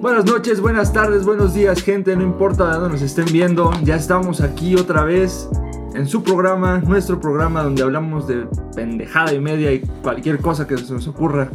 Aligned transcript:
Buenas 0.00 0.24
noches, 0.24 0.62
buenas 0.62 0.94
tardes, 0.94 1.26
buenos 1.26 1.52
días, 1.52 1.82
gente. 1.82 2.16
No 2.16 2.22
importa 2.22 2.64
de 2.64 2.72
dónde 2.72 2.88
nos 2.88 3.02
estén 3.02 3.26
viendo, 3.26 3.70
ya 3.82 3.96
estamos 3.96 4.40
aquí 4.40 4.74
otra 4.74 5.04
vez 5.04 5.46
en 5.94 6.06
su 6.06 6.22
programa, 6.22 6.78
nuestro 6.78 7.20
programa 7.20 7.62
donde 7.62 7.82
hablamos 7.82 8.26
de 8.26 8.46
pendejada 8.74 9.34
y 9.34 9.40
media 9.40 9.70
y 9.72 9.80
cualquier 10.02 10.38
cosa 10.38 10.66
que 10.66 10.78
se 10.78 10.94
nos 10.94 11.06
ocurra. 11.06 11.50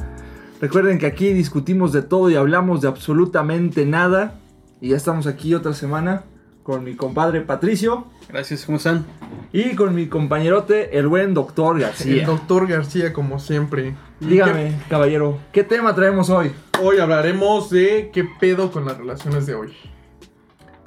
Recuerden 0.61 0.99
que 0.99 1.07
aquí 1.07 1.33
discutimos 1.33 1.91
de 1.91 2.03
todo 2.03 2.29
y 2.29 2.35
hablamos 2.35 2.81
de 2.81 2.87
absolutamente 2.87 3.83
nada. 3.87 4.35
Y 4.79 4.89
ya 4.89 4.97
estamos 4.97 5.25
aquí 5.25 5.55
otra 5.55 5.73
semana 5.73 6.21
con 6.65 6.83
mi 6.83 6.95
compadre 6.95 7.41
Patricio 7.41 8.07
Gracias, 8.27 8.65
¿cómo 8.65 8.79
están? 8.79 9.05
y 9.53 9.75
con 9.75 9.93
mi 9.93 10.07
compañerote, 10.07 10.97
el 10.97 11.07
buen 11.07 11.35
doctor 11.35 11.75
El 11.75 11.83
García. 11.83 12.25
doctor 12.25 12.67
García, 12.67 13.13
como 13.13 13.39
siempre. 13.39 13.95
Dígame, 14.19 14.73
caballero, 14.89 15.37
¿qué 15.53 15.63
tema 15.63 15.93
traemos 15.93 16.29
hoy? 16.31 16.51
hoy 16.81 16.97
hablaremos 16.97 17.69
de 17.69 18.09
qué 18.11 18.25
pedo 18.39 18.71
con 18.71 18.83
las 18.83 18.97
relaciones 18.97 19.45
de 19.45 19.53
hoy. 19.53 19.73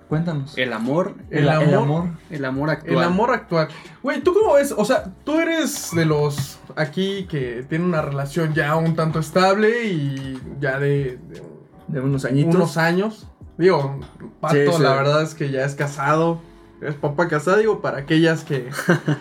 Cuéntanos. 0.09 0.59
El 0.59 0.73
amor. 0.73 1.15
El, 1.31 1.49
amor, 1.49 1.69
el 1.69 1.75
amor. 1.75 2.09
El 2.31 2.45
amor 2.45 2.71
actual. 2.71 2.97
El 2.97 3.03
amor 3.03 3.31
actual. 3.31 3.69
Güey, 4.03 4.21
¿tú 4.23 4.35
cómo 4.35 4.55
ves? 4.55 4.75
O 4.77 4.85
sea, 4.85 5.05
tú 5.25 5.39
eres 5.39 5.91
de 5.95 6.05
los 6.07 6.59
aquí 6.77 7.27
que 7.31 7.65
tienen 7.69 7.89
una 7.89 8.03
relación 8.03 8.53
ya 8.53 8.75
un 8.77 8.97
tanto 8.97 9.21
estable 9.21 9.85
y 9.87 10.41
ya 10.61 10.79
de, 10.79 11.19
de 11.29 11.43
De 11.89 12.01
unos 12.01 12.25
añitos. 12.25 12.55
unos 12.55 12.77
años. 12.79 13.29
Digo, 13.59 14.01
Pato, 14.41 14.55
Sí, 14.55 14.67
sí. 14.77 14.83
la 14.83 14.95
verdad 14.95 15.23
es 15.23 15.35
que 15.35 15.51
ya 15.51 15.65
es 15.65 15.75
casado. 15.75 16.41
Es 16.81 16.95
papá 16.95 17.27
casado, 17.29 17.57
digo, 17.59 17.83
para 17.83 17.99
aquellas 17.99 18.45
que 18.45 18.71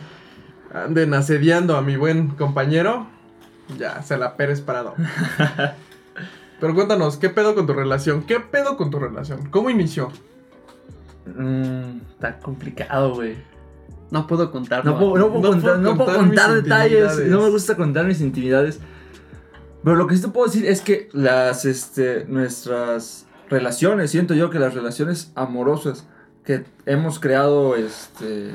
anden 0.74 1.14
asediando 1.16 1.76
a 1.76 1.82
mi 1.82 1.98
buen 1.98 2.30
compañero, 2.30 3.08
ya 3.78 4.02
se 4.04 4.16
la 4.18 4.38
Pérez 4.38 4.62
parado. 4.62 4.94
Pero 6.60 6.74
cuéntanos, 6.74 7.18
¿qué 7.18 7.30
pedo 7.30 7.56
con 7.56 7.68
tu 7.68 7.74
relación? 7.74 8.24
¿Qué 8.24 8.40
pedo 8.40 8.78
con 8.78 8.90
tu 8.90 9.00
relación? 9.00 9.50
¿Cómo 9.50 9.70
inició? 9.70 10.10
Mm, 11.26 12.00
está 12.14 12.40
complicado, 12.40 13.16
güey. 13.16 13.36
No 14.10 14.26
puedo 14.26 14.52
contarlo. 14.52 14.92
No 14.92 15.00
puedo, 15.00 15.18
no 15.18 15.34
puedo 15.34 15.42
No 15.44 15.50
contar, 15.50 15.72
puedo 15.74 15.78
no 15.82 15.98
puedo 15.98 16.18
contar 16.18 16.48
contar 16.48 16.64
detalles. 16.64 17.28
No 17.28 17.42
me 17.42 17.50
gusta 17.50 17.76
contar 17.76 18.06
mis 18.06 18.22
intimidades. 18.22 18.80
Pero 19.84 19.96
lo 19.96 20.08
que 20.08 20.16
sí 20.16 20.22
te 20.22 20.30
puedo 20.30 20.48
decir 20.48 20.66
es 20.66 20.82
que 20.82 21.10
las, 21.12 21.66
este, 21.66 22.26
nuestras 22.26 23.27
relaciones, 23.50 24.12
siento 24.12 24.34
yo 24.34 24.50
que 24.50 24.60
las 24.60 24.74
relaciones 24.74 25.32
amorosas 25.36 26.06
que 26.44 26.66
hemos 26.86 27.20
creado, 27.20 27.76
este, 27.76 28.52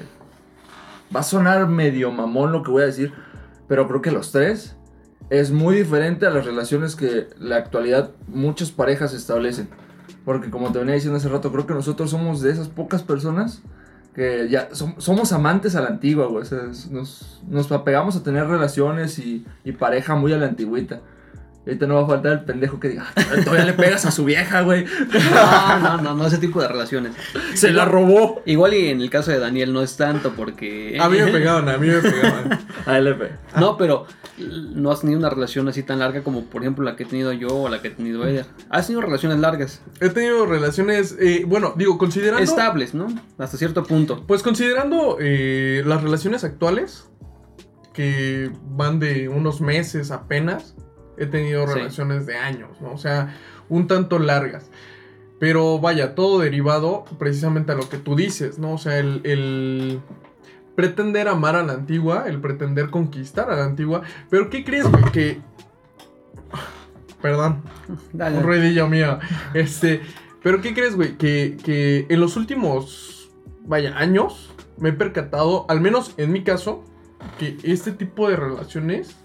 va 1.15 1.21
a 1.21 1.25
sonar 1.25 1.67
medio 1.69 2.11
mamón 2.11 2.53
lo 2.53 2.63
que 2.63 2.71
voy 2.71 2.83
a 2.83 2.87
decir, 2.87 3.13
pero 3.69 3.87
creo 3.89 4.03
que 4.03 4.11
los 4.11 4.33
tres 4.33 4.77
es 5.31 5.51
muy 5.51 5.77
diferente 5.77 6.27
a 6.27 6.31
las 6.31 6.45
relaciones 6.45 6.97
que 6.97 7.29
la 7.39 7.57
actualidad 7.57 8.11
muchas 8.29 8.71
parejas 8.71 9.15
establecen. 9.15 9.69
Porque 10.25 10.51
como 10.51 10.71
te 10.73 10.79
venía 10.79 10.95
diciendo 10.95 11.17
hace 11.17 11.29
rato, 11.29 11.51
creo 11.51 11.67
que 11.67 11.75
nosotros 11.75 12.11
somos 12.11 12.43
de 12.43 12.53
esas 12.53 12.69
pocas 12.69 13.03
personas 13.03 13.63
que 14.15 14.49
ya 14.51 14.69
som- 14.71 14.95
somos 14.99 15.33
amantes 15.33 15.75
a 15.75 15.81
la 15.81 15.89
antigua, 15.89 16.27
güey. 16.27 16.43
O 16.43 16.45
sea, 16.45 16.61
nos, 16.91 17.41
nos 17.49 17.73
apegamos 17.73 18.15
a 18.15 18.23
tener 18.23 18.47
relaciones 18.47 19.19
y, 19.19 19.45
y 19.65 19.73
pareja 19.73 20.15
muy 20.15 20.33
a 20.33 20.37
la 20.37 20.47
antigüita. 20.47 21.01
Y 21.65 21.71
ahorita 21.71 21.87
no 21.87 21.95
va 21.95 22.03
a 22.03 22.07
faltar 22.07 22.33
el 22.33 22.41
pendejo 22.41 22.81
que 22.81 22.89
diga, 22.89 23.07
"Ah, 23.15 23.23
todavía 23.45 23.65
le 23.67 23.73
pegas 23.75 24.05
a 24.05 24.11
su 24.11 24.25
vieja, 24.25 24.63
güey. 24.63 24.85
No, 24.85 25.79
no, 25.79 26.03
no, 26.03 26.15
no, 26.17 26.27
ese 26.27 26.39
tipo 26.39 26.61
de 26.61 26.67
relaciones. 26.67 27.13
Se 27.55 27.71
la 27.71 27.85
robó. 27.85 28.43
Igual 28.47 28.75
y 28.75 28.89
en 28.89 29.01
el 29.01 29.11
caso 29.11 29.31
de 29.31 29.39
Daniel 29.39 29.73
no 29.73 29.81
es 29.83 29.97
tanto 29.97 30.33
porque... 30.35 30.99
A 31.01 31.09
mí 31.09 31.19
me 31.19 31.27
pegaban, 31.33 31.69
a 31.69 31.79
mí 31.79 31.87
me 31.87 32.01
pegaban. 32.01 32.67
ALP. 32.87 33.23
No, 33.59 33.77
pero 33.77 34.07
no 34.39 34.91
has 34.91 35.03
tenido 35.03 35.19
una 35.21 35.31
relación 35.31 35.69
así 35.69 35.85
tan 35.85 36.01
larga 36.01 36.23
como 36.25 36.47
por 36.47 36.63
ejemplo 36.63 36.85
la 36.85 36.97
que 36.97 37.05
he 37.05 37.07
tenido 37.07 37.33
yo 37.33 37.49
o 37.49 37.69
la 37.69 37.81
que 37.81 37.89
he 37.89 37.91
tenido 37.93 38.27
ella. 38.27 38.47
Has 38.69 38.87
tenido 38.89 39.03
relaciones 39.03 39.39
largas, 39.39 39.83
He 40.01 40.09
tenido 40.09 40.47
relaciones, 40.47 41.17
eh, 41.21 41.45
bueno, 41.47 41.75
digo, 41.77 41.97
considerando... 41.99 42.43
estables, 42.43 42.93
¿no? 42.93 43.07
Hasta 43.39 43.57
cierto 43.57 43.85
punto. 43.85 44.25
Pues 44.27 44.43
considerando 44.43 45.19
eh, 45.21 45.83
las 45.87 46.03
relaciones 46.03 46.43
actuales, 46.43 47.09
que 47.93 48.51
van 48.65 48.99
de 48.99 49.29
unos 49.29 49.61
meses 49.61 50.11
apenas, 50.11 50.75
he 51.17 51.27
tenido 51.27 51.67
Sí. 51.67 51.75
relaciones 51.75 52.27
de 52.27 52.37
años, 52.37 52.81
¿no? 52.81 52.93
O 52.93 52.99
sea, 52.99 53.37
un 53.69 53.87
tanto 53.87 54.19
largas. 54.19 54.71
Pero 55.39 55.79
vaya, 55.81 56.15
todo 56.15 56.39
derivado 56.39 57.05
precisamente 57.19 57.73
a 57.73 57.75
lo 57.75 57.89
que 57.89 57.99
tú 57.99 58.15
dices, 58.17 58.59
¿no? 58.59 58.73
O 58.75 58.79
sea, 58.79 58.99
el, 58.99 59.21
el 59.25 60.01
pretender 60.77 61.27
amar 61.29 61.57
a 61.57 61.63
la 61.65 61.73
antigua, 61.73 62.25
el 62.29 62.41
pretender 62.41 62.91
conquistar 62.91 63.51
a 63.51 63.57
la 63.57 63.65
antigua. 63.65 64.03
Pero 64.31 64.49
¿qué 64.51 64.65
crees, 64.65 64.89
güey? 64.91 65.05
Que... 65.13 65.41
Perdón, 67.21 67.63
Dale. 68.13 68.39
un 68.39 68.43
ruidillo 68.45 68.89
mío. 68.89 69.19
Este, 69.55 70.01
pero 70.43 70.61
¿qué 70.61 70.75
crees, 70.75 70.97
güey? 70.97 71.17
Que, 71.17 71.57
que 71.63 72.07
en 72.09 72.21
los 72.21 72.37
últimos, 72.37 73.31
vaya, 73.65 73.97
años 73.97 74.53
me 74.77 74.89
he 74.89 74.93
percatado, 74.93 75.65
al 75.69 75.81
menos 75.81 76.15
en 76.17 76.33
mi 76.33 76.43
caso, 76.43 76.85
que 77.39 77.57
este 77.63 77.93
tipo 77.93 78.29
de 78.29 78.37
relaciones 78.37 79.17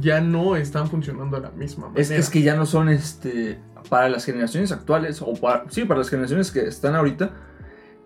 ya 0.00 0.20
no 0.20 0.56
están 0.56 0.88
funcionando 0.88 1.36
de 1.36 1.42
la 1.42 1.50
misma 1.50 1.86
manera. 1.86 2.00
Es, 2.02 2.10
es 2.10 2.28
que 2.30 2.42
ya 2.42 2.54
no 2.56 2.66
son 2.66 2.88
este 2.88 3.58
para 3.88 4.08
las 4.08 4.24
generaciones 4.24 4.70
actuales 4.72 5.22
o 5.22 5.34
para, 5.34 5.64
sí, 5.70 5.84
para 5.84 5.98
las 5.98 6.10
generaciones 6.10 6.50
que 6.50 6.60
están 6.66 6.94
ahorita. 6.94 7.30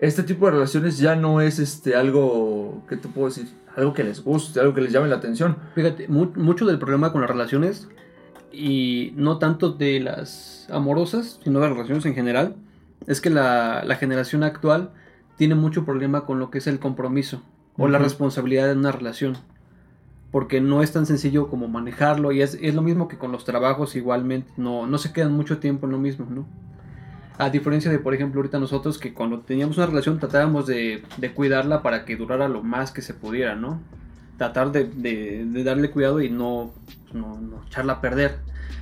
Este 0.01 0.23
tipo 0.23 0.47
de 0.47 0.53
relaciones 0.53 0.99
ya 0.99 1.17
no 1.17 1.41
es 1.41 1.59
este 1.59 1.95
algo 1.97 2.83
que 2.89 2.97
te 2.97 3.09
puedo 3.09 3.29
decir, 3.29 3.49
algo 3.77 3.93
que 3.95 4.03
les 4.05 4.23
guste, 4.23 4.59
algo 4.61 4.75
que 4.75 4.81
les 4.81 4.93
llame 4.93 5.09
la 5.09 5.17
atención. 5.17 5.57
Fíjate, 5.75 6.09
mu- 6.09 6.33
mucho 6.35 6.67
del 6.67 6.79
problema 6.79 7.13
con 7.13 7.21
las 7.21 7.31
relaciones, 7.31 7.89
y 8.53 9.13
no 9.17 9.39
tanto 9.39 9.73
de 9.73 10.01
las 10.01 10.67
amorosas, 10.71 11.39
sino 11.43 11.61
de 11.61 11.67
las 11.69 11.75
relaciones 11.77 12.05
en 12.05 12.15
general, 12.15 12.57
es 13.07 13.21
que 13.21 13.31
la, 13.31 13.83
la 13.85 13.97
generación 13.97 14.43
actual 14.43 14.91
tiene 15.37 15.55
mucho 15.55 15.85
problema 15.85 16.27
con 16.27 16.39
lo 16.39 16.51
que 16.51 16.59
es 16.59 16.67
el 16.67 16.79
compromiso 16.79 17.43
o 17.79 17.89
la 17.89 17.99
responsabilidad 17.99 18.67
de 18.67 18.75
una 18.75 18.93
relación. 18.93 19.39
Porque 20.33 20.61
no 20.61 20.83
es 20.83 20.93
tan 20.93 21.07
sencillo 21.07 21.49
como 21.49 21.69
manejarlo 21.69 22.33
y 22.33 22.43
es, 22.43 22.59
es 22.61 22.75
lo 22.75 22.83
mismo 22.83 23.07
que 23.07 23.19
con 23.19 23.31
los 23.31 23.45
trabajos 23.45 23.95
igualmente, 23.95 24.51
no, 24.57 24.87
no 24.87 24.99
se 24.99 25.13
quedan 25.13 25.33
mucho 25.35 25.59
tiempo 25.59 25.87
en 25.87 25.93
lo 25.93 25.99
mismo, 25.99 26.27
¿no? 26.29 26.47
A 27.39 27.51
diferencia 27.51 27.91
de, 27.91 27.99
por 27.99 28.15
ejemplo, 28.15 28.41
ahorita 28.41 28.59
nosotros 28.59 28.99
que 28.99 29.13
cuando 29.15 29.41
teníamos 29.41 29.77
una 29.77 29.87
relación 29.87 30.19
tratábamos 30.19 30.67
de, 30.67 31.03
de 31.19 31.33
cuidarla 31.33 31.83
para 31.83 32.05
que 32.05 32.17
durara 32.17 32.49
lo 32.49 32.63
más 32.63 32.93
que 32.93 33.03
se 33.03 33.15
pudiera, 33.15 33.55
¿no? 33.55 33.79
Tratar 34.39 34.73
de, 34.73 34.85
de- 34.85 35.65
darle 35.65 35.91
cuidado 35.91 36.21
y 36.23 36.31
no, 36.31 36.71
no, 37.13 37.39
no 37.39 37.63
echarla 37.67 37.95
a 37.95 38.01
perder. 38.01 38.39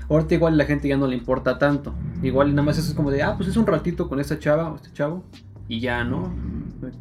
Ahorita 0.09 0.35
igual 0.35 0.57
la 0.57 0.65
gente 0.65 0.89
ya 0.89 0.97
no 0.97 1.07
le 1.07 1.17
importa 1.17 1.59
tanto. 1.59 1.95
Igual 2.23 2.51
nada 2.55 2.63
más 2.67 2.79
eso 2.79 2.89
es 2.91 2.95
como 2.95 3.11
de, 3.11 3.23
ah, 3.23 3.35
pues 3.37 3.49
es 3.49 3.57
un 3.57 3.67
ratito 3.67 4.09
con 4.09 4.21
esta 4.21 4.39
chava 4.39 4.71
o 4.71 4.77
este 4.77 4.93
chavo 4.93 5.25
y 5.71 5.79
ya, 5.79 6.03
¿no? 6.03 6.35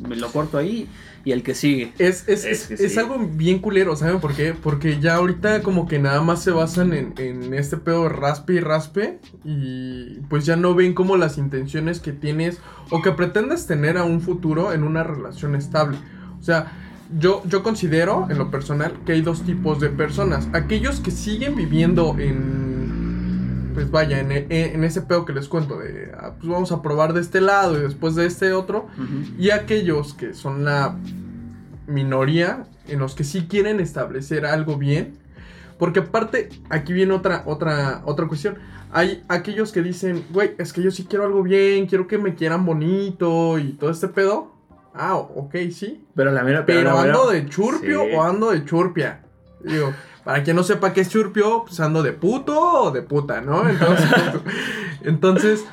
Me, 0.08 0.16
lo 0.16 0.32
corto 0.32 0.58
ahí 0.60 0.88
y 1.26 1.32
el 1.32 1.42
que 1.42 1.56
sigue. 1.56 1.92
Es, 1.98 2.28
es, 2.28 2.46
Es 2.46 2.46
es, 2.46 2.68
que 2.68 2.86
es 2.86 2.94
sí. 2.94 3.00
algo 3.00 3.18
bien 3.18 3.60
culero, 3.60 3.96
¿saben 3.96 4.20
por 4.20 4.36
qué? 4.36 4.54
Porque 4.54 5.00
ya 5.00 5.16
ahorita 5.16 5.64
como 5.64 5.88
que 5.88 5.98
nada 5.98 6.22
más 6.22 6.44
se 6.44 6.52
basan 6.52 6.94
en, 6.94 7.14
en 7.18 7.54
este 7.56 7.78
pedo 7.78 8.04
de 8.04 8.10
raspe 8.10 8.54
y 8.54 8.60
raspe 8.60 9.20
y 9.44 10.20
pues 10.30 10.46
ya 10.46 10.56
no 10.56 10.76
ven 10.76 10.94
como 10.94 11.18
las 11.18 11.40
intenciones 11.40 12.00
que 12.00 12.12
tienes 12.12 12.60
o 12.92 13.02
que 13.02 13.12
pretendes 13.12 13.66
tener 13.66 13.98
a 13.98 14.04
un 14.04 14.22
futuro 14.22 14.72
en 14.72 14.84
una 14.84 15.04
relación 15.04 15.56
estable. 15.56 15.98
O 16.40 16.44
sea, 16.44 16.72
yo, 17.18 17.42
yo 17.46 17.64
considero 17.64 18.28
en 18.30 18.38
lo 18.38 18.52
personal 18.52 18.94
que 19.04 19.14
hay 19.14 19.22
dos 19.22 19.42
tipos 19.44 19.80
de 19.80 19.90
personas. 19.90 20.48
Aquellos 20.54 21.00
que 21.00 21.10
siguen 21.10 21.56
viviendo 21.56 22.16
en, 22.20 22.79
pues 23.74 23.92
vaya, 23.92 24.20
en, 24.20 24.32
en 24.32 24.84
ese 24.84 25.02
pedo 25.02 25.26
que 25.26 25.34
les 25.34 25.48
cuento 25.48 25.78
de, 25.80 26.12
ah, 26.18 26.34
pues 26.38 26.50
vamos 26.50 26.72
a 26.72 26.82
probar 26.82 27.14
de 27.14 27.22
este 27.22 27.42
lado 27.42 27.78
y 27.78 27.82
después 27.82 28.16
de 28.16 28.26
este 28.26 28.54
otro. 28.54 28.88
Ujú. 28.98 29.36
Y 29.38 29.52
aquellos 29.52 30.14
que 30.14 30.34
son 30.34 30.66
la 30.66 30.96
minoría 31.88 32.66
en 32.88 33.00
los 33.00 33.16
que 33.16 33.24
sí 33.24 33.48
quieren 33.48 33.80
establecer 33.80 34.46
algo 34.46 34.78
bien. 34.78 35.18
Porque 35.78 36.00
aparte, 36.00 36.50
aquí 36.70 36.92
viene 36.94 37.14
otra, 37.14 37.44
otra, 37.46 38.02
otra 38.06 38.28
cuestión. 38.28 38.58
Hay 38.92 39.24
aquellos 39.30 39.72
que 39.72 39.82
dicen, 39.82 40.26
güey, 40.32 40.52
es 40.58 40.74
que 40.74 40.82
yo 40.82 40.92
sí 40.92 41.06
quiero 41.06 41.26
algo 41.26 41.42
bien, 41.44 41.86
quiero 41.86 42.08
que 42.08 42.18
me 42.18 42.36
quieran 42.36 42.66
bonito 42.66 43.58
y 43.60 43.74
todo 43.74 43.90
este 43.90 44.08
pedo. 44.10 44.54
Ah, 44.94 45.16
ok, 45.16 45.56
sí. 45.72 46.04
Pero 46.16 46.32
la 46.32 46.44
mera 46.44 46.66
Pero 46.66 46.84
la 46.84 47.02
mera- 47.04 47.14
ando 47.14 47.30
de 47.30 47.46
churpio 47.48 48.02
Sí. 48.04 48.16
o 48.16 48.24
ando 48.24 48.52
de 48.52 48.66
churpia. 48.66 49.22
Digo, 49.64 49.94
para 50.24 50.44
quien 50.44 50.56
no 50.56 50.64
sepa 50.64 50.94
qué 50.94 51.02
es 51.02 51.10
churpio, 51.10 51.64
pues 51.66 51.80
ando 51.80 52.04
de 52.04 52.14
puto 52.14 52.60
o 52.60 52.92
de 52.92 53.02
puta, 53.02 53.42
¿no? 53.42 53.68
Entonces, 53.70 54.10
entonces 55.04 55.66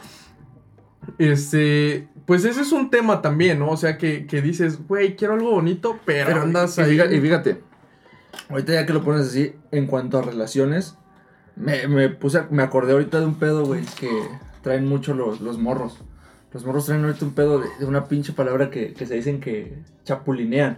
este, 1.19 2.09
pues 2.27 2.45
ese 2.45 2.63
es 2.63 2.73
un 2.73 2.91
tema 2.91 3.23
también, 3.23 3.59
¿no? 3.59 3.71
O 3.71 3.77
sea, 3.77 3.97
que, 3.99 4.27
que 4.27 4.43
dices, 4.43 4.87
güey, 4.87 5.17
quiero 5.17 5.35
algo 5.35 5.51
bonito, 5.53 5.99
pero, 6.05 6.27
Pero 6.27 6.43
andas 6.43 6.77
y, 6.79 6.83
ahí. 6.83 6.91
fíjate, 6.91 7.17
y 7.17 7.21
fíjate, 7.21 7.63
ahorita 8.51 8.73
ya 8.73 8.87
que 8.87 8.93
lo 8.93 9.03
pones 9.03 9.27
así, 9.27 9.55
en 9.71 9.87
cuanto 9.87 10.19
a 10.19 10.23
relaciones, 10.23 10.97
me, 11.55 11.89
me 11.89 12.09
puse, 12.11 12.43
me 12.51 12.63
acordé 12.63 12.93
ahorita 12.93 13.21
de 13.21 13.27
un 13.27 13.37
pedo, 13.37 13.65
güey, 13.65 13.85
que 13.99 14.11
traen 14.63 14.87
mucho 14.87 15.15
los, 15.15 15.41
los 15.41 15.59
morros. 15.59 15.99
Los 16.53 16.65
morros 16.65 16.87
traen 16.87 17.05
ahorita 17.05 17.25
un 17.25 17.35
pedo 17.35 17.59
de, 17.61 17.69
de 17.79 17.85
una 17.85 18.07
pinche 18.07 18.33
palabra 18.33 18.71
que, 18.71 18.93
que 18.93 19.07
se 19.07 19.15
dicen 19.15 19.41
que 19.41 19.79
chapulinean. 20.05 20.77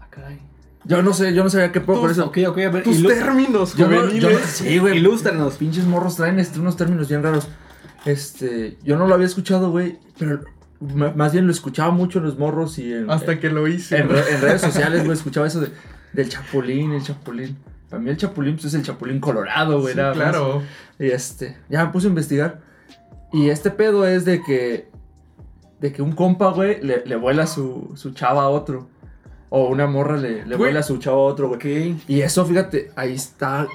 Ah, 0.00 0.06
caray. 0.10 0.40
Yo 0.86 1.02
no 1.02 1.14
sé, 1.14 1.34
yo 1.34 1.42
no 1.42 1.50
sabía 1.50 1.72
qué 1.72 1.80
pedo 1.80 2.00
por 2.00 2.10
eso. 2.10 2.26
Ok, 2.26 2.38
ok, 2.46 2.58
a 2.58 2.68
ver. 2.70 2.82
Tus 2.82 2.98
ilu- 3.00 3.08
términos 3.08 3.74
Yo 3.74 3.86
no- 3.88 3.92
yo 3.96 4.02
no- 4.02 4.08
juveniles. 4.10 4.40
sí, 4.46 4.78
güey. 4.78 4.98
Ilústranos. 4.98 5.54
Pinches 5.54 5.84
morros 5.84 6.16
traen 6.16 6.38
este, 6.38 6.60
unos 6.60 6.76
términos 6.76 7.08
bien 7.08 7.22
raros. 7.22 7.48
este, 8.04 8.76
yo 8.84 8.98
no 8.98 9.06
lo 9.06 9.14
había 9.14 9.26
escuchado, 9.26 9.70
güey, 9.70 9.98
pero 10.18 10.40
más 11.16 11.32
bien 11.32 11.46
lo 11.46 11.52
escuchaba 11.52 11.90
mucho 11.90 12.18
en 12.18 12.26
los 12.26 12.38
morros 12.38 12.78
y 12.78 12.92
en, 12.92 13.10
Hasta 13.10 13.40
que 13.40 13.48
lo 13.48 13.66
hice. 13.66 13.96
en, 13.98 14.08
re- 14.10 14.30
en 14.34 14.40
redes 14.42 14.60
sociales, 14.60 15.04
güey, 15.04 15.16
escuchaba 15.16 15.46
eso 15.46 15.60
de, 15.62 15.68
del 16.12 16.28
chapulín, 16.28 16.92
el 16.92 17.02
chapulín. 17.02 17.56
Para 17.88 18.02
mí 18.02 18.10
el 18.10 18.16
chapulín 18.18 18.54
pues, 18.56 18.66
es 18.66 18.74
el 18.74 18.82
chapulín 18.82 19.20
colorado, 19.20 19.80
güey, 19.80 19.94
Sí, 19.94 19.98
nada 20.00 20.10
más. 20.14 20.18
claro. 20.18 20.62
Y 20.98 21.06
este, 21.06 21.56
ya 21.70 21.86
me 21.86 21.92
puse 21.92 22.06
a 22.08 22.10
investigar. 22.10 22.60
Y 23.32 23.48
este 23.48 23.70
pedo 23.70 24.06
es 24.06 24.24
de 24.26 24.42
que, 24.42 24.90
de 25.80 25.92
que 25.92 26.02
un 26.02 26.12
compa, 26.12 26.50
güey, 26.50 26.82
le, 26.82 27.04
le 27.06 27.16
vuela 27.16 27.46
su, 27.46 27.92
su 27.96 28.10
chava 28.12 28.42
a 28.42 28.48
otro. 28.48 28.88
O 29.56 29.68
una 29.68 29.86
morra 29.86 30.16
le, 30.16 30.44
le 30.44 30.56
vuela 30.56 30.82
su 30.82 30.98
chava 30.98 31.16
a 31.16 31.20
otro, 31.20 31.48
güey. 31.48 31.94
Y 32.08 32.22
eso, 32.22 32.44
fíjate, 32.44 32.90
ahí 32.96 33.14
está. 33.14 33.68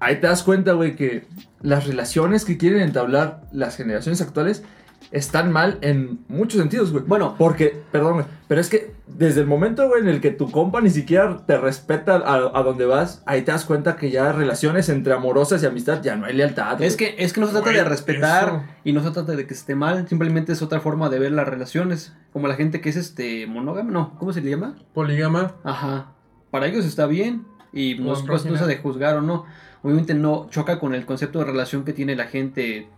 Ahí 0.00 0.16
te 0.16 0.26
das 0.26 0.42
cuenta, 0.42 0.72
güey, 0.72 0.96
que 0.96 1.24
las 1.62 1.86
relaciones 1.86 2.44
que 2.44 2.58
quieren 2.58 2.80
entablar 2.80 3.42
las 3.52 3.76
generaciones 3.76 4.20
actuales 4.20 4.64
están 5.12 5.50
mal 5.50 5.78
en 5.80 6.20
muchos 6.28 6.60
sentidos, 6.60 6.92
güey. 6.92 7.04
Bueno, 7.06 7.34
Porque, 7.36 7.82
perdón, 7.90 8.14
güey, 8.14 8.26
pero 8.46 8.60
es 8.60 8.68
que 8.68 8.92
desde 9.08 9.40
el 9.40 9.46
momento, 9.46 9.88
güey, 9.88 10.02
en 10.02 10.08
el 10.08 10.20
que 10.20 10.30
tu 10.30 10.50
compa 10.50 10.80
ni 10.80 10.90
siquiera 10.90 11.38
te 11.46 11.58
respeta 11.58 12.16
a, 12.16 12.58
a 12.58 12.62
donde 12.62 12.86
vas, 12.86 13.22
ahí 13.26 13.42
te 13.42 13.50
das 13.52 13.64
cuenta 13.64 13.96
que 13.96 14.10
ya 14.10 14.30
relaciones 14.32 14.88
entre 14.88 15.12
amorosas 15.12 15.62
y 15.62 15.66
amistad 15.66 16.00
ya 16.02 16.14
no 16.16 16.26
hay 16.26 16.34
lealtad. 16.34 16.80
es 16.80 16.96
güey. 16.96 17.14
que, 17.16 17.24
es 17.24 17.32
que 17.32 17.40
no 17.40 17.46
se 17.46 17.52
trata 17.52 17.66
Güey, 17.70 17.76
de 17.76 17.84
respetar 17.84 18.48
eso. 18.48 18.62
y 18.84 18.92
no 18.92 19.02
se 19.02 19.10
trata 19.10 19.32
de 19.34 19.46
que 19.46 19.54
esté 19.54 19.74
mal, 19.74 20.06
simplemente 20.08 20.52
es 20.52 20.62
otra 20.62 20.80
forma 20.80 21.08
de 21.08 21.18
ver 21.18 21.32
las 21.32 21.48
relaciones. 21.48 22.14
Como 22.32 22.46
la 22.46 22.54
gente 22.54 22.80
que 22.80 22.88
es 22.90 22.96
este 22.96 23.46
monógama, 23.46 23.90
no, 23.90 24.16
¿cómo 24.18 24.32
se 24.32 24.40
le 24.40 24.50
llama? 24.50 24.76
Polígama. 24.94 25.56
Ajá. 25.64 26.12
Para 26.52 26.66
ellos 26.66 26.84
está 26.84 27.06
bien 27.06 27.44
y 27.72 27.96
no 27.96 28.12
es 28.12 28.22
cosa 28.22 28.66
de 28.66 28.76
juzgar 28.78 29.16
o 29.16 29.22
no. 29.22 29.44
Obviamente 29.82 30.14
no 30.14 30.46
choca 30.50 30.78
con 30.78 30.94
el 30.94 31.06
concepto 31.06 31.38
de 31.40 31.46
relación 31.46 31.84
que 31.84 31.92
tiene 31.92 32.14
la 32.14 32.26
gente 32.26 32.88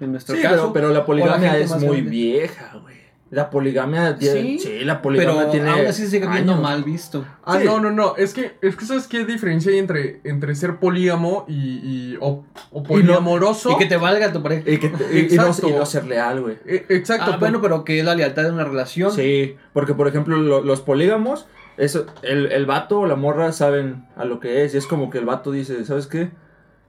en 0.00 0.12
nuestro 0.12 0.36
Sí, 0.36 0.42
caso. 0.42 0.72
pero, 0.72 0.72
pero 0.72 0.88
la 0.90 1.04
poligamia 1.04 1.58
es 1.58 1.70
muy 1.72 1.96
grande. 1.96 2.10
vieja, 2.10 2.78
güey. 2.82 2.94
La 3.30 3.50
poligamia 3.50 4.14
tiene. 4.16 4.42
¿Sí? 4.42 4.58
Sí, 4.60 4.84
la 4.84 5.02
pero 5.02 5.02
poligamia 5.02 5.50
tiene. 5.50 5.70
aún 5.70 5.86
así 5.86 6.02
se 6.04 6.10
sigue 6.10 6.28
viendo 6.28 6.52
años. 6.52 6.62
mal 6.62 6.84
visto. 6.84 7.24
Ah, 7.44 7.58
Sí. 7.58 7.64
no, 7.66 7.80
no, 7.80 7.90
no. 7.90 8.14
Es 8.16 8.32
que, 8.32 8.52
es 8.62 8.76
que 8.76 8.84
¿sabes 8.84 9.08
qué 9.08 9.24
diferencia 9.24 9.72
hay 9.72 9.78
entre, 9.78 10.20
entre 10.22 10.54
ser 10.54 10.76
polígamo 10.76 11.44
y, 11.48 11.54
y- 11.54 12.18
o, 12.20 12.44
o 12.70 12.82
poliamoroso? 12.84 13.72
Y 13.72 13.76
que 13.78 13.86
te 13.86 13.96
valga 13.96 14.32
tu 14.32 14.40
pareja. 14.40 14.70
Y, 14.70 14.78
que 14.78 14.88
te- 14.88 15.04
y- 15.18 15.34
y 15.34 15.36
no, 15.36 15.50
y 15.68 15.72
no 15.72 15.84
ser 15.86 16.04
leal, 16.06 16.42
güey. 16.42 16.58
Eh, 16.64 16.86
exacto. 16.90 17.24
Ah, 17.26 17.30
por- 17.32 17.40
bueno, 17.40 17.60
pero 17.60 17.84
que 17.84 17.98
es 17.98 18.04
la 18.04 18.14
lealtad 18.14 18.44
de 18.44 18.52
una 18.52 18.64
relación. 18.64 19.10
Sí, 19.10 19.56
porque 19.72 19.94
por 19.94 20.06
ejemplo 20.06 20.36
lo- 20.36 20.60
los 20.62 20.80
polígamos, 20.82 21.46
eso, 21.76 22.06
el, 22.22 22.52
el 22.52 22.66
vato 22.66 23.00
o 23.00 23.06
la 23.06 23.16
morra 23.16 23.50
saben 23.50 24.04
a 24.16 24.24
lo 24.26 24.38
que 24.38 24.64
es. 24.64 24.74
Y 24.74 24.76
es 24.76 24.86
como 24.86 25.10
que 25.10 25.18
el 25.18 25.24
vato 25.24 25.50
dice, 25.50 25.84
¿sabes 25.84 26.06
qué? 26.06 26.30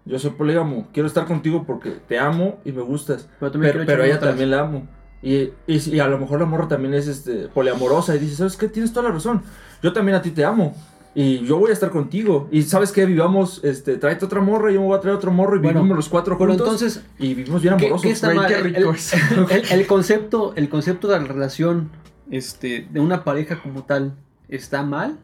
Yo 0.05 0.19
soy 0.19 0.31
polígamo, 0.31 0.87
quiero 0.93 1.07
estar 1.07 1.25
contigo 1.25 1.63
porque 1.65 1.89
te 2.07 2.19
amo 2.19 2.59
y 2.63 2.71
me 2.71 2.81
gustas. 2.81 3.27
Pero 3.39 3.51
Pero, 3.59 3.85
pero 3.85 4.03
ella 4.03 4.19
también 4.19 4.51
la 4.51 4.61
amo. 4.61 4.87
Y, 5.23 5.49
y, 5.65 5.89
y 5.95 5.99
a 5.99 6.07
lo 6.07 6.19
mejor 6.19 6.39
la 6.39 6.45
morra 6.45 6.67
también 6.67 6.93
es 6.93 7.07
este, 7.07 7.47
poliamorosa 7.47 8.15
y 8.15 8.19
dice, 8.19 8.35
¿sabes 8.35 8.55
qué? 8.57 8.67
Tienes 8.67 8.93
toda 8.93 9.09
la 9.09 9.15
razón. 9.15 9.41
Yo 9.81 9.91
también 9.93 10.15
a 10.15 10.21
ti 10.21 10.29
te 10.31 10.45
amo. 10.45 10.75
Y 11.17 11.39
yo 11.45 11.57
voy 11.57 11.71
a 11.71 11.73
estar 11.73 11.89
contigo. 11.89 12.47
Y 12.51 12.61
sabes 12.63 12.91
qué? 12.91 13.05
Vivamos, 13.05 13.61
este, 13.63 13.97
tráete 13.97 14.25
otra 14.25 14.41
morra, 14.41 14.69
yo 14.71 14.81
me 14.81 14.87
voy 14.87 14.97
a 14.97 14.99
traer 15.01 15.15
otro 15.17 15.31
morro 15.31 15.55
y 15.55 15.59
Bueno, 15.59 15.79
vivimos 15.79 15.95
los 15.97 16.09
cuatro 16.09 16.37
Pero 16.37 16.49
juntos. 16.51 16.67
entonces, 16.67 17.03
y 17.17 17.33
vivimos 17.33 17.61
bien 17.63 17.77
¿qué, 17.77 17.85
amorosos. 17.85 18.03
qué 18.05 18.11
está 18.11 18.27
Güey, 18.27 18.37
mal? 18.37 18.47
qué 18.47 18.57
rico 18.57 18.89
el, 18.91 18.95
eso. 18.95 19.17
el- 19.49 19.79
el 19.79 19.87
concepto, 19.87 20.53
el 20.55 20.69
concepto 20.69 21.07
de 21.07 21.19
la 21.19 21.25
relación 21.25 21.89
este, 22.29 22.87
de 22.91 22.99
una 22.99 23.23
pareja 23.23 23.59
como 23.63 23.83
tal 23.85 24.13
está 24.49 24.83
mal. 24.83 25.17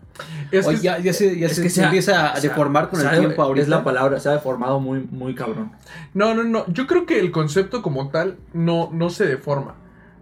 es 0.51 0.67
o 0.67 0.71
que- 0.71 0.77
ya, 0.79 0.99
ya 0.99 1.13
se, 1.13 1.37
ya 1.39 1.49
se, 1.49 1.61
que 1.63 1.69
se 1.69 1.75
se 1.75 1.81
ha- 1.81 1.85
empieza 1.85 2.33
a 2.35 2.39
deformar 2.39 2.89
con 2.89 3.01
el 3.01 3.09
tiempo 3.19 3.41
ahorita. 3.41 3.63
Es 3.63 3.69
la 3.69 3.83
palabra, 3.83 4.19
se 4.19 4.29
ha 4.29 4.33
deformado 4.33 4.79
muy, 4.79 5.07
muy 5.09 5.33
cabrón. 5.35 5.71
No, 6.13 6.33
no, 6.35 6.43
no. 6.43 6.65
Yo 6.67 6.85
creo 6.87 7.05
que 7.05 7.19
el 7.19 7.31
concepto 7.31 7.81
como 7.81 8.09
tal 8.09 8.37
no, 8.53 8.89
no 8.93 9.09
se 9.09 9.25
deforma. 9.25 9.75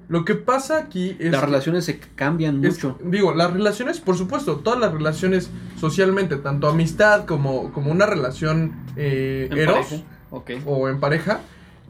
Lo 0.08 0.26
que 0.26 0.34
pasa 0.36 0.78
aquí 0.78 1.16
es. 1.20 1.32
Las 1.32 1.42
que- 1.42 1.46
relaciones 1.48 1.86
se 1.86 2.00
cambian 2.00 2.64
es- 2.66 2.76
mucho. 2.84 2.98
digo, 3.04 3.34
las 3.34 3.54
relaciones, 3.54 4.00
por 4.00 4.18
supuesto, 4.18 4.58
todas 4.58 4.80
las 4.80 4.92
relaciones 4.92 5.50
socialmente, 5.80 6.38
tanto 6.38 6.68
amistad 6.68 7.26
como, 7.26 7.72
como 7.72 7.92
una 7.92 8.06
relación 8.06 8.74
eh, 8.96 9.50
eros 9.56 10.04
o 10.66 10.90
en 10.90 11.00
pareja, 11.00 11.42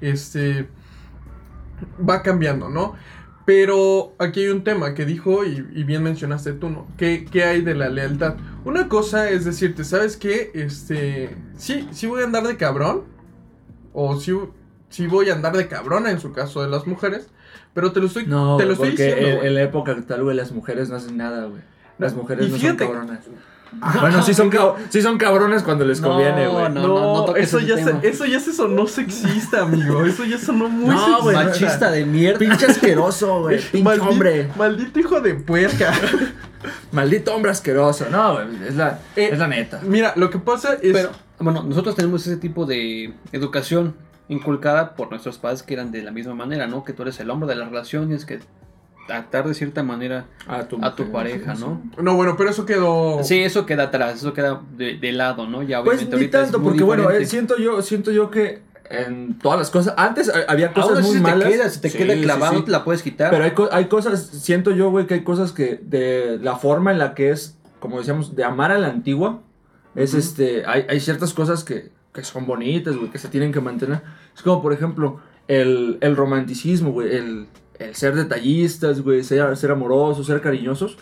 este 0.02 0.68
va 2.08 2.22
cambiando, 2.22 2.70
¿no? 2.70 2.96
Pero 3.50 4.14
aquí 4.20 4.42
hay 4.42 4.50
un 4.50 4.64
tema 4.64 4.94
que 4.94 5.06
dijo 5.06 5.44
y, 5.44 5.66
y 5.74 5.84
bien 5.84 6.04
mencionaste 6.04 6.54
tú, 6.54 6.70
¿no? 6.70 6.86
¿Qué, 6.98 7.26
qué 7.32 7.46
hay 7.46 7.62
de 7.62 7.74
la 7.74 7.90
lealtad? 7.90 8.36
Una 8.64 8.88
cosa 8.88 9.28
es 9.32 9.44
decirte, 9.44 9.84
¿sabes 9.86 10.18
qué? 10.18 10.52
Este, 10.54 11.36
sí, 11.58 11.88
sí 11.90 12.06
voy 12.06 12.22
a 12.22 12.26
andar 12.26 12.44
de 12.44 12.58
cabrón, 12.58 13.06
o 13.92 14.20
sí, 14.20 14.34
sí 14.90 15.08
voy 15.08 15.32
a 15.32 15.34
andar 15.34 15.58
de 15.58 15.68
cabrona 15.68 16.12
en 16.12 16.20
su 16.20 16.32
caso 16.32 16.62
de 16.62 16.70
las 16.70 16.86
mujeres, 16.86 17.32
pero 17.74 17.92
te 17.92 18.00
lo 18.00 18.06
estoy, 18.06 18.28
No, 18.28 18.56
te 18.58 18.68
lo 18.68 18.74
estoy 18.74 18.92
diciendo. 18.92 19.42
en, 19.44 19.56
la 19.56 19.64
época 19.64 19.94
actual, 19.94 20.26
güey, 20.26 20.38
las 20.38 20.52
mujeres 20.52 20.92
no 20.92 20.98
hacen 20.98 21.18
nada, 21.18 21.46
güey. 21.46 21.64
Las 21.98 22.14
mujeres 22.14 22.52
no 22.52 22.56
fíjate- 22.56 22.86
son 22.86 22.94
cabronas. 22.94 23.20
Bueno, 23.72 24.22
sí 24.24 24.34
son, 24.34 24.52
sí 24.90 25.02
son 25.02 25.18
cabrones 25.18 25.64
cuando 25.64 25.86
les 25.86 26.02
conviene, 26.02 26.48
güey. 26.48 26.64
no, 26.66 26.70
No, 26.70 26.88
no, 26.88 27.14
no 27.14 27.26
toques 27.26 27.44
eso, 27.48 27.60
ya 27.60 27.78
se, 27.78 28.08
eso 28.08 28.26
ya 28.26 28.40
se 28.40 28.54
sonó 28.54 28.88
sexista, 28.88 29.62
amigo. 29.62 30.06
Eso 30.06 30.26
ya 30.26 30.38
sonó 30.38 30.70
muy 30.70 30.96
No, 30.96 31.22
sexista. 31.24 31.44
Machista 31.44 31.92
de 31.92 32.06
mierda. 32.06 32.40
Pinche 32.40 32.66
asqueroso, 32.66 33.42
güey. 33.42 33.60
Pinche 33.72 34.00
hombre. 34.00 34.50
Maldito 34.58 35.00
hijo 35.00 35.22
de 35.22 35.36
puerca. 35.36 35.94
Maldito 36.92 37.34
hombre 37.36 37.52
asqueroso. 37.52 38.08
No, 38.10 38.34
güey, 38.34 38.48
es 38.68 38.76
la, 38.76 39.00
Eh, 39.16 39.30
es 39.32 39.40
la 39.40 39.48
neta. 39.48 39.80
Mira, 39.84 40.14
lo 40.16 40.30
que 40.30 40.40
pasa 40.40 40.74
es. 40.82 40.94
Pero, 40.94 41.12
bueno, 41.40 41.64
nosotros 41.64 41.96
tenemos 41.96 42.26
ese 42.26 42.38
tipo 42.38 42.66
de 42.66 43.14
educación 43.32 43.96
inculcada 44.28 44.96
por 44.96 45.10
nuestros 45.10 45.38
padres 45.38 45.64
que 45.64 45.74
eran 45.74 45.92
de 45.92 46.04
la 46.04 46.12
misma 46.12 46.36
manera, 46.36 46.68
¿no? 46.68 46.84
Que 46.84 46.94
tú 46.94 47.02
eres 47.04 47.20
el 47.20 47.30
hombre 47.30 47.50
de 47.50 47.56
la 47.56 47.66
relación, 47.66 48.06
tienes 48.08 48.26
que 48.26 48.40
tratar 49.10 49.48
de 49.48 49.54
cierta 49.56 49.82
manera 49.84 50.28
A 50.48 50.68
tu, 50.68 50.78
a 50.84 50.96
tu 50.96 51.04
mujer, 51.06 51.12
pareja, 51.12 51.56
¿no? 51.56 51.82
No, 52.02 52.16
bueno, 52.16 52.36
pero 52.38 52.52
eso 52.52 52.66
quedó. 52.66 53.24
Sí, 53.24 53.40
eso 53.40 53.66
queda 53.66 53.84
atrás, 53.86 54.18
eso 54.18 54.34
queda 54.34 54.62
de, 54.78 54.98
de 54.98 55.12
lado, 55.12 55.48
¿no? 55.48 55.64
Ya 55.64 55.84
Pues 55.84 55.98
obviamente 55.98 56.16
ni 56.16 56.22
ahorita 56.22 56.38
es 56.40 56.44
tanto, 56.46 56.60
muy 56.60 56.70
porque 56.70 56.84
bueno, 56.84 57.10
eh, 57.10 57.26
siento 57.26 57.58
yo, 57.58 57.82
siento 57.82 58.12
yo 58.12 58.30
que 58.30 58.62
en 58.92 59.38
todas 59.40 59.58
las 59.60 59.70
cosas. 59.72 59.94
Antes 59.98 60.28
eh, 60.30 60.46
había 60.48 60.74
cosas 60.74 60.92
Ahora 60.98 61.02
muy 61.02 61.20
malas. 61.20 61.44
te 61.48 61.50
queda, 61.56 61.70
se 61.70 61.80
te 61.82 61.90
Sí, 61.90 61.98
queda 61.98 62.14
clavado, 62.22 62.54
sí. 62.54 62.60
no 62.60 62.64
te 62.66 62.72
la 62.72 62.84
puedes 62.84 63.02
quitar. 63.04 63.32
Pero 63.32 63.44
hay, 63.44 63.52
co- 63.52 63.70
hay 63.72 63.86
cosas, 63.86 64.22
siento 64.28 64.72
yo, 64.72 64.92
güey, 64.92 65.08
que 65.08 65.16
hay 65.16 65.24
cosas 65.24 65.52
que 65.52 65.80
de 65.82 66.38
la 66.42 66.56
forma 66.58 66.92
en 66.92 67.00
la 67.00 67.14
que 67.16 67.32
es, 67.32 67.58
como 67.80 67.98
decíamos, 67.98 68.36
de 68.36 68.44
amar 68.44 68.72
a 68.72 68.78
la 68.78 68.88
antigua, 68.88 69.42
es 69.96 70.14
este, 70.14 70.66
hay, 70.68 70.86
hay 70.88 71.00
ciertas 71.00 71.34
cosas 71.34 71.64
que, 71.64 71.92
que 72.14 72.24
son 72.24 72.46
bonitas, 72.46 72.96
güey, 72.96 73.10
que 73.10 73.18
se 73.18 73.28
tienen 73.28 73.52
que 73.52 73.60
mantener. 73.62 74.02
Es 74.36 74.42
como, 74.44 74.62
por 74.62 74.72
ejemplo, 74.74 75.20
el, 75.48 75.98
el 76.02 76.16
romanticismo, 76.16 76.92
güey, 76.92 77.16
el, 77.16 77.48
el 77.80 77.96
ser 77.96 78.16
detallistas, 78.16 79.02
güey, 79.02 79.24
ser, 79.24 79.56
ser 79.58 79.72
amorosos, 79.72 80.28
ser 80.28 80.42
cariñosos. 80.42 80.98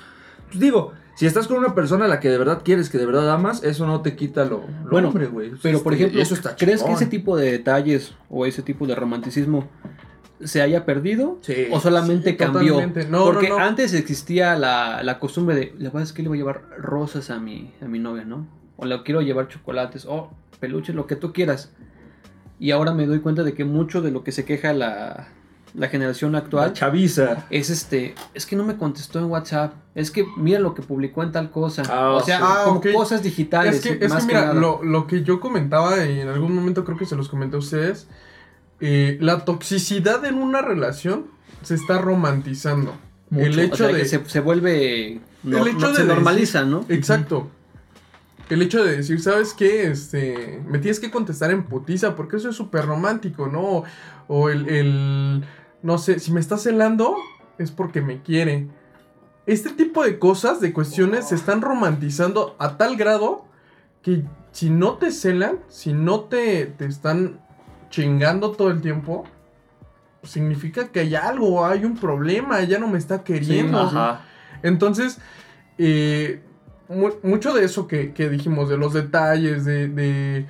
Pues 0.47 0.59
digo, 0.59 0.93
si 1.15 1.25
estás 1.25 1.47
con 1.47 1.57
una 1.57 1.73
persona 1.75 2.05
a 2.05 2.07
la 2.07 2.19
que 2.19 2.29
de 2.29 2.37
verdad 2.37 2.61
quieres, 2.63 2.89
que 2.89 2.97
de 2.97 3.05
verdad 3.05 3.29
amas, 3.31 3.63
eso 3.63 3.85
no 3.87 4.01
te 4.01 4.15
quita 4.15 4.45
lo, 4.45 4.63
lo 4.83 4.89
Bueno, 4.91 5.09
hombre, 5.09 5.27
güey. 5.27 5.51
Pero, 5.61 5.81
por 5.83 5.93
Este, 5.93 6.05
ejemplo, 6.05 6.21
eso 6.21 6.33
está 6.35 6.55
¿crees 6.55 6.83
que 6.83 6.91
ese 6.93 7.07
tipo 7.07 7.35
de 7.35 7.51
detalles 7.51 8.13
o 8.29 8.45
ese 8.45 8.61
tipo 8.61 8.85
de 8.87 8.95
romanticismo 8.95 9.67
se 10.43 10.61
haya 10.61 10.85
perdido? 10.85 11.39
Sí. 11.41 11.65
¿O 11.71 11.79
solamente 11.79 12.31
Sí, 12.31 12.37
cambió? 12.37 12.79
No, 13.09 13.25
Porque 13.25 13.49
no, 13.49 13.57
no. 13.57 13.63
antes 13.65 13.93
existía 13.93 14.55
la, 14.55 15.01
la 15.03 15.19
costumbre 15.19 15.55
de, 15.55 15.73
la 15.79 15.89
verdad 15.89 16.03
es 16.03 16.13
que 16.13 16.21
le 16.21 16.29
voy 16.29 16.37
a 16.37 16.41
llevar 16.41 16.61
rosas 16.77 17.31
a 17.31 17.39
mi, 17.39 17.73
a 17.81 17.85
mi 17.85 17.97
novia, 17.97 18.23
¿no? 18.23 18.47
O 18.77 18.85
le 18.85 19.01
quiero 19.01 19.21
llevar 19.21 19.47
chocolates, 19.47 20.05
o 20.05 20.31
peluches, 20.59 20.93
lo 20.93 21.07
que 21.07 21.15
tú 21.15 21.33
quieras. 21.33 21.73
Y 22.59 22.69
ahora 22.71 22.93
me 22.93 23.07
doy 23.07 23.19
cuenta 23.19 23.43
de 23.43 23.53
que 23.53 23.65
mucho 23.65 24.01
de 24.03 24.11
lo 24.11 24.23
que 24.23 24.31
se 24.31 24.45
queja 24.45 24.71
la, 24.73 25.29
la 25.77 25.87
generación 25.89 26.31
La 26.33 26.39
actual 26.39 26.73
chaviza. 26.73 27.45
es 27.49 27.69
este, 27.69 28.15
es 28.33 28.45
que 28.45 28.55
no 28.57 28.63
me 28.65 28.75
contestó 28.77 29.19
en 29.19 29.25
WhatsApp, 29.25 29.73
es 29.95 30.11
que 30.11 30.25
mira 30.35 30.59
lo 30.59 30.73
que 30.73 30.81
publicó 30.81 31.21
en 31.23 31.31
tal 31.31 31.51
cosa. 31.51 31.83
Ah, 31.89 32.11
o 32.11 32.19
sea, 32.21 32.37
sí. 32.39 32.43
Ah, 32.45 32.61
como 32.65 32.79
ok. 32.79 32.87
cosas 32.93 33.21
digitales. 33.23 33.75
Es 33.75 33.81
que, 33.81 34.03
es 34.05 34.11
más 34.11 34.23
que 34.25 34.27
que 34.29 34.33
mira, 34.33 34.47
nada. 34.47 34.59
lo, 34.59 34.83
lo 34.83 35.07
que 35.07 35.23
yo 35.23 35.39
comentaba 35.39 36.03
y 36.05 36.19
en 36.19 36.27
algún 36.29 36.53
momento 36.55 36.83
creo 36.83 36.97
que 36.97 37.05
se 37.05 37.15
los 37.15 37.29
comenté 37.29 37.55
a 37.55 37.59
ustedes. 37.59 38.07
eh, 38.79 39.17
la 39.21 39.45
toxicidad 39.45 40.25
en 40.25 40.35
una 40.35 40.61
relación 40.61 41.27
se 41.63 41.75
está 41.75 41.97
romantizando. 41.99 42.95
Mucho. 43.29 43.45
El 43.45 43.59
O 43.59 43.61
hecho 43.61 43.75
sea, 43.77 43.87
de. 43.87 43.93
que 43.99 44.05
se, 44.05 44.25
se 44.25 44.39
vuelve. 44.39 45.19
no- 45.43 45.57
El 45.59 45.67
hecho 45.69 45.79
no- 45.79 45.87
de 45.89 45.95
se 45.95 46.01
decir- 46.03 46.07
normaliza, 46.07 46.63
¿no? 46.65 46.85
Exacto. 46.89 47.49
El 48.49 48.61
hecho 48.61 48.81
de 48.83 48.95
decir, 48.97 49.21
¿sabes 49.21 49.53
qué? 49.53 49.87
Este, 49.91 50.61
me 50.65 50.79
tienes 50.79 51.01
que 51.01 51.11
contestar 51.11 51.51
en 51.51 51.63
putiza 51.63 52.15
porque 52.15 52.37
eso 52.37 52.49
es 52.49 52.55
súper 52.55 52.85
romántico, 52.85 53.47
¿no? 53.47 53.83
O 54.29 54.49
el, 54.49 54.69
el, 54.69 55.43
no 55.83 55.97
sé, 55.97 56.19
si 56.19 56.31
me 56.31 56.39
está 56.39 56.57
celando 56.57 57.15
es 57.57 57.71
porque 57.71 58.01
me 58.01 58.21
quiere. 58.21 58.67
Este 59.45 59.69
tipo 59.69 60.03
de 60.03 60.19
cosas, 60.19 60.59
de 60.59 60.73
cuestiones, 60.73 61.29
se 61.29 61.35
están 61.35 61.61
romantizando 61.61 62.55
a 62.59 62.77
tal 62.77 62.97
grado 62.97 63.45
que 64.01 64.23
si 64.51 64.69
no 64.69 64.93
te 64.95 65.11
celan, 65.11 65.59
si 65.69 65.93
no 65.93 66.21
te, 66.21 66.65
te 66.65 66.85
están 66.85 67.39
chingando 67.89 68.51
todo 68.51 68.69
el 68.69 68.81
tiempo, 68.81 69.23
significa 70.23 70.89
que 70.89 70.99
hay 71.01 71.15
algo, 71.15 71.65
hay 71.65 71.85
un 71.85 71.95
problema, 71.95 72.61
ya 72.63 72.79
no 72.79 72.87
me 72.87 72.97
está 72.97 73.23
queriendo. 73.23 73.79
Ajá. 73.79 74.25
Entonces, 74.63 75.19
eh, 75.77 76.41
mu- 76.89 77.15
mucho 77.23 77.53
de 77.53 77.63
eso 77.63 77.87
que, 77.87 78.13
que 78.13 78.29
dijimos, 78.29 78.67
de 78.69 78.77
los 78.77 78.93
detalles, 78.93 79.63
de, 79.63 79.87
de, 79.87 80.45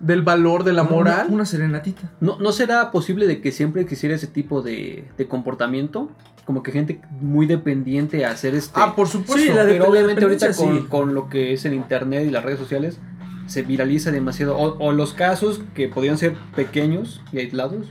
del 0.00 0.22
valor, 0.22 0.64
de 0.64 0.72
la 0.72 0.82
moral. 0.84 1.26
Una, 1.30 1.44
serenatita. 1.46 2.10
¿No, 2.20 2.38
¿No 2.38 2.52
será 2.52 2.90
posible 2.90 3.26
de 3.26 3.40
que 3.40 3.52
siempre 3.52 3.82
existiera 3.82 4.14
ese 4.14 4.26
tipo 4.26 4.62
de, 4.62 5.04
de 5.16 5.26
comportamiento? 5.26 6.10
Como 6.44 6.62
que 6.62 6.70
gente 6.70 7.00
muy 7.20 7.46
dependiente 7.46 8.24
a 8.24 8.30
hacer 8.30 8.54
este... 8.54 8.78
Ah, 8.80 8.94
por 8.94 9.08
supuesto. 9.08 9.42
Sí, 9.42 9.52
la 9.52 9.64
de- 9.64 9.72
pero 9.72 9.88
obviamente 9.90 10.22
ahorita 10.22 10.52
con, 10.54 10.86
con 10.86 11.14
lo 11.14 11.28
que 11.28 11.52
es 11.52 11.64
el 11.64 11.74
internet 11.74 12.24
y 12.26 12.30
las 12.30 12.44
redes 12.44 12.58
sociales 12.58 12.98
se 13.46 13.62
viraliza 13.62 14.10
demasiado. 14.10 14.56
O, 14.56 14.76
o 14.78 14.92
los 14.92 15.12
casos 15.12 15.60
que 15.74 15.88
podrían 15.88 16.18
ser 16.18 16.34
pequeños 16.54 17.20
y 17.32 17.38
aislados 17.38 17.86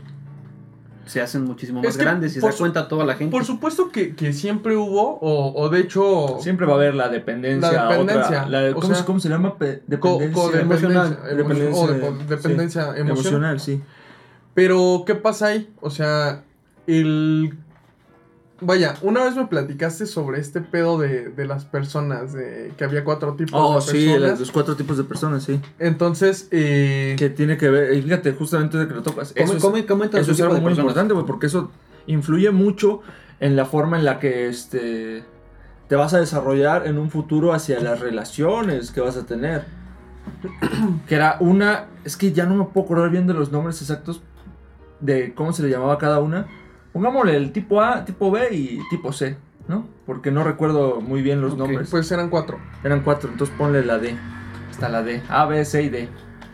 se 1.05 1.21
hacen 1.21 1.43
muchísimo 1.43 1.81
más 1.81 1.89
Es 1.89 1.97
que 1.97 2.03
grandes 2.03 2.31
y 2.35 2.39
se 2.41 2.47
da 2.47 2.51
cuenta 2.53 2.87
toda 2.87 3.05
la 3.05 3.15
gente. 3.15 3.31
Por 3.31 3.45
supuesto 3.45 3.89
que, 3.91 4.15
que 4.15 4.33
siempre 4.33 4.75
hubo, 4.75 5.19
o, 5.21 5.53
o 5.61 5.69
de 5.69 5.79
hecho, 5.81 6.37
Siempre 6.39 6.65
va 6.65 6.73
a 6.73 6.75
haber 6.75 6.95
la 6.95 7.09
dependencia. 7.09 7.71
La 7.71 7.89
dependencia, 7.89 8.43
otra- 8.43 8.49
la- 8.49 8.71
o 8.71 8.79
¿cómo, 8.81 8.93
sea, 8.95 9.05
cómo 9.05 9.19
se 9.19 9.29
llama? 9.29 9.49
Co- 9.51 9.65
dependencia 9.87 10.59
emocional. 10.61 11.19
emo- 11.23 11.35
Dependencia, 11.37 11.83
o 11.83 11.87
dependencia 12.27 12.81
sí, 12.83 12.99
emocional. 12.99 13.07
emocional, 13.09 13.59
sí. 13.59 13.81
Pero, 14.53 15.03
¿qué 15.05 15.15
pasa 15.15 15.47
ahí? 15.47 15.69
O 15.81 15.89
sea, 15.89 16.43
el... 16.87 17.57
Vaya, 18.61 18.95
una 19.01 19.23
vez 19.25 19.35
me 19.35 19.47
platicaste 19.47 20.05
sobre 20.05 20.39
este 20.39 20.61
pedo 20.61 20.97
de, 20.97 21.27
de 21.29 21.45
las 21.45 21.65
personas, 21.65 22.31
de 22.31 22.71
que 22.77 22.85
había 22.85 23.03
cuatro 23.03 23.33
tipos 23.35 23.53
Oh, 23.61 23.75
de 23.75 23.81
sí, 23.81 24.05
personas. 24.07 24.21
las- 24.31 24.39
los 24.39 24.51
cuatro 24.51 24.75
tipos 24.77 24.97
de 24.97 25.03
personas, 25.03 25.43
sí. 25.43 25.59
Entonces, 25.77 26.47
eh, 26.51 27.15
Que 27.19 27.29
tiene 27.29 27.57
que 27.57 27.69
ver, 27.69 27.93
y 27.93 28.01
fíjate, 28.01 28.31
justamente 28.31 28.77
de 28.77 28.87
que 28.87 28.93
lo 28.93 29.03
tocas. 29.03 29.33
¿Cómo, 29.33 29.45
Eso 29.45 29.57
es, 29.57 29.61
cómo- 29.61 29.85
cómo 29.87 30.03
entra 30.05 30.21
eso 30.21 30.31
es 30.31 30.39
algo 30.41 30.59
muy 30.61 30.71
importante, 30.73 31.13
güey, 31.13 31.25
porque 31.25 31.47
eso 31.47 31.69
influye 32.07 32.49
mucho 32.51 33.01
en 33.41 33.57
la 33.57 33.65
forma 33.65 33.97
en 33.97 34.05
la 34.05 34.19
que 34.19 34.47
este 34.47 35.23
te 35.89 35.95
vas 35.95 36.13
a 36.13 36.19
desarrollar 36.19 36.87
en 36.87 36.97
un 36.97 37.11
futuro 37.11 37.53
hacia 37.53 37.79
las 37.81 37.99
relaciones 37.99 38.91
que 38.91 39.01
vas 39.01 39.17
a 39.17 39.25
tener. 39.25 39.65
que 41.07 41.13
era 41.15 41.37
una, 41.41 41.87
es 42.03 42.17
que 42.17 42.31
ya 42.31 42.45
no 42.45 42.55
me 42.55 42.63
puedo 42.65 42.85
acordar 42.85 43.09
bien 43.11 43.27
de 43.27 43.33
los 43.33 43.51
nombres 43.51 43.81
exactos 43.81 44.21
de 45.01 45.33
cómo 45.35 45.51
se 45.53 45.61
le 45.61 45.69
llamaba 45.69 45.93
a 45.93 45.97
cada 45.97 46.19
una. 46.19 46.47
Pongámosle 46.95 47.35
el 47.35 47.51
tipo 47.51 47.81
A, 47.81 48.05
tipo 48.05 48.31
B 48.31 48.47
y 48.55 48.79
tipo 48.89 49.11
C, 49.11 49.35
¿no? 49.67 49.85
Porque 50.05 50.31
no 50.31 50.45
recuerdo 50.45 51.01
muy 51.01 51.21
bien 51.21 51.41
los 51.41 51.51
ok, 51.51 51.59
nombres. 51.59 51.89
pues 51.91 52.09
eran 52.09 52.29
cuatro. 52.29 52.57
Eran 52.85 53.01
cuatro, 53.01 53.29
entonces 53.29 53.53
ponle 53.57 53.83
la 53.83 53.97
D. 53.97 54.15
Hasta 54.71 54.87
la 54.87 55.03
D. 55.03 55.21
A, 55.27 55.45
B, 55.45 55.65
C 55.65 55.83
y 55.83 55.89
D. 55.89 56.07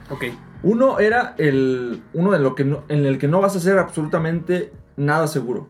Ok. 0.10 0.24
Uno 0.64 0.98
era 0.98 1.36
el. 1.38 2.02
Uno 2.14 2.32
de 2.32 2.40
lo 2.40 2.56
que 2.56 2.66
no- 2.66 2.84
en 2.88 3.06
el 3.06 3.20
que 3.20 3.28
no 3.28 3.40
vas 3.40 3.54
a 3.54 3.60
hacer 3.60 3.78
absolutamente 3.78 4.74
nada 4.98 5.28
seguro. 5.28 5.70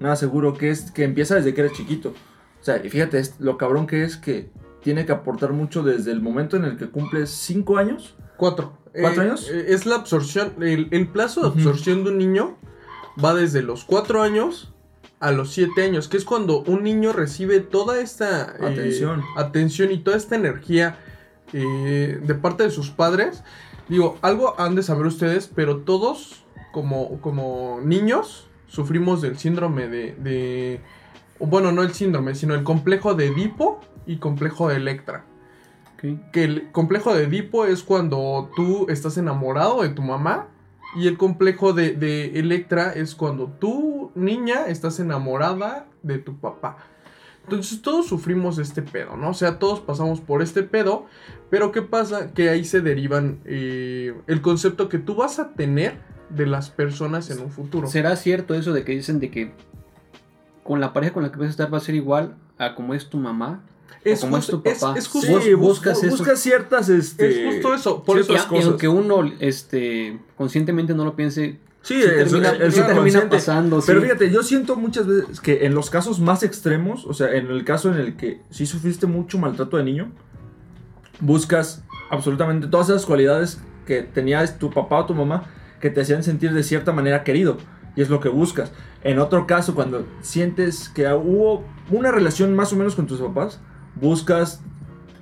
Nada 0.00 0.16
seguro, 0.16 0.52
que 0.52 0.68
es 0.68 0.90
que 0.90 1.04
empieza 1.04 1.36
desde 1.36 1.54
que 1.54 1.62
eres 1.62 1.72
chiquito. 1.72 2.10
O 2.60 2.62
sea, 2.62 2.76
y 2.84 2.90
fíjate, 2.90 3.18
es- 3.20 3.36
lo 3.40 3.56
cabrón 3.56 3.86
que 3.86 4.04
es 4.04 4.18
que 4.18 4.50
tiene 4.82 5.06
que 5.06 5.12
aportar 5.12 5.54
mucho 5.54 5.82
desde 5.82 6.12
el 6.12 6.20
momento 6.20 6.58
en 6.58 6.64
el 6.66 6.76
que 6.76 6.90
cumples 6.90 7.30
5 7.30 7.78
años. 7.78 8.16
Cuatro. 8.36 8.74
¿Cuatro 9.00 9.22
Eh, 9.22 9.26
años? 9.26 9.48
eh, 9.50 9.64
es 9.68 9.86
la 9.86 9.94
absorción, 9.94 10.52
el, 10.60 10.88
el 10.90 11.08
plazo 11.08 11.40
de 11.40 11.46
absorción 11.48 12.04
de 12.04 12.10
un 12.10 12.18
niño 12.18 12.58
va 13.22 13.34
desde 13.34 13.62
los 13.62 13.84
cuatro 13.84 14.22
años 14.22 14.72
a 15.20 15.32
los 15.32 15.52
siete 15.52 15.82
años, 15.82 16.08
que 16.08 16.16
es 16.16 16.24
cuando 16.24 16.62
un 16.62 16.82
niño 16.82 17.12
recibe 17.12 17.60
toda 17.60 18.00
esta 18.00 18.56
eh, 18.58 18.66
Atención. 18.66 19.22
atención 19.36 19.92
y 19.92 19.98
toda 19.98 20.16
esta 20.16 20.34
energía 20.34 20.98
eh, 21.52 22.20
de 22.22 22.34
parte 22.34 22.62
de 22.62 22.70
sus 22.70 22.90
padres. 22.90 23.42
Digo, 23.88 24.18
algo 24.22 24.58
han 24.58 24.76
de 24.76 24.82
saber 24.82 25.06
ustedes, 25.06 25.50
pero 25.54 25.78
todos 25.78 26.44
como, 26.72 27.20
como 27.20 27.80
niños 27.84 28.48
sufrimos 28.66 29.20
del 29.20 29.36
síndrome 29.36 29.88
de, 29.88 30.14
de... 30.14 30.80
Bueno, 31.38 31.72
no 31.72 31.82
el 31.82 31.92
síndrome, 31.92 32.34
sino 32.34 32.54
el 32.54 32.62
complejo 32.62 33.14
de 33.14 33.26
Edipo 33.26 33.80
y 34.06 34.16
complejo 34.16 34.68
de 34.68 34.76
Electra 34.76 35.24
que 36.32 36.44
el 36.44 36.70
complejo 36.72 37.14
de 37.14 37.24
Edipo 37.24 37.66
es 37.66 37.82
cuando 37.82 38.50
tú 38.56 38.86
estás 38.88 39.18
enamorado 39.18 39.82
de 39.82 39.90
tu 39.90 40.02
mamá 40.02 40.48
y 40.96 41.06
el 41.06 41.16
complejo 41.16 41.72
de, 41.72 41.92
de 41.94 42.38
Electra 42.38 42.92
es 42.92 43.14
cuando 43.14 43.48
tú, 43.48 44.10
niña, 44.14 44.66
estás 44.66 45.00
enamorada 45.00 45.86
de 46.02 46.18
tu 46.18 46.38
papá. 46.38 46.78
Entonces 47.44 47.82
todos 47.82 48.06
sufrimos 48.06 48.58
este 48.58 48.82
pedo, 48.82 49.16
¿no? 49.16 49.30
O 49.30 49.34
sea, 49.34 49.58
todos 49.58 49.80
pasamos 49.80 50.20
por 50.20 50.42
este 50.42 50.62
pedo, 50.62 51.06
pero 51.48 51.72
¿qué 51.72 51.82
pasa? 51.82 52.32
Que 52.32 52.48
ahí 52.48 52.64
se 52.64 52.80
derivan 52.80 53.40
eh, 53.44 54.14
el 54.26 54.40
concepto 54.40 54.88
que 54.88 54.98
tú 54.98 55.16
vas 55.16 55.38
a 55.38 55.52
tener 55.54 55.98
de 56.28 56.46
las 56.46 56.70
personas 56.70 57.30
en 57.30 57.40
un 57.40 57.50
futuro. 57.50 57.88
¿Será 57.88 58.14
cierto 58.16 58.54
eso 58.54 58.72
de 58.72 58.84
que 58.84 58.92
dicen 58.92 59.18
de 59.18 59.30
que 59.30 59.52
con 60.62 60.80
la 60.80 60.92
pareja 60.92 61.12
con 61.12 61.24
la 61.24 61.32
que 61.32 61.38
vas 61.38 61.48
a 61.48 61.50
estar 61.50 61.72
va 61.72 61.78
a 61.78 61.80
ser 61.80 61.96
igual 61.96 62.36
a 62.56 62.74
como 62.74 62.94
es 62.94 63.08
tu 63.10 63.18
mamá? 63.18 63.64
Es, 64.04 64.20
como 64.20 64.38
es 64.38 64.44
justo- 64.46 64.60
tu 64.62 64.68
es- 64.70 64.78
papá. 64.78 64.98
es 64.98 65.08
justo, 65.08 65.30
Vos 65.32 65.44
Sí, 65.44 65.54
buscas 65.54 65.94
buscas, 65.94 66.02
eso. 66.04 66.16
buscas 66.16 66.40
ciertas. 66.40 66.88
Este, 66.88 67.48
es 67.48 67.54
justo 67.54 67.74
eso. 67.74 68.02
Por 68.02 68.16
ciertas 68.24 68.46
y 68.46 68.48
cosas. 68.48 68.66
aunque 68.66 68.88
uno 68.88 69.30
este, 69.40 70.18
conscientemente 70.36 70.94
no 70.94 71.04
lo 71.04 71.14
piense, 71.16 71.58
Sí, 71.82 71.94
sí 71.94 72.02
el- 72.02 72.14
termina, 72.28 72.50
el- 72.50 72.62
el 72.62 72.72
sí 72.72 72.80
termina 72.80 73.28
pasando. 73.28 73.82
Pero 73.86 74.00
sí. 74.00 74.06
fíjate, 74.06 74.30
yo 74.30 74.42
siento 74.42 74.76
muchas 74.76 75.06
veces 75.06 75.40
que 75.40 75.66
en 75.66 75.74
los 75.74 75.90
casos 75.90 76.18
más 76.20 76.42
extremos, 76.42 77.04
o 77.06 77.12
sea, 77.14 77.32
en 77.34 77.46
el 77.50 77.64
caso 77.64 77.90
en 77.92 77.98
el 78.00 78.16
que 78.16 78.40
sí 78.50 78.64
sufriste 78.66 79.06
mucho 79.06 79.38
maltrato 79.38 79.76
de 79.76 79.84
niño, 79.84 80.10
buscas 81.20 81.82
absolutamente 82.10 82.66
todas 82.68 82.88
esas 82.88 83.06
cualidades 83.06 83.60
que 83.86 84.02
tenías 84.02 84.58
tu 84.58 84.70
papá 84.70 85.00
o 85.00 85.06
tu 85.06 85.14
mamá 85.14 85.44
que 85.80 85.90
te 85.90 86.00
hacían 86.00 86.22
sentir 86.22 86.52
de 86.52 86.62
cierta 86.62 86.92
manera 86.92 87.24
querido. 87.24 87.56
Y 87.96 88.02
es 88.02 88.08
lo 88.10 88.20
que 88.20 88.28
buscas. 88.28 88.70
En 89.02 89.18
otro 89.18 89.46
caso, 89.46 89.74
cuando 89.74 90.06
sientes 90.20 90.88
que 90.90 91.06
hubo 91.12 91.64
una 91.90 92.10
relación 92.12 92.54
más 92.54 92.72
o 92.72 92.76
menos 92.76 92.94
con 92.94 93.06
tus 93.06 93.20
papás, 93.20 93.60
buscas 93.94 94.60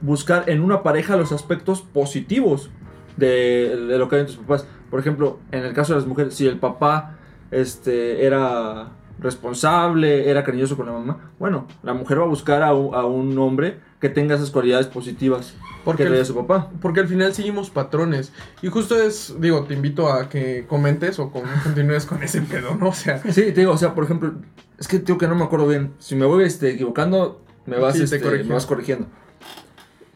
buscar 0.01 0.45
en 0.49 0.61
una 0.63 0.83
pareja 0.83 1.17
los 1.17 1.33
aspectos 1.33 1.83
positivos 1.83 2.71
de, 3.17 3.77
de 3.89 3.99
lo 3.99 4.09
que 4.09 4.17
hay 4.17 4.21
en 4.23 4.27
tus 4.29 4.37
papás. 4.37 4.67
Por 4.91 5.01
ejemplo, 5.01 5.39
en 5.53 5.65
el 5.65 5.73
caso 5.75 5.93
de 5.95 5.99
las 6.01 6.09
mujeres, 6.09 6.35
si 6.35 6.47
el 6.47 6.59
papá 6.59 7.17
este, 7.51 8.25
era 8.25 8.91
responsable, 9.21 10.31
era 10.31 10.45
cariñoso 10.45 10.77
con 10.77 10.87
la 10.87 10.93
mamá, 10.93 11.33
bueno, 11.39 11.67
la 11.83 11.93
mujer 11.95 12.21
va 12.21 12.25
a 12.25 12.29
buscar 12.29 12.63
a 12.63 12.73
un, 12.73 12.95
a 12.95 13.05
un 13.05 13.37
hombre 13.39 13.81
que 14.01 14.09
tenga 14.09 14.37
esas 14.37 14.51
cualidades 14.53 14.87
positivas 14.87 15.57
Porque 15.85 16.05
que 16.05 16.11
le 16.11 16.19
dé 16.19 16.25
su 16.25 16.37
papá. 16.37 16.71
Porque 16.81 17.01
al 17.01 17.09
final 17.09 17.35
seguimos 17.35 17.69
patrones. 17.71 18.33
Y 18.63 18.69
justo 18.69 18.97
es, 18.97 19.35
digo, 19.41 19.65
te 19.65 19.75
invito 19.75 20.09
a 20.13 20.29
que 20.29 20.67
comentes 20.69 21.19
o 21.19 21.31
con- 21.33 21.43
continúes 21.65 22.07
con 22.07 22.23
ese 22.23 22.43
pedo, 22.43 22.77
¿no? 22.77 22.91
O 22.91 22.95
sea, 22.95 23.19
Sí, 23.25 23.43
te 23.53 23.53
digo, 23.61 23.73
o 23.73 23.77
sea, 23.79 23.95
por 23.95 24.05
ejemplo, 24.05 24.35
es 24.79 24.87
que 24.87 25.01
digo 25.01 25.19
que 25.19 25.27
no 25.27 25.35
me 25.35 25.45
acuerdo 25.45 25.67
bien. 25.67 25.95
Si 25.99 26.15
me 26.15 26.25
voy 26.27 26.45
este, 26.45 26.71
equivocando, 26.71 27.43
me 27.69 27.79
vas, 27.79 27.95
Sí, 27.95 27.99
te 28.09 28.17
este, 28.17 28.45
me 28.45 28.55
vas 28.55 28.67
corrigiendo. 28.67 29.07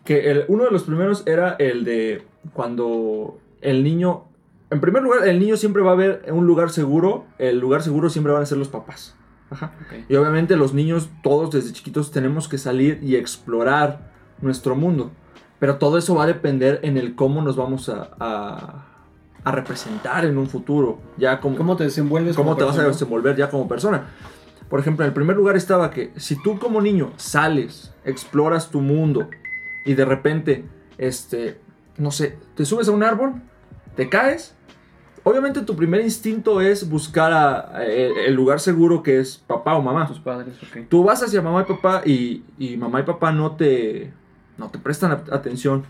Que 0.05 0.31
el- 0.31 0.45
uno 0.49 0.65
de 0.65 0.71
los 0.71 0.83
primeros 0.85 1.23
era 1.27 1.53
el 1.59 1.85
de 1.85 2.23
cuando 2.53 3.39
el 3.61 3.85
niño. 3.85 4.25
En 4.71 4.81
primer 4.81 5.03
lugar, 5.03 5.29
el 5.29 5.39
niño 5.39 5.57
siempre 5.57 5.83
va 5.83 5.93
a 5.93 5.97
ver 5.97 6.25
un 6.33 6.47
lugar 6.47 6.71
seguro. 6.71 7.25
El 7.39 7.59
lugar 7.61 7.83
seguro 7.83 8.09
siempre 8.11 8.33
van 8.33 8.43
a 8.43 8.47
ser 8.47 8.59
los 8.59 8.69
papás. 8.69 9.15
Ajá. 9.51 9.73
Y 10.09 10.17
obviamente 10.17 10.57
los 10.57 10.73
niños, 10.75 11.11
todos 11.23 11.51
desde 11.51 11.73
chiquitos, 11.73 12.11
tenemos 12.11 12.49
que 12.49 12.57
salir 12.59 12.99
y 13.03 13.17
explorar 13.17 14.11
nuestro 14.41 14.75
mundo. 14.75 15.11
Pero 15.61 15.77
todo 15.77 15.99
eso 15.99 16.15
va 16.17 16.25
a 16.25 16.27
depender 16.27 16.81
en 16.83 16.97
el 16.97 17.15
cómo 17.15 17.43
nos 17.43 17.55
vamos 17.57 17.89
a, 17.89 18.11
a- 18.19 18.87
a 19.45 19.53
representar 19.53 20.25
en 20.25 20.39
un 20.39 20.49
futuro. 20.49 20.99
Ya 21.19 21.39
como, 21.41 21.57
¿Cómo 21.57 21.77
te 21.77 21.85
desenvuelves? 21.85 22.35
cómo 22.35 22.57
te 22.57 22.65
vas 22.65 22.79
a 22.79 22.85
desenvolver 22.89 23.37
ya 23.37 23.51
como 23.51 23.69
persona. 23.69 24.07
Por 24.73 24.81
ejemplo, 24.81 25.05
en 25.05 25.09
el 25.09 25.13
primer 25.13 25.37
lugar 25.37 25.55
estaba 25.55 25.91
que 25.91 26.13
si 26.17 26.35
tú 26.43 26.59
como 26.59 26.81
niño 26.81 27.13
sales, 27.17 27.93
exploras 28.07 28.71
tu 28.71 28.81
mundo 28.81 29.29
y 29.85 29.93
de 29.93 30.07
repente, 30.07 30.65
este, 30.97 31.61
no 31.99 32.11
sé, 32.11 32.39
te 32.55 32.65
subes 32.65 32.89
a 32.89 32.93
un 32.93 33.03
árbol, 33.03 33.35
te 33.97 34.09
caes, 34.09 34.55
obviamente 35.25 35.61
tu 35.61 35.77
primer 35.77 36.01
instinto 36.01 36.63
es 36.63 36.89
buscar 36.89 37.35
a- 37.35 37.77
a 37.77 37.85
el, 37.85 38.33
lugar 38.33 38.61
seguro 38.61 39.03
que 39.03 39.21
es 39.21 39.37
papá 39.37 39.75
o 39.75 39.83
mamá. 39.83 40.07
Tus 40.07 40.21
padres, 40.21 40.57
ok. 40.63 40.87
Tú 40.89 41.05
vas 41.05 41.23
hacia 41.23 41.43
mamá 41.43 41.67
y 41.69 41.71
papá 41.71 42.01
y, 42.07 42.43
y 42.59 42.79
mamá 42.79 43.01
y 43.01 43.03
papá 43.03 43.31
no 43.31 43.57
te, 43.57 44.11
no 44.57 44.71
te 44.71 44.79
prestan 44.79 45.13
a- 45.13 45.35
atención, 45.37 45.85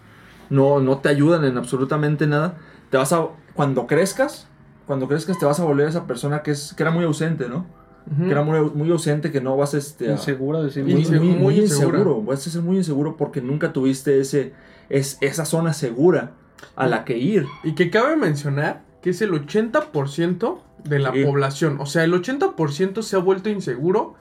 no, 0.51 0.81
no 0.81 0.99
te 0.99 1.09
ayudan 1.09 1.45
en 1.45 1.57
absolutamente 1.57 2.27
nada. 2.27 2.57
Te 2.91 2.97
vas 2.97 3.13
a, 3.13 3.29
cuando 3.55 3.87
crezcas, 3.87 4.49
cuando 4.89 5.07
crezcas 5.07 5.39
te 5.39 5.47
vas 5.47 5.61
a 5.61 5.65
volver 5.65 5.87
esa 5.87 6.05
persona 6.09 6.43
que, 6.43 6.51
es, 6.51 6.75
que 6.75 6.83
era 6.83 6.91
muy 6.91 7.05
ausente, 7.05 7.49
¿no? 7.49 7.81
Ujú. 8.11 8.25
Que 8.25 8.31
era 8.31 8.43
muy, 8.43 8.59
muy 8.71 8.91
ausente, 8.91 9.31
que 9.31 9.41
no 9.41 9.57
vas 9.57 9.75
este, 9.75 10.09
a- 10.09 10.13
Insegura 10.13 10.63
de 10.63 10.71
sí 10.71 10.83
muy, 10.83 11.05
muy- 11.07 11.19
muy 11.37 11.61
inseguro. 11.61 12.23
Vas 12.23 12.47
a 12.47 12.51
ser 12.51 12.63
muy 12.63 12.77
inseguro 12.77 13.17
porque 13.17 13.41
nunca 13.41 13.73
tuviste 13.73 14.21
ese, 14.21 14.53
es, 14.89 15.19
esa 15.21 15.45
zona 15.45 15.73
segura 15.73 16.33
a 16.77 16.87
la 16.87 17.05
que 17.05 17.19
ir. 17.19 17.47
Y 17.65 17.73
que 17.75 17.91
cabe 17.91 18.17
mencionar 18.17 18.83
que 19.03 19.11
es 19.11 19.21
el 19.23 19.33
80% 19.33 20.61
de 20.85 20.99
la 20.99 21.13
Sí. 21.13 21.25
población. 21.25 21.79
O 21.81 21.87
sea, 21.87 22.05
el 22.05 22.13
80% 22.15 23.03
se 23.03 23.17
ha 23.17 23.19
vuelto 23.19 23.49
inseguro 23.51 24.15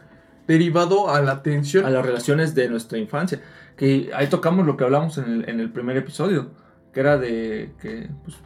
derivado 0.48 1.10
a 1.10 1.22
la 1.22 1.44
tensión. 1.44 1.86
a 1.86 1.90
las 1.90 2.06
relaciones 2.06 2.56
de 2.56 2.68
nuestra 2.70 2.98
infancia. 2.98 3.42
Que 3.78 4.12
ahí 4.14 4.28
tocamos 4.28 4.66
lo 4.66 4.78
que 4.78 4.84
hablamos 4.84 5.18
en 5.18 5.26
el, 5.26 5.50
en 5.50 5.60
el 5.60 5.72
primer 5.72 5.98
episodio, 5.98 6.50
que 6.94 7.00
era 7.00 7.18
de 7.18 7.72
que 7.82 8.10
pues, 8.24 8.38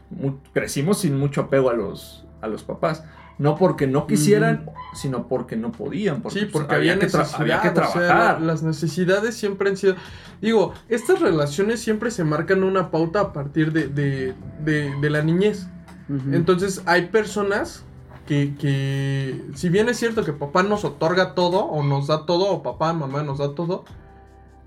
crecimos 0.53 0.99
sin 0.99 1.17
mucho 1.17 1.41
apego 1.41 1.69
a 1.69 1.73
los, 1.73 2.25
a 2.41 2.47
los 2.47 2.63
papás. 2.63 3.03
No 3.37 3.57
porque 3.57 3.85
no 3.85 4.07
quisieran, 4.07 4.69
sino 4.93 5.27
porque 5.27 5.57
no 5.57 5.71
podían. 5.73 6.21
Porque, 6.21 6.39
Sí, 6.39 6.45
pues, 6.45 6.53
porque 6.63 6.75
había, 6.75 6.97
que, 6.97 7.07
había 7.37 7.61
que 7.61 7.67
o 7.69 7.73
sea, 7.73 7.91
trabajar. 7.91 8.39
la- 8.41 8.47
las 8.47 8.63
necesidades 8.63 9.35
siempre 9.35 9.69
han 9.69 9.75
sido... 9.77 9.95
Digo, 10.41 10.73
estas 10.87 11.19
relaciones 11.19 11.81
siempre 11.81 12.11
se 12.11 12.23
marcan 12.23 12.63
una 12.63 12.91
pauta 12.91 13.19
a 13.19 13.33
partir 13.33 13.73
de, 13.73 13.87
de, 13.89 14.33
de- 14.63 14.93
de 15.01 15.09
la 15.09 15.21
niñez. 15.21 15.67
Entonces 16.31 16.81
hay 16.85 17.07
personas 17.07 17.83
que, 18.27 18.55
que, 18.59 19.43
si 19.55 19.69
bien 19.69 19.89
es 19.89 19.97
cierto 19.97 20.23
que 20.23 20.33
papá 20.33 20.63
nos 20.63 20.85
otorga 20.85 21.33
todo, 21.33 21.65
o 21.65 21.83
nos 21.83 22.07
da 22.07 22.25
todo, 22.25 22.49
o 22.51 22.63
papá, 22.63 22.93
mamá 22.93 23.21
nos 23.23 23.39
da 23.39 23.53
todo, 23.55 23.85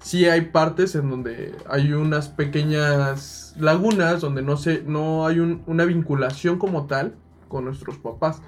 sí 0.01 0.27
hay 0.27 0.43
partes 0.43 0.95
en 0.95 1.09
donde 1.11 1.55
hay 1.69 1.93
unas 1.93 2.29
pequeñas 2.29 3.55
lagunas, 3.59 4.21
donde 4.21 4.43
no, 4.43 4.57
se, 4.57 4.83
no 4.83 5.27
hay 5.27 5.39
un- 5.41 5.63
una 5.67 5.85
vinculación 5.85 6.59
como 6.59 6.87
tal 6.87 7.15
con 7.49 7.65
nuestros 7.65 7.97
papás. 7.99 8.43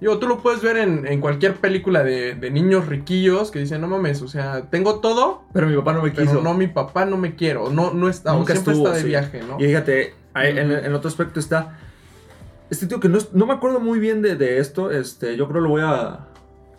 Digo, 0.00 0.18
tú 0.18 0.26
lo 0.28 0.38
puedes 0.38 0.60
ver 0.62 0.76
en, 0.76 1.06
en 1.06 1.20
cualquier 1.20 1.54
película 1.54 2.02
de, 2.04 2.34
de 2.34 2.50
niños 2.50 2.86
riquillos 2.86 3.50
que 3.50 3.58
dicen, 3.60 3.80
no 3.80 3.88
mames, 3.88 4.20
o 4.22 4.28
sea, 4.28 4.62
tengo 4.70 5.00
todo, 5.00 5.42
Pero 5.54 5.66
mi 5.68 5.76
papá 5.76 5.92
no 5.94 6.02
me 6.02 6.10
pero 6.10 6.26
quiso. 6.26 6.42
no, 6.42 6.52
mi 6.54 6.66
papá 6.66 7.06
no 7.06 7.16
me 7.16 7.34
quiero, 7.34 7.70
no, 7.70 7.92
no 7.94 8.08
está, 8.08 8.34
Nunca 8.34 8.52
siempre 8.52 8.74
estuvo, 8.74 8.86
está 8.88 8.96
de 8.98 9.02
sí. 9.02 9.08
viaje, 9.08 9.40
¿no? 9.48 9.58
Y 9.58 9.64
fíjate, 9.64 10.14
ahí 10.34 10.50
en, 10.58 10.70
en 10.70 10.92
otro 10.94 11.08
aspecto 11.08 11.40
está. 11.40 11.78
Este 12.68 12.86
tío 12.86 13.00
que 13.00 13.08
no, 13.08 13.18
no 13.32 13.46
me 13.46 13.54
acuerdo 13.54 13.80
muy 13.80 13.98
bien 13.98 14.22
de, 14.22 14.36
de 14.36 14.58
esto. 14.58 14.90
Este, 14.90 15.36
yo 15.36 15.48
creo 15.48 15.60
lo 15.60 15.68
voy 15.70 15.82
a. 15.84 16.26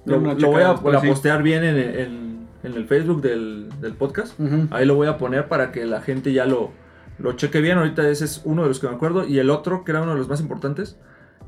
Lo, 0.05 0.19
voy 0.19 0.61
a, 0.61 0.69
después, 0.73 0.95
a 0.95 1.01
sí. 1.01 1.07
postear 1.07 1.41
bien 1.43 1.63
en, 1.63 1.77
en- 1.77 2.37
en 2.63 2.73
el 2.73 2.85
Facebook 2.87 3.21
del, 3.21 3.69
del 3.81 3.93
podcast. 3.93 4.37
Ahí 4.71 4.85
lo 4.85 4.95
voy 4.95 5.07
a 5.07 5.17
poner 5.17 5.47
para 5.47 5.71
que 5.71 5.85
la 5.85 6.01
gente 6.01 6.33
ya 6.33 6.45
lo, 6.45 6.71
lo 7.19 7.33
cheque 7.33 7.61
bien. 7.61 7.77
Ahorita 7.77 8.07
ese 8.09 8.25
es 8.25 8.41
uno 8.45 8.63
de 8.63 8.67
los 8.69 8.79
que 8.79 8.87
me 8.89 8.95
acuerdo. 8.95 9.25
Y 9.25 9.39
el 9.39 9.49
otro, 9.49 9.83
que 9.85 9.91
era 9.91 10.01
uno 10.01 10.11
de 10.13 10.17
los 10.17 10.27
más 10.27 10.41
importantes, 10.41 10.97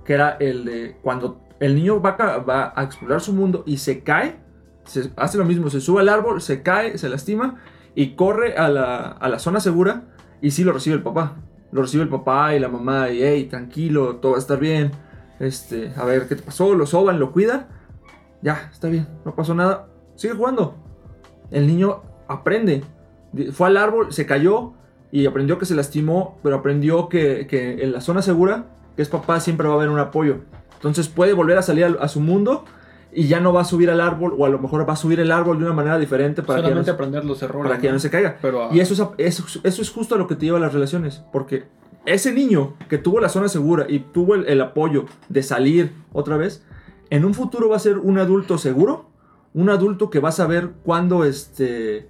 que 0.04 0.14
era 0.14 0.38
el 0.40 0.66
de 0.66 0.98
cuando 1.02 1.42
el 1.60 1.76
niño 1.76 2.02
va, 2.02 2.74
a 2.76 2.84
explorar 2.84 3.22
su 3.22 3.34
mundo 3.34 3.64
y 3.66 3.78
se 3.78 4.04
cae, 4.04 4.40
se 4.86 5.12
hace 5.18 5.38
lo 5.38 5.46
mismo, 5.46 5.70
se 5.70 5.82
sube 5.82 6.02
al 6.02 6.10
árbol, 6.10 6.42
se 6.42 6.62
cae, 6.64 6.98
se 6.98 7.10
lastima 7.10 7.58
y 7.96 8.16
corre 8.16 8.56
a 8.56 8.70
la, 8.70 9.08
a 9.08 9.30
la 9.30 9.40
zona 9.40 9.60
segura 9.60 10.04
y 10.42 10.52
sí 10.52 10.64
lo 10.64 10.72
recibe 10.72 10.96
el 10.96 11.04
papá. 11.04 11.36
Lo 11.72 11.82
recibe 11.82 12.04
el 12.04 12.10
papá 12.10 12.56
y 12.56 12.60
la 12.60 12.70
mamá 12.70 13.10
y, 13.10 13.22
hey, 13.22 13.46
tranquilo, 13.46 14.16
todo 14.16 14.32
va 14.32 14.38
a 14.38 14.42
estar 14.42 14.60
bien. 14.60 14.92
Este, 15.40 15.94
a 15.96 16.04
ver, 16.04 16.28
¿qué 16.28 16.36
te 16.36 16.42
pasó? 16.42 16.74
Lo 16.74 16.86
soban, 16.86 17.20
lo 17.20 17.32
cuidan. 17.32 17.68
Ya, 18.42 18.70
está 18.72 18.88
bien, 18.88 19.08
no 19.26 19.36
pasó 19.36 19.54
nada. 19.54 19.88
Sigue 20.16 20.34
jugando. 20.34 20.76
El 21.52 21.68
niño 21.68 22.02
aprende. 22.28 22.84
Fue 23.52 23.68
al 23.68 23.78
árbol, 23.78 24.12
se 24.12 24.26
cayó 24.26 24.74
y 25.12 25.26
aprendió 25.26 25.60
que 25.60 25.66
se 25.66 25.76
lastimó, 25.76 26.40
pero 26.42 26.58
aprendió 26.58 27.10
que, 27.10 27.48
que 27.48 27.84
en 27.84 27.92
la 27.92 28.02
zona 28.02 28.22
segura, 28.22 28.66
que 29.00 29.04
es 29.04 29.08
papá, 29.08 29.40
siempre 29.40 29.66
va 29.66 29.76
a 29.76 29.78
haber 29.78 29.88
un 29.88 29.98
apoyo. 29.98 30.40
Entonces 30.74 31.08
puede 31.08 31.32
volver 31.32 31.58
a 31.58 31.62
salir 31.62 31.86
al- 31.86 31.98
a, 32.02 32.10
su 32.10 32.20
mundo 32.20 32.66
y 33.14 33.28
ya 33.30 33.40
no 33.40 33.54
va 33.54 33.62
a 33.62 33.64
subir 33.64 33.90
al 33.90 34.02
árbol, 34.02 34.36
o 34.38 34.46
a 34.46 34.50
lo 34.50 34.60
mejor 34.60 34.86
va 34.90 34.92
a 34.92 34.98
subir 34.98 35.22
el 35.22 35.32
árbol 35.32 35.58
de 35.58 35.64
una 35.64 35.74
manera 35.74 35.98
diferente 35.98 36.44
para, 36.44 36.62
que 36.62 36.76
no, 36.76 36.82
aprender 36.82 37.24
los 37.24 37.42
errores. 37.42 37.70
para 37.70 37.80
que 37.80 37.88
ya 37.88 37.94
no 37.94 38.00
se 38.00 38.10
caiga. 38.10 38.40
Pero, 38.42 38.66
ah, 38.66 38.70
Y 38.74 38.82
eso 38.82 38.94
es, 38.94 39.40
eso, 39.40 39.62
eso 39.64 39.82
es 39.82 39.90
justo 39.90 40.16
a 40.16 40.18
lo 40.18 40.28
que 40.28 40.36
te 40.36 40.48
lleva 40.48 40.58
a 40.58 40.60
las 40.60 40.74
relaciones. 40.74 41.24
Porque 41.32 41.64
ese 42.06 42.34
niño 42.34 42.74
que 42.90 42.98
tuvo 42.98 43.22
la 43.22 43.30
zona 43.30 43.48
segura 43.48 43.86
y 43.88 44.00
tuvo 44.00 44.36
el, 44.36 44.46
el 44.50 44.60
apoyo 44.60 45.06
de 45.30 45.44
salir 45.44 45.94
otra 46.12 46.36
vez, 46.36 46.66
en 47.10 47.24
un 47.24 47.34
futuro 47.34 47.70
va 47.70 47.78
a 47.78 47.80
ser 47.80 48.00
un 48.00 48.18
adulto 48.18 48.58
seguro. 48.58 49.06
Un 49.54 49.70
adulto 49.70 50.10
que 50.10 50.20
va 50.20 50.28
a 50.28 50.34
saber 50.34 50.72
cuándo, 50.84 51.24
este... 51.24 52.10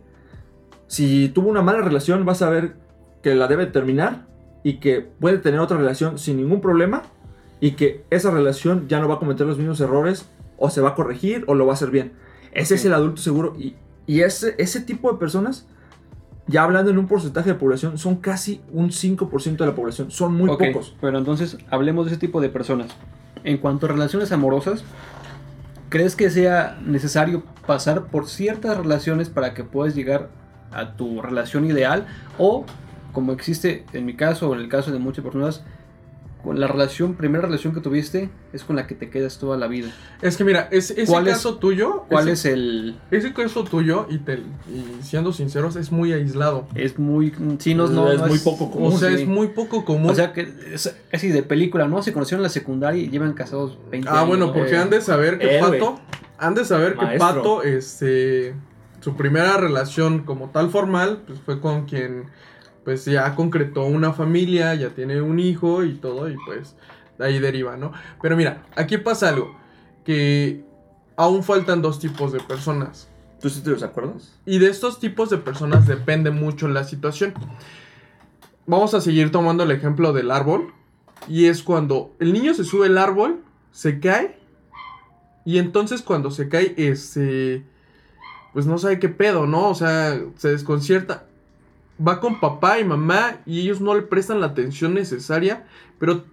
Si 0.87 1.29
tuvo 1.29 1.49
una 1.49 1.61
mala 1.61 1.81
relación, 1.81 2.27
va 2.27 2.31
a 2.31 2.35
saber 2.35 2.77
que 3.21 3.35
la 3.35 3.45
debe 3.45 3.67
terminar 3.67 4.25
y 4.63 4.75
que 4.75 5.01
puede 5.01 5.37
tener 5.37 5.59
otra 5.59 5.77
relación 5.77 6.17
sin 6.17 6.37
ningún 6.37 6.61
problema 6.61 7.03
y 7.59 7.71
que 7.71 8.03
esa 8.09 8.31
relación 8.31 8.87
ya 8.87 8.99
no 8.99 9.07
va 9.07 9.15
a 9.15 9.19
cometer 9.19 9.45
los 9.45 9.57
mismos 9.57 9.79
errores 9.81 10.29
o 10.57 10.69
se 10.69 10.81
va 10.81 10.89
a 10.89 10.95
corregir 10.95 11.43
o 11.47 11.55
lo 11.55 11.65
va 11.65 11.73
a 11.73 11.75
hacer 11.75 11.91
bien. 11.91 12.13
Ese 12.51 12.75
es 12.75 12.85
el 12.85 12.93
adulto 12.93 13.21
seguro 13.21 13.55
y, 13.57 13.75
y 14.07 14.21
ese, 14.21 14.55
ese 14.57 14.81
tipo 14.81 15.11
de 15.11 15.17
personas, 15.17 15.67
ya 16.47 16.63
hablando 16.63 16.91
en 16.91 16.97
un 16.97 17.07
porcentaje 17.07 17.49
de 17.49 17.55
población, 17.55 17.97
son 17.97 18.17
casi 18.17 18.61
un 18.71 18.89
5% 18.89 19.57
de 19.57 19.65
la 19.65 19.75
población, 19.75 20.11
son 20.11 20.33
muy 20.33 20.49
ok, 20.49 20.63
pocos. 20.67 20.95
Pero 20.99 21.17
entonces 21.17 21.57
hablemos 21.69 22.05
de 22.05 22.13
ese 22.13 22.19
tipo 22.19 22.41
de 22.41 22.49
personas. 22.49 22.91
En 23.43 23.57
cuanto 23.57 23.85
a 23.85 23.89
relaciones 23.89 24.31
amorosas, 24.31 24.83
¿crees 25.89 26.15
que 26.15 26.29
sea 26.29 26.79
necesario 26.85 27.43
pasar 27.65 28.07
por 28.07 28.27
ciertas 28.27 28.77
relaciones 28.77 29.29
para 29.29 29.53
que 29.53 29.63
puedas 29.63 29.95
llegar 29.95 30.29
a 30.71 30.93
tu 30.95 31.21
relación 31.21 31.65
ideal? 31.65 32.07
O, 32.37 32.65
como 33.13 33.31
existe 33.33 33.85
en 33.93 34.05
mi 34.05 34.15
caso 34.15 34.49
o 34.49 34.55
en 34.55 34.61
el 34.61 34.69
caso 34.69 34.91
de 34.91 34.99
muchas 34.99 35.23
personas, 35.23 35.63
con 36.43 36.57
la 36.57 36.67
relación, 36.67 37.15
primera 37.15 37.43
relación 37.43 37.73
que 37.73 37.81
tuviste 37.81 38.29
es 38.53 38.63
con 38.63 38.77
la 38.77 38.87
que 38.87 38.95
te 38.95 39.09
quedas 39.09 39.39
toda 39.39 39.57
la 39.57 39.67
vida. 39.67 39.89
Es 40.21 40.37
que 40.37 40.45
mira, 40.45 40.69
es, 40.71 40.89
ese 40.91 41.05
¿Cuál 41.05 41.27
es- 41.27 41.33
caso 41.33 41.57
tuyo, 41.57 42.05
¿Cuál 42.07 42.29
ese, 42.29 42.49
es 42.49 42.55
el...? 42.55 42.95
ese 43.11 43.33
caso 43.33 43.65
tuyo, 43.65 44.07
y, 44.09 44.19
te, 44.19 44.35
y 44.35 45.03
siendo 45.03 45.33
sinceros, 45.33 45.75
es 45.75 45.91
muy 45.91 46.13
aislado. 46.13 46.65
Es 46.75 46.97
muy... 46.97 47.33
Sí, 47.59 47.75
no, 47.75 47.87
no, 47.87 48.09
Es 48.09 48.21
no 48.21 48.27
muy 48.27 48.39
poco 48.39 48.71
común, 48.71 48.93
o 48.93 48.97
sea, 48.97 49.09
sí. 49.09 49.15
es 49.23 49.27
muy 49.27 49.49
poco 49.49 49.83
común. 49.83 50.09
O 50.11 50.15
sea, 50.15 50.31
que 50.31 50.47
es 50.73 50.95
así 51.11 51.27
de 51.27 51.43
película, 51.43 51.89
¿no? 51.89 52.01
Se 52.01 52.13
conocieron 52.13 52.39
en 52.39 52.43
la 52.43 52.49
secundaria 52.49 53.03
y 53.03 53.09
llevan 53.09 53.33
casados 53.33 53.77
20 53.91 54.07
ah, 54.07 54.13
años. 54.19 54.27
bueno, 54.29 54.45
¿no? 54.47 54.53
porque 54.53 54.75
Eh, 54.75 54.77
han 54.77 54.89
de 54.89 55.01
saber 55.01 55.39
que 55.39 55.57
héroe. 55.57 55.77
Pato, 55.77 55.99
han 56.37 56.55
de 56.55 56.63
saber 56.63 56.95
que. 56.95 57.17
Pato, 57.17 57.63
este, 57.63 58.55
su 59.01 59.17
primera 59.17 59.57
relación 59.57 60.19
como 60.23 60.51
tal 60.51 60.69
formal, 60.69 61.23
pues 61.27 61.37
fue 61.41 61.59
con 61.59 61.85
quien, 61.85 62.27
pues 62.89 63.05
ya 63.05 63.35
concretó 63.35 63.85
una 63.85 64.13
familia, 64.13 64.73
ya 64.73 64.89
tiene 64.89 65.21
un 65.21 65.39
hijo 65.39 65.83
y 65.83 65.93
todo, 65.93 66.27
y 66.27 66.35
pues 66.43 66.75
de 67.19 67.25
ahí 67.27 67.37
deriva, 67.37 67.77
¿no? 67.77 67.91
Pero 68.19 68.35
mira, 68.35 68.63
aquí 68.75 68.97
pasa 68.97 69.29
algo, 69.29 69.55
que 70.03 70.65
aún 71.15 71.43
faltan 71.43 71.83
dos 71.83 71.99
tipos 71.99 72.31
de 72.31 72.39
personas. 72.39 73.07
¿Tú 73.39 73.47
sí 73.47 73.61
te 73.61 73.69
los 73.69 73.83
acuerdas? 73.83 74.33
Y 74.43 74.57
de 74.57 74.71
estos 74.71 74.99
tipos 74.99 75.29
de 75.29 75.37
personas 75.37 75.85
depende 75.85 76.31
mucho 76.31 76.67
la 76.67 76.83
situación. 76.83 77.35
Vamos 78.65 78.95
a 78.95 79.01
seguir 79.01 79.31
tomando 79.31 79.65
el 79.65 79.69
ejemplo 79.69 80.11
del 80.11 80.31
árbol. 80.31 80.73
Y 81.27 81.45
es 81.45 81.61
cuando 81.61 82.15
el 82.17 82.33
niño 82.33 82.55
se 82.55 82.63
sube 82.63 82.87
al 82.87 82.97
árbol, 82.97 83.43
se 83.71 83.99
cae. 83.99 84.39
Y 85.45 85.59
entonces 85.59 86.01
cuando 86.01 86.31
se 86.31 86.49
cae, 86.49 86.73
este... 86.75 87.67
Pues 88.51 88.65
no 88.65 88.79
sabe 88.79 88.97
qué 88.97 89.09
pedo, 89.09 89.45
¿no? 89.45 89.69
O 89.69 89.75
sea, 89.75 90.19
se 90.37 90.49
desconcierta. 90.49 91.28
Va 92.05 92.19
con 92.19 92.39
papá 92.39 92.79
y 92.79 92.85
mamá 92.85 93.37
y 93.45 93.61
ellos 93.61 93.81
no 93.81 93.93
le 93.93 94.01
prestan 94.03 94.39
la 94.39 94.47
atención 94.47 94.93
necesaria. 94.93 95.65
Pero 95.99 96.23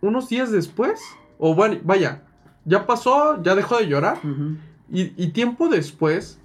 unos 0.00 0.28
días 0.28 0.50
después, 0.50 1.00
o 1.38 1.54
bueno, 1.54 1.78
vaya, 1.84 2.22
ya 2.64 2.86
pasó, 2.86 3.42
ya 3.42 3.54
dejó 3.54 3.78
de 3.78 3.86
llorar. 3.88 4.18
Y, 4.90 5.12
y 5.16 5.28
tiempo 5.28 5.68
después, 5.68 6.38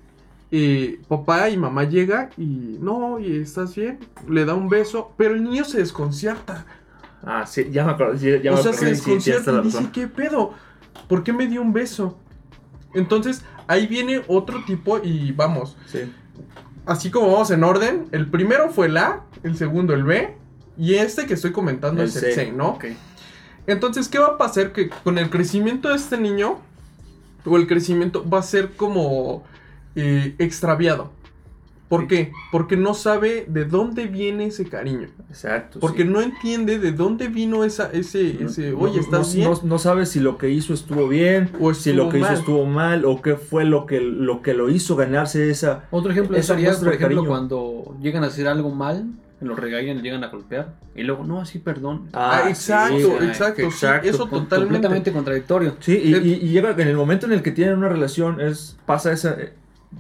eh, 0.52 1.02
papá 1.08 1.50
y 1.50 1.58
mamá 1.58 1.84
llega 1.84 2.30
y 2.38 2.78
no, 2.80 3.20
y 3.20 3.38
estás 3.38 3.76
bien, 3.76 4.00
le 4.30 4.46
da 4.46 4.54
un 4.54 4.70
beso, 4.70 5.14
pero 5.18 5.34
el 5.34 5.44
niño 5.44 5.66
se 5.66 5.80
desconcierta. 5.80 6.66
Ah, 7.24 7.46
sí, 7.46 7.68
ya 7.72 7.84
me 7.84 7.92
acuerdo. 7.92 8.14
ya 8.16 8.52
o 8.54 8.56
me 8.56 8.62
sea, 8.62 8.72
acuerdo, 8.72 8.74
se 8.74 8.86
desconcierta 8.86 9.52
y 9.52 9.62
dice. 9.64 9.90
¿qué 9.92 10.08
pedo? 10.08 10.54
¿Por 11.10 11.24
qué 11.24 11.34
me 11.34 11.48
dio 11.48 11.62
un 11.62 11.74
beso? 11.74 12.18
Entonces, 12.94 13.44
ahí 13.68 13.88
viene 13.88 14.22
otro 14.28 14.64
tipo 14.66 15.00
y 15.04 15.32
vamos, 15.32 15.76
Sí. 15.88 16.12
Así 16.88 17.12
como 17.12 17.32
vamos 17.32 17.52
en 17.52 17.64
orden, 17.64 18.08
el 18.12 18.28
primero 18.28 18.70
fue 18.70 18.88
el 18.88 18.98
A, 18.98 19.22
el 19.44 19.58
segundo 19.58 19.94
el 19.94 20.04
B, 20.04 20.36
y 20.78 20.96
este 20.96 21.26
que 21.26 21.34
estoy 21.34 21.52
comentando 21.52 22.02
El 22.02 22.10
es 22.10 22.16
el 22.16 22.22
C. 22.22 22.34
C, 22.34 22.52
¿no? 22.52 22.70
Ok. 22.70 22.86
Entonces, 23.68 24.08
¿qué 24.08 24.18
va 24.18 24.28
a 24.28 24.38
pasar? 24.38 24.72
Que 24.72 24.90
con 24.90 25.18
el 25.18 25.30
crecimiento 25.30 25.90
de 25.90 25.96
este 25.96 26.18
niño, 26.18 26.60
o 27.46 27.58
el 27.58 27.68
crecimiento 27.68 28.28
va 28.28 28.40
a 28.40 28.44
ser 28.44 28.72
como 28.72 29.44
eh, 29.96 30.36
extraviado. 30.40 31.12
¿Por 31.90 32.02
Sí. 32.02 32.08
qué? 32.08 32.32
Porque 32.52 32.76
no 32.76 32.94
sabe 32.94 33.46
de 33.48 33.64
dónde 33.64 34.08
viene 34.08 34.48
ese 34.48 34.66
cariño. 34.66 35.08
Exacto. 35.30 35.80
Porque 35.80 36.04
sí. 36.04 36.10
no 36.10 36.22
entiende 36.22 36.80
de 36.80 36.92
dónde 36.92 37.30
vino 37.30 37.64
esa, 37.64 37.90
ese, 37.94 38.44
ese, 38.44 38.74
oye, 38.74 38.96
no- 38.98 39.02
¿estás 39.02 39.30
no, 39.30 39.34
bien? 39.36 39.50
No, 39.52 39.60
no 39.64 39.80
sabes 39.80 40.10
si 40.10 40.20
lo 40.20 40.38
que 40.38 40.50
hizo 40.50 40.74
estuvo 40.74 41.08
bien, 41.08 41.50
O 41.62 41.74
si 41.74 41.94
lo 41.94 42.10
que 42.10 42.18
mal. 42.18 42.32
hizo 42.34 42.40
estuvo 42.42 42.66
mal, 42.66 43.06
o 43.06 43.22
qué 43.22 43.36
fue 43.36 43.64
lo 43.64 43.86
que 43.86 44.02
lo, 44.02 44.42
que 44.42 44.54
lo 44.54 44.70
hizo 44.70 44.96
ganarse 44.98 45.50
esa. 45.50 45.86
Otro 45.92 46.12
ejemplo 46.12 46.36
Esa 46.36 46.56
sería, 46.56 46.72
por 46.74 46.80
de 46.82 46.96
ejemplo, 46.96 47.08
cariño. 47.08 47.26
cuando 47.30 47.96
llegan 48.02 48.24
a 48.26 48.28
hacer 48.28 48.48
algo 48.50 48.70
mal, 48.70 49.06
los 49.40 49.58
regañan, 49.58 50.02
llegan 50.02 50.24
a 50.24 50.28
golpear, 50.30 50.74
y 50.96 51.04
luego, 51.04 51.24
no, 51.24 51.40
así 51.40 51.60
perdón. 51.60 52.10
Ah, 52.12 52.46
exacto, 52.50 52.98
sí, 52.98 53.26
exacto, 53.28 53.62
sí, 53.62 53.68
exacto. 53.68 54.10
eso 54.10 54.30
Con- 54.30 54.44
totalmente. 54.44 54.74
completamente 54.74 55.12
contradictorio. 55.14 55.76
Sí, 55.80 56.02
y, 56.04 56.14
El- 56.14 56.26
y- 56.26 56.34
y 56.34 56.48
llega 56.50 56.72
en 56.72 56.88
el 56.88 56.98
momento 56.98 57.28
en 57.28 57.34
el 57.34 57.44
que 57.44 57.52
tienen 57.52 57.78
una 57.78 57.88
relación, 57.88 58.42
es 58.42 58.78
pasa 58.86 59.12
esa. 59.14 59.38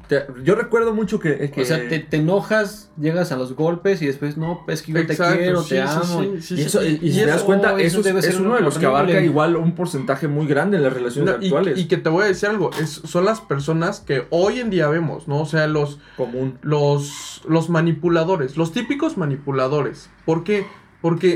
Te- 0.10 0.26
yo 0.44 0.56
recuerdo 0.56 0.94
mucho 0.94 1.20
que. 1.20 1.50
que- 1.52 1.62
O 1.62 1.66
sea, 1.66 1.88
te, 1.88 2.00
te 2.00 2.18
enojas, 2.18 2.92
llegas 3.00 3.32
a 3.32 3.38
los 3.38 3.54
golpes 3.56 4.02
y 4.02 4.06
después, 4.08 4.36
no, 4.38 4.64
es 4.68 4.82
que 4.82 4.92
yo 4.92 5.00
Exacto, 5.00 5.34
te 5.34 5.40
quiero, 5.40 5.64
sí, 5.64 5.70
te 5.70 5.82
amo. 5.82 6.04
sí, 6.04 6.42
sí, 6.42 6.54
y, 6.54 6.58
sí, 6.58 6.62
eso, 6.64 6.84
y, 6.86 7.00
y 7.02 7.12
si 7.14 7.20
te 7.20 7.26
das 7.26 7.44
cuenta, 7.44 7.74
oh, 7.74 7.78
eso, 7.78 7.88
eso 7.88 8.00
es- 8.00 8.06
debe 8.06 8.20
es, 8.20 8.26
ser 8.26 8.42
uno 8.42 8.56
de 8.56 8.62
los 8.62 8.78
que 8.78 8.86
abarca 8.86 9.22
igual 9.22 9.56
un 9.56 9.76
porcentaje 9.76 10.28
muy 10.28 10.46
grande 10.48 10.78
en 10.78 10.84
las 10.84 10.94
relaciones 10.94 11.36
No, 11.36 11.42
y, 11.42 11.46
actuales. 11.46 11.80
y 11.80 11.88
que 11.88 11.98
te 11.98 12.10
voy 12.10 12.24
a 12.26 12.28
decir 12.28 12.50
algo, 12.50 12.72
es, 12.80 12.90
son 12.90 13.26
las 13.26 13.40
personas 13.42 14.02
que 14.02 14.28
hoy 14.30 14.60
en 14.60 14.70
día 14.70 14.88
vemos, 14.90 15.28
¿no? 15.28 15.42
O 15.42 15.46
sea, 15.46 15.68
los, 15.68 16.00
común. 16.18 16.58
los, 16.62 17.42
los 17.48 17.70
manipuladores, 17.70 18.58
los 18.58 18.74
típicos 18.74 19.18
manipuladores. 19.18 20.10
¿Por 20.26 20.44
qué? 20.44 20.66
Porque 20.66 20.87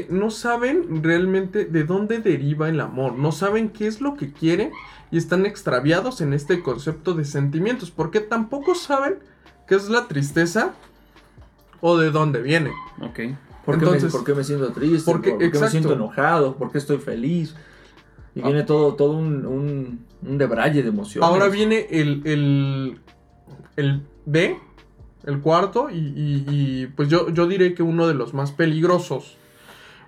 no 0.09 0.31
saben 0.31 1.03
realmente 1.03 1.65
de 1.65 1.83
dónde 1.83 2.19
deriva 2.19 2.67
el 2.69 2.79
amor, 2.81 3.13
no 3.13 3.31
saben 3.31 3.69
qué 3.69 3.87
es 3.87 4.01
lo 4.01 4.15
que 4.15 4.31
quieren 4.33 4.71
y 5.11 5.17
están 5.17 5.45
extraviados 5.45 6.21
en 6.21 6.33
este 6.33 6.61
concepto 6.61 7.13
de 7.13 7.25
sentimientos, 7.25 7.91
porque 7.91 8.19
tampoco 8.21 8.75
saben 8.75 9.19
qué 9.67 9.75
es 9.75 9.89
la 9.89 10.07
tristeza 10.07 10.73
o 11.79 11.97
de 11.97 12.11
dónde 12.11 12.41
viene. 12.41 12.71
Ok. 13.01 13.19
¿Por, 13.65 13.75
qué 13.77 13.85
Entonces- 13.85 14.03
me, 14.05 14.09
por 14.11 14.23
qué 14.23 14.33
me 14.33 14.43
siento 14.43 14.71
triste? 14.71 15.11
Porque- 15.11 15.31
¿Por, 15.31 15.51
qué 15.51 15.59
me 15.59 15.69
siento 15.69 15.93
enojado? 15.93 16.55
¿Por 16.57 16.71
qué 16.71 16.77
estoy 16.79 16.97
feliz? 16.97 17.55
Y 18.33 18.41
Ah. 18.41 18.45
viene 18.45 18.63
todo, 18.63 18.95
todo 18.95 19.11
un, 19.11 19.45
un, 19.45 20.05
un 20.25 20.37
debraye 20.37 20.81
de 20.81 20.89
emociones. 20.89 21.29
Ahora 21.29 21.47
viene 21.49 21.87
el, 21.91 22.21
el, 22.25 22.99
el 23.75 24.01
B, 24.25 24.57
el 25.25 25.39
cuarto, 25.41 25.89
y, 25.91 25.97
y- 25.97 26.45
y, 26.49 26.87
pues 26.87 27.09
yo, 27.09 27.29
yo 27.29 27.45
diré 27.47 27.73
que 27.75 27.83
uno 27.83 28.07
de 28.07 28.13
los 28.15 28.33
más 28.33 28.51
peligrosos, 28.51 29.37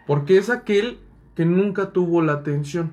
porque 0.07 0.37
es 0.37 0.49
aquel 0.49 0.99
que 1.35 1.45
nunca 1.45 1.91
tuvo 1.91 2.21
la 2.21 2.33
atención. 2.33 2.91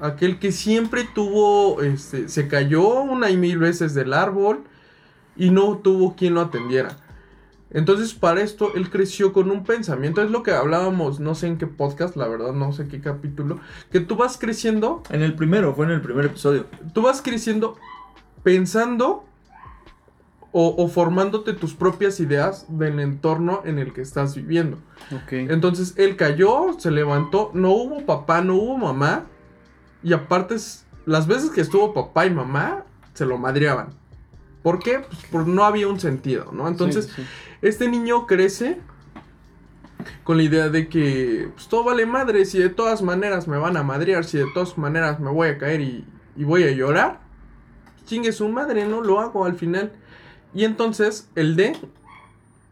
Aquel 0.00 0.38
que 0.38 0.52
siempre 0.52 1.04
tuvo, 1.14 1.80
este, 1.82 2.28
se 2.28 2.48
cayó 2.48 3.00
una 3.00 3.30
y 3.30 3.36
mil 3.36 3.58
veces 3.58 3.94
del 3.94 4.12
árbol 4.12 4.64
y 5.36 5.50
no 5.50 5.78
tuvo 5.78 6.16
quien 6.16 6.34
lo 6.34 6.42
atendiera. 6.42 6.96
Entonces, 7.70 8.14
para 8.14 8.42
esto, 8.42 8.72
él 8.74 8.90
creció 8.90 9.32
con 9.32 9.50
un 9.50 9.64
pensamiento. 9.64 10.22
Es 10.22 10.30
lo 10.30 10.42
que 10.42 10.52
hablábamos, 10.52 11.18
no 11.18 11.34
sé 11.34 11.48
en 11.48 11.58
qué 11.58 11.66
podcast, 11.66 12.16
la 12.16 12.28
verdad, 12.28 12.52
no 12.52 12.72
sé 12.72 12.88
qué 12.88 13.00
capítulo. 13.00 13.58
Que 13.90 14.00
tú 14.00 14.16
vas 14.16 14.38
creciendo 14.38 15.02
En 15.10 15.22
el 15.22 15.34
primero, 15.34 15.74
fue 15.74 15.86
en 15.86 15.92
el 15.92 16.00
primer 16.00 16.26
episodio. 16.26 16.66
tú 16.92 17.02
vas 17.02 17.22
creciendo 17.22 17.76
pensando 18.42 19.24
o, 20.58 20.74
o 20.82 20.88
formándote 20.88 21.52
tus 21.52 21.74
propias 21.74 22.18
ideas 22.18 22.64
del 22.70 22.98
entorno 22.98 23.60
en 23.66 23.78
el 23.78 23.92
que 23.92 24.00
estás 24.00 24.34
viviendo. 24.34 24.78
Entonces 25.30 25.92
él 25.98 26.16
cayó, 26.16 26.76
se 26.78 26.90
levantó, 26.90 27.50
no 27.52 27.72
hubo 27.72 28.06
papá, 28.06 28.40
no 28.40 28.54
hubo 28.54 28.78
mamá. 28.78 29.24
Y 30.02 30.14
aparte, 30.14 30.56
las 31.04 31.26
veces 31.26 31.50
que 31.50 31.60
estuvo 31.60 31.92
papá 31.92 32.24
y 32.24 32.30
mamá, 32.30 32.84
se 33.12 33.26
lo 33.26 33.36
madreaban. 33.36 33.88
¿Por 34.62 34.78
qué? 34.78 35.00
Pues 35.00 35.18
por 35.30 35.46
no 35.46 35.62
había 35.62 35.88
un 35.88 36.00
sentido, 36.00 36.50
¿no? 36.52 36.68
Entonces, 36.68 37.04
Sí, 37.14 37.20
sí. 37.22 37.28
este 37.60 37.86
niño 37.90 38.26
crece 38.26 38.80
con 40.24 40.38
la 40.38 40.42
idea 40.44 40.70
de 40.70 40.88
que 40.88 41.50
pues, 41.54 41.68
todo 41.68 41.84
vale 41.84 42.06
madre, 42.06 42.46
si 42.46 42.58
de 42.60 42.70
todas 42.70 43.02
maneras 43.02 43.46
me 43.46 43.58
van 43.58 43.76
a 43.76 43.82
madrear, 43.82 44.24
si 44.24 44.38
de 44.38 44.46
todas 44.54 44.78
maneras 44.78 45.20
me 45.20 45.30
voy 45.30 45.48
a 45.48 45.58
caer 45.58 45.82
y, 45.82 46.06
y 46.34 46.44
voy 46.44 46.62
a 46.62 46.70
llorar, 46.70 47.20
chingue 48.06 48.32
su 48.32 48.48
madre, 48.48 48.86
no 48.86 49.02
lo 49.02 49.20
hago 49.20 49.44
al 49.44 49.56
final. 49.56 49.92
Y 50.56 50.64
entonces 50.64 51.28
el 51.36 51.54
D, 51.54 51.76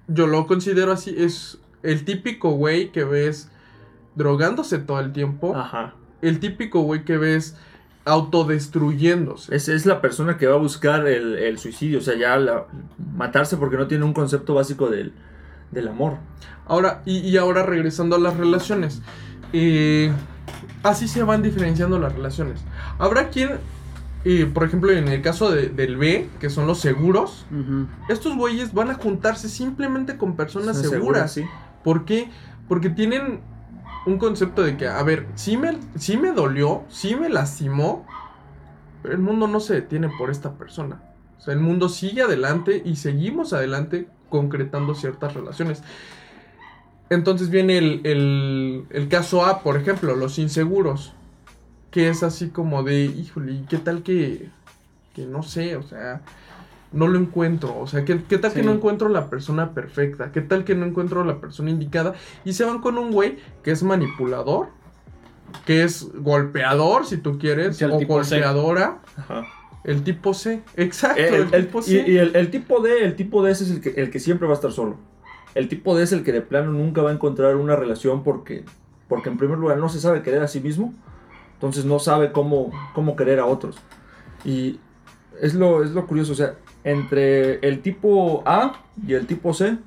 yo 0.08 0.26
lo 0.26 0.46
considero 0.48 0.90
así, 0.90 1.14
es 1.16 1.58
el 1.82 2.04
típico 2.04 2.50
güey 2.52 2.90
que 2.90 3.04
ves 3.04 3.48
drogándose 4.16 4.78
todo 4.78 4.98
el 5.00 5.12
tiempo, 5.12 5.54
Ajá. 5.54 5.94
el 6.22 6.40
típico 6.40 6.80
güey 6.80 7.04
que 7.04 7.18
ves 7.18 7.56
autodestruyéndose. 8.06 9.54
Es, 9.54 9.68
es 9.68 9.86
la 9.86 10.00
persona 10.00 10.36
que 10.36 10.46
va 10.46 10.54
a 10.54 10.58
buscar 10.58 11.06
el, 11.06 11.36
el 11.38 11.58
suicidio, 11.58 11.98
o 11.98 12.02
sea, 12.02 12.16
ya 12.16 12.36
la- 12.36 12.66
matarse 13.16 13.56
porque 13.56 13.76
no 13.76 13.86
tiene 13.86 14.04
un 14.04 14.12
concepto 14.12 14.54
básico 14.54 14.88
del, 14.88 15.12
del 15.70 15.88
amor. 15.88 16.18
Ahora, 16.66 17.02
y, 17.04 17.18
y 17.18 17.36
ahora 17.36 17.62
regresando 17.64 18.16
a 18.16 18.18
las 18.18 18.36
relaciones. 18.36 19.02
eh, 19.52 20.12
así 20.82 21.08
se 21.08 21.22
van 21.22 21.42
diferenciando 21.42 21.98
las 21.98 22.14
relaciones. 22.14 22.60
Habrá 22.98 23.28
quien, 23.30 23.58
eh, 24.24 24.46
por 24.52 24.64
ejemplo, 24.64 24.90
en 24.90 25.08
el 25.08 25.20
caso 25.22 25.50
de- 25.50 25.68
del 25.68 25.96
B, 25.96 26.28
que 26.40 26.48
son 26.50 26.66
los 26.66 26.80
seguros, 26.80 27.46
estos 28.08 28.36
güeyes 28.36 28.72
van 28.72 28.90
a 28.90 28.94
juntarse 28.94 29.48
simplemente 29.48 30.16
con 30.16 30.34
personas 30.36 30.76
Segura, 30.78 30.90
seguras. 30.98 31.32
sí. 31.32 31.44
¿Por 31.82 32.04
qué? 32.04 32.30
Porque 32.68 32.88
tienen 32.90 33.40
un 34.06 34.18
concepto 34.18 34.62
de 34.62 34.76
que, 34.76 34.86
a 34.88 35.02
ver, 35.02 35.26
sí 35.34 35.56
me, 35.56 35.76
sí 35.96 36.16
me 36.16 36.32
dolió, 36.32 36.82
sí 36.88 37.14
me 37.16 37.28
lastimó, 37.28 38.06
pero 39.02 39.14
el 39.14 39.20
mundo 39.20 39.46
no 39.48 39.60
se 39.60 39.74
detiene 39.74 40.08
por 40.18 40.30
esta 40.30 40.52
persona. 40.54 41.02
O 41.38 41.40
sea, 41.42 41.52
el 41.52 41.60
mundo 41.60 41.88
sigue 41.90 42.22
adelante 42.22 42.80
y 42.84 42.96
seguimos 42.96 43.52
adelante 43.52 44.08
concretando 44.30 44.94
ciertas 44.94 45.34
relaciones. 45.34 45.82
Entonces 47.10 47.50
viene 47.50 47.76
el, 47.78 48.00
el- 48.04 48.86
el 48.90 49.08
caso 49.08 49.44
A, 49.44 49.60
por 49.62 49.76
ejemplo, 49.76 50.16
los 50.16 50.38
inseguros. 50.38 51.12
Que 51.94 52.08
es 52.08 52.24
así 52.24 52.48
como 52.48 52.82
de, 52.82 53.04
híjole, 53.04 53.52
¿y 53.52 53.66
qué 53.68 53.78
tal 53.78 54.02
que, 54.02 54.48
que 55.14 55.26
no 55.26 55.44
sé, 55.44 55.76
o 55.76 55.82
sea, 55.84 56.22
no 56.90 57.06
lo 57.06 57.16
encuentro? 57.20 57.78
O 57.78 57.86
sea, 57.86 58.04
¿qué, 58.04 58.20
qué 58.28 58.36
tal 58.36 58.52
que 58.52 58.64
no 58.64 58.72
encuentro 58.72 59.08
la 59.08 59.30
persona 59.30 59.70
perfecta? 59.74 60.32
¿Qué 60.32 60.40
tal 60.40 60.64
que 60.64 60.74
no 60.74 60.86
encuentro 60.86 61.22
la 61.24 61.40
persona 61.40 61.70
indicada? 61.70 62.14
Y 62.44 62.52
se 62.54 62.64
van 62.64 62.80
con 62.80 62.98
un 62.98 63.12
güey 63.12 63.38
que 63.62 63.70
es 63.70 63.84
manipulador, 63.84 64.70
que 65.66 65.84
es 65.84 66.08
golpeador, 66.18 67.06
si 67.06 67.16
tú 67.18 67.38
quieres, 67.38 67.76
Sí, 67.76 67.84
o 67.84 67.90
golpeadora. 68.06 68.98
Ajá. 69.16 69.44
El 69.84 70.02
tipo 70.02 70.34
C, 70.34 70.62
exacto, 70.76 71.20
El- 71.20 71.34
el, 71.34 71.54
el- 71.54 71.66
tipo 71.66 71.78
y 71.78 71.82
C. 71.82 72.04
y 72.08 72.16
el, 72.16 72.34
el 72.34 72.50
tipo 72.50 72.80
D, 72.80 73.04
el 73.04 73.14
tipo 73.14 73.44
D 73.44 73.52
ese 73.52 73.64
es 73.64 73.70
el 73.70 73.80
que, 73.80 73.90
el 73.90 74.10
que 74.10 74.18
siempre 74.18 74.48
va 74.48 74.54
a 74.54 74.56
estar 74.56 74.72
solo. 74.72 74.96
El 75.54 75.68
tipo 75.68 75.94
D 75.96 76.02
es 76.02 76.10
el 76.12 76.24
que 76.24 76.32
de 76.32 76.40
plano 76.40 76.72
nunca 76.72 77.02
va 77.02 77.10
a 77.10 77.12
encontrar 77.12 77.54
una 77.54 77.76
relación 77.76 78.24
porque, 78.24 78.64
porque 79.08 79.28
en 79.28 79.36
primer 79.36 79.58
lugar 79.58 79.76
no 79.78 79.88
se 79.88 80.00
sabe 80.00 80.22
querer 80.22 80.42
a 80.42 80.48
sí 80.48 80.58
mismo, 80.60 80.92
entonces 81.54 81.84
no 81.84 81.98
sabe 81.98 82.32
cómo, 82.32 82.70
cómo 82.94 83.16
querer 83.16 83.40
a 83.40 83.46
otros. 83.46 83.76
Y 84.44 84.78
es 85.40 85.54
lo, 85.54 85.82
es 85.82 85.92
lo 85.92 86.06
curioso, 86.06 86.32
o 86.32 86.36
sea, 86.36 86.56
entre 86.84 87.58
el 87.66 87.80
tipo 87.80 88.42
A 88.46 88.80
y 89.06 89.14
el 89.14 89.26
tipo 89.26 89.54
C 89.54 89.78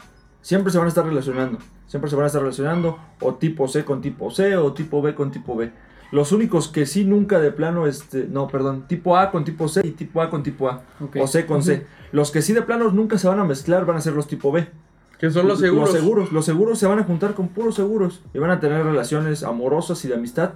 siempre 0.41 0.71
se 0.71 0.77
van 0.77 0.85
a 0.85 0.89
estar 0.89 1.05
relacionando, 1.05 1.59
siempre 1.85 2.09
se 2.09 2.15
van 2.15 2.23
a 2.23 2.27
estar 2.27 2.41
relacionando, 2.41 2.97
o 3.21 3.35
tipo 3.35 3.67
C 3.67 3.85
con 3.85 4.01
tipo 4.01 4.31
C, 4.31 4.57
o 4.57 4.73
tipo 4.73 5.01
B 5.01 5.13
con 5.13 5.31
tipo 5.31 5.55
B. 5.55 5.71
Los 6.11 6.31
únicos 6.31 6.69
que 6.69 6.85
sí 6.85 7.03
nunca 7.03 7.39
de 7.39 7.51
plano, 7.51 7.85
este, 7.85 8.27
no, 8.27 8.47
perdón, 8.47 8.87
tipo 8.87 9.17
A 9.17 9.29
con 9.29 9.43
tipo 9.43 9.67
C 9.67 9.81
y 9.85 9.91
tipo 9.91 10.21
A 10.21 10.29
con 10.29 10.41
tipo 10.41 10.69
A. 10.69 10.83
O 11.19 11.27
C 11.27 11.45
con 11.45 11.61
C. 11.61 11.85
Los 12.13 12.31
que 12.31 12.41
sí 12.41 12.53
de 12.53 12.61
plano 12.61 12.89
nunca 12.91 13.17
se 13.17 13.27
van 13.27 13.39
a 13.39 13.43
mezclar 13.43 13.85
van 13.85 13.97
a 13.97 14.01
ser 14.01 14.13
los 14.13 14.27
tipo 14.27 14.51
B. 14.51 14.69
que 15.19 15.29
son 15.31 15.47
los 15.47 15.59
seguros. 15.59 15.91
Los 15.91 15.99
seguros. 15.99 16.31
Los 16.31 16.45
seguros 16.45 16.79
se 16.79 16.87
van 16.87 16.99
a 16.99 17.03
juntar 17.03 17.33
con 17.33 17.49
puros 17.49 17.75
seguros. 17.75 18.21
Y 18.33 18.39
van 18.39 18.51
a 18.51 18.61
tener 18.61 18.85
relaciones 18.85 19.43
amorosas 19.43 20.03
y 20.05 20.07
de 20.07 20.15
amistad 20.15 20.53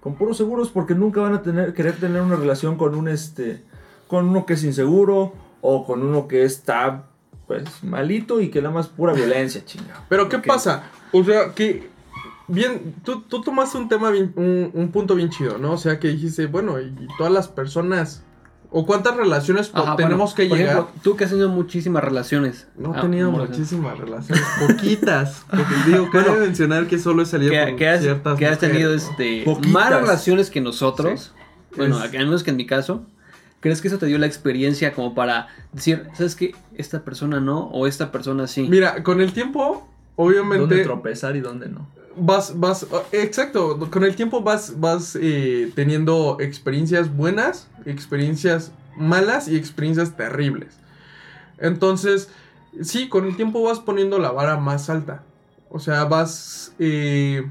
con 0.00 0.14
puros 0.14 0.36
seguros 0.36 0.70
porque 0.70 0.94
nunca 0.94 1.20
van 1.20 1.34
a 1.34 1.42
tener, 1.42 1.74
querer 1.74 1.96
tener 1.96 2.22
una 2.22 2.36
relación 2.36 2.76
con 2.76 2.94
un 2.94 3.08
este. 3.08 3.62
con 4.08 4.28
uno 4.28 4.46
que 4.46 4.54
es 4.54 4.64
inseguro. 4.64 5.32
O 5.62 5.84
con 5.86 6.02
uno 6.02 6.26
que 6.26 6.44
está 6.44 7.04
pues 7.46 7.84
malito 7.84 8.40
y 8.40 8.48
que 8.48 8.62
nada 8.62 8.72
más 8.72 8.88
pura 8.88 9.12
violencia, 9.12 9.62
chingado. 9.62 10.00
Pero 10.08 10.26
¿qué 10.30 10.38
pasa? 10.38 10.84
O 11.12 11.22
sea, 11.22 11.52
que 11.54 11.90
bien, 12.48 12.94
tú, 13.04 13.20
tú 13.22 13.42
tomaste 13.42 13.76
un 13.76 13.88
tema, 13.90 14.10
bien- 14.10 14.32
un, 14.36 14.70
un 14.72 14.90
punto 14.90 15.14
bien 15.14 15.28
chido, 15.28 15.58
¿no? 15.58 15.72
O 15.72 15.76
sea, 15.76 15.98
que 15.98 16.08
dijiste, 16.08 16.46
bueno, 16.46 16.80
y 16.80 16.94
todas 17.18 17.30
las 17.30 17.48
personas, 17.48 18.24
o 18.72 18.86
cuántas 18.86 19.16
relaciones 19.16 19.70
Ajá, 19.74 19.96
tenemos 19.96 20.34
bueno, 20.34 20.34
que 20.36 20.46
por 20.46 20.58
llegar. 20.58 20.72
ejemplo, 20.76 20.94
tú 21.02 21.16
que 21.16 21.24
has 21.24 21.30
tenido 21.30 21.48
muchísimas 21.48 22.04
relaciones. 22.04 22.68
no 22.76 22.94
he 22.94 22.98
ah, 22.98 23.00
tenido 23.00 23.30
muchísimas 23.30 23.98
relaciones, 23.98 24.44
poquitas. 24.66 25.44
Porque 25.50 25.74
digo, 25.86 26.08
cabe 26.10 26.28
Bueno, 26.30 26.44
mencionar 26.46 26.86
que 26.86 26.98
solo 26.98 27.22
he 27.22 27.26
salido 27.26 27.50
Que, 27.50 27.64
con 27.64 27.76
que 27.76 27.88
has, 27.88 28.00
ciertas 28.02 28.38
que 28.38 28.46
has 28.46 28.58
tenido 28.58 28.94
este, 28.94 29.42
Poquitas. 29.44 29.72
más 29.72 29.90
relaciones 29.90 30.50
que 30.50 30.60
nosotros. 30.60 31.32
Bueno, 31.76 31.96
Es- 31.98 32.02
al 32.14 32.26
menos 32.26 32.42
que 32.42 32.50
en 32.50 32.56
mi 32.56 32.66
caso. 32.66 33.04
¿Crees 33.60 33.82
que 33.82 33.88
eso 33.88 33.98
te 33.98 34.06
dio 34.06 34.16
la 34.16 34.24
experiencia 34.24 34.94
como 34.94 35.14
para 35.14 35.48
decir, 35.72 36.06
¿sabes 36.14 36.34
qué? 36.34 36.54
Esta 36.74 37.04
persona 37.04 37.40
no, 37.40 37.64
o 37.66 37.86
esta 37.86 38.10
persona 38.10 38.46
sí. 38.46 38.66
Mira, 38.70 39.02
con 39.02 39.20
el 39.20 39.34
tiempo, 39.34 39.86
¿Dónde 40.16 40.40
obviamente, 40.40 40.82
tropezar 40.82 41.36
y 41.36 41.40
dónde 41.40 41.68
no? 41.68 41.86
Vas, 42.16 42.58
vas, 42.58 42.86
exacto, 43.12 43.78
con 43.90 44.04
el 44.04 44.16
tiempo 44.16 44.42
vas, 44.42 44.78
vas 44.80 45.16
eh, 45.20 45.70
teniendo 45.74 46.38
experiencias 46.40 47.14
buenas, 47.14 47.68
experiencias 47.86 48.72
malas 48.96 49.48
y 49.48 49.56
experiencias 49.56 50.16
terribles. 50.16 50.76
Entonces, 51.58 52.28
sí, 52.82 53.08
con 53.08 53.26
el 53.26 53.36
tiempo 53.36 53.62
vas 53.62 53.78
poniendo 53.80 54.18
la 54.18 54.30
vara 54.32 54.56
más 54.56 54.90
alta. 54.90 55.22
O 55.70 55.78
sea, 55.78 56.04
vas 56.04 56.72
eh, 56.78 57.48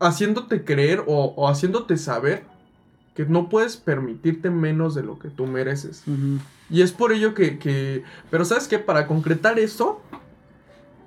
haciéndote 0.00 0.64
creer 0.64 1.02
o, 1.06 1.32
o 1.36 1.48
haciéndote 1.48 1.96
saber 1.96 2.44
que 3.14 3.24
no 3.24 3.48
puedes 3.48 3.76
permitirte 3.76 4.50
menos 4.50 4.94
de 4.94 5.02
lo 5.04 5.18
que 5.18 5.28
tú 5.28 5.46
mereces. 5.46 6.02
Y 6.68 6.82
es 6.82 6.90
por 6.92 7.12
ello 7.12 7.32
que, 7.32 7.58
que- 7.58 8.02
Pero 8.30 8.44
sabes 8.44 8.66
que 8.66 8.78
para 8.80 9.06
concretar 9.06 9.58
esto, 9.58 10.02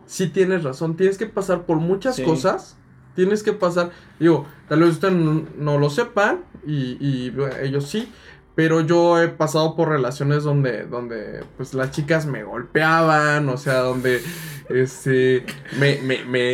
sí 0.08 0.28
tienes 0.30 0.64
razón. 0.64 0.98
Tienes 0.98 1.18
que 1.20 1.28
pasar 1.28 1.66
por 1.68 1.78
muchas 1.78 2.16
Sí. 2.16 2.24
cosas. 2.24 2.76
Tienes 3.16 3.44
que 3.44 3.54
pasar... 3.54 3.92
Digo, 4.20 4.46
tal 4.68 4.80
vez 4.80 4.90
ustedes 4.90 5.14
no, 5.14 5.46
no 5.58 5.78
lo 5.78 5.90
sepan 5.92 6.40
y, 6.66 6.98
y, 7.00 7.30
bueno, 7.30 7.56
ellos 7.58 7.88
sí. 7.88 8.12
Pero 8.56 8.82
yo 8.82 9.22
he 9.22 9.28
pasado 9.28 9.76
por 9.76 9.90
relaciones 9.90 10.44
donde, 10.44 10.86
donde 10.88 11.44
pues 11.58 11.76
las 11.76 11.92
chicas 11.92 12.26
me 12.26 12.44
golpeaban, 12.44 13.48
o 13.50 13.58
sea, 13.58 13.82
donde 13.82 14.20
este, 14.70 15.46
me, 15.80 16.00
me, 16.02 16.26
me 16.26 16.54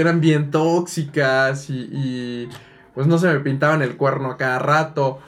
eran 0.00 0.20
bien 0.20 0.50
tóxicas 0.50 1.70
y, 1.70 1.88
y, 1.92 2.48
pues 2.94 3.06
no 3.06 3.18
se 3.18 3.28
me 3.32 3.38
pintaban 3.38 3.82
el 3.82 3.96
cuerno 3.96 4.32
a 4.32 4.36
cada 4.36 4.58
rato. 4.58 5.20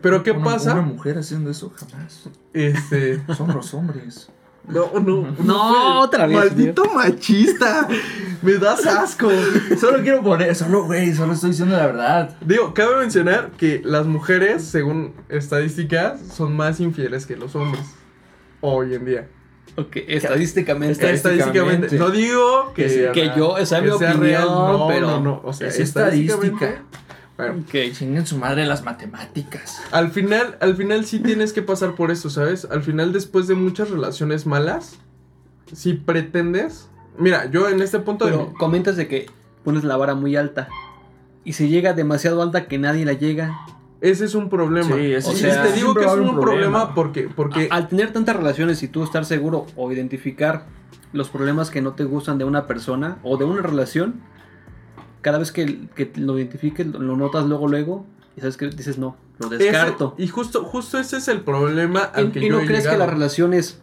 Pero 0.00 0.22
¿qué 0.22 0.30
Una- 0.32 0.44
pasa? 0.44 0.72
Una 0.72 0.82
mujer 0.82 1.18
haciendo 1.18 1.50
eso 1.50 1.72
jamás. 1.76 2.28
Este, 2.54 3.20
Son 3.34 3.48
los 3.54 3.74
hombres. 3.74 4.30
No, 4.66 4.90
no. 5.00 5.34
No, 5.38 6.00
otra 6.00 6.26
vez, 6.26 6.36
Maldito 6.36 6.84
machista. 6.94 7.88
Me 8.42 8.54
das 8.54 8.86
asco. 8.86 9.30
Solo 9.80 10.02
quiero 10.02 10.22
poner, 10.22 10.54
solo, 10.54 10.84
güey, 10.84 11.14
solo 11.14 11.32
estoy 11.32 11.50
diciendo 11.50 11.76
la 11.76 11.86
verdad. 11.86 12.36
Digo, 12.40 12.74
cabe 12.74 12.96
mencionar 12.96 13.50
que 13.52 13.80
las 13.84 14.06
mujeres, 14.06 14.64
según 14.64 15.14
estadísticas, 15.28 16.20
son 16.34 16.54
más 16.54 16.80
infieles 16.80 17.26
que 17.26 17.36
los 17.36 17.56
hombres. 17.56 17.84
Hoy 18.60 18.94
en 18.94 19.04
día. 19.04 19.28
Ok, 19.76 19.96
estadísticamente. 20.08 20.92
Estadísticamente. 20.92 21.86
Estadísticamente. 21.86 21.98
No 21.98 22.10
digo 22.10 22.72
que, 22.74 22.84
Que 22.84 22.88
sea 22.90 23.12
que 23.12 23.30
yo, 23.36 23.56
esa 23.58 23.78
es 23.78 23.84
mi 23.84 23.90
opinión, 23.90 24.20
real. 24.20 24.46
No, 24.46 24.86
pero. 24.88 25.06
no, 25.06 25.20
no. 25.20 25.40
O 25.44 25.52
sea, 25.52 25.68
Es 25.68 25.78
estadística. 25.78 26.82
Bueno, 27.38 27.62
Ok. 27.66 27.92
Chinguen 27.92 28.26
su 28.26 28.36
madre 28.36 28.66
las 28.66 28.82
matemáticas. 28.84 29.80
al 29.92 30.10
final, 30.10 30.58
al 30.60 30.76
final 30.76 31.06
sí 31.06 31.20
tienes 31.20 31.52
que 31.54 31.62
pasar 31.62 31.94
por 31.94 32.10
eso, 32.10 32.28
¿sabes? 32.28 32.66
Al 32.66 32.82
final, 32.82 33.12
después 33.12 33.46
de 33.46 33.54
muchas 33.54 33.88
relaciones 33.90 34.44
malas, 34.44 34.98
si 35.72 35.94
pretendes. 35.94 36.90
Mira, 37.16 37.50
yo 37.50 37.68
en 37.68 37.80
este 37.80 38.00
punto 38.00 38.26
de 38.26 38.32
Pero 38.32 38.52
comentas 38.58 38.96
de 38.96 39.08
que 39.08 39.26
pones 39.64 39.84
la 39.84 39.96
vara 39.96 40.14
muy 40.14 40.36
alta. 40.36 40.68
Y 41.44 41.54
se 41.54 41.68
llega 41.68 41.92
demasiado 41.94 42.42
alta 42.42 42.66
que 42.68 42.76
nadie 42.78 43.04
la 43.04 43.12
llega. 43.14 43.56
Ese 44.00 44.24
es 44.24 44.34
un 44.34 44.48
problema. 44.48 44.94
Sí, 44.96 45.12
ese 45.12 45.28
O 45.30 45.32
Y 45.32 45.36
sea, 45.36 45.62
te 45.62 45.72
digo 45.72 45.94
que 45.94 46.04
es 46.04 46.12
un 46.12 46.40
problema, 46.40 46.94
porque, 46.94 47.28
porque 47.34 47.68
Al 47.70 47.88
tener 47.88 48.12
tantas 48.12 48.36
relaciones 48.36 48.82
y 48.82 48.88
tú 48.88 49.02
estar 49.02 49.24
seguro 49.24 49.66
o 49.76 49.90
identificar 49.92 50.66
los 51.12 51.28
problemas 51.30 51.70
que 51.70 51.82
no 51.82 51.92
te 51.92 52.04
gustan 52.04 52.38
de 52.38 52.44
una 52.44 52.66
persona 52.66 53.18
o 53.22 53.36
de 53.36 53.44
una 53.44 53.62
relación, 53.62 54.20
cada 55.22 55.38
vez 55.38 55.52
que, 55.52 55.88
que 55.94 56.10
lo 56.16 56.36
identifiques, 56.38 56.86
lo 56.86 56.98
lo 57.00 57.16
notas 57.16 57.46
luego, 57.46 57.68
luego, 57.68 58.06
y 58.36 58.40
sabes 58.40 58.56
que 58.56 58.68
dices 58.68 58.98
no, 58.98 59.16
lo 59.38 59.46
ese- 59.52 59.64
descarto. 59.64 60.14
y 60.18 60.28
justo, 60.28 60.64
justo 60.64 60.98
ese 60.98 61.16
es 61.18 61.28
el 61.28 61.40
problema 61.40 62.00
al 62.00 62.32
que 62.32 62.40
y, 62.40 62.44
y 62.44 62.48
yo 62.48 62.54
no 62.56 62.60
he 62.62 62.66
crees 62.66 62.84
que 62.84 62.90
llegado. 62.90 63.06
las 63.06 63.10
relaciones, 63.14 63.80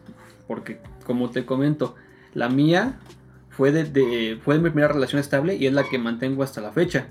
porque 0.47 0.79
como 1.05 1.29
te 1.29 1.45
comento, 1.45 1.95
la 2.33 2.49
mía 2.49 2.99
fue 3.49 3.71
de, 3.71 3.83
de- 3.85 4.39
fue 4.43 4.57
mi 4.59 4.69
primera 4.69 4.87
relación 4.89 5.19
estable 5.19 5.55
y 5.55 5.65
es 5.67 5.73
la 5.73 5.83
que 5.83 5.97
mantengo 5.99 6.43
hasta 6.43 6.61
la 6.61 6.71
fecha. 6.71 7.07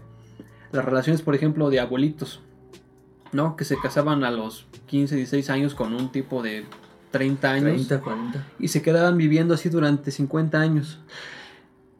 Las 0.73 0.85
relaciones, 0.85 1.23
por 1.23 1.35
ejemplo, 1.35 1.71
de 1.71 1.81
abuelitos, 1.81 2.41
¿no? 3.33 3.57
Que 3.57 3.65
se 3.65 3.77
casaban 3.79 4.25
a 4.25 4.31
los 4.31 4.67
15, 4.87 5.17
16 5.17 5.51
años 5.51 5.75
con 5.75 5.95
un 5.95 6.11
tipo 6.11 6.43
de 6.43 6.65
30 7.13 7.51
años 7.51 7.87
30, 7.87 8.01
40. 8.01 8.47
y 8.59 8.69
se 8.69 8.83
quedaban 8.83 9.17
viviendo 9.17 9.55
así 9.55 9.69
durante 9.69 10.11
50 10.11 10.61
años. 10.61 10.99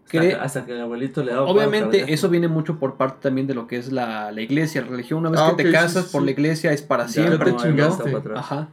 Hasta, 0.05 0.21
Que- 0.21 0.29
que, 0.29 0.35
hasta 0.35 0.65
que 0.67 0.73
el 0.73 0.81
abuelito 0.83 1.23
le 1.25 1.33
daba. 1.33 1.47
Obviamente 1.47 2.13
eso 2.13 2.29
viene 2.29 2.47
mucho 2.49 2.79
por 2.79 2.97
parte 2.97 3.19
también 3.23 3.47
de 3.47 3.55
lo 3.55 3.67
que 3.67 3.77
es 3.79 3.91
la, 3.91 4.31
la 4.33 4.41
iglesia, 4.43 4.83
la 4.83 4.89
religión. 4.89 5.21
Una 5.21 5.31
vez 5.31 5.41
Ah, 5.43 5.55
que 5.57 5.65
te 5.65 5.73
casas 5.73 6.05
sí, 6.07 6.13
por 6.13 6.21
sí. 6.23 6.27
la 6.27 6.31
iglesia 6.33 6.73
es 6.73 6.83
para 6.83 7.05
Ya, 7.07 7.09
siempre. 7.13 7.53
te 7.53 7.57
chingaste. 7.57 8.15
Ajá. 8.37 8.69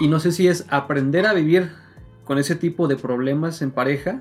Y 0.00 0.08
no 0.08 0.20
sé 0.20 0.30
si 0.32 0.46
es 0.46 0.66
aprender 0.68 1.26
a 1.26 1.32
vivir 1.32 1.72
con 2.24 2.38
ese 2.38 2.54
tipo 2.54 2.86
de 2.88 2.96
problemas 2.96 3.62
en 3.62 3.70
pareja 3.70 4.20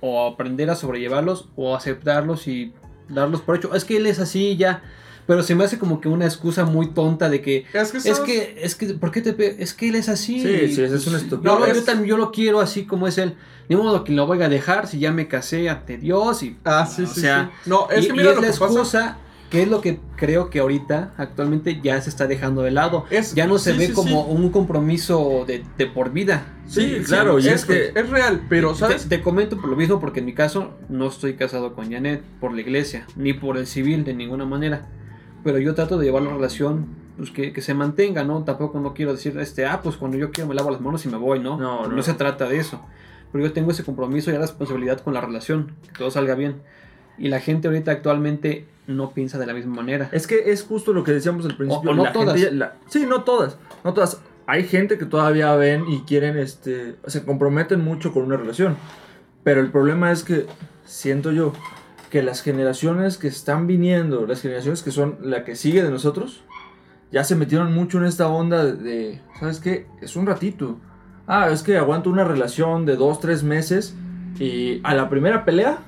o 0.00 0.26
aprender 0.26 0.68
a 0.68 0.74
sobrellevarlos 0.74 1.48
o 1.56 1.74
aceptarlos 1.74 2.46
y 2.48 2.74
darlos 3.08 3.40
por 3.40 3.56
hecho. 3.56 3.74
Es 3.74 3.84
que 3.84 3.96
él 3.96 4.06
es 4.06 4.18
así 4.18 4.56
ya. 4.56 4.82
Pero 5.26 5.42
se 5.42 5.54
me 5.54 5.64
hace 5.64 5.78
como 5.78 6.00
que 6.00 6.08
una 6.08 6.26
excusa 6.26 6.64
muy 6.66 6.88
tonta 6.88 7.30
de 7.30 7.40
que 7.40 7.64
Es 7.72 7.92
que, 7.92 7.98
es 7.98 8.20
que 8.20 8.58
es 8.62 8.74
que 8.74 8.86
¿por 8.94 9.10
qué 9.10 9.22
te 9.22 9.32
pe- 9.32 9.56
es 9.58 9.72
que 9.72 9.88
él 9.88 9.94
es 9.94 10.08
así? 10.10 10.40
Sí, 10.40 10.74
sí, 10.74 10.82
es 10.82 11.06
una 11.06 11.16
estupidez. 11.18 11.44
Yo, 11.54 11.58
lo- 11.60 11.66
No, 11.66 11.72
yo 11.74 11.82
también 11.82 12.08
yo 12.10 12.16
lo 12.18 12.30
quiero 12.30 12.60
así 12.60 12.84
como 12.84 13.06
es 13.08 13.16
él. 13.18 13.34
Ni 13.68 13.76
modo 13.76 14.04
que 14.04 14.12
lo 14.12 14.26
vaya 14.26 14.46
a 14.46 14.48
dejar 14.50 14.86
si 14.86 14.98
ya 14.98 15.10
me 15.12 15.26
casé 15.26 15.70
ante 15.70 15.96
Dios 15.96 16.42
y 16.42 16.58
Ah, 16.64 16.86
sí, 16.86 17.04
o 17.04 17.06
sí, 17.06 17.20
sea, 17.22 17.50
sí. 17.64 17.70
No, 17.70 17.88
es 17.90 18.04
y, 18.04 18.08
que 18.08 18.12
y 18.12 18.16
mira 18.18 18.30
es 18.30 18.36
lo 18.36 18.42
la 18.42 18.46
que 18.48 18.52
pasa. 18.52 18.64
excusa 18.66 19.16
que 19.50 19.62
es 19.62 19.68
lo 19.68 19.80
que 19.80 20.00
creo 20.16 20.50
que 20.50 20.58
ahorita 20.58 21.14
actualmente 21.16 21.80
ya 21.80 22.00
se 22.00 22.10
está 22.10 22.26
dejando 22.26 22.62
de 22.62 22.72
lado. 22.72 23.06
Es- 23.08 23.34
ya 23.34 23.46
no 23.46 23.56
se 23.58 23.72
sí, 23.72 23.78
ve 23.78 23.86
sí, 23.86 23.92
como 23.92 24.26
sí. 24.26 24.30
un 24.32 24.50
compromiso 24.50 25.44
de, 25.46 25.64
de 25.78 25.86
por 25.86 26.12
vida. 26.12 26.44
Sí, 26.66 27.02
claro, 27.06 27.38
y 27.38 27.46
es, 27.48 27.54
es 27.54 27.64
que- 27.64 27.92
es 27.94 28.10
real, 28.10 28.42
pero 28.50 28.72
Te- 28.72 28.78
¿sabes? 28.80 29.08
Te, 29.08 29.22
comento 29.22 29.56
por 29.58 29.70
lo 29.70 29.76
mismo 29.76 30.00
porque 30.00 30.20
en 30.20 30.26
mi 30.26 30.34
caso 30.34 30.74
no 30.90 31.08
estoy 31.08 31.34
casado 31.34 31.74
con 31.74 31.90
Janet 31.90 32.22
por 32.40 32.52
la 32.52 32.60
iglesia, 32.60 33.06
ni 33.16 33.32
por 33.32 33.56
el 33.56 33.66
civil 33.66 34.04
de 34.04 34.12
ninguna 34.14 34.44
manera. 34.44 34.88
Pero 35.44 35.58
yo 35.58 35.74
trato 35.74 35.98
de 35.98 36.06
llevar 36.06 36.22
la 36.22 36.32
relación 36.32 36.86
pues, 37.18 37.30
que, 37.30 37.52
que 37.52 37.60
se 37.62 37.74
mantenga, 37.74 38.24
¿no? 38.24 38.42
Tampoco 38.44 38.80
no 38.80 38.94
quiero 38.94 39.12
decir, 39.12 39.38
este, 39.38 39.66
ah, 39.66 39.80
pues 39.82 39.96
cuando 39.96 40.16
yo 40.16 40.30
quiero 40.30 40.48
me 40.48 40.54
lavo 40.54 40.70
las 40.70 40.80
manos 40.80 41.04
y 41.04 41.08
me 41.08 41.18
voy, 41.18 41.38
¿no? 41.38 41.58
No, 41.58 41.86
no, 41.86 41.94
no. 41.94 42.02
se 42.02 42.14
trata 42.14 42.48
de 42.48 42.58
eso. 42.58 42.80
Pero 43.30 43.44
yo 43.44 43.52
tengo 43.52 43.70
ese 43.70 43.84
compromiso 43.84 44.30
y 44.30 44.34
la 44.34 44.40
responsabilidad 44.40 45.00
con 45.00 45.12
la 45.14 45.20
relación, 45.20 45.72
que 45.92 45.98
todo 45.98 46.10
salga 46.10 46.34
bien. 46.34 46.62
Y 47.18 47.28
la 47.28 47.40
gente 47.40 47.68
ahorita 47.68 47.92
actualmente 47.92 48.66
no 48.86 49.10
piensa 49.12 49.38
de 49.38 49.46
la 49.46 49.54
misma 49.54 49.74
manera. 49.76 50.08
Es 50.12 50.26
que 50.26 50.50
es 50.50 50.62
justo 50.62 50.92
lo 50.92 51.04
que 51.04 51.12
decíamos 51.12 51.44
al 51.44 51.56
principio. 51.56 51.90
O- 51.90 51.92
o 51.92 51.96
no 51.96 52.04
la 52.04 52.12
todas. 52.12 52.36
gente- 52.40 52.54
la- 52.54 52.74
sí, 52.88 53.04
no 53.06 53.22
todas. 53.22 53.56
No 53.84 53.92
todas. 53.92 54.20
Hay 54.46 54.64
gente 54.64 54.98
que 54.98 55.04
todavía 55.06 55.54
ven 55.56 55.84
y 55.88 56.00
quieren, 56.00 56.36
este, 56.38 56.96
se 57.06 57.24
comprometen 57.24 57.82
mucho 57.82 58.12
con 58.12 58.24
una 58.24 58.36
relación. 58.36 58.76
Pero 59.42 59.60
el 59.60 59.70
problema 59.70 60.10
es 60.12 60.22
que, 60.24 60.46
siento 60.84 61.32
yo, 61.32 61.52
que 62.14 62.22
las 62.22 62.42
generaciones 62.42 63.18
que 63.18 63.26
están 63.26 63.66
viniendo, 63.66 64.24
las 64.24 64.40
generaciones 64.40 64.84
que 64.84 64.92
son 64.92 65.18
la 65.20 65.42
que 65.42 65.56
sigue 65.56 65.82
de 65.82 65.90
nosotros, 65.90 66.44
ya 67.10 67.24
se 67.24 67.34
metieron 67.34 67.74
mucho 67.74 67.98
en 67.98 68.04
esta 68.04 68.28
onda 68.28 68.64
de, 68.64 69.20
¿sabes 69.40 69.58
qué? 69.58 69.88
Es 70.00 70.14
un 70.14 70.24
ratito. 70.24 70.78
Ah, 71.26 71.48
es 71.50 71.64
que 71.64 71.76
aguanto 71.76 72.10
una 72.10 72.22
relación 72.22 72.86
de 72.86 72.94
dos, 72.94 73.18
tres 73.18 73.42
meses 73.42 73.96
y 74.38 74.80
a 74.84 74.94
la 74.94 75.08
primera 75.10 75.44
pelea, 75.44 75.78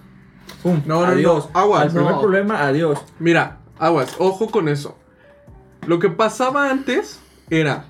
¡pum! 0.64 0.82
No, 0.84 1.02
no, 1.02 1.06
no, 1.06 1.12
adiós. 1.12 1.48
aguas. 1.54 1.82
Al 1.82 1.90
primer 1.92 2.10
No. 2.10 2.20
problema, 2.20 2.66
adiós. 2.66 2.98
Mira, 3.20 3.58
aguas, 3.78 4.16
ojo 4.18 4.50
con 4.50 4.68
eso. 4.68 4.98
Lo 5.86 6.00
que 6.00 6.08
pasaba 6.10 6.72
antes 6.72 7.20
era 7.50 7.84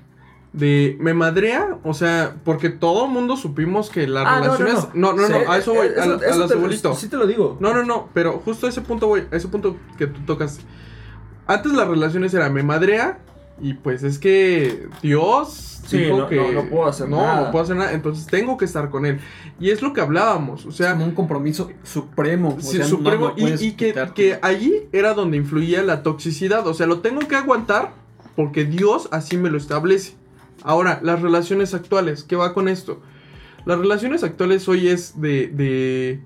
de 0.57 0.97
me 0.99 1.13
madrea, 1.13 1.77
o 1.83 1.93
sea, 1.93 2.35
porque 2.43 2.69
todo 2.69 3.05
el 3.05 3.11
mundo 3.11 3.37
supimos 3.37 3.89
que 3.89 4.07
las 4.07 4.25
Ah, 4.25 4.39
relaciones. 4.41 4.87
No, 4.93 5.13
no, 5.13 5.21
no, 5.21 5.27
Sí, 5.27 5.43
a 5.47 5.57
eso 5.57 5.73
voy, 5.73 5.87
eh, 5.87 5.91
a, 5.97 6.03
a 6.03 6.15
eso 6.29 6.39
las 6.39 6.47
te- 6.49 6.53
abuelito. 6.55 6.95
Sí 6.95 7.07
te 7.09 7.17
lo 7.17 7.27
digo. 7.27 7.57
No, 7.59 7.73
no, 7.73 7.83
no, 7.83 8.09
pero 8.13 8.41
justo 8.43 8.65
a 8.65 8.69
ese 8.69 8.81
punto 8.81 9.07
voy, 9.07 9.23
a 9.31 9.35
ese 9.35 9.47
punto 9.47 9.77
que 9.97 10.07
tú 10.07 10.19
tocas. 10.25 10.59
Antes 11.45 11.71
las 11.73 11.87
relaciones 11.87 12.33
era 12.33 12.49
me 12.49 12.63
madrea 12.63 13.19
y 13.61 13.73
pues 13.75 14.03
es 14.03 14.19
que 14.19 14.87
Dios 15.01 15.81
Sí, 15.87 15.97
dijo 15.99 16.17
no- 16.17 16.27
que 16.27 16.35
no- 16.35 16.51
no 16.63 16.69
puedo 16.69 16.85
hacer 16.87 17.07
no, 17.07 17.17
nada. 17.21 17.41
no 17.45 17.51
puedo 17.51 17.63
hacer 17.63 17.75
nada, 17.77 17.93
entonces 17.93 18.25
tengo 18.27 18.57
que 18.57 18.65
estar 18.65 18.89
con 18.89 19.05
él. 19.05 19.19
Y 19.59 19.69
es 19.69 19.81
lo 19.81 19.93
que 19.93 20.01
hablábamos, 20.01 20.65
o 20.65 20.69
Es 20.69 20.75
sea, 20.75 20.91
como 20.93 21.05
un 21.05 21.11
compromiso 21.15 21.69
supremo. 21.83 22.55
o 22.57 22.61
Sí, 22.61 22.77
sea, 22.77 22.79
no- 22.81 22.87
supremo, 22.87 23.33
no 23.37 23.47
y, 23.47 23.53
y 23.63 23.71
que, 23.73 23.93
que 24.13 24.37
allí 24.41 24.73
era 24.91 25.13
donde 25.13 25.37
influía 25.37 25.81
la 25.83 26.03
toxicidad. 26.03 26.67
O 26.67 26.73
sea, 26.73 26.87
lo 26.87 26.99
tengo 26.99 27.21
que 27.27 27.35
aguantar 27.35 27.93
porque 28.35 28.65
Dios 28.65 29.07
así 29.11 29.37
me 29.37 29.49
lo 29.49 29.57
establece. 29.57 30.15
Ahora, 30.63 30.99
las 31.03 31.21
relaciones 31.21 31.73
actuales, 31.73 32.23
¿qué 32.23 32.35
va 32.35 32.53
con 32.53 32.67
esto? 32.67 33.01
Las 33.65 33.77
relaciones 33.79 34.23
actuales 34.23 34.67
hoy 34.67 34.87
es 34.87 35.19
de, 35.19 35.47
de 35.47 36.21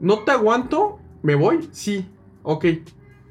no 0.00 0.20
te 0.20 0.30
aguanto, 0.32 0.98
me 1.22 1.34
voy, 1.34 1.68
sí, 1.72 2.08
ok. 2.42 2.64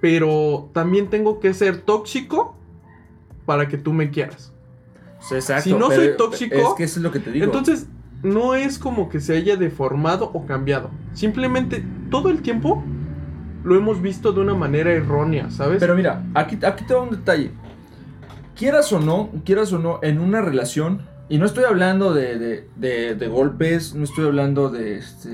Pero 0.02 0.70
también 0.74 1.10
tengo 1.10 1.40
que 1.40 1.54
ser 1.54 1.82
tóxico 1.82 2.56
para 3.46 3.68
que 3.68 3.78
tú 3.78 3.92
me 3.94 4.12
quieras. 4.12 4.54
Exacto, 5.32 5.64
Si 5.64 5.74
no 5.74 5.90
pero- 5.90 6.02
soy 6.04 6.18
tóxico, 6.18 6.56
Es 6.56 6.68
que 6.78 6.84
eso 6.84 7.00
es 7.00 7.04
lo 7.04 7.12
que 7.12 7.20
te 7.20 7.32
digo. 7.32 7.46
Entonces, 7.46 7.88
no 8.24 8.56
es 8.56 8.78
como 8.80 9.10
que 9.10 9.20
se 9.20 9.36
haya 9.36 9.56
deformado 9.58 10.30
o 10.34 10.46
cambiado. 10.46 10.90
Simplemente 11.14 11.84
todo 12.10 12.30
el 12.30 12.42
tiempo 12.42 12.84
lo 13.64 13.76
hemos 13.76 14.02
visto 14.02 14.32
de 14.32 14.40
una 14.42 14.54
manera 14.54 14.92
errónea, 14.92 15.50
¿sabes? 15.50 15.80
Pero 15.80 15.96
mira, 15.96 16.24
aquí, 16.34 16.58
aquí 16.66 16.86
te 16.86 16.94
va 16.94 17.02
un 17.02 17.12
detalle. 17.12 17.52
Quieras 18.60 18.92
o 18.94 19.00
no, 19.00 19.30
quieras 19.46 19.72
o 19.74 19.80
no, 19.80 20.00
en 20.04 20.20
una 20.20 20.42
relación, 20.42 21.02
y 21.30 21.38
no 21.38 21.46
estoy 21.46 21.64
hablando 21.64 22.14
de, 22.14 22.38
de, 22.38 22.68
de- 22.76 23.16
de 23.16 23.28
golpes, 23.28 23.96
no 23.96 24.04
estoy 24.04 24.26
hablando 24.26 24.70
de, 24.70 24.98
este, 24.98 25.30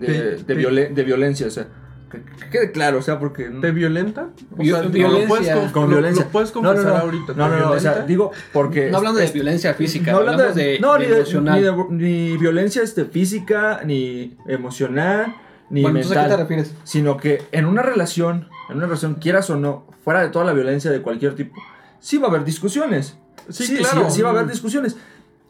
de, 0.00 0.06
De- 0.06 0.22
de, 0.36 0.36
de- 0.42 0.56
violen- 0.56 0.92
de 0.94 1.02
violencia, 1.04 1.46
o 1.46 1.50
sea, 1.50 1.68
que, 2.10 2.22
que 2.22 2.48
quede 2.50 2.72
claro, 2.72 2.98
o 2.98 3.02
sea, 3.02 3.18
porque... 3.20 3.44
¿Te 3.60 3.70
violenta? 3.70 4.30
O 4.58 4.64
sea, 4.64 4.82
no, 4.82 4.88
violencia. 4.90 5.20
Lo 5.20 5.28
puedes, 5.28 5.72
con- 5.72 5.88
violencia. 5.90 6.24
Lo 6.24 6.30
puedes 6.30 6.54
No, 6.54 6.62
no, 6.62 6.68
confesar 6.68 6.92
no. 6.92 6.98
ahorita. 7.00 7.32
No, 7.34 7.44
¿te 7.44 7.50
no, 7.56 7.58
no, 7.60 7.70
o 7.72 7.80
sea, 7.80 8.00
digo, 8.06 8.32
porque... 8.52 8.90
No 8.90 8.98
hablando 8.98 9.18
de 9.20 9.26
es- 9.26 9.32
violencia 9.32 9.74
física, 9.74 10.10
no 10.12 10.18
hablando 10.18 10.52
de, 10.52 10.78
no, 10.80 10.94
de 10.94 10.98
ni, 11.00 11.06
de, 11.06 11.16
emocional. 11.16 11.54
ni, 11.60 11.62
de- 11.64 12.04
ni 12.32 12.36
violencia 12.36 12.82
este, 12.82 13.04
física, 13.04 13.80
ni 13.84 14.36
emocional, 14.48 15.34
ni 15.70 15.82
bueno, 15.82 15.98
entonces, 15.98 16.16
¿a 16.18 16.22
qué 16.22 16.30
te 16.30 16.36
mental. 16.36 16.48
refieres? 16.48 16.74
sino 16.84 17.16
que 17.16 17.42
en 17.52 17.64
una 17.66 17.82
relación, 17.82 18.48
en 18.70 18.76
una 18.76 18.86
relación, 18.86 19.14
quieras 19.16 19.50
o 19.50 19.56
no, 19.56 19.86
fuera 20.04 20.22
de 20.22 20.28
toda 20.28 20.44
la 20.44 20.52
violencia 20.52 20.90
de 20.92 21.02
cualquier 21.02 21.34
tipo, 21.34 21.60
sí 22.00 22.18
va 22.18 22.26
a 22.26 22.30
haber 22.30 22.44
discusiones. 22.44 23.16
Sí, 23.48 23.76
claro. 23.76 24.10
Sí, 24.10 24.22
va 24.22 24.30
a 24.30 24.32
haber 24.32 24.46
discusiones. 24.48 24.96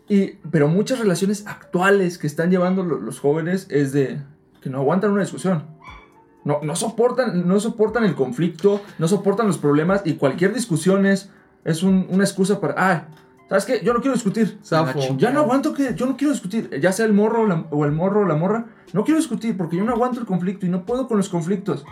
Y, 0.08 0.32
pero 0.50 0.68
muchas 0.68 0.98
relaciones 0.98 1.46
actuales 1.46 2.18
que 2.18 2.26
están 2.26 2.50
llevando 2.50 2.84
lo- 2.84 3.00
los 3.00 3.18
jóvenes 3.20 3.66
es 3.70 3.92
de 3.92 4.20
que 4.60 4.70
no 4.70 4.78
aguantan 4.78 5.10
una 5.12 5.22
discusión. 5.22 5.64
No, 6.44 6.60
no, 6.62 6.76
soportan, 6.76 7.48
no 7.48 7.58
soportan 7.58 8.04
el 8.04 8.14
conflicto, 8.14 8.80
no 8.98 9.08
soportan 9.08 9.48
los 9.48 9.58
problemas 9.58 10.02
y 10.04 10.14
cualquier 10.14 10.54
discusión 10.54 11.04
es, 11.06 11.30
es 11.64 11.82
un- 11.82 12.06
una 12.08 12.22
excusa 12.22 12.60
para, 12.60 12.74
ah, 12.76 13.08
¿sabes 13.48 13.64
qué? 13.64 13.80
Yo 13.84 13.92
no 13.92 14.00
quiero 14.00 14.14
discutir. 14.14 14.58
Zafo. 14.62 15.00
Ya 15.18 15.32
no 15.32 15.40
aguanto 15.40 15.72
que, 15.74 15.94
yo 15.96 16.06
no 16.06 16.16
quiero 16.16 16.32
discutir, 16.32 16.70
ya 16.80 16.92
sea 16.92 17.04
el 17.06 17.12
morro 17.12 17.42
o, 17.42 17.46
la- 17.46 17.66
o 17.70 17.84
el 17.84 17.90
morro 17.92 18.20
o 18.20 18.24
la 18.26 18.36
morra, 18.36 18.66
no 18.92 19.02
quiero 19.02 19.18
discutir 19.18 19.56
porque 19.56 19.76
yo 19.76 19.84
no 19.84 19.92
aguanto 19.92 20.20
el 20.20 20.26
conflicto 20.26 20.66
y 20.66 20.68
no 20.68 20.84
puedo 20.86 21.08
con 21.08 21.16
los 21.16 21.28
conflictos. 21.28 21.84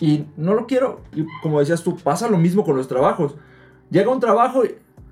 Y 0.00 0.26
no 0.36 0.54
lo 0.54 0.66
quiero. 0.66 1.00
Y 1.14 1.24
como 1.42 1.60
decías 1.60 1.82
tú, 1.82 1.96
pasa 1.96 2.28
lo 2.28 2.36
mismo 2.38 2.64
con 2.64 2.76
los 2.76 2.86
trabajos. 2.88 3.34
Llega 3.90 4.10
un 4.10 4.20
trabajo, 4.20 4.62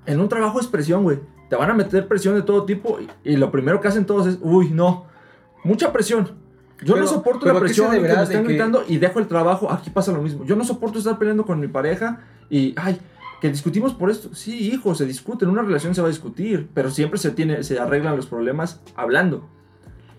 en 0.05 0.19
un 0.19 0.29
trabajo 0.29 0.59
es 0.59 0.67
presión, 0.67 1.03
güey. 1.03 1.19
Te 1.49 1.55
van 1.55 1.69
a 1.69 1.73
meter 1.73 2.07
presión 2.07 2.35
de 2.35 2.41
todo 2.41 2.65
tipo 2.65 2.99
y, 2.99 3.31
y 3.31 3.37
lo 3.37 3.51
primero 3.51 3.79
que 3.81 3.87
hacen 3.87 4.05
todos 4.05 4.27
es, 4.27 4.37
uy, 4.41 4.69
no, 4.71 5.05
mucha 5.63 5.91
presión. 5.93 6.31
Yo 6.83 6.93
Pero- 6.95 7.05
no 7.05 7.07
soporto 7.07 7.45
la 7.45 7.53
¿qué 7.53 7.57
se 7.59 7.65
presión 7.65 7.89
que 7.89 7.95
deberá 7.95 8.13
me 8.15 8.19
de 8.19 8.23
estén 8.25 8.41
que- 8.41 8.47
gritando 8.49 8.83
y 8.87 8.97
dejo 8.97 9.19
el 9.19 9.27
trabajo, 9.27 9.71
aquí 9.71 9.89
pasa 9.89 10.11
lo 10.11 10.21
mismo. 10.21 10.43
Yo 10.45 10.55
no 10.55 10.63
soporto 10.65 10.99
estar 10.99 11.17
peleando 11.17 11.45
con 11.45 11.59
mi 11.59 11.67
pareja 11.67 12.19
y, 12.49 12.73
ay, 12.77 12.99
que 13.41 13.49
discutimos 13.49 13.93
por 13.93 14.09
esto. 14.09 14.33
Sí, 14.35 14.71
hijo, 14.71 14.93
se 14.95 15.05
discute, 15.05 15.45
en 15.45 15.51
una 15.51 15.61
relación 15.61 15.95
se 15.95 16.01
va 16.01 16.07
a 16.07 16.11
discutir, 16.11 16.67
pero 16.73 16.89
siempre 16.91 17.17
se, 17.19 17.31
tiene, 17.31 17.63
se 17.63 17.79
arreglan 17.79 18.15
los 18.17 18.25
problemas 18.27 18.81
hablando. 18.95 19.47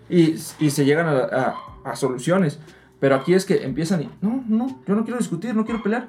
Y, 0.08 0.36
y 0.60 0.70
se 0.70 0.84
llegan 0.84 1.06
a, 1.08 1.18
a- 1.18 1.54
a 1.84 1.96
soluciones. 1.96 2.58
Pero 3.00 3.14
aquí 3.14 3.34
es 3.34 3.44
que 3.44 3.64
empiezan 3.64 4.02
y, 4.02 4.10
no, 4.20 4.44
no, 4.48 4.80
yo 4.86 4.94
no 4.94 5.04
quiero 5.04 5.18
discutir, 5.18 5.54
no 5.54 5.64
quiero 5.64 5.82
pelear. 5.82 6.08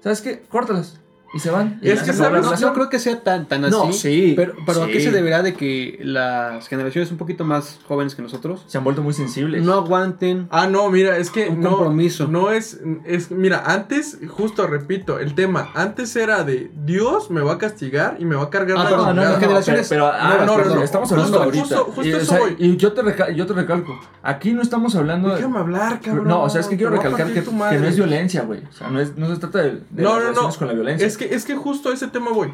¿Sabes 0.00 0.22
qué? 0.22 0.42
Córtalas. 0.48 1.00
Y 1.32 1.38
se 1.38 1.50
van. 1.50 1.78
Y 1.80 1.90
Es 1.90 2.02
que 2.02 2.12
sabes, 2.12 2.42
No, 2.44 2.56
no 2.56 2.72
creo 2.74 2.88
que 2.90 2.98
sea 2.98 3.20
tan, 3.22 3.46
tan 3.46 3.64
así. 3.64 3.72
No, 3.72 3.92
sí, 3.92 4.32
Pero, 4.36 4.54
pero 4.66 4.82
¿a 4.82 4.86
qué 4.88 4.94
sí. 4.98 5.02
se 5.06 5.10
deberá 5.12 5.42
de 5.42 5.54
que 5.54 6.00
las 6.02 6.66
generaciones 6.66 7.10
un 7.12 7.18
poquito 7.18 7.44
más 7.44 7.78
jóvenes 7.86 8.16
que 8.16 8.22
nosotros 8.22 8.64
Se 8.66 8.78
han 8.78 8.84
vuelto 8.84 9.02
muy 9.02 9.12
sensibles. 9.14 9.62
no 9.64 9.74
aguanten 9.74 10.48
Ah, 10.50 10.66
no, 10.66 10.90
mira, 10.90 11.16
es 11.18 11.30
que 11.30 11.48
un 11.48 11.60
no, 11.60 11.70
compromiso? 11.70 12.26
no 12.26 12.50
es, 12.50 12.80
es, 13.04 13.30
mira, 13.30 13.62
antes, 13.66 14.18
justo 14.28 14.66
repito, 14.66 15.20
el 15.20 15.34
tema, 15.36 15.70
antes 15.74 16.16
era 16.16 16.42
de 16.42 16.70
Dios 16.84 17.30
me 17.30 17.42
va 17.42 17.52
a 17.52 17.58
castigar 17.58 18.16
y 18.18 18.24
me 18.24 18.34
va 18.34 18.44
a 18.44 18.50
cargar 18.50 18.78
Ah, 18.78 18.82
la 18.84 18.90
perdón, 18.90 19.08
chingada. 19.10 19.30
las 19.30 19.40
generaciones- 19.40 19.88
Pero, 19.88 20.10
pero, 20.10 20.20
ah, 20.20 20.36
No, 20.40 20.46
no, 20.46 20.56
perdón, 20.56 20.78
no, 20.78 20.82
estamos 20.82 21.08
justo, 21.08 21.22
hablando 21.24 21.42
ahorita. 21.44 21.62
justo- 21.64 21.84
justo 21.84 22.02
y, 22.08 22.12
o 22.12 22.16
eso 22.18 22.34
sea, 22.34 22.54
y 22.58 22.76
yo 22.76 22.92
te, 22.92 23.34
yo 23.36 23.46
te 23.46 23.52
recalco, 23.52 24.00
aquí 24.22 24.52
no 24.52 24.62
estamos 24.62 24.96
hablando 24.96 25.28
de... 25.28 25.36
Déjame 25.36 25.58
hablar, 25.58 26.00
cabrón. 26.00 26.26
No, 26.26 26.42
o 26.42 26.50
sea, 26.50 26.60
es 26.60 26.66
que 26.66 26.76
quiero 26.76 26.90
recalcar 26.90 27.32
que, 27.32 27.40
no 27.42 27.86
es 27.86 27.94
violencia, 27.96 28.42
güey. 28.42 28.62
O 28.68 28.72
sea, 28.72 28.88
no, 28.88 29.00
es, 29.00 29.16
no 29.16 29.32
se 29.32 29.38
trata 29.40 29.58
de, 29.62 29.70
de 29.90 30.02
No, 30.02 30.10
no, 30.10 30.14
no. 30.14 30.20
relaciones 30.20 30.56
con 30.56 30.66
la 30.68 30.74
violencia. 30.74 31.06
Es 31.06 31.19
que, 31.28 31.34
es 31.34 31.44
que 31.44 31.54
justo 31.54 31.90
a 31.90 31.94
ese 31.94 32.08
tema 32.08 32.30
voy. 32.32 32.52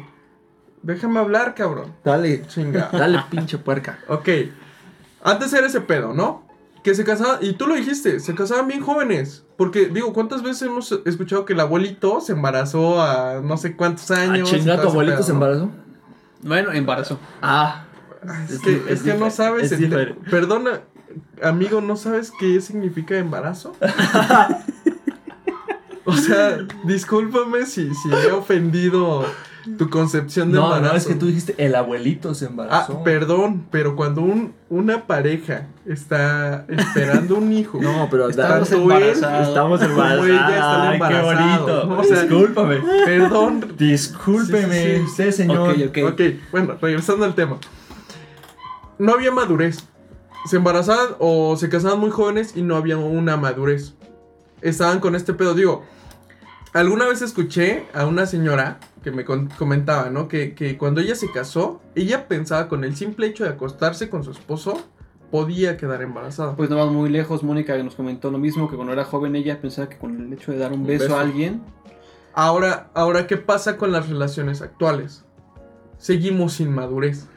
Déjame 0.83 1.19
hablar, 1.19 1.55
cabrón. 1.55 1.93
Dale, 2.03 2.45
Chinga. 2.47 2.89
dale 2.93 3.23
pinche 3.29 3.57
puerca. 3.57 3.99
Ok. 4.07 4.29
Antes 5.23 5.51
era 5.53 5.67
ese 5.67 5.81
pedo, 5.81 6.13
¿no? 6.13 6.45
Que 6.83 6.93
se 6.95 7.03
casaban, 7.03 7.39
y 7.41 7.53
tú 7.53 7.65
lo 7.67 7.75
dijiste, 7.75 8.19
se 8.19 8.35
casaban 8.35 8.67
bien 8.67 8.81
jóvenes. 8.81 9.43
Porque, 9.57 9.87
digo, 9.87 10.13
¿cuántas 10.13 10.43
veces 10.43 10.61
hemos 10.63 10.91
escuchado 11.05 11.45
que 11.45 11.53
el 11.53 11.59
abuelito 11.59 12.21
se 12.21 12.33
embarazó 12.33 13.01
a 13.01 13.41
no 13.43 13.57
sé 13.57 13.75
cuántos 13.75 14.11
Ah, 14.11 14.21
años? 14.21 14.51
y 14.53 14.57
chinga, 14.59 14.79
tu 14.81 14.89
abuelito 14.89 15.15
pedo, 15.17 15.23
se 15.25 15.31
¿no? 15.31 15.35
embarazó. 15.35 15.69
Bueno, 16.43 16.71
embarazo. 16.71 17.19
Ah. 17.41 17.85
Es 18.49 18.59
que, 18.59 18.83
es 18.89 19.01
que 19.01 19.13
no 19.15 19.29
sabes. 19.31 19.73
Perdona, 20.29 20.81
amigo, 21.41 21.81
¿no 21.81 21.95
sabes 21.95 22.31
qué 22.39 22.61
significa 22.61 23.17
embarazo? 23.17 23.75
o 26.07 26.13
sea, 26.13 26.57
discúlpame 26.85 27.65
si, 27.65 27.93
si 27.93 28.09
he 28.27 28.31
ofendido 28.31 29.25
tu 29.77 29.89
concepción 29.89 30.49
de 30.51 30.57
No, 30.59 30.65
embarazo. 30.67 30.93
no, 30.93 30.97
es 30.97 31.05
que 31.07 31.15
tú 31.15 31.25
dijiste 31.25 31.53
el 31.57 31.75
abuelito 31.75 32.33
se 32.33 32.45
Ah, 32.45 32.47
embarazó. 32.49 33.03
perdón, 33.03 33.65
pero 33.69 33.97
cuando 33.97 34.21
un, 34.21 34.53
una 34.69 35.05
pareja 35.07 35.67
está 35.85 36.65
esperando 36.69 37.35
un 37.35 37.51
hijo. 37.51 37.77
No, 37.81 38.07
pero 38.09 38.29
Estamos 38.29 38.71
embarazados. 38.71 39.47
estamos 39.49 39.81
embarazados. 39.81 40.25
ella 40.27 40.89
Ay, 40.91 40.99
qué 40.99 41.21
bonito. 41.21 41.85
¿no? 41.85 41.99
O 41.99 42.03
sea, 42.05 42.21
Discúlpame. 42.23 42.77
Perdón. 43.05 43.73
Discúlpeme, 43.77 44.73
Sí, 44.73 44.89
sí, 44.89 44.97
sí. 44.97 45.03
usted, 45.03 45.31
señor. 45.31 45.71
Ok, 45.71 45.77
ok. 45.89 46.13
Ok, 46.13 46.21
bueno, 46.51 46.77
regresando 46.81 47.25
al 47.25 47.35
tema. 47.35 47.57
No 48.99 49.13
había 49.13 49.31
madurez. 49.31 49.83
Se 50.49 50.55
embarazaban 50.55 51.09
o 51.19 51.57
se 51.57 51.67
casaban 51.67 51.99
muy 51.99 52.09
jóvenes 52.09 52.53
y 52.55 52.61
no 52.61 52.77
había 52.77 52.97
una 52.97 53.35
madurez. 53.35 53.95
Estaban 54.61 55.01
con 55.01 55.13
este 55.13 55.33
pedo. 55.33 55.53
Digo, 55.53 55.83
alguna 56.73 57.05
vez 57.07 57.21
escuché 57.21 57.85
a 57.93 58.05
una 58.05 58.25
señora 58.25 58.79
que 59.03 59.11
me 59.11 59.23
comentaba, 59.25 60.09
¿no? 60.09 60.27
Que, 60.27 60.53
que 60.53 60.77
cuando 60.77 61.01
ella 61.01 61.15
se 61.15 61.31
casó, 61.31 61.81
ella 61.95 62.27
pensaba 62.27 62.67
con 62.67 62.83
el 62.83 62.95
simple 62.95 63.27
hecho 63.27 63.43
de 63.43 63.51
acostarse 63.51 64.09
con 64.09 64.23
su 64.23 64.31
esposo, 64.31 64.79
podía 65.31 65.77
quedar 65.77 66.01
embarazada. 66.01 66.55
Pues 66.55 66.69
no 66.69 66.77
vamos 66.77 66.93
muy 66.93 67.09
lejos, 67.09 67.43
Mónica 67.43 67.77
nos 67.83 67.95
comentó 67.95 68.31
lo 68.31 68.37
mismo, 68.37 68.69
que 68.69 68.75
cuando 68.75 68.93
era 68.93 69.03
joven 69.05 69.35
ella 69.35 69.59
pensaba 69.61 69.89
que 69.89 69.97
con 69.97 70.19
el 70.25 70.33
hecho 70.33 70.51
de 70.51 70.57
dar 70.57 70.71
un 70.73 70.81
Un 70.81 70.87
beso, 70.87 71.03
beso. 71.05 71.17
a 71.17 71.21
alguien, 71.21 71.61
Ahora, 72.33 72.91
ahora, 72.93 73.25
¿qué 73.25 73.37
pasa 73.37 73.77
con 73.77 73.91
las 73.91 74.07
relaciones 74.09 74.61
actuales? 74.61 75.25
Seguimos 75.97 76.53
sin 76.53 76.71
madurez. 76.73 77.27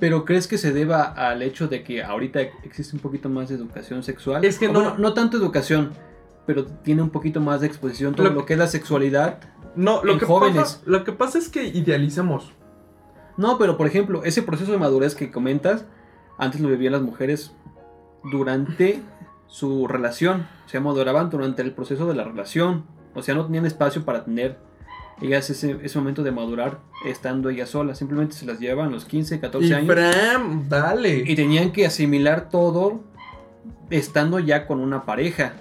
pero 0.00 0.24
¿crees 0.24 0.46
que 0.46 0.58
se 0.58 0.72
deba 0.72 1.02
al 1.02 1.42
hecho 1.42 1.66
de 1.66 1.82
que 1.82 2.02
ahorita 2.04 2.40
existe 2.62 2.94
un 2.94 3.02
poquito 3.02 3.28
más 3.28 3.48
de 3.48 3.56
educación 3.56 4.02
sexual? 4.04 4.44
Es 4.44 4.58
que 4.58 4.66
no- 4.68 4.74
bueno, 4.80 4.94
no 4.98 5.12
tanto 5.14 5.36
educación, 5.36 5.90
pero 6.48 6.64
tiene 6.64 7.02
un 7.02 7.10
poquito 7.10 7.40
más 7.42 7.60
de 7.60 7.66
exposición 7.66 8.14
todo 8.14 8.26
Lo 8.30 8.32
lo, 8.34 8.46
que- 8.46 8.54
es 8.54 8.58
la 8.58 8.66
sexualidad. 8.68 9.38
No, 9.76 10.02
lo 10.02 10.14
En 10.14 10.18
que, 10.18 10.24
jóvenes. 10.24 10.56
Pasa, 10.56 10.80
lo 10.86 11.04
que 11.04 11.12
pasa 11.12 11.36
es 11.38 11.50
que 11.50 11.64
idealizamos. 11.66 12.52
No, 13.36 13.58
pero 13.58 13.76
por 13.76 13.86
ejemplo, 13.86 14.24
ese 14.24 14.42
proceso 14.42 14.72
de 14.72 14.78
madurez 14.78 15.14
que 15.14 15.30
comentas, 15.30 15.84
antes 16.38 16.60
lo 16.62 16.68
vivían 16.70 16.94
las 16.94 17.02
mujeres 17.02 17.52
durante 18.24 19.02
su 19.46 19.86
relación. 19.86 20.46
Se 20.66 20.80
maduraban 20.80 21.28
durante 21.30 21.60
el 21.62 21.72
proceso 21.72 22.06
de 22.06 22.14
la 22.14 22.24
relación. 22.24 22.84
O 23.14 23.22
sea, 23.22 23.34
no 23.34 23.44
tenían 23.44 23.66
espacio 23.66 24.04
para 24.06 24.24
tener 24.24 24.58
ellas 25.20 25.50
ese, 25.50 25.78
ese 25.82 25.98
momento 25.98 26.22
de 26.22 26.30
madurar 26.32 26.78
estando 27.04 27.50
ellas 27.50 27.68
solas. 27.68 27.98
Simplemente 27.98 28.34
se 28.36 28.46
las 28.46 28.58
llevaban 28.58 28.88
a 28.88 28.92
los 28.92 29.04
15, 29.04 29.38
14 29.38 29.68
Y 29.68 29.72
años. 29.74 29.94
Fran, 29.94 30.66
dale. 30.68 31.24
Y 31.26 31.34
tenían 31.34 31.72
que 31.72 31.84
asimilar 31.84 32.48
todo 32.48 33.00
estando 33.90 34.38
ya 34.38 34.66
con 34.66 34.80
una 34.80 35.04
pareja. 35.04 35.52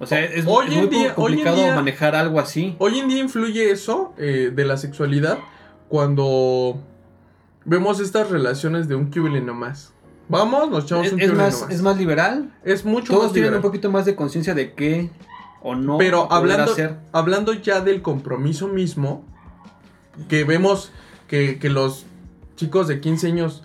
O 0.00 0.06
sea, 0.06 0.22
es, 0.24 0.44
Hoy 0.46 0.66
es 0.68 0.76
muy 0.76 0.86
día- 0.88 1.00
hoy 1.16 1.32
en 1.32 1.38
complicado 1.38 1.56
día- 1.56 1.74
manejar 1.74 2.14
algo 2.16 2.40
así. 2.40 2.74
Hoy 2.78 2.98
en 2.98 3.08
día 3.08 3.20
influye 3.20 3.70
eso 3.70 4.12
eh, 4.18 4.50
de 4.54 4.64
la 4.64 4.76
sexualidad 4.76 5.38
cuando 5.88 6.80
vemos 7.64 8.00
estas 8.00 8.30
relaciones 8.30 8.88
de 8.88 8.94
un 8.96 9.10
cubile 9.10 9.40
nomás. 9.40 9.92
Vamos, 10.28 10.70
nos 10.70 10.84
echamos 10.84 11.06
Es, 11.06 11.12
un 11.12 11.20
es 11.20 11.32
más, 11.32 11.54
nomás. 11.60 11.74
es 11.74 11.82
más 11.82 11.96
liberal. 11.96 12.52
Es 12.64 12.84
mucho 12.84 13.12
Todos 13.12 13.24
más 13.26 13.32
tienen 13.32 13.50
liberal. 13.52 13.64
un 13.64 13.70
poquito 13.70 13.90
más 13.90 14.04
de 14.04 14.16
conciencia 14.16 14.54
de 14.54 14.72
qué 14.74 15.10
o 15.62 15.74
no 15.74 15.96
Pero 15.98 16.30
hablando, 16.32 16.72
hacer. 16.72 16.96
hablando 17.12 17.52
ya 17.52 17.80
del 17.80 18.02
compromiso 18.02 18.68
mismo, 18.68 19.24
que 20.28 20.44
vemos 20.44 20.90
que, 21.28 21.58
que 21.58 21.68
los 21.70 22.06
chicos 22.56 22.88
de 22.88 23.00
15 23.00 23.28
años 23.28 23.63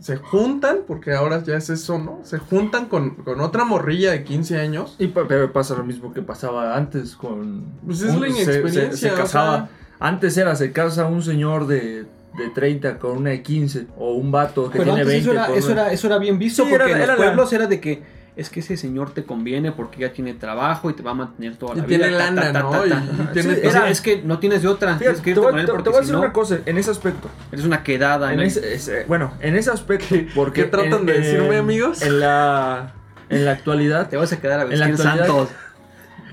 se 0.00 0.16
juntan, 0.16 0.78
porque 0.86 1.12
ahora 1.12 1.42
ya 1.42 1.56
es 1.56 1.70
eso, 1.70 1.98
¿no? 1.98 2.20
Se 2.22 2.38
juntan 2.38 2.86
con, 2.86 3.16
con 3.16 3.40
otra 3.40 3.64
morrilla 3.64 4.10
de 4.12 4.24
15 4.24 4.58
años. 4.60 4.96
Y 4.98 5.08
pa- 5.08 5.26
pero 5.28 5.52
pasa 5.52 5.74
lo 5.74 5.84
mismo 5.84 6.12
que 6.12 6.22
pasaba 6.22 6.76
antes 6.76 7.16
con... 7.16 7.64
Pues 7.84 8.02
es 8.02 8.14
la 8.14 8.26
se- 8.28 8.32
se- 8.34 8.42
inexperiencia, 8.42 9.08
Se, 9.10 9.14
o 9.14 9.16
casaba. 9.16 9.56
sea. 9.56 9.68
Antes 9.98 10.36
era, 10.36 10.54
se 10.56 10.72
casa 10.72 11.06
un 11.06 11.22
señor 11.22 11.66
de, 11.66 12.04
de 12.36 12.50
30 12.54 12.98
con 12.98 13.16
una 13.18 13.30
de 13.30 13.42
15. 13.42 13.86
O 13.98 14.12
un 14.14 14.30
vato 14.30 14.70
que 14.70 14.78
Pero 14.78 14.94
tiene 14.94 15.00
antes 15.02 15.24
20 15.24 15.30
eso 15.30 15.32
era, 15.32 15.56
eso, 15.58 15.72
era, 15.72 15.92
eso 15.92 16.06
era 16.06 16.18
bien 16.18 16.38
visto 16.38 16.64
Sí, 16.64 16.70
porque 16.70 16.84
era- 16.84 16.92
en 16.92 16.98
los 16.98 17.04
era 17.08 17.16
la- 17.16 17.24
pueblos 17.24 17.52
era 17.52 17.66
de 17.66 17.80
que 17.80 18.15
es 18.36 18.50
que 18.50 18.60
ese 18.60 18.76
señor 18.76 19.12
te 19.12 19.24
conviene 19.24 19.72
porque 19.72 20.00
ya 20.00 20.12
tiene 20.12 20.34
trabajo 20.34 20.90
y 20.90 20.92
te 20.92 21.02
va 21.02 21.12
a 21.12 21.14
mantener 21.14 21.56
toda 21.56 21.74
la 21.74 21.84
vida. 21.86 22.04
ta, 22.04 22.10
lana, 22.10 22.42
ta, 22.42 22.52
ta, 22.52 22.62
¿no? 22.62 22.70
ta, 22.70 22.86
Y, 22.86 23.26
tiene 23.32 23.54
Sí, 23.54 23.60
era- 23.64 23.88
es 23.88 24.00
que 24.02 24.20
no 24.22 24.38
tienes 24.38 24.60
de 24.62 24.68
otra. 24.68 24.96
Fíjate, 24.98 25.22
que 25.22 25.32
te 25.34 25.40
voy, 25.40 25.54
te- 25.54 25.72
te 25.72 25.72
a 25.90 25.92
decir 26.00 26.12
no, 26.12 26.20
una 26.20 26.32
cosa 26.34 26.58
en 26.66 26.76
ese 26.78 26.90
aspecto. 26.90 27.28
eres 27.50 27.64
una 27.64 27.82
quedada. 27.82 28.32
En 28.34 28.40
en 28.40 28.46
ese, 28.46 28.74
ese- 28.74 29.04
bueno, 29.08 29.32
en 29.40 29.56
ese 29.56 29.70
aspecto, 29.70 30.14
porque 30.34 30.64
¿Qué 30.64 30.68
tratan 30.68 31.06
de 31.06 31.14
decirme, 31.14 31.56
amigos? 31.56 32.02
En 32.02 32.20
la, 32.20 32.92
en 33.30 33.44
la 33.46 33.52
actualidad, 33.52 34.08
Te 34.10 34.16
vas 34.18 34.32
a 34.32 34.38
quedar 34.40 34.60
a 34.60 34.62
En 34.64 34.78
la 34.78 34.86
vestir 34.88 35.06
actualidad- 35.06 35.26
santos. 35.26 35.48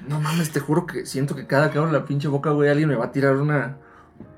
no 0.08 0.20
mames, 0.20 0.52
te 0.52 0.60
juro 0.60 0.86
que 0.86 1.06
siento 1.06 1.36
que 1.36 1.48
cada 1.48 1.72
que 1.72 1.78
abro 1.78 1.90
la 1.92 2.04
pinche 2.04 2.28
boca, 2.28 2.50
güey, 2.50 2.70
alguien 2.70 2.90
me 2.90 2.96
va 2.96 3.06
a 3.06 3.12
tirar 3.14 3.38
una, 3.38 3.78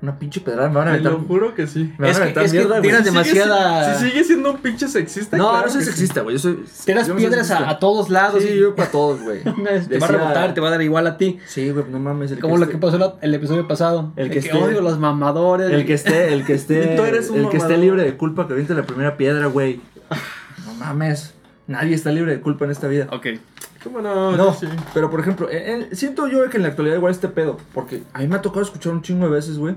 una 0.02 0.20
pinche 0.20 0.40
pedrada, 0.42 0.70
me 0.70 0.76
van 0.76 0.88
a 0.88 0.92
Te 0.92 0.98
aventar. 0.98 1.12
lo 1.14 1.20
juro 1.22 1.56
que 1.56 1.66
sí. 1.66 1.92
Me 1.98 2.06
van 2.08 2.10
Es 2.12 2.18
a 2.20 2.32
que 2.34 2.50
mierda, 2.52 2.80
güey. 2.80 2.82
tiras 2.84 2.98
Si 3.00 3.10
sigue 3.10 3.12
demasiada- 3.24 3.98
si- 3.98 4.04
Si 4.06 4.12
sigue 4.12 4.24
siendo 4.24 4.52
un 4.52 4.58
pinche 4.58 4.88
sexista. 4.88 5.36
No, 5.38 5.50
claro 5.50 5.66
no 5.66 5.72
soy 5.72 5.80
que 5.80 5.86
sexista, 5.86 6.22
güey. 6.22 6.36
Yo 6.36 6.40
soy. 6.40 6.64
Tiras 6.86 7.08
yo 7.08 7.16
piedras 7.16 7.50
a, 7.50 7.80
todos 7.80 8.10
lados. 8.12 8.44
Sí, 8.44 8.50
y 8.50 8.60
yo 8.60 8.76
para 8.76 8.92
todos, 8.92 9.22
güey. 9.22 9.40
te 9.90 9.98
va 9.98 10.06
a 10.06 10.10
rebotar, 10.12 10.54
te 10.54 10.62
va 10.62 10.68
a 10.68 10.72
dar 10.72 10.82
igual 10.84 11.08
a 11.08 11.18
ti. 11.18 11.40
Sí, 11.48 11.72
güey, 11.72 11.86
no 11.90 11.98
mames. 12.00 12.32
El 12.32 12.40
Como 12.40 12.54
que 12.56 12.60
lo 12.60 12.66
esté- 12.66 12.72
que 12.74 12.78
pasó 12.78 12.98
la- 13.00 13.16
el 13.22 13.34
episodio 13.34 13.68
pasado. 13.68 14.12
El 14.16 14.26
El 14.26 14.32
que 14.32 14.42
que, 14.42 14.48
esté- 14.50 14.58
odio 14.64 14.82
los 14.82 15.00
mamadores. 15.00 15.72
El 15.72 15.86
que 15.88 15.94
esté, 15.94 16.34
el 16.34 16.46
que 16.46 16.54
esté. 16.62 16.94
Y 16.94 16.98
tú 16.98 17.04
eres 17.04 17.30
un 17.32 17.40
el 17.40 17.50
que 17.50 17.58
esté 17.58 17.76
libre 17.78 18.04
de 18.04 18.16
culpa 18.16 18.46
que 18.46 18.54
aviente 18.54 18.76
la 18.76 18.84
primera 18.84 19.18
piedra, 19.18 19.48
güey. 19.48 19.82
No 20.66 20.74
mames. 20.76 21.34
Nadie 21.68 21.96
está 21.96 22.12
libre 22.12 22.32
de 22.36 22.42
culpa 22.42 22.66
en 22.66 22.72
esta 22.72 22.88
vida. 22.88 23.08
Ok. 23.12 23.26
¿Cómo 23.86 24.02
no? 24.02 24.36
No, 24.36 24.54
Sí. 24.54 24.68
pero 24.94 25.10
por 25.10 25.22
ejemplo, 25.22 25.50
en- 25.50 25.84
en- 25.84 25.96
siento 25.96 26.28
yo 26.28 26.50
que 26.50 26.58
en 26.58 26.64
la 26.64 26.70
actualidad 26.70 26.98
igual 26.98 27.12
este 27.14 27.30
pedo, 27.30 27.56
porque 27.74 28.04
a 28.14 28.20
mí 28.20 28.28
me 28.28 28.36
ha 28.36 28.42
tocado 28.42 28.62
escuchar 28.64 28.92
un 28.92 29.02
chingo 29.02 29.26
de 29.28 29.32
veces, 29.32 29.58
güey, 29.58 29.76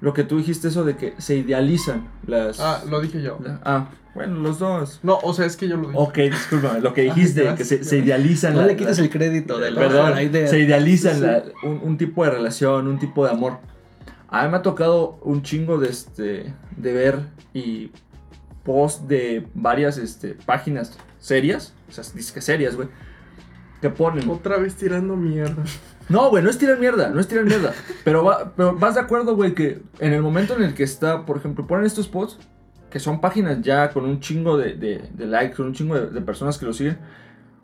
lo 0.00 0.14
que 0.14 0.24
tú 0.24 0.38
dijiste, 0.38 0.68
eso 0.68 0.84
de 0.84 0.96
que 0.96 1.14
se 1.18 1.36
idealizan 1.36 2.08
las... 2.26 2.58
Ah, 2.60 2.82
lo 2.88 3.00
dije 3.02 3.20
yo. 3.20 3.38
la- 3.42 3.60
ah, 3.64 3.88
bueno, 4.14 4.36
los 4.40 4.58
dos. 4.58 4.98
No, 5.02 5.18
o 5.22 5.34
sea, 5.34 5.44
es 5.46 5.56
que 5.56 5.68
yo 5.68 5.76
lo 5.76 5.88
dije. 5.88 5.98
Ok, 6.00 6.16
discúlpame, 6.30 6.80
lo 6.80 6.94
que 6.94 7.02
dijiste, 7.14 7.48
Ay, 7.48 7.54
que 7.56 7.64
se, 7.64 7.84
se 7.84 7.98
idealizan 7.98 8.54
No 8.54 8.62
la- 8.62 8.68
le 8.68 8.76
quites 8.76 8.98
la- 8.98 9.04
el 9.04 9.10
crédito 9.10 9.58
de 9.58 9.70
la, 9.72 9.80
Perdón, 9.80 10.18
idea. 10.20 10.48
se 10.48 10.58
idealizan 10.58 11.14
Sí, 11.16 11.20
la- 11.20 11.42
un, 11.64 11.80
un 11.82 11.98
tipo 11.98 12.24
de 12.24 12.30
relación, 12.30 12.86
un 12.88 12.98
tipo 12.98 13.24
de 13.26 13.32
amor. 13.32 13.58
A 14.28 14.44
mí 14.44 14.50
me 14.50 14.56
ha 14.58 14.62
tocado 14.62 15.18
un 15.22 15.42
chingo 15.42 15.78
de, 15.78 15.88
este, 15.90 16.54
de 16.76 16.92
ver 16.92 17.18
y 17.52 17.90
post 18.64 19.02
de 19.08 19.46
varias 19.54 19.98
este, 19.98 20.36
páginas 20.46 20.96
serias, 21.18 21.74
o 21.88 21.92
sea, 21.92 22.04
disque 22.14 22.40
serias, 22.40 22.76
güey, 22.76 22.88
que 23.80 23.90
ponen. 23.90 24.28
Otra 24.28 24.58
vez 24.58 24.74
tirando 24.76 25.16
mierda. 25.16 25.62
No, 26.08 26.28
güey, 26.30 26.42
no 26.42 26.50
es 26.50 26.58
tirar 26.58 26.78
mierda, 26.78 27.08
no 27.10 27.20
es 27.20 27.28
tirar 27.28 27.44
mierda. 27.44 27.72
Pero, 28.04 28.24
va- 28.24 28.52
pero 28.56 28.74
vas 28.76 28.94
de 28.96 29.00
acuerdo, 29.00 29.36
güey, 29.36 29.54
que 29.54 29.82
en 30.00 30.12
el 30.12 30.22
momento 30.22 30.54
en 30.56 30.62
el 30.64 30.74
que 30.74 30.82
está, 30.82 31.24
por 31.24 31.36
ejemplo, 31.36 31.66
ponen 31.66 31.86
estos 31.86 32.08
posts, 32.08 32.44
que 32.90 32.98
son 32.98 33.20
páginas 33.20 33.62
ya 33.62 33.90
con 33.90 34.04
un 34.04 34.18
chingo 34.20 34.56
de, 34.58 34.74
de, 34.74 35.08
de 35.14 35.26
likes, 35.26 35.54
con 35.56 35.66
un 35.66 35.72
chingo 35.74 35.94
de, 35.94 36.10
de 36.10 36.20
personas 36.20 36.58
que 36.58 36.66
lo 36.66 36.72
siguen. 36.72 36.98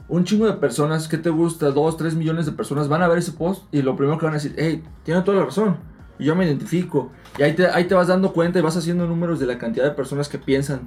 Un 0.09 0.23
chingo 0.23 0.47
de 0.47 0.53
personas, 0.53 1.09
que 1.09 1.19
te 1.19 1.31
gusta? 1.31 1.73
Dos, 1.73 1.97
tres 1.97 2.15
millones 2.15 2.47
de 2.47 2.53
personas 2.53 2.87
van 2.89 3.03
a 3.03 3.09
ver 3.09 3.19
ese 3.19 3.33
post 3.33 3.65
y 3.75 3.83
lo 3.83 3.97
primero 3.97 4.17
que 4.19 4.25
van 4.27 4.35
a 4.35 4.39
decir, 4.39 4.55
hey, 4.57 4.85
tiene 5.03 5.23
toda 5.23 5.39
la 5.39 5.45
razón. 5.47 5.79
Y 6.21 6.25
yo 6.27 6.37
me 6.37 6.47
identifico. 6.47 7.11
Y 7.39 7.43
ahí 7.43 7.55
te, 7.55 7.67
ahí 7.67 7.85
te 7.85 7.95
vas 7.97 8.07
dando 8.07 8.33
cuenta 8.33 8.61
y 8.61 8.63
vas 8.63 8.77
haciendo 8.77 9.07
números 9.09 9.41
de 9.41 9.47
la 9.47 9.59
cantidad 9.59 9.85
de 9.85 9.91
personas 9.91 10.29
que 10.29 10.39
piensan 10.39 10.83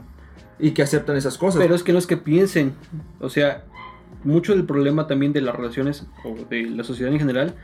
y 0.58 0.72
que 0.72 0.82
aceptan 0.82 1.18
esas 1.18 1.38
cosas. 1.38 1.62
Pero 1.62 1.76
es 1.76 1.84
que 1.84 1.92
no 1.92 2.00
es 2.00 2.08
que 2.08 2.16
piensen. 2.16 2.74
O 3.20 3.30
sea, 3.30 3.66
mucho 4.24 4.53
del 4.53 4.66
problema 4.66 5.07
también 5.07 5.34
de 5.34 5.41
las 5.41 5.55
relaciones 5.55 6.05
o 6.26 6.36
de 6.49 6.64
la 6.64 6.84
sociedad 6.84 7.12
en 7.12 7.20
general 7.20 7.55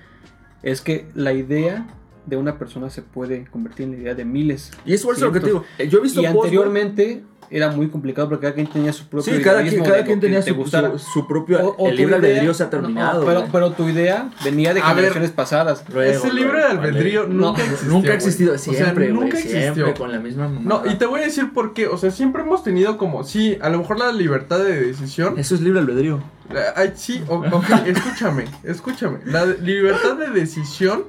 es 0.64 0.82
que 0.82 1.06
la 1.14 1.34
idea 1.34 1.86
de 2.26 2.38
una 2.38 2.58
persona 2.58 2.90
se 2.90 3.02
puede 3.04 3.46
convertir 3.52 3.86
en 3.86 3.92
la 3.92 3.98
idea 3.98 4.16
de 4.16 4.26
miles. 4.26 4.72
y 4.86 4.94
eso 4.94 5.12
es 5.12 5.20
lo 5.20 5.32
que 5.32 5.40
te 5.40 5.48
digo. 5.48 5.64
Yo 5.90 6.00
he 6.00 6.02
visto 6.02 6.22
Y 6.22 6.26
güey, 6.26 6.36
anteriormente 6.38 7.24
era 7.52 7.70
muy 7.72 7.88
complicado 7.90 8.28
porque 8.30 8.42
cada 8.42 8.56
quien 8.56 8.66
tenía 8.66 8.92
su 8.92 9.06
propio 9.08 9.32
Sí, 9.36 9.40
cada 9.44 9.62
quien, 9.62 9.84
cada 9.84 10.04
quien 10.04 10.20
tenía 10.20 10.42
te 10.42 10.52
su, 10.52 10.66
su, 10.66 10.98
su 10.98 11.28
propio. 11.28 11.60
O- 11.64 11.76
o 11.84 11.90
el 11.90 11.96
libre 11.96 12.18
idea- 12.18 12.30
albedrío 12.32 12.54
se 12.56 12.64
ha 12.64 12.66
no, 12.66 12.72
terminado. 12.72 13.24
pero, 13.24 13.40
güey. 13.42 13.52
pero 13.52 13.72
tu 13.74 13.88
idea 13.88 14.32
venía 14.44 14.74
de 14.74 14.80
A 14.82 14.86
ver. 14.88 14.96
generaciones 14.96 15.30
pasadas. 15.30 15.86
Luego, 15.94 16.12
Ese 16.12 16.34
libre 16.34 16.58
de 16.58 16.64
albedrío 16.66 17.22
vale. 17.28 17.34
nunca 17.36 17.60
No, 17.60 17.64
existió. 17.66 17.94
Nunca 17.94 18.12
ha 18.12 18.16
existido, 18.16 18.54
O 18.56 18.58
sea, 18.58 18.74
siempre, 18.74 19.10
nunca 19.10 19.38
siempre 19.38 19.68
existió. 19.68 19.94
con 19.94 20.12
la 20.12 20.20
misma 20.20 20.48
No, 20.48 20.60
mamada. 20.62 20.92
y 20.92 20.96
te 20.96 21.06
voy 21.06 21.20
a 21.20 21.26
decir 21.26 21.54
por 21.54 21.76
qué. 21.76 21.86
O 21.86 21.98
sea, 22.00 22.10
siempre 22.10 22.42
hemos 22.42 22.64
tenido 22.64 22.98
como, 22.98 23.24
sí, 23.24 23.60
a 23.62 23.70
lo 23.70 23.78
mejor 23.78 24.00
la 24.00 24.12
libertad 24.12 24.58
de 24.58 24.82
decisión. 24.88 25.38
Eso 25.38 25.54
es 25.54 25.62
libre 25.62 25.80
albedrío. 25.82 26.24
Eh, 26.52 26.64
Ay, 26.76 26.94
sí, 26.96 27.24
ok, 27.28 27.46
escúchame, 27.86 28.46
escúchame. 28.64 29.20
La 29.26 29.46
de- 29.46 29.58
libertad 29.60 30.16
de 30.16 30.30
decisión 30.30 31.06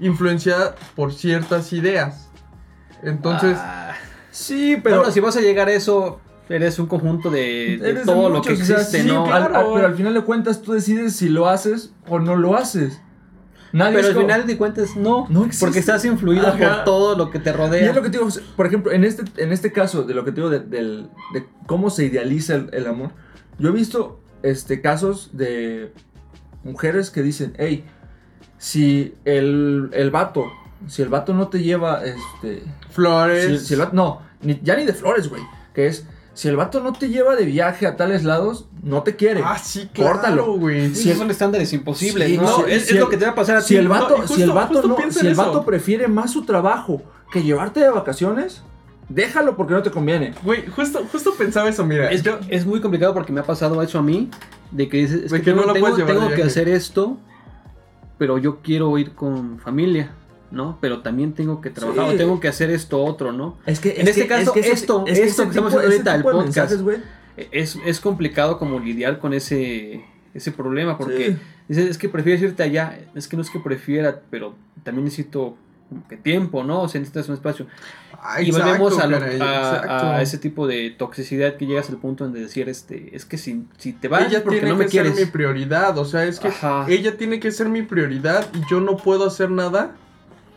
influenciada 0.00 0.74
por 0.94 1.12
ciertas 1.12 1.72
ideas. 1.72 2.28
Entonces, 3.02 3.56
Ah, 3.60 3.94
Sí, 4.30 4.78
pero 4.82 5.00
pero. 5.02 5.12
si 5.12 5.20
vas 5.20 5.36
a 5.36 5.40
llegar 5.42 5.68
a 5.68 5.72
eso, 5.72 6.18
eres 6.48 6.78
un 6.78 6.86
conjunto 6.86 7.28
de, 7.30 7.78
de 7.80 7.92
de 7.94 8.00
todo 8.04 8.30
lo 8.30 8.40
que 8.40 8.54
o 8.54 8.56
sea, 8.56 8.76
existe, 8.78 9.02
sí, 9.02 9.06
¿no? 9.08 9.26
al- 9.26 9.42
al- 9.42 9.48
Claro. 9.50 9.74
pero 9.74 9.86
al 9.88 9.94
final 9.94 10.14
de 10.14 10.22
cuentas 10.22 10.62
tú 10.62 10.72
decides 10.72 11.16
si 11.16 11.28
lo 11.28 11.48
haces 11.48 11.92
o 12.08 12.18
no 12.18 12.34
lo 12.36 12.56
haces. 12.56 12.98
Nadie 13.74 13.96
Pero 13.96 14.08
al 14.08 14.14
como- 14.14 14.26
final 14.26 14.46
de 14.46 14.56
cuentas 14.58 14.96
no, 14.96 15.26
No 15.28 15.48
porque 15.60 15.78
estás 15.80 16.04
influida 16.06 16.48
Ajá. 16.50 16.58
por 16.76 16.84
todo 16.84 17.16
lo 17.16 17.30
que 17.30 17.38
te 17.40 17.50
Y 17.50 17.52
rodea. 17.52 17.88
es 17.90 17.94
lo 17.94 18.02
que 18.02 18.08
te 18.10 18.18
digo, 18.18 18.30
por 18.56 18.66
ejemplo, 18.66 18.90
en 18.92 19.04
este, 19.04 19.22
en 19.42 19.52
este 19.52 19.70
caso, 19.72 20.02
de 20.04 20.14
lo 20.14 20.24
que 20.24 20.30
te 20.32 20.36
digo, 20.36 20.48
de, 20.50 20.60
del- 20.60 21.10
de 21.34 21.46
cómo 21.66 21.90
se 21.90 22.04
idealiza 22.06 22.54
el, 22.54 22.70
el 22.72 22.86
amor, 22.86 23.10
yo 23.58 23.68
he 23.68 23.72
visto 23.72 24.21
este, 24.42 24.80
casos 24.80 25.30
de 25.32 25.92
mujeres 26.64 27.10
que 27.10 27.22
dicen, 27.22 27.54
hey, 27.58 27.84
si 28.58 29.14
el, 29.24 29.90
el 29.92 30.10
vato, 30.10 30.46
si 30.86 31.02
el 31.02 31.08
vato 31.08 31.34
no 31.34 31.48
te 31.48 31.62
lleva, 31.62 32.02
este, 32.04 32.62
flores. 32.90 33.60
si, 33.60 33.66
si 33.68 33.74
el 33.74 33.80
vato, 33.80 33.92
no, 33.94 34.20
ni- 34.42 34.60
ya 34.62 34.76
ni 34.76 34.84
de 34.84 34.92
flores, 34.92 35.28
güey, 35.28 35.42
que 35.74 35.86
es, 35.86 36.06
si 36.34 36.48
el 36.48 36.56
vato 36.56 36.80
no 36.80 36.92
te 36.92 37.08
lleva 37.08 37.36
de 37.36 37.44
viaje 37.44 37.86
a 37.86 37.96
tales 37.96 38.24
lados, 38.24 38.68
no 38.82 39.02
te 39.02 39.16
quiere. 39.16 39.42
Ah, 39.44 39.58
sí, 39.58 39.88
claro, 39.92 40.12
Córtalo. 40.14 40.52
güey. 40.58 40.94
Si 40.94 41.10
el- 41.10 41.16
son 41.18 41.30
estándares 41.30 41.72
imposibles, 41.72 42.28
Sí, 42.28 42.38
¿no? 42.38 42.66
es, 42.66 42.86
si 42.86 42.94
es 42.94 43.00
lo 43.00 43.08
que 43.08 43.16
te 43.16 43.24
va 43.26 43.32
a 43.32 43.34
pasar 43.34 43.56
a 43.56 43.60
Si 43.60 43.74
ti. 43.74 43.76
el 43.76 43.88
vato, 43.88 44.16
No, 44.18 44.26
si 44.28 44.42
el 44.42 44.50
vato, 44.50 44.82
no- 44.86 44.96
si 45.10 45.26
el 45.26 45.34
vato 45.34 45.64
prefiere 45.64 46.08
más 46.08 46.30
su 46.32 46.44
trabajo 46.44 47.02
que 47.32 47.42
llevarte 47.42 47.80
de 47.80 47.90
vacaciones, 47.90 48.62
déjalo 49.14 49.56
porque 49.56 49.74
no 49.74 49.82
te 49.82 49.90
conviene. 49.90 50.34
Güey, 50.42 50.66
justo, 50.66 51.04
justo 51.10 51.34
pensaba 51.36 51.68
eso, 51.68 51.84
mira. 51.84 52.10
Es, 52.10 52.22
yo- 52.22 52.38
es 52.48 52.64
muy 52.66 52.80
complicado 52.80 53.14
porque 53.14 53.32
me 53.32 53.40
ha 53.40 53.44
pasado 53.44 53.82
eso 53.82 53.98
a 53.98 54.02
mí, 54.02 54.30
de 54.70 54.88
que 54.88 54.98
dices, 54.98 55.24
es 55.24 55.32
que, 55.32 55.42
que 55.42 55.52
no 55.54 55.72
tengo, 55.72 55.88
lo 55.88 56.30
que 56.34 56.42
hacer 56.42 56.68
esto, 56.68 57.18
pero 58.18 58.38
yo 58.38 58.60
quiero 58.60 58.96
ir 58.98 59.12
con 59.14 59.58
familia, 59.58 60.10
¿no? 60.50 60.78
Pero 60.80 61.00
también 61.02 61.32
tengo 61.32 61.60
que 61.60 61.70
trabajar, 61.70 62.08
Sí. 62.10 62.14
o 62.14 62.18
tengo 62.18 62.40
que 62.40 62.48
hacer 62.48 62.70
esto 62.70 63.02
otro, 63.02 63.32
¿no? 63.32 63.58
Es 63.66 63.80
que 63.80 64.00
En 64.00 64.08
este 64.08 64.26
caso, 64.26 64.52
esto- 64.54 65.04
esto 65.06 65.44
que 65.44 65.48
estamos 65.50 65.74
haciendo 65.74 65.78
ahorita, 65.92 66.14
el 66.14 66.22
podcast. 66.22 66.44
mensajes, 66.44 66.82
güey, 66.82 66.98
Es, 67.50 67.78
es 67.86 67.98
complicado 68.00 68.58
como 68.58 68.78
lidiar 68.78 69.18
con 69.18 69.32
ese, 69.32 70.04
ese 70.34 70.52
problema, 70.52 70.98
porque 70.98 71.32
Sí. 71.32 71.36
dices, 71.68 71.90
es 71.90 71.98
que 71.98 72.08
prefieres 72.10 72.42
irte 72.42 72.62
allá, 72.62 72.98
es 73.14 73.26
que 73.26 73.36
no 73.36 73.42
es 73.42 73.48
que 73.50 73.58
prefiera, 73.58 74.20
pero 74.30 74.54
también 74.84 75.04
necesito 75.04 75.56
que 76.08 76.16
tiempo, 76.16 76.64
¿no? 76.64 76.82
O 76.82 76.88
sea, 76.88 77.00
necesitas 77.00 77.28
un 77.28 77.34
espacio. 77.34 77.66
Ah, 78.24 78.40
y 78.40 78.50
volvemos 78.52 78.98
a, 78.98 79.06
lo- 79.06 79.18
caray, 79.18 79.40
a- 79.40 79.56
exacto. 79.58 80.06
a 80.06 80.22
ese 80.22 80.38
tipo 80.38 80.66
de 80.68 80.90
toxicidad 80.90 81.56
que 81.56 81.66
llegas 81.66 81.90
al 81.90 81.96
punto 81.96 82.24
en 82.24 82.32
de 82.32 82.40
decir, 82.40 82.68
este, 82.68 83.14
es 83.16 83.24
que 83.24 83.36
si, 83.36 83.64
si 83.78 83.92
te 83.92 84.06
vas 84.08 84.26
ella 84.28 84.42
porque 84.44 84.58
tiene 84.60 84.70
no 84.72 84.76
me 84.78 84.84
que 84.84 84.90
quieres. 84.92 85.16
ser 85.16 85.26
mi 85.26 85.32
prioridad, 85.32 85.98
o 85.98 86.04
sea, 86.04 86.24
es 86.24 86.38
que 86.38 86.48
Ajá. 86.48 86.86
ella 86.88 87.16
tiene 87.16 87.40
que 87.40 87.50
ser 87.50 87.68
mi 87.68 87.82
prioridad 87.82 88.46
y 88.54 88.60
yo 88.70 88.80
no 88.80 88.96
puedo 88.96 89.26
hacer 89.26 89.50
nada 89.50 89.96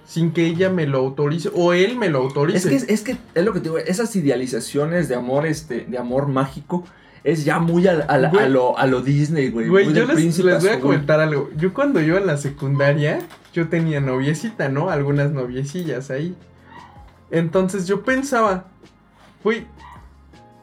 sin 0.07 0.31
que 0.31 0.45
ella 0.45 0.69
me 0.69 0.85
lo 0.85 0.99
autorice 0.99 1.49
o 1.55 1.73
él 1.73 1.97
me 1.97 2.09
lo 2.09 2.19
autorice. 2.19 2.57
Es 2.59 2.65
que, 2.67 2.75
es, 2.75 2.83
es 2.87 3.01
que 3.01 3.17
es 3.33 3.43
lo 3.43 3.53
que 3.53 3.59
te 3.59 3.63
digo, 3.63 3.79
esas 3.79 4.15
idealizaciones 4.15 5.09
de 5.09 5.15
amor, 5.15 5.47
este, 5.47 5.85
de 5.89 5.97
amor 5.97 6.27
mágico, 6.27 6.85
es 7.25 7.43
ya 7.43 7.59
muy 7.59 7.87
a, 7.87 8.05
a- 8.07 8.13
a 8.13 8.29
Güey. 8.29 8.49
lo, 8.49 8.77
a 8.77 8.85
lo 8.85 9.01
Disney, 9.01 9.49
güey. 9.49 9.67
Güey, 9.67 9.91
yo 9.93 10.05
les, 10.05 10.37
les 10.39 10.61
voy 10.61 10.71
a 10.71 10.79
comentar 10.79 11.19
algo. 11.19 11.49
Yo 11.57 11.73
cuando 11.73 11.99
iba 11.99 12.17
en 12.19 12.27
la 12.27 12.37
secundaria, 12.37 13.19
yo 13.51 13.67
tenía 13.67 13.99
noviecita, 13.99 14.69
¿no? 14.69 14.89
Algunas 14.89 15.31
noviecillas 15.31 16.11
ahí. 16.11 16.35
Entonces 17.31 17.87
yo 17.87 18.03
pensaba, 18.03 18.65
güey, 19.43 19.65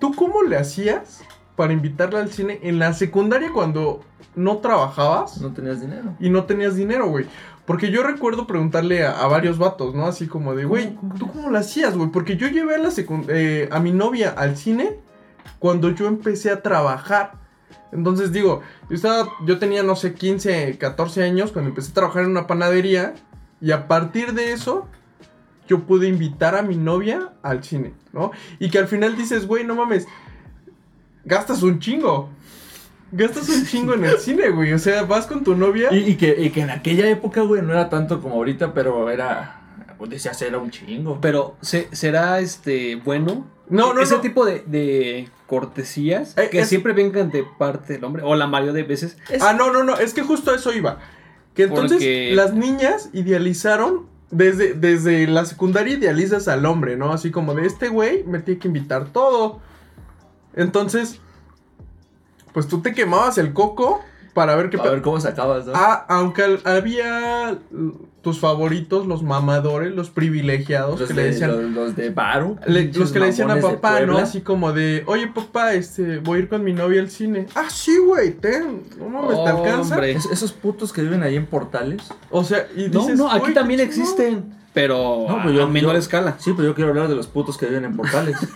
¿tú 0.00 0.14
cómo 0.14 0.42
le 0.42 0.56
hacías 0.56 1.22
para 1.56 1.72
invitarla 1.72 2.20
al 2.20 2.30
cine 2.30 2.60
en 2.62 2.78
la 2.78 2.92
secundaria 2.92 3.50
cuando 3.52 4.00
no 4.36 4.58
trabajabas? 4.58 5.40
No 5.40 5.52
tenías 5.52 5.80
dinero. 5.80 6.14
y 6.20 6.30
no 6.30 6.44
tenías 6.44 6.76
dinero, 6.76 7.08
güey. 7.08 7.26
Porque 7.66 7.90
yo 7.90 8.02
recuerdo 8.02 8.46
preguntarle 8.46 9.04
a, 9.04 9.20
a 9.20 9.26
varios 9.26 9.58
vatos, 9.58 9.94
¿no? 9.94 10.06
Así 10.06 10.26
como 10.26 10.54
de, 10.54 10.64
güey, 10.64 10.94
¿Cómo, 10.94 11.00
cómo, 11.00 11.14
¿tú 11.14 11.28
cómo 11.32 11.50
lo 11.50 11.58
hacías, 11.58 11.96
güey? 11.96 12.10
Porque 12.10 12.36
yo 12.36 12.48
llevé 12.48 12.74
a, 12.76 12.78
la 12.78 12.90
eh, 13.28 13.68
a 13.70 13.78
mi 13.80 13.92
novia 13.92 14.30
al 14.36 14.56
cine 14.56 14.96
cuando 15.58 15.90
yo 15.90 16.06
empecé 16.06 16.50
a 16.50 16.62
trabajar. 16.62 17.32
Entonces 17.92 18.32
digo, 18.32 18.62
yo, 18.88 18.96
estaba, 18.96 19.28
yo 19.46 19.58
tenía, 19.58 19.82
no 19.82 19.96
sé, 19.96 20.14
15, 20.14 20.78
14 20.78 21.22
años 21.24 21.52
cuando 21.52 21.68
empecé 21.70 21.90
a 21.90 21.94
trabajar 21.94 22.24
en 22.24 22.30
una 22.30 22.46
panadería. 22.46 23.14
Y 23.60 23.70
a 23.70 23.86
partir 23.86 24.32
de 24.32 24.52
eso, 24.52 24.88
yo 25.68 25.80
pude 25.80 26.08
invitar 26.08 26.56
a 26.56 26.62
mi 26.62 26.76
novia 26.76 27.32
al 27.42 27.62
cine, 27.62 27.92
¿no? 28.12 28.32
Y 28.58 28.70
que 28.70 28.78
al 28.78 28.88
final 28.88 29.16
dices, 29.16 29.46
güey, 29.46 29.64
no 29.64 29.74
mames, 29.74 30.06
gastas 31.24 31.62
un 31.62 31.78
chingo. 31.78 32.28
Gastas 33.12 33.48
un 33.50 33.66
chingo 33.66 33.94
en 33.94 34.04
el 34.06 34.18
cine, 34.18 34.48
güey. 34.50 34.72
O 34.72 34.78
sea, 34.78 35.02
vas 35.04 35.26
con 35.26 35.44
tu 35.44 35.54
novia. 35.54 35.92
Y, 35.92 35.98
y 36.12 36.16
que, 36.16 36.34
y 36.42 36.50
que 36.50 36.62
en 36.62 36.70
aquella 36.70 37.08
época, 37.08 37.42
güey, 37.42 37.62
no 37.62 37.72
era 37.72 37.88
tanto 37.90 38.20
como 38.20 38.36
ahorita, 38.36 38.72
pero 38.74 39.10
era. 39.10 39.60
pues, 39.98 40.10
Decías, 40.10 40.40
era 40.42 40.58
un 40.58 40.70
chingo. 40.70 41.20
Pero, 41.20 41.56
¿se- 41.60 41.88
¿será 41.94 42.40
este 42.40 42.96
bueno? 42.96 43.46
No, 43.68 43.94
no, 43.94 44.00
Ese 44.02 44.16
no. 44.16 44.20
tipo 44.20 44.44
de, 44.44 44.62
de 44.66 45.28
cortesías 45.46 46.36
Eh, 46.36 46.48
que 46.50 46.60
es- 46.60 46.68
siempre 46.68 46.92
vengan 46.92 47.30
de 47.30 47.44
parte 47.58 47.94
del 47.94 48.04
hombre, 48.04 48.22
o 48.24 48.34
la 48.34 48.46
mayoría 48.46 48.72
de 48.74 48.82
veces. 48.82 49.16
Es- 49.30 49.42
Ah, 49.42 49.52
no, 49.54 49.72
no, 49.72 49.82
no, 49.84 49.96
es 49.96 50.12
que 50.14 50.22
justo 50.22 50.50
a 50.50 50.56
eso 50.56 50.72
iba. 50.72 50.98
Que 51.54 51.64
entonces 51.64 51.98
Porque- 51.98 52.32
las 52.34 52.54
niñas 52.54 53.08
idealizaron, 53.12 54.06
desde, 54.30 54.72
desde 54.74 55.26
la 55.26 55.44
secundaria 55.44 55.94
idealizas 55.94 56.48
al 56.48 56.64
hombre, 56.66 56.96
¿no? 56.96 57.12
Así 57.12 57.30
como 57.30 57.54
de 57.54 57.66
este 57.66 57.88
güey 57.88 58.24
me 58.24 58.40
tiene 58.40 58.58
que 58.60 58.68
invitar 58.68 59.06
todo. 59.12 59.60
Entonces, 60.54 61.20
pues 62.52 62.66
tú 62.68 62.80
te 62.82 62.92
quemabas 62.94 63.38
el 63.38 63.52
coco 63.52 64.02
para 64.34 64.54
ver 64.56 64.70
qué... 64.70 64.78
a 64.78 64.82
ver 64.82 65.02
cómo 65.02 65.20
sacabas, 65.20 65.66
¿no? 65.66 65.72
Ah, 65.74 66.06
aunque 66.08 66.42
al- 66.42 66.60
había 66.64 67.58
tus 68.22 68.38
favoritos, 68.38 69.06
los 69.06 69.22
mamadores, 69.22 69.92
los 69.94 70.10
privilegiados 70.10 71.00
los, 71.00 71.08
que 71.08 71.14
de, 71.14 71.22
le 71.22 71.28
decían... 71.30 71.50
los, 71.50 71.70
los 71.72 71.96
de 71.96 72.10
Baru. 72.10 72.56
Le- 72.66 72.92
los 72.92 73.10
que 73.12 73.18
le 73.18 73.26
decían 73.26 73.50
a 73.50 73.56
papá, 73.60 74.00
¿no? 74.02 74.16
Así 74.18 74.40
como 74.42 74.72
de, 74.72 75.02
oye 75.06 75.26
papá, 75.26 75.74
este, 75.74 76.18
voy 76.18 76.38
a 76.38 76.42
ir 76.42 76.48
con 76.48 76.62
mi 76.64 76.72
novia 76.72 77.00
al 77.00 77.10
cine. 77.10 77.46
Ah, 77.54 77.68
sí, 77.68 77.98
güey, 77.98 78.32
ten, 78.32 78.84
no 78.98 79.08
mames, 79.08 79.42
¿te 79.44 79.50
alcanza? 79.50 79.94
Hombre. 79.96 80.12
Es- 80.12 80.26
esos 80.26 80.52
putos 80.52 80.92
que 80.92 81.02
viven 81.02 81.22
ahí 81.22 81.36
en 81.36 81.46
portales. 81.46 82.02
O 82.30 82.44
sea, 82.44 82.66
y 82.76 82.88
No, 82.88 83.00
dices, 83.00 83.18
no, 83.18 83.28
aquí 83.28 83.40
"Güey, 83.40 83.54
también 83.54 83.80
qué 83.80 83.90
chingón". 83.90 84.08
existen, 84.08 84.54
pero 84.72 85.26
No, 85.28 85.36
a, 85.38 85.42
pues 85.42 85.54
yo- 85.56 85.64
a 85.64 85.66
menor 85.66 85.92
yo- 85.94 85.98
escala. 85.98 86.36
Sí, 86.38 86.52
pero 86.56 86.68
yo 86.68 86.74
quiero 86.76 86.90
hablar 86.90 87.08
de 87.08 87.16
los 87.16 87.26
putos 87.26 87.58
que 87.58 87.66
viven 87.66 87.84
en 87.84 87.96
portales. 87.96 88.36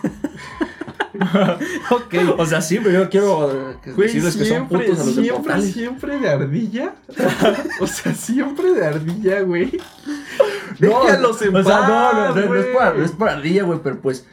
Ok. 1.91 2.15
o 2.37 2.45
sea, 2.45 2.61
sí, 2.61 2.79
pero 2.83 3.03
yo 3.03 3.09
quiero 3.09 3.51
eh, 3.71 3.75
Güey, 3.95 4.07
decirles 4.07 4.35
que 4.35 4.45
son 4.45 4.47
siempre, 4.47 4.79
putos 4.79 4.99
a 4.99 5.03
los 5.05 5.15
de 5.15 5.21
siempre, 5.23 5.43
portales. 5.43 5.73
siempre 5.73 6.19
de 6.19 6.29
ardilla. 6.29 6.95
o 7.79 7.87
sea, 7.87 8.13
siempre 8.13 8.71
de 8.73 8.85
ardilla, 8.85 9.41
güey. 9.41 9.77
No, 10.79 11.05
Déjalos 11.05 11.41
en 11.41 11.55
o 11.55 11.63
sea, 11.63 11.79
paz, 11.79 11.89
no, 11.89 12.13
no, 12.13 12.35
no, 12.35 12.53
no 12.53 12.55
es 12.59 12.65
para, 12.67 12.93
no 12.93 13.03
es 13.05 13.11
para 13.11 13.33
ardilla, 13.33 13.63
güey, 13.63 13.79
pero 13.83 13.99
pues. 13.99 14.27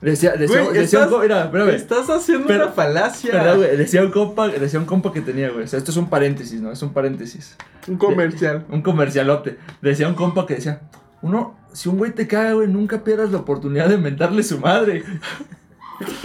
Decía, 0.00 0.32
decía, 0.32 0.62
Güey, 0.62 0.74
decía 0.76 0.98
un 1.00 1.04
estás- 1.06 1.22
mira, 1.22 1.44
espérame. 1.44 1.68
Estás 1.70 2.10
haciendo 2.10 2.46
Pero- 2.48 2.64
una 2.64 2.72
falacia. 2.72 3.54
Güey, 3.54 3.76
decía 3.76 4.02
un 4.02 4.10
compa, 4.10 4.48
decía 4.48 4.78
un 4.80 4.86
compa 4.86 5.12
que 5.12 5.20
tenía, 5.20 5.50
güey. 5.50 5.64
O 5.64 5.66
sea, 5.68 5.78
esto 5.78 5.92
es 5.92 5.96
un 5.96 6.10
paréntesis, 6.10 6.60
¿no? 6.60 6.72
Es 6.72 6.82
un 6.82 6.92
paréntesis. 6.92 7.56
Un 7.86 7.96
comercial. 7.96 8.66
Un 8.70 8.82
comercialote. 8.82 9.56
Decía 9.80 10.08
un 10.08 10.14
compa 10.14 10.46
que 10.46 10.56
decía, 10.56 10.80
uno, 11.22 11.56
si 11.72 11.88
un 11.88 11.96
güey 11.96 12.10
te 12.12 12.26
caga, 12.26 12.52
güey, 12.54 12.66
nunca 12.68 13.02
pierdas 13.04 13.30
la 13.30 13.38
oportunidad 13.38 13.88
de 13.88 13.96
mentarle 13.96 14.42
su 14.42 14.58
madre. 14.58 15.04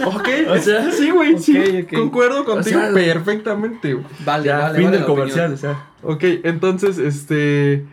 Ok, 0.04 0.28
O 0.50 0.58
sea, 0.58 0.90
sí, 0.90 1.10
güey, 1.10 1.38
sí. 1.38 1.58
ok, 1.58 1.84
ok. 1.84 1.98
Concuerdo 1.98 2.44
contigo 2.44 2.80
sea, 2.80 2.92
perfectamente. 2.92 3.98
Vale, 4.24 4.44
ya, 4.44 4.58
vale, 4.58 4.78
fin 4.78 4.86
vale 4.86 4.96
del 4.96 5.06
comercial, 5.06 5.52
opinión. 5.52 5.72
o 5.72 5.74
sea. 5.74 5.86
Ok, 6.02 6.24
entonces, 6.44 6.98
este. 6.98 7.86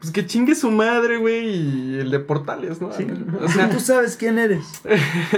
Pues 0.00 0.12
que 0.12 0.26
chingue 0.26 0.56
su 0.56 0.70
madre, 0.70 1.18
güey, 1.18 1.48
y 1.48 1.98
el 2.00 2.10
de 2.10 2.18
Portales, 2.18 2.80
¿no? 2.80 2.92
Sí. 2.92 3.06
O 3.40 3.48
sea, 3.48 3.70
tú 3.70 3.78
sabes 3.78 4.16
quién 4.16 4.36
eres. 4.36 4.82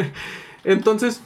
entonces, 0.64 1.20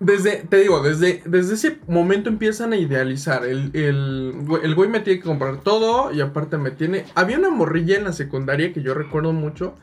desde, 0.00 0.36
te 0.48 0.56
digo, 0.58 0.82
desde, 0.82 1.22
desde 1.26 1.54
ese 1.54 1.78
momento 1.86 2.30
empiezan 2.30 2.72
a 2.72 2.76
idealizar. 2.76 3.44
El, 3.44 3.70
el, 3.74 4.34
el 4.62 4.74
güey 4.74 4.88
me 4.88 5.00
tiene 5.00 5.20
que 5.20 5.26
comprar 5.26 5.60
todo 5.60 6.12
y 6.12 6.20
aparte 6.20 6.56
me 6.56 6.70
tiene... 6.70 7.04
Había 7.14 7.38
una 7.38 7.50
morrilla 7.50 7.96
en 7.96 8.04
la 8.04 8.12
secundaria 8.12 8.72
que 8.72 8.82
yo 8.82 8.94
recuerdo 8.94 9.32
mucho. 9.32 9.74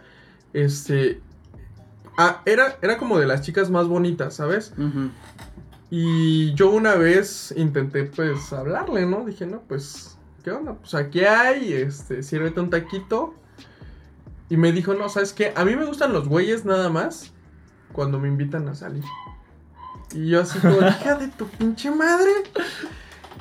Este... 0.53 1.22
ah, 2.18 2.41
era, 2.45 2.78
era 2.82 2.97
como 2.97 3.20
de 3.20 3.26
las 3.28 3.41
chicas 3.41 3.70
más 3.70 3.88
bonitas, 3.88 4.34
¿sabes? 4.36 4.74
Y 5.89 6.53
yo 6.53 6.70
una 6.72 6.95
vez 6.95 7.53
intenté 7.57 8.05
pues 8.05 8.53
hablarle, 8.53 9.05
¿no? 9.05 9.26
Dije, 9.26 9.45
no, 9.45 9.62
pues, 9.68 10.18
¿qué 10.43 10.51
onda? 10.51 10.74
Pues 10.76 10.93
aquí 10.95 11.26
hay, 11.26 11.74
este, 11.74 12.24
sírvete 12.24 12.59
un 12.62 12.70
taquito. 12.70 13.36
Y 14.49 14.57
me 14.57 14.72
dijo, 14.72 14.93
no, 14.93 15.09
¿sabes 15.09 15.34
qué? 15.34 15.53
A 15.55 15.64
mí 15.66 15.76
me 15.76 15.86
gustan 15.86 16.14
los 16.14 16.28
güeyes 16.28 16.66
nada 16.66 16.89
más 16.89 17.32
cuando 17.93 18.20
me 18.20 18.28
invitan 18.30 18.68
a 18.70 18.76
salir. 18.76 19.03
Y 20.14 20.28
yo 20.30 20.41
así 20.41 20.59
como, 20.59 20.76
hija 20.88 21.16
de 21.16 21.28
tu 21.30 21.45
pinche 21.47 21.91
madre. 21.91 22.32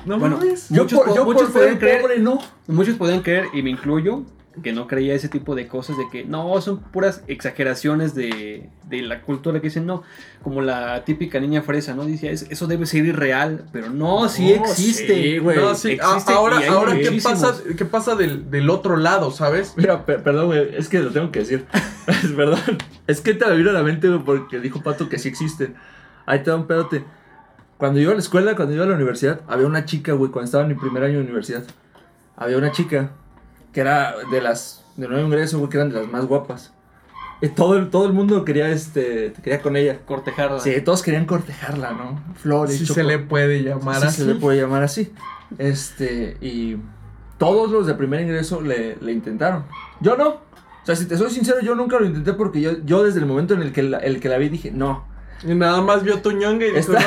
No 0.05 0.19
Bueno, 0.19 0.37
mames. 0.37 0.67
Yo, 0.69 0.83
Muchos 0.83 0.99
po- 1.01 1.15
yo 1.15 1.25
muchos 1.25 1.49
por 1.51 1.61
creer- 1.79 2.01
pobre, 2.01 2.19
no. 2.19 2.39
Muchos 2.67 2.95
podrían 2.95 3.21
creer, 3.21 3.45
y 3.53 3.61
me 3.61 3.69
incluyo, 3.69 4.23
que 4.61 4.73
no 4.73 4.85
creía 4.85 5.13
ese 5.13 5.29
tipo 5.29 5.55
de 5.55 5.67
cosas, 5.67 5.97
de 5.97 6.09
que 6.11 6.25
no, 6.25 6.59
son 6.59 6.79
puras 6.79 7.23
exageraciones 7.27 8.13
de, 8.15 8.69
de 8.89 9.01
la 9.01 9.21
cultura 9.21 9.61
que 9.61 9.67
dicen, 9.67 9.85
no, 9.85 10.03
como 10.43 10.61
la 10.61 11.05
típica 11.05 11.39
niña 11.39 11.61
fresa, 11.61 11.93
¿no? 11.95 12.03
Dice, 12.05 12.31
"Es- 12.31 12.47
eso 12.49 12.67
debe 12.67 12.85
ser 12.85 13.05
irreal, 13.05 13.63
pero 13.71 13.89
no, 13.89 14.27
sí 14.27 14.53
No, 14.57 14.65
existe. 14.65 15.15
sí, 15.23 15.37
güey. 15.37 15.57
No, 15.57 15.73
sí, 15.73 15.91
a- 15.91 15.93
existe 15.93 16.33
ahora, 16.33 16.59
ahora 16.69 16.95
¿qué 16.99 17.19
pasa, 17.23 17.55
¿qué 17.77 17.85
pasa 17.85 18.15
del, 18.15 18.51
del 18.51 18.69
otro 18.69 18.97
lado, 18.97 19.31
sabes? 19.31 19.73
Mira, 19.77 20.05
per- 20.05 20.21
perdón, 20.21 20.47
güey, 20.47 20.75
es 20.75 20.89
que 20.89 20.99
lo 20.99 21.11
tengo 21.11 21.31
que 21.31 21.39
decir. 21.39 21.65
perdón. 22.35 22.59
Es 23.07 23.21
que 23.21 23.33
te 23.33 23.45
me 23.45 23.55
vino 23.55 23.69
a 23.69 23.73
la 23.73 23.83
mente, 23.83 24.09
güey, 24.09 24.19
porque 24.23 24.59
dijo 24.59 24.81
Pato 24.83 25.07
que 25.07 25.17
sí 25.17 25.29
existe. 25.29 25.73
Ahí 26.25 26.39
te 26.43 26.49
da 26.49 26.57
un 26.57 26.67
pedote. 26.67 27.05
Cuando 27.77 27.99
yo 27.99 28.03
iba 28.03 28.11
a 28.11 28.15
la 28.15 28.21
escuela, 28.21 28.55
cuando 28.55 28.75
iba 28.75 28.83
a 28.83 28.87
la 28.87 28.95
universidad, 28.95 29.41
había 29.47 29.65
una 29.65 29.85
chica, 29.85 30.11
güey, 30.13 30.29
cuando 30.29 30.45
estaba 30.45 30.63
en 30.63 30.69
mi 30.69 30.75
primer 30.75 31.03
año 31.03 31.15
de 31.19 31.23
universidad. 31.23 31.63
Había 32.35 32.57
una 32.57 32.71
chica 32.71 33.11
que 33.73 33.81
era 33.81 34.15
de 34.31 34.41
las 34.41 34.83
de 34.97 35.07
nuevo 35.07 35.25
ingreso, 35.25 35.67
que 35.69 35.77
eran 35.77 35.89
de 35.89 35.99
las 36.01 36.07
más 36.11 36.25
guapas. 36.25 36.73
Y 37.43 37.47
todo 37.49 37.75
el, 37.77 37.89
todo 37.89 38.05
el 38.05 38.13
mundo 38.13 38.45
quería, 38.45 38.69
este, 38.69 39.33
quería 39.43 39.61
con 39.61 39.75
ella. 39.75 39.99
Cortejarla. 40.05 40.59
Sí, 40.59 40.79
todos 40.81 41.01
querían 41.01 41.25
cortejarla, 41.25 41.91
¿no? 41.93 42.21
Flores, 42.35 42.77
Si 42.77 42.85
choco- 42.85 42.93
se 42.95 43.03
le 43.03 43.17
puede 43.17 43.63
llamar 43.63 43.99
Sí, 44.01 44.07
así. 44.07 44.21
se 44.21 44.27
le 44.27 44.35
puede 44.35 44.61
llamar 44.61 44.83
así. 44.83 45.11
Este, 45.57 46.37
y 46.39 46.77
todos 47.39 47.71
los 47.71 47.87
de 47.87 47.95
primer 47.95 48.21
ingreso 48.21 48.61
le, 48.61 48.95
le 49.01 49.11
intentaron. 49.11 49.65
Yo 50.01 50.15
no. 50.17 50.29
O 50.29 50.85
sea, 50.85 50.95
si 50.95 51.05
te 51.05 51.17
soy 51.17 51.31
sincero, 51.31 51.61
yo 51.61 51.73
nunca 51.73 51.97
lo 51.99 52.05
intenté 52.05 52.33
porque 52.33 52.61
yo, 52.61 52.73
yo 52.85 53.03
desde 53.03 53.19
el 53.19 53.25
momento 53.25 53.53
en 53.55 53.61
el 53.63 53.71
que 53.71 53.83
la, 53.83 53.97
el 53.99 54.19
que 54.19 54.29
la 54.29 54.37
vi 54.37 54.49
dije, 54.49 54.71
no. 54.71 55.05
Y 55.43 55.55
nada 55.55 55.81
más 55.81 56.03
vio 56.03 56.21
tu 56.21 56.31
ñonga 56.31 56.67
y 56.67 56.71
dijo, 56.71 56.91
no, 56.93 56.99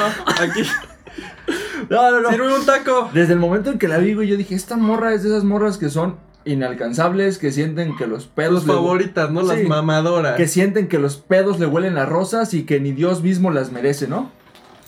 aquí, 0.43 0.63
No, 1.91 2.11
no, 2.11 2.21
no. 2.23 2.31
sirve 2.31 2.55
un 2.59 2.65
taco. 2.67 3.11
Desde 3.13 3.35
el 3.35 3.39
momento 3.39 3.71
en 3.71 3.79
que 3.79 3.87
la 3.89 3.99
vi, 3.99 4.15
güey, 4.15 4.27
yo 4.29 4.37
dije, 4.37 4.55
esta 4.55 4.77
morra 4.77 5.13
es 5.15 5.23
de 5.23 5.29
esas 5.29 5.45
morras 5.45 5.79
que 5.79 5.89
son 5.91 6.17
inalcanzables, 6.45 7.39
que 7.39 7.51
sienten 7.53 7.97
que 7.97 8.07
los 8.07 8.27
pedos... 8.27 8.65
Favoritas, 8.67 9.31
¿no? 9.31 9.43
Las 9.43 9.59
Sí. 9.61 9.67
mamadoras. 9.67 10.37
que 10.37 10.47
sienten 10.49 10.89
que 10.89 10.99
los 10.99 11.17
pedos 11.17 11.59
le 11.59 11.67
huelen 11.67 11.97
a 11.99 12.05
rosas 12.07 12.53
y 12.55 12.65
que 12.65 12.81
ni 12.81 12.93
Dios 12.93 13.23
mismo 13.23 13.51
las 13.51 13.73
merece, 13.73 14.09
¿no? 14.09 14.31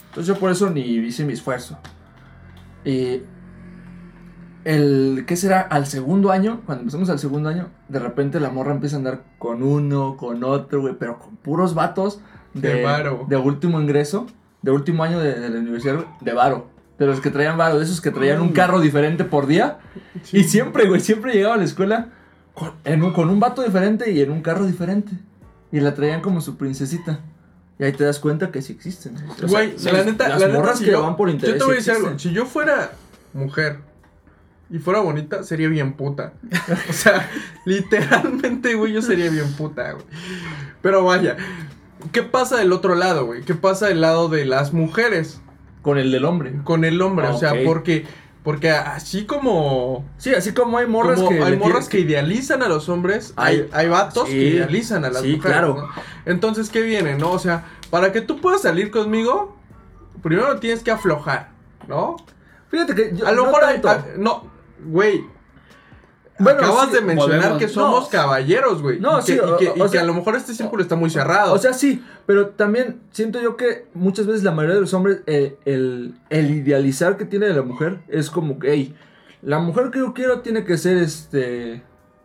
Entonces 0.08 0.26
yo 0.34 0.38
por 0.40 0.50
eso 0.50 0.70
ni 0.70 0.80
hice 0.82 1.24
mi 1.24 1.32
esfuerzo. 1.32 1.78
Y 2.84 3.22
el, 4.64 5.24
¿qué 5.26 5.36
será? 5.36 5.60
Al 5.60 5.86
segundo 5.86 6.30
año, 6.32 6.62
cuando 6.66 6.82
empezamos 6.82 7.08
al 7.10 7.18
segundo 7.18 7.48
año, 7.48 7.68
de 7.88 7.98
repente 8.00 8.40
la 8.40 8.50
morra 8.50 8.72
empieza 8.72 8.96
a 8.96 8.98
andar 8.98 9.22
con 9.38 9.62
uno, 9.62 10.16
con 10.16 10.42
otro, 10.44 10.80
güey, 10.80 10.94
pero 10.98 11.18
con 11.18 11.36
puros 11.36 11.74
vatos 11.74 12.20
de, 12.54 12.74
De 12.74 12.82
varo. 12.82 13.26
de 13.28 13.36
último 13.36 13.80
ingreso, 13.80 14.26
de 14.62 14.70
último 14.72 15.04
año 15.04 15.20
de, 15.20 15.38
de 15.38 15.48
la 15.50 15.58
universidad, 15.60 16.04
de 16.20 16.32
varo. 16.32 16.68
De 16.98 17.06
los 17.06 17.20
que 17.20 17.30
traían 17.30 17.58
varo, 17.58 17.78
de 17.78 17.84
esos 17.84 18.00
que 18.00 18.10
traían 18.10 18.40
un 18.40 18.48
Mm. 18.50 18.52
carro 18.54 18.80
diferente 18.80 19.24
por 19.24 19.46
día. 19.46 19.78
Sí. 20.24 20.38
Y 20.38 20.44
siempre, 20.44 20.86
güey, 20.88 21.00
siempre 21.00 21.32
llegaba 21.34 21.54
a 21.54 21.58
la 21.58 21.64
escuela 21.64 22.08
con, 22.54 22.72
en 22.84 23.02
un, 23.02 23.12
con 23.12 23.28
un 23.28 23.38
vato 23.38 23.62
diferente 23.62 24.10
y 24.12 24.20
en 24.22 24.30
un 24.30 24.40
carro 24.40 24.64
diferente. 24.66 25.12
Y 25.72 25.80
la 25.80 25.94
traían 25.94 26.20
como 26.22 26.40
su 26.40 26.56
princesita. 26.56 27.20
Y 27.78 27.84
ahí 27.84 27.92
te 27.92 28.04
das 28.04 28.18
cuenta 28.18 28.50
que 28.50 28.62
sí 28.62 28.72
existen. 28.72 29.14
O 29.42 29.46
Güey, 29.46 29.74
la 29.84 30.04
neta, 30.04 30.28
las 30.28 30.40
la 30.40 30.46
neta, 30.46 30.58
morras 30.58 30.78
si 30.78 30.86
que 30.86 30.92
yo, 30.92 31.02
van 31.02 31.16
por 31.16 31.28
interés. 31.28 31.56
yo 31.56 31.58
te 31.58 31.64
voy 31.64 31.74
a 31.74 31.76
decir 31.76 31.92
algo. 31.92 32.18
Si 32.18 32.32
yo 32.32 32.46
fuera 32.46 32.92
mujer 33.34 33.80
y 34.70 34.78
fuera 34.78 35.00
bonita, 35.00 35.42
sería 35.42 35.68
bien 35.68 35.92
puta. 35.92 36.32
O 36.88 36.92
sea, 36.94 37.28
literalmente, 37.66 38.74
güey, 38.74 38.94
yo 38.94 39.02
sería 39.02 39.28
bien 39.30 39.52
puta, 39.52 39.92
güey. 39.92 40.04
Pero 40.80 41.04
vaya, 41.04 41.36
¿qué 42.12 42.22
pasa 42.22 42.56
del 42.56 42.72
otro 42.72 42.94
lado, 42.94 43.26
güey? 43.26 43.42
¿Qué 43.42 43.54
pasa 43.54 43.88
del 43.88 44.00
lado 44.00 44.28
de 44.30 44.46
las 44.46 44.72
mujeres 44.72 45.40
Con 45.86 45.98
el 45.98 46.10
del 46.10 46.24
hombre. 46.24 46.52
con 46.64 46.84
el 46.84 47.00
hombre? 47.00 47.28
Ah, 47.28 47.34
o 47.34 47.38
sea, 47.38 47.52
porque, 47.64 48.04
porque 48.42 48.70
así 48.72 49.24
como, 49.24 50.04
Sí, 50.18 50.34
así 50.34 50.50
como 50.52 50.78
hay 50.78 50.86
morras 50.88 51.18
como 51.20 51.28
que. 51.30 51.40
hay 51.44 51.56
morras 51.56 51.88
que 51.88 52.00
idealizan 52.00 52.60
a 52.64 52.68
los 52.68 52.88
hombres, 52.88 53.32
hay, 53.36 53.68
Hay- 53.72 53.88
vatos 53.88 54.26
sí, 54.28 54.34
que 54.34 54.42
idealizan 54.48 55.04
a 55.04 55.10
las 55.10 55.22
sí, 55.22 55.36
mujeres. 55.36 55.58
claro. 55.58 55.76
¿no? 55.76 55.88
Entonces, 56.32 56.70
¿qué 56.70 56.82
viene, 56.82 57.14
no? 57.16 57.30
O 57.30 57.38
sea, 57.38 57.66
para 57.88 58.10
que 58.10 58.20
tú 58.20 58.40
puedas 58.40 58.62
salir 58.62 58.90
conmigo, 58.90 59.56
primero 60.24 60.58
tienes 60.58 60.82
que 60.82 60.90
aflojar, 60.90 61.50
¿no? 61.86 62.16
Fíjate 62.68 62.96
que. 62.96 63.12
yo- 63.14 63.24
A 63.28 63.30
lo 63.30 63.42
no 63.44 63.46
mejor 63.52 63.64
hay- 63.64 63.80
tanto. 63.80 63.88
a- 63.88 64.18
no, 64.18 64.44
güey. 64.86 65.24
Bueno, 66.38 66.58
acabas 66.60 66.88
sí, 66.88 66.94
de 66.96 67.00
mencionar 67.00 67.36
volvemos. 67.38 67.58
que 67.58 67.68
somos 67.68 68.04
No. 68.04 68.08
caballeros, 68.10 68.82
güey. 68.82 69.00
No, 69.00 69.18
y 69.18 69.22
sí, 69.22 69.38
o- 69.38 69.54
y 69.54 69.58
que, 69.58 69.70
o 69.70 69.76
y 69.76 69.80
que 69.82 69.88
sea- 69.88 70.02
a 70.02 70.04
lo 70.04 70.12
mejor 70.14 70.36
este 70.36 70.52
círculo 70.54 70.82
está 70.82 70.94
muy 70.96 71.08
cerrado. 71.10 71.54
O 71.54 71.58
sea, 71.58 71.72
sí, 71.72 72.04
pero 72.26 72.48
también 72.48 73.00
siento 73.10 73.40
yo 73.40 73.56
que 73.56 73.86
muchas 73.94 74.26
veces 74.26 74.42
la 74.42 74.50
mayoría 74.52 74.74
de 74.74 74.80
los 74.82 74.92
hombres, 74.94 75.20
eh, 75.26 75.56
el, 75.64 76.14
el 76.28 76.50
idealizar 76.50 77.16
que 77.16 77.24
tiene 77.24 77.46
de 77.46 77.54
la 77.54 77.62
mujer 77.62 78.00
es 78.08 78.28
como 78.30 78.58
que, 78.58 78.70
hey, 78.72 78.94
la 79.42 79.58
mujer 79.60 79.90
que 79.90 79.98
yo 80.00 80.12
quiero 80.12 80.40
tiene 80.40 80.64
que 80.64 80.76
ser 80.76 80.96
este. 80.98 81.82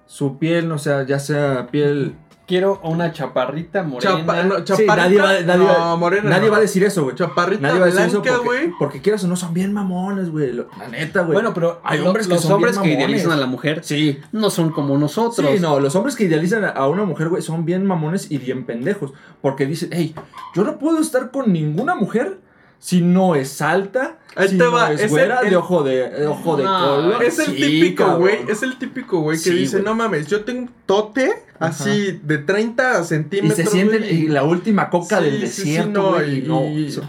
Su 0.07 0.37
piel, 0.39 0.69
o 0.73 0.77
sea, 0.77 1.03
ya 1.05 1.19
sea 1.19 1.67
piel. 1.71 2.15
Quiero 2.51 2.81
a 2.83 2.89
una 2.89 3.13
chaparrita 3.13 3.81
morena. 3.81 4.11
Chapa- 4.17 4.43
no, 4.43 4.57
Sí, 4.57 4.63
chaparrita, 4.65 4.95
nadie 4.97 5.21
va, 5.21 5.39
nadie 5.39 5.65
no, 5.67 5.95
morena, 5.97 6.29
nadie 6.29 6.47
no. 6.47 6.51
va 6.51 6.57
a 6.57 6.59
decir 6.59 6.83
eso, 6.83 7.03
güey. 7.03 7.15
Chaparrita 7.15 7.61
Nadie 7.61 7.79
va 7.79 7.85
a 7.85 7.89
decir 7.89 8.01
eso 8.07 8.21
blanca, 8.21 8.39
porque, 8.43 8.59
güey. 8.65 8.73
porque 8.77 9.01
quieras 9.01 9.23
o 9.23 9.27
no, 9.29 9.37
son 9.37 9.53
bien 9.53 9.71
mamones, 9.71 10.29
güey. 10.29 10.51
lo- 10.51 10.67
La 10.77 10.89
neta, 10.89 11.21
güey. 11.21 11.33
Bueno, 11.33 11.53
pero 11.53 11.79
Hay 11.85 11.99
lo- 11.99 12.07
hombres 12.07 12.27
que 12.27 12.33
los 12.33 12.43
son 12.43 12.51
hombres 12.55 12.73
bien 12.73 12.83
que 12.83 12.89
mamones. 12.89 13.07
idealizan 13.21 13.31
a 13.31 13.37
la 13.39 13.45
mujer 13.47 13.79
Sí. 13.85 14.19
no 14.33 14.49
son 14.49 14.71
como 14.71 14.97
nosotros. 14.97 15.49
Sí, 15.49 15.59
no, 15.61 15.79
los 15.79 15.95
hombres 15.95 16.17
que 16.17 16.25
idealizan 16.25 16.65
a 16.65 16.87
una 16.87 17.05
mujer, 17.05 17.29
güey, 17.29 17.41
son 17.41 17.63
bien 17.63 17.85
mamones 17.85 18.29
y 18.29 18.37
bien 18.37 18.65
pendejos. 18.65 19.13
Porque 19.41 19.65
dicen, 19.65 19.89
hey, 19.93 20.13
yo 20.53 20.65
no 20.65 20.77
puedo 20.77 20.99
estar 20.99 21.31
con 21.31 21.53
ninguna 21.53 21.95
mujer 21.95 22.37
si 22.81 22.99
no 22.99 23.35
es 23.35 23.61
alta, 23.61 24.17
Ahí 24.35 24.47
si 24.49 24.57
te 24.57 24.63
no 24.63 24.71
va, 24.71 24.91
es 24.91 25.01
es 25.01 25.11
güera, 25.11 25.41
el- 25.41 25.51
de 25.51 25.55
ojo 25.55 25.83
de, 25.83 26.09
de 26.09 26.25
ojo 26.27 26.57
de 26.57 26.63
No, 26.63 26.79
color. 26.79 27.23
Es 27.23 27.37
el 27.37 27.45
Sí, 27.45 27.51
típico, 27.55 28.17
güey. 28.17 28.39
Es 28.49 28.63
el 28.63 28.77
típico, 28.79 29.21
güey, 29.21 29.37
que 29.37 29.43
Sí, 29.43 29.55
dice, 29.55 29.81
no 29.83 29.93
mames, 29.93 30.25
yo 30.27 30.43
tengo 30.43 30.63
un 30.63 30.71
tote 30.87 31.31
así 31.59 32.19
de 32.23 32.39
30 32.39 33.01
Y 33.01 33.03
centímetros. 33.05 33.55
se 33.57 33.65
sienten 33.67 34.03
y 34.03 34.27
la 34.29 34.43
última 34.43 34.89
coca 34.89 35.19
Sí, 35.19 35.23
del 35.25 35.33
sí, 35.41 35.47
sí, 35.47 35.61
desierto, 35.69 36.11
no, 36.17 36.25
y- 36.25 36.41
no, 36.41 36.63
y- 36.65 36.99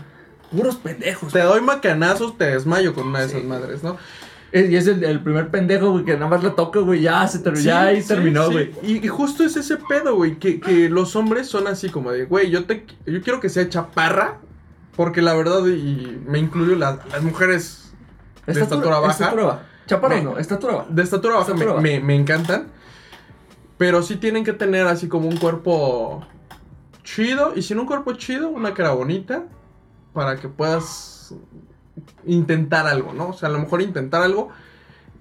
puros 0.55 0.77
pendejos. 0.77 1.33
Te 1.33 1.41
doy 1.41 1.63
macanazos, 1.63 2.37
te 2.37 2.45
desmayo 2.45 2.93
con 2.95 3.09
una 3.09 3.21
de 3.23 3.29
Sí. 3.31 3.37
esas 3.39 3.49
madres, 3.49 3.83
¿no? 3.83 3.97
Es- 4.53 4.69
Y 4.71 4.77
es 4.77 4.87
el, 4.87 5.03
el 5.03 5.21
primer 5.21 5.49
pendejo, 5.49 5.93
güey, 5.93 6.05
que 6.05 6.13
nada 6.13 6.27
más 6.29 6.45
la 6.45 6.55
toca, 6.55 6.81
güey, 6.81 7.01
ya 7.01 7.27
se 7.27 7.39
terminó, 7.39 7.65
ya 7.65 7.83
ahí 7.85 8.03
Sí, 8.03 8.09
terminó, 8.09 8.49
sí. 8.49 8.53
güey. 8.53 8.71
Y, 8.83 9.03
y 9.03 9.09
justo 9.09 9.43
es 9.45 9.57
ese 9.57 9.79
pedo, 9.79 10.15
güey, 10.17 10.35
que, 10.39 10.61
que 10.61 10.91
los 10.91 11.17
hombres 11.17 11.47
son 11.47 11.67
así 11.67 11.89
como 11.89 12.13
de, 12.13 12.27
güey, 12.27 12.51
yo 12.51 12.65
te 12.67 12.85
yo 13.07 13.23
quiero 13.23 13.41
que 13.41 13.49
sea 13.49 13.67
chaparra, 13.71 14.41
porque 14.97 15.23
la 15.23 15.35
verdad, 15.35 15.67
y 15.67 16.21
me 16.27 16.39
incluyo 16.39 16.77
la- 16.77 16.99
las 17.11 17.23
mujeres 17.23 17.93
de 18.47 18.53
estatura 18.61 18.99
baja. 18.99 19.13
Estatura 19.13 19.45
baja. 19.45 19.63
Chaparro 19.87 20.15
Me- 20.17 20.23
no, 20.23 20.39
estatura 20.39 20.75
baja. 20.77 20.87
de 20.91 21.03
estatura 21.03 21.37
baja 21.37 21.55
me, 21.55 21.65
baja. 21.67 21.81
me- 21.81 22.01
me 22.01 22.15
encantan, 22.15 22.69
pero 23.79 24.03
sí 24.03 24.17
tienen 24.17 24.45
que 24.45 24.53
tener 24.53 24.87
así 24.87 25.09
como 25.09 25.29
un 25.29 25.37
cuerpo 25.37 26.25
chido, 27.05 27.53
y 27.57 27.63
sin 27.63 27.79
un 27.81 27.87
cuerpo 27.87 28.13
chido, 28.15 28.49
una 28.49 28.75
cara 28.75 28.93
bonita, 28.93 29.45
para 30.13 30.37
que 30.37 30.49
puedas 30.49 31.35
intentar 32.27 32.87
algo, 32.87 33.13
¿no? 33.13 33.29
O 33.31 33.33
sea, 33.33 33.49
a 33.49 33.53
lo 33.53 33.59
mejor 33.59 33.83
intentar 33.83 34.23
algo. 34.23 34.51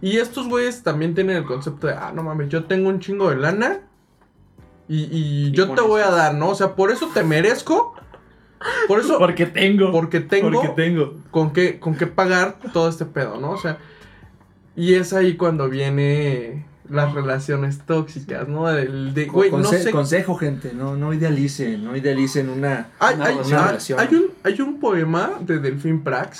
Y 0.01 0.17
estos 0.17 0.47
güeyes 0.47 0.83
también 0.83 1.13
tienen 1.15 1.37
el 1.37 1.45
concepto 1.45 1.87
de, 1.87 1.93
ah, 1.93 2.11
no 2.13 2.23
mames, 2.23 2.49
yo 2.49 2.65
tengo 2.65 2.89
un 2.89 2.99
chingo 2.99 3.29
de 3.29 3.35
lana 3.37 3.81
y, 4.87 5.03
y 5.03 5.47
Y 5.47 5.51
yo 5.51 5.71
te 5.71 5.81
voy 5.81 6.01
a 6.01 6.09
dar, 6.09 6.33
¿no? 6.35 6.49
O 6.49 6.55
sea, 6.55 6.75
por 6.75 6.91
eso 6.91 7.09
te 7.13 7.23
merezco. 7.23 7.95
Por 8.87 8.99
eso, 8.99 9.17
Porque 9.17 9.45
tengo. 9.45 9.91
porque 9.91 10.19
tengo 10.19 10.51
Porque 10.51 10.69
tengo. 10.69 11.15
con 11.31 11.51
qué, 11.53 11.79
con 11.79 11.95
qué 11.95 12.07
pagar 12.07 12.57
todo 12.73 12.89
este 12.89 13.05
pedo, 13.05 13.39
¿no? 13.39 13.51
O 13.51 13.57
sea, 13.57 13.77
y 14.75 14.93
es 14.95 15.13
ahí 15.13 15.35
cuando 15.35 15.69
viene 15.69 16.65
las 16.89 17.13
relaciones 17.13 17.79
tóxicas, 17.85 18.47
¿no? 18.47 18.69
El 18.69 19.13
de, 19.13 19.25
güey, 19.27 19.49
no 19.51 19.59
Conse- 19.59 19.79
sé. 19.83 19.91
Consejo, 19.91 20.35
gente, 20.35 20.73
no, 20.73 20.95
no 20.97 21.13
idealicen, 21.13 21.83
no 21.85 21.95
idealicen 21.95 22.49
una, 22.49 22.89
Hay, 22.99 23.15
una 23.15 23.25
hay- 23.25 23.31
relación. 23.33 23.59
hay- 23.59 23.67
relación. 23.67 23.99
hay 23.99 24.15
un, 24.15 24.25
hay 24.43 24.61
un 24.61 24.79
poema 24.79 25.31
de 25.41 25.59
Delfín 25.59 26.03
Prax. 26.03 26.39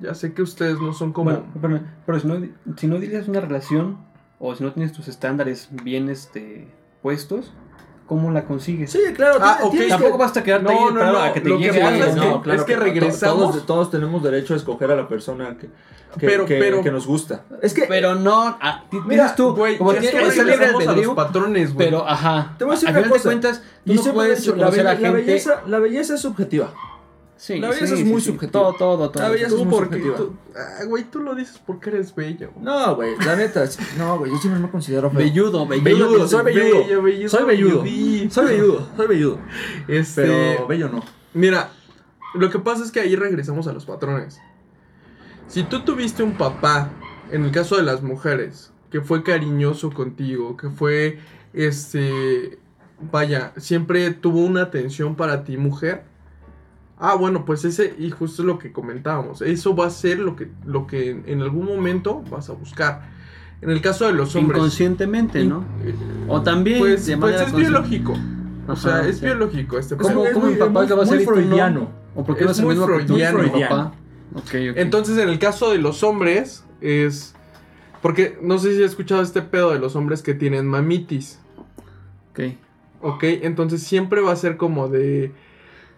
Ya 0.00 0.14
sé 0.14 0.32
que 0.32 0.42
ustedes 0.42 0.78
no 0.78 0.92
son 0.92 1.12
como. 1.12 1.30
Bueno, 1.30 1.46
pero, 1.60 1.80
pero 2.06 2.20
si 2.20 2.28
no, 2.28 2.46
si 2.76 2.86
no 2.86 2.98
dirías 3.00 3.26
una 3.28 3.40
relación 3.40 3.98
o 4.38 4.54
si 4.54 4.62
no 4.62 4.72
tienes 4.72 4.92
tus 4.92 5.08
estándares 5.08 5.68
bien 5.82 6.08
este, 6.08 6.68
puestos, 7.02 7.52
¿cómo 8.08 8.30
la 8.30 8.44
consigues? 8.44 8.90
Sí, 8.90 8.98
claro. 9.14 9.38
Ah, 9.40 9.58
tienes- 9.60 9.64
ok. 9.66 9.70
tienes 9.70 9.86
que- 9.88 9.92
Tampoco 9.92 10.18
basta 10.18 10.42
quedarte 10.42 10.64
No, 10.64 10.70
ahí 10.70 10.94
no, 10.94 11.12
no, 11.12 11.18
a 11.22 11.32
que 11.32 11.40
te 11.40 11.48
lo 11.50 11.58
que 11.58 11.64
llegue 11.64 11.78
pasa 11.78 11.88
alguien, 11.88 12.08
es 12.08 12.16
¿no? 12.16 12.22
que- 12.22 12.28
no, 12.28 12.42
claro 12.42 12.60
es 12.60 12.66
que 12.66 12.76
regresamos- 12.76 13.50
Todos, 13.52 13.66
todos 13.66 13.90
tenemos 13.90 14.22
derecho 14.22 14.54
a 14.54 14.56
escoger 14.56 14.90
a 14.90 14.96
la 14.96 15.06
persona 15.06 15.56
que, 15.58 15.66
que, 16.18 16.26
Pero- 16.26 16.46
que- 16.46 16.58
pero- 16.58 16.82
que 16.82 16.90
nos 16.90 17.06
gusta. 17.06 17.44
Es 17.62 17.74
que, 17.74 17.82
Pero 17.86 18.14
no, 18.14 18.56
ah, 18.60 18.84
ti- 18.90 18.98
Mira, 19.06 19.34
tú, 19.36 19.54
Güey, 19.54 19.76
como 19.78 19.92
es 19.92 20.00
que 20.00 20.06
ese 20.08 20.42
libre 20.44 20.66
a 20.66 20.70
albedrío, 20.70 21.14
patrones, 21.14 21.74
güey. 21.74 21.86
pero 21.86 22.08
ajá, 22.08 22.54
Te 22.58 22.64
voy 22.64 22.72
a 22.72 22.74
decir 22.76 22.88
a 22.88 22.98
una 22.98 23.08
cosa, 23.08 23.22
cuentas, 23.24 23.62
tú 23.86 23.94
no 23.94 24.02
puedes 24.14 24.46
la, 24.46 24.52
conocer 24.54 24.80
a 24.80 24.84
la 24.94 24.96
gente... 24.98 25.10
belleza, 25.12 25.62
la 25.66 25.78
belleza 25.78 26.14
es 26.14 26.20
subjetiva. 26.22 26.72
Sí, 27.38 27.60
la 27.60 27.68
belleza 27.68 27.94
sí, 27.94 28.02
es 28.02 28.08
muy 28.08 28.20
sí, 28.20 28.26
subjetiva. 28.26 28.50
Todo, 28.50 28.72
todo, 28.72 29.10
todo. 29.10 29.22
La 29.22 29.28
belleza 29.28 29.50
Tú 29.50 29.58
es 29.58 29.64
muy 29.64 29.72
porque 29.72 30.02
subjetiva. 30.02 30.16
tú, 30.16 30.36
ah, 30.56 30.84
güey, 30.88 31.04
tú 31.04 31.20
lo 31.20 31.36
dices 31.36 31.62
porque 31.64 31.90
eres 31.90 32.12
bello. 32.12 32.50
No, 32.60 32.96
güey, 32.96 33.16
la 33.24 33.36
neta. 33.36 33.64
No, 33.96 34.18
güey, 34.18 34.32
yo 34.32 34.38
siempre 34.38 34.60
me 34.60 34.68
considero 34.68 35.08
feo. 35.08 35.20
Velludo. 35.20 35.64
Velludo, 35.64 36.26
soy. 36.26 36.42
Bello, 36.42 37.00
velludo, 37.00 37.28
soy 37.28 37.44
velludín. 37.44 38.30
Soy 38.30 38.46
velludo, 38.46 38.88
soy 38.96 39.06
velludo. 39.06 39.38
Este, 39.86 40.22
Pero 40.22 40.66
bello 40.66 40.88
no. 40.88 41.04
Mira, 41.32 41.70
lo 42.34 42.50
que 42.50 42.58
pasa 42.58 42.82
es 42.82 42.90
que 42.90 42.98
ahí 42.98 43.14
regresamos 43.14 43.68
a 43.68 43.72
los 43.72 43.86
patrones. 43.86 44.40
Si 45.46 45.62
tú 45.62 45.80
tuviste 45.84 46.24
un 46.24 46.36
papá, 46.36 46.90
en 47.30 47.44
el 47.44 47.52
caso 47.52 47.76
de 47.76 47.84
las 47.84 48.02
mujeres, 48.02 48.72
que 48.90 49.00
fue 49.00 49.22
cariñoso 49.22 49.90
contigo, 49.90 50.56
que 50.56 50.70
fue, 50.70 51.20
este, 51.52 52.58
vaya, 53.12 53.52
siempre 53.58 54.10
tuvo 54.10 54.40
una 54.40 54.62
atención 54.62 55.14
para 55.14 55.44
ti, 55.44 55.56
mujer. 55.56 56.07
Ah, 57.00 57.14
bueno, 57.14 57.44
pues 57.44 57.64
ese, 57.64 57.94
y 57.98 58.10
justo 58.10 58.42
es 58.42 58.46
lo 58.46 58.58
que 58.58 58.72
comentábamos, 58.72 59.40
eso 59.42 59.76
va 59.76 59.86
a 59.86 59.90
ser 59.90 60.18
lo 60.18 60.34
que, 60.34 60.48
lo 60.66 60.86
que 60.86 61.10
en, 61.10 61.22
en 61.26 61.42
algún 61.42 61.66
momento 61.66 62.22
vas 62.30 62.50
a 62.50 62.54
buscar. 62.54 63.02
En 63.60 63.70
el 63.70 63.80
caso 63.80 64.06
de 64.06 64.12
los 64.12 64.34
hombres. 64.36 64.58
Inconscientemente, 64.58 65.44
¿no? 65.44 65.64
eh, 65.84 65.94
O 66.28 66.42
también 66.42 66.78
Pues, 66.80 67.06
de 67.06 67.16
pues 67.16 67.40
es 67.40 67.52
biológico. 67.54 68.14
O 68.68 68.76
sea, 68.76 68.98
Ajá, 68.98 69.08
es 69.08 69.18
sí. 69.18 69.24
biológico 69.24 69.78
este 69.78 69.96
¿Cómo, 69.96 70.24
Es 70.26 70.32
cómo 70.32 70.44
muy- 70.46 70.54
mi 70.54 70.60
papá 70.60 70.80
muy- 70.80 70.88
lo 70.88 70.96
va 70.96 71.02
a 71.02 71.06
no? 71.06 71.12
freudiano. 71.20 71.88
¿O 72.14 72.24
por 72.24 72.36
qué 72.36 72.44
Es 72.44 72.50
es 72.52 72.58
el 72.58 72.64
muy 72.66 72.76
freudiano. 72.76 73.38
mi 73.38 73.48
papá? 73.48 73.92
Ok, 74.34 74.44
ok. 74.44 74.54
Entonces, 74.76 75.18
en 75.18 75.28
el 75.28 75.38
caso 75.38 75.70
de 75.70 75.78
los 75.78 76.02
hombres, 76.02 76.64
es. 76.80 77.34
Porque 78.02 78.38
no 78.42 78.58
sé 78.58 78.76
si 78.76 78.82
has 78.84 78.90
escuchado 78.90 79.22
este 79.22 79.42
pedo 79.42 79.72
de 79.72 79.78
los 79.78 79.96
hombres 79.96 80.22
que 80.22 80.34
tienen 80.34 80.66
mamitis. 80.68 81.38
Ok. 82.30 82.40
¿Ok? 83.00 83.22
Entonces 83.24 83.82
siempre 83.82 84.20
va 84.20 84.32
a 84.32 84.36
ser 84.36 84.56
como 84.56 84.88
de. 84.88 85.32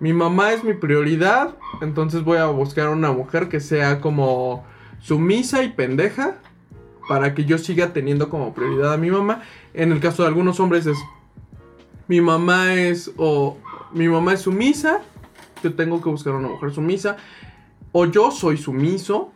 Mi 0.00 0.12
mamá 0.12 0.52
es 0.52 0.64
mi 0.64 0.74
prioridad. 0.74 1.54
Entonces 1.82 2.24
voy 2.24 2.38
a 2.38 2.46
buscar 2.46 2.88
una 2.88 3.12
mujer 3.12 3.48
que 3.48 3.60
sea 3.60 4.00
como 4.00 4.64
sumisa 5.00 5.62
y 5.62 5.68
pendeja. 5.70 6.36
Para 7.08 7.34
que 7.34 7.44
yo 7.44 7.58
siga 7.58 7.92
teniendo 7.92 8.28
como 8.28 8.54
prioridad 8.54 8.92
a 8.92 8.96
mi 8.96 9.10
mamá. 9.10 9.42
En 9.74 9.92
el 9.92 10.00
caso 10.00 10.22
de 10.22 10.28
algunos 10.28 10.60
hombres 10.60 10.86
es. 10.86 10.98
Mi 12.08 12.20
mamá 12.20 12.74
es. 12.74 13.12
O. 13.16 13.58
Mi 13.92 14.08
mamá 14.08 14.34
es 14.34 14.42
sumisa. 14.42 15.00
Yo 15.62 15.74
tengo 15.74 16.00
que 16.02 16.08
buscar 16.08 16.34
una 16.34 16.48
mujer 16.48 16.72
sumisa. 16.72 17.16
O 17.92 18.06
yo 18.06 18.30
soy 18.30 18.56
sumiso. 18.56 19.32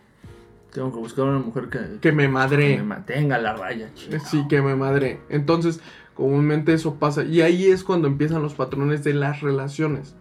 Tengo 0.73 0.93
que 0.93 0.99
buscar 0.99 1.25
una 1.27 1.39
mujer 1.39 1.69
que, 1.69 2.01
Que 2.01 2.13
me 2.13 2.25
que 2.25 2.29
madre. 2.29 2.77
me 2.77 2.83
mantenga 2.85 3.39
la 3.39 3.55
raya, 3.55 3.93
chico. 3.95 4.17
Sí, 4.25 4.45
que 4.49 4.61
me 4.63 4.75
madre. 4.75 5.21
Entonces, 5.29 5.81
comúnmente 6.15 6.73
eso 6.73 6.97
pasa. 6.97 7.23
Y 7.25 7.43
ahí 7.43 7.67
es 7.67 7.85
cuando 7.85 8.09
empiezan 8.09 8.43
los 8.43 8.55
patrones 8.55 9.05
de 9.05 9.15
las 9.15 9.41
relaciones. 9.41 10.17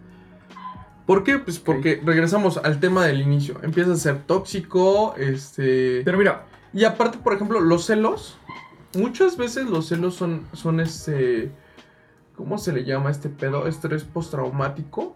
¿Por 1.06 1.22
qué? 1.24 1.38
Pues 1.38 1.58
porque 1.58 2.00
regresamos 2.04 2.56
al 2.58 2.80
tema 2.80 3.04
del 3.06 3.20
inicio. 3.20 3.56
Empieza 3.62 3.92
a 3.92 3.96
ser 3.96 4.22
tóxico, 4.22 5.14
este... 5.18 6.02
Pero 6.04 6.16
mira, 6.18 6.46
Y 6.72 6.84
aparte, 6.84 7.18
por 7.18 7.34
ejemplo, 7.34 7.60
los 7.60 7.84
celos. 7.86 8.38
Muchas 8.94 9.36
veces 9.36 9.68
los 9.68 9.86
celos 9.88 10.14
son, 10.14 10.42
son 10.52 10.80
este... 10.80 11.50
¿Cómo 12.36 12.58
se 12.58 12.72
le 12.72 12.84
llama 12.84 13.10
este 13.10 13.28
pedo? 13.28 13.66
Estrés 13.66 14.04
postraumático. 14.04 15.14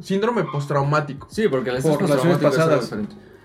Síndrome 0.00 0.44
postraumático. 0.44 1.26
sí, 1.30 1.48
porque 1.48 1.72
las 1.72 1.82
Por 1.82 2.00
relaciones 2.00 2.38
pasadas. 2.38 2.92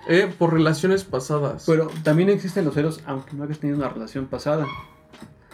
Eh, 0.08 0.34
por 0.38 0.52
relaciones 0.54 1.04
pasadas. 1.04 1.64
Pero 1.66 1.88
también 2.04 2.30
existen 2.30 2.66
los 2.66 2.74
celos, 2.74 3.02
aunque 3.06 3.34
no 3.36 3.44
hayas 3.44 3.60
tenido 3.60 3.78
una 3.78 3.88
relación 3.90 4.26
pasada. 4.26 4.66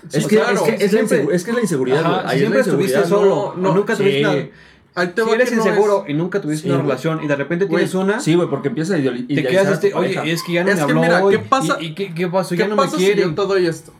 Sí, 0.10 0.20
es, 0.20 0.28
que, 0.28 0.38
claro. 0.38 0.54
es, 0.54 0.62
que 0.62 0.74
es, 0.86 0.93
la 0.93 1.00
Siempre- 1.00 1.26
insegu- 1.26 1.32
es 1.34 1.43
que 1.43 1.50
es 1.52 1.56
la 1.56 1.62
inseguridad, 1.62 2.06
Ajá, 2.06 2.34
es 2.34 2.39
siempre 2.39 2.60
estuviste 2.62 3.04
solo, 3.06 3.54
no, 3.58 3.62
no, 3.62 3.76
nunca 3.76 3.95
sí. 3.95 4.04
tuviste 4.04 4.26
una... 4.28 4.50
Ahí 4.98 5.08
te 5.10 5.24
Si 5.24 5.30
eres 5.30 5.50
que 5.50 5.56
no 5.56 5.66
inseguro 5.66 6.04
es- 6.06 6.10
y 6.10 6.14
nunca 6.16 6.41
tuviste 6.41 6.64
Sí, 6.64 6.70
una 6.70 6.78
güey. 6.80 6.88
relación 6.89 7.24
y 7.24 7.28
de 7.28 7.36
repente 7.36 7.66
Güey, 7.66 7.86
tienes 7.86 7.95
una, 7.95 8.20
Sí, 8.20 8.36
güey, 8.36 8.50
porque 8.50 8.68
empieza 8.70 8.95
a 8.95 8.98
ideali- 8.98 9.26
te 9.28 9.34
idealizar 9.34 9.64
quedas 9.66 9.74
este, 9.76 9.93
oye, 9.93 10.32
es 10.32 10.43
que 10.43 10.54
ya 10.54 10.64
no 10.64 10.70
Es 10.70 10.76
me 10.76 10.80
que 10.86 10.91
habló 10.91 11.02
mira, 11.02 11.24
hoy, 11.24 11.36
¿qué 11.38 11.39
pasa? 11.39 11.78
¿Y, 11.80 11.86
y 11.88 11.95
qué, 11.95 12.14
qué 12.14 12.28
pasó? 12.28 12.50
¿Qué 12.50 12.58
Ya 12.58 12.68
no 12.68 12.76
me 12.76 12.84
pasa 12.84 12.98
si 12.98 13.06
quiere. 13.06 13.22
yo 13.22 13.36
te 13.36 13.41
doy 13.41 13.66
esto? 13.68 13.93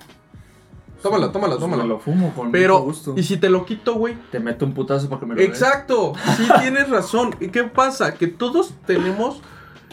Tómala, 1.02 1.32
tómala, 1.32 1.54
Pues 1.54 1.62
tómala. 1.62 1.84
Me 1.84 1.90
lo 1.90 2.00
fumo 2.00 2.34
con 2.34 2.52
Pero, 2.52 2.74
mucho 2.80 2.86
gusto. 2.86 3.14
¿y 3.16 3.24
si 3.24 3.38
te 3.38 3.50
lo 3.50 3.66
quito, 3.66 3.94
güey? 3.96 4.16
Te 4.32 4.40
meto 4.40 4.66
un 4.66 4.74
putazo 4.74 5.08
para 5.08 5.20
que 5.20 5.26
me 5.28 5.36
lo 5.36 5.40
des. 5.42 5.48
Exacto, 5.50 6.14
sí 6.36 6.48
tienes 6.60 6.90
razón. 6.90 7.36
¿Y 7.40 7.50
qué 7.50 7.64
pasa? 7.66 8.16
Que 8.16 8.26
todos 8.28 8.74
tenemos 8.88 9.42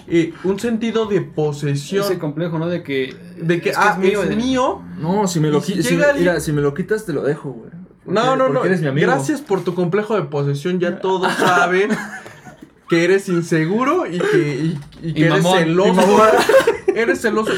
eh, 0.09 0.33
un 0.45 0.59
sentido 0.59 1.05
de 1.07 1.21
posesión. 1.21 2.05
Ese 2.05 2.19
complejo, 2.19 2.59
¿no? 2.59 2.69
De 2.69 2.83
que... 2.83 3.15
de 3.39 3.61
que, 3.61 3.71
es 3.71 3.77
ah, 3.79 3.99
es 4.03 4.37
mío. 4.37 4.83
No, 4.99 5.29
si 5.29 5.41
me 5.41 5.49
lo 5.49 5.61
si 5.61 5.75
llega 5.75 6.13
mira, 6.15 6.41
si 6.41 6.53
me 6.53 6.63
lo 6.63 6.73
quitas 6.75 7.05
te 7.05 7.13
lo 7.13 7.23
dejo, 7.23 7.51
güey. 7.53 7.71
No, 8.07 8.37
no, 8.37 8.49
no. 8.49 8.55
porque 8.55 8.69
eres 8.69 8.81
mi 8.81 8.89
amigo. 8.89 9.07
Gracias 9.07 9.41
por 9.41 9.63
tu 9.65 9.75
complejo 9.75 10.15
de 10.17 10.23
posesión. 10.23 10.79
Ya 10.81 10.99
todos 11.01 11.33
saben 11.39 11.91
que 12.89 13.05
eres 13.05 13.29
inseguro 13.29 14.07
y 14.07 14.19
que, 14.19 14.39
y, 15.03 15.09
y 15.09 15.15
que 15.15 15.21
Y 15.21 15.25
eres 15.25 15.43
mamón, 15.43 15.59
celoso. 15.59 16.23
eres 16.95 17.21
celoso. 17.23 17.53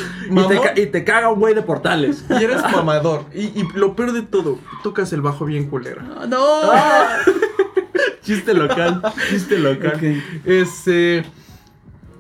Y 0.75 0.87
te, 0.87 0.99
y 0.99 1.05
caga 1.05 1.31
un 1.31 1.41
güey 1.41 1.55
de 1.55 1.63
portales. 1.63 2.25
y 2.29 2.45
eres 2.45 2.63
mamador. 2.63 3.25
Y, 3.35 3.45
y 3.47 3.69
lo 3.75 3.97
peor 3.97 4.13
de 4.13 4.23
todo, 4.23 4.59
tocas 4.83 5.13
el 5.13 5.23
bajo 5.23 5.45
bien 5.45 5.69
culero. 5.69 6.03
¡Ah, 6.17 6.27
¡No! 6.27 6.61
Chiste 8.23 8.55
local, 8.55 9.03
chiste 9.31 9.57
local. 9.57 10.01
Este. 10.45 11.25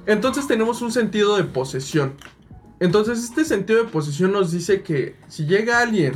Entonces 0.07 0.47
tenemos 0.47 0.81
un 0.81 0.93
sentido 0.93 1.37
de 1.37 1.43
posesión. 1.43 2.14
Entonces, 2.79 3.18
este 3.24 3.45
sentido 3.45 3.83
de 3.83 3.91
posesión 3.91 4.31
nos 4.33 4.53
dice 4.53 4.83
que 4.83 5.16
si 5.29 5.47
llega 5.47 5.81
alguien 5.81 6.12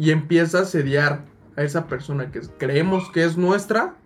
y 0.00 0.10
empieza 0.12 0.58
a 0.58 0.62
asediar 0.62 1.24
a 1.56 1.62
esa 1.62 1.86
persona 1.86 2.30
que 2.32 2.40
creemos 2.58 3.10
que 3.12 3.22
es 3.24 3.36
nuestra, 3.36 3.96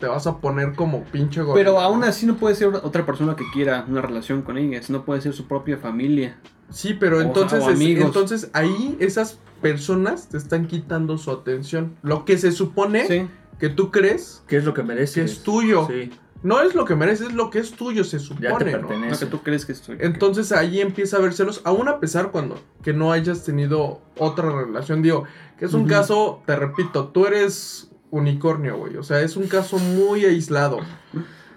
te 0.00 0.06
vas 0.08 0.26
a 0.26 0.38
poner 0.38 0.72
como 0.74 1.04
pinche 1.04 1.40
gordo. 1.40 1.54
Pero 1.54 1.78
aún 1.80 2.02
así 2.02 2.26
no 2.26 2.36
puede 2.36 2.56
ser 2.56 2.68
otra 2.68 3.06
persona 3.06 3.36
que 3.36 3.44
quiera 3.52 3.84
una 3.88 4.02
relación 4.02 4.42
con 4.42 4.58
ellas, 4.58 4.90
no 4.90 5.04
puede 5.04 5.20
ser 5.20 5.32
su 5.32 5.46
propia 5.46 5.78
familia. 5.78 6.36
Sí, 6.70 6.94
pero 6.98 7.18
o- 7.18 7.20
entonces, 7.20 7.62
o 7.62 7.70
es- 7.70 7.80
entonces 7.80 8.50
ahí 8.54 8.96
esas 8.98 9.38
personas 9.62 10.28
te 10.28 10.36
están 10.36 10.66
quitando 10.66 11.16
su 11.16 11.30
atención. 11.30 11.94
Lo 12.02 12.24
que 12.24 12.36
se 12.36 12.50
supone 12.50 13.06
Sí. 13.06 13.28
que 13.60 13.68
tú 13.68 13.92
crees 13.92 14.42
¿Qué 14.48 14.56
es 14.56 14.64
lo 14.64 14.74
que 14.74 14.82
mereces? 14.82 15.14
que 15.14 15.22
es 15.30 15.42
tuyo. 15.44 15.86
Sí, 15.88 16.10
No 16.44 16.60
es 16.60 16.74
lo 16.74 16.84
que 16.84 16.94
mereces, 16.94 17.28
es 17.28 17.32
lo 17.32 17.48
que 17.48 17.58
es 17.58 17.72
tuyo, 17.72 18.04
se 18.04 18.18
ya 18.18 18.24
te 18.24 18.26
supone. 18.26 18.72
¿no? 18.72 18.78
Lo 18.82 18.88
pertenece. 18.88 19.24
que 19.24 19.30
tú 19.30 19.42
crees 19.42 19.64
que 19.64 19.72
estoy. 19.72 19.96
Entonces 19.98 20.52
ahí 20.52 20.82
empieza 20.82 21.16
a 21.16 21.20
ver 21.20 21.32
celos, 21.32 21.62
aún 21.64 21.88
a 21.88 22.00
pesar 22.00 22.30
cuando 22.30 22.60
que 22.82 22.92
no 22.92 23.12
hayas 23.12 23.44
tenido 23.44 24.02
otra 24.18 24.50
relación, 24.50 25.00
digo, 25.00 25.24
que 25.58 25.64
es 25.64 25.72
un 25.72 25.86
caso, 25.86 26.42
te 26.44 26.54
repito, 26.54 27.08
tú 27.08 27.26
eres 27.26 27.90
unicornio, 28.10 28.76
güey, 28.76 28.98
o 28.98 29.02
sea, 29.02 29.22
es 29.22 29.38
un 29.38 29.48
caso 29.48 29.78
muy 29.78 30.26
aislado. 30.26 30.80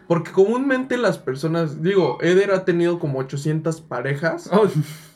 Porque 0.07 0.31
comúnmente 0.31 0.97
las 0.97 1.17
personas, 1.17 1.83
digo, 1.83 2.17
Eder 2.21 2.51
ha 2.51 2.63
tenido 2.63 2.97
como 2.97 3.19
800 3.19 3.81
parejas 3.81 4.49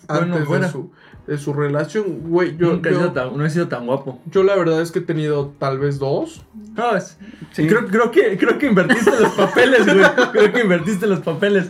antes 0.10 0.46
bueno, 0.46 0.66
de, 0.66 0.72
su, 0.72 0.92
de 1.32 1.38
su 1.38 1.54
relación, 1.54 2.24
güey, 2.30 2.58
yo, 2.58 2.72
nunca 2.74 2.90
he 2.90 2.94
sido 2.94 3.14
tan- 3.14 3.38
no 3.38 3.46
he 3.46 3.50
sido 3.50 3.70
tan 3.70 3.86
guapo. 3.86 4.20
yo 4.30 4.44
la 4.44 4.54
verdad 4.58 4.82
es 4.82 4.92
que 4.92 5.00
he 5.00 5.02
tenido 5.02 5.54
tal 5.60 5.80
vez 5.80 5.98
dos. 5.98 6.44
No, 6.76 6.94
es- 6.98 7.18
Sí. 7.54 7.68
creo, 7.68 7.88
creo, 7.88 8.12
que, 8.12 8.38
creo 8.38 8.58
que 8.58 8.68
invertiste 8.68 9.12
los 9.18 9.32
papeles, 9.36 9.86
güey. 9.86 10.06
Creo 10.34 10.52
que 10.52 10.60
invertiste 10.62 11.08
los 11.08 11.22
papeles. 11.22 11.70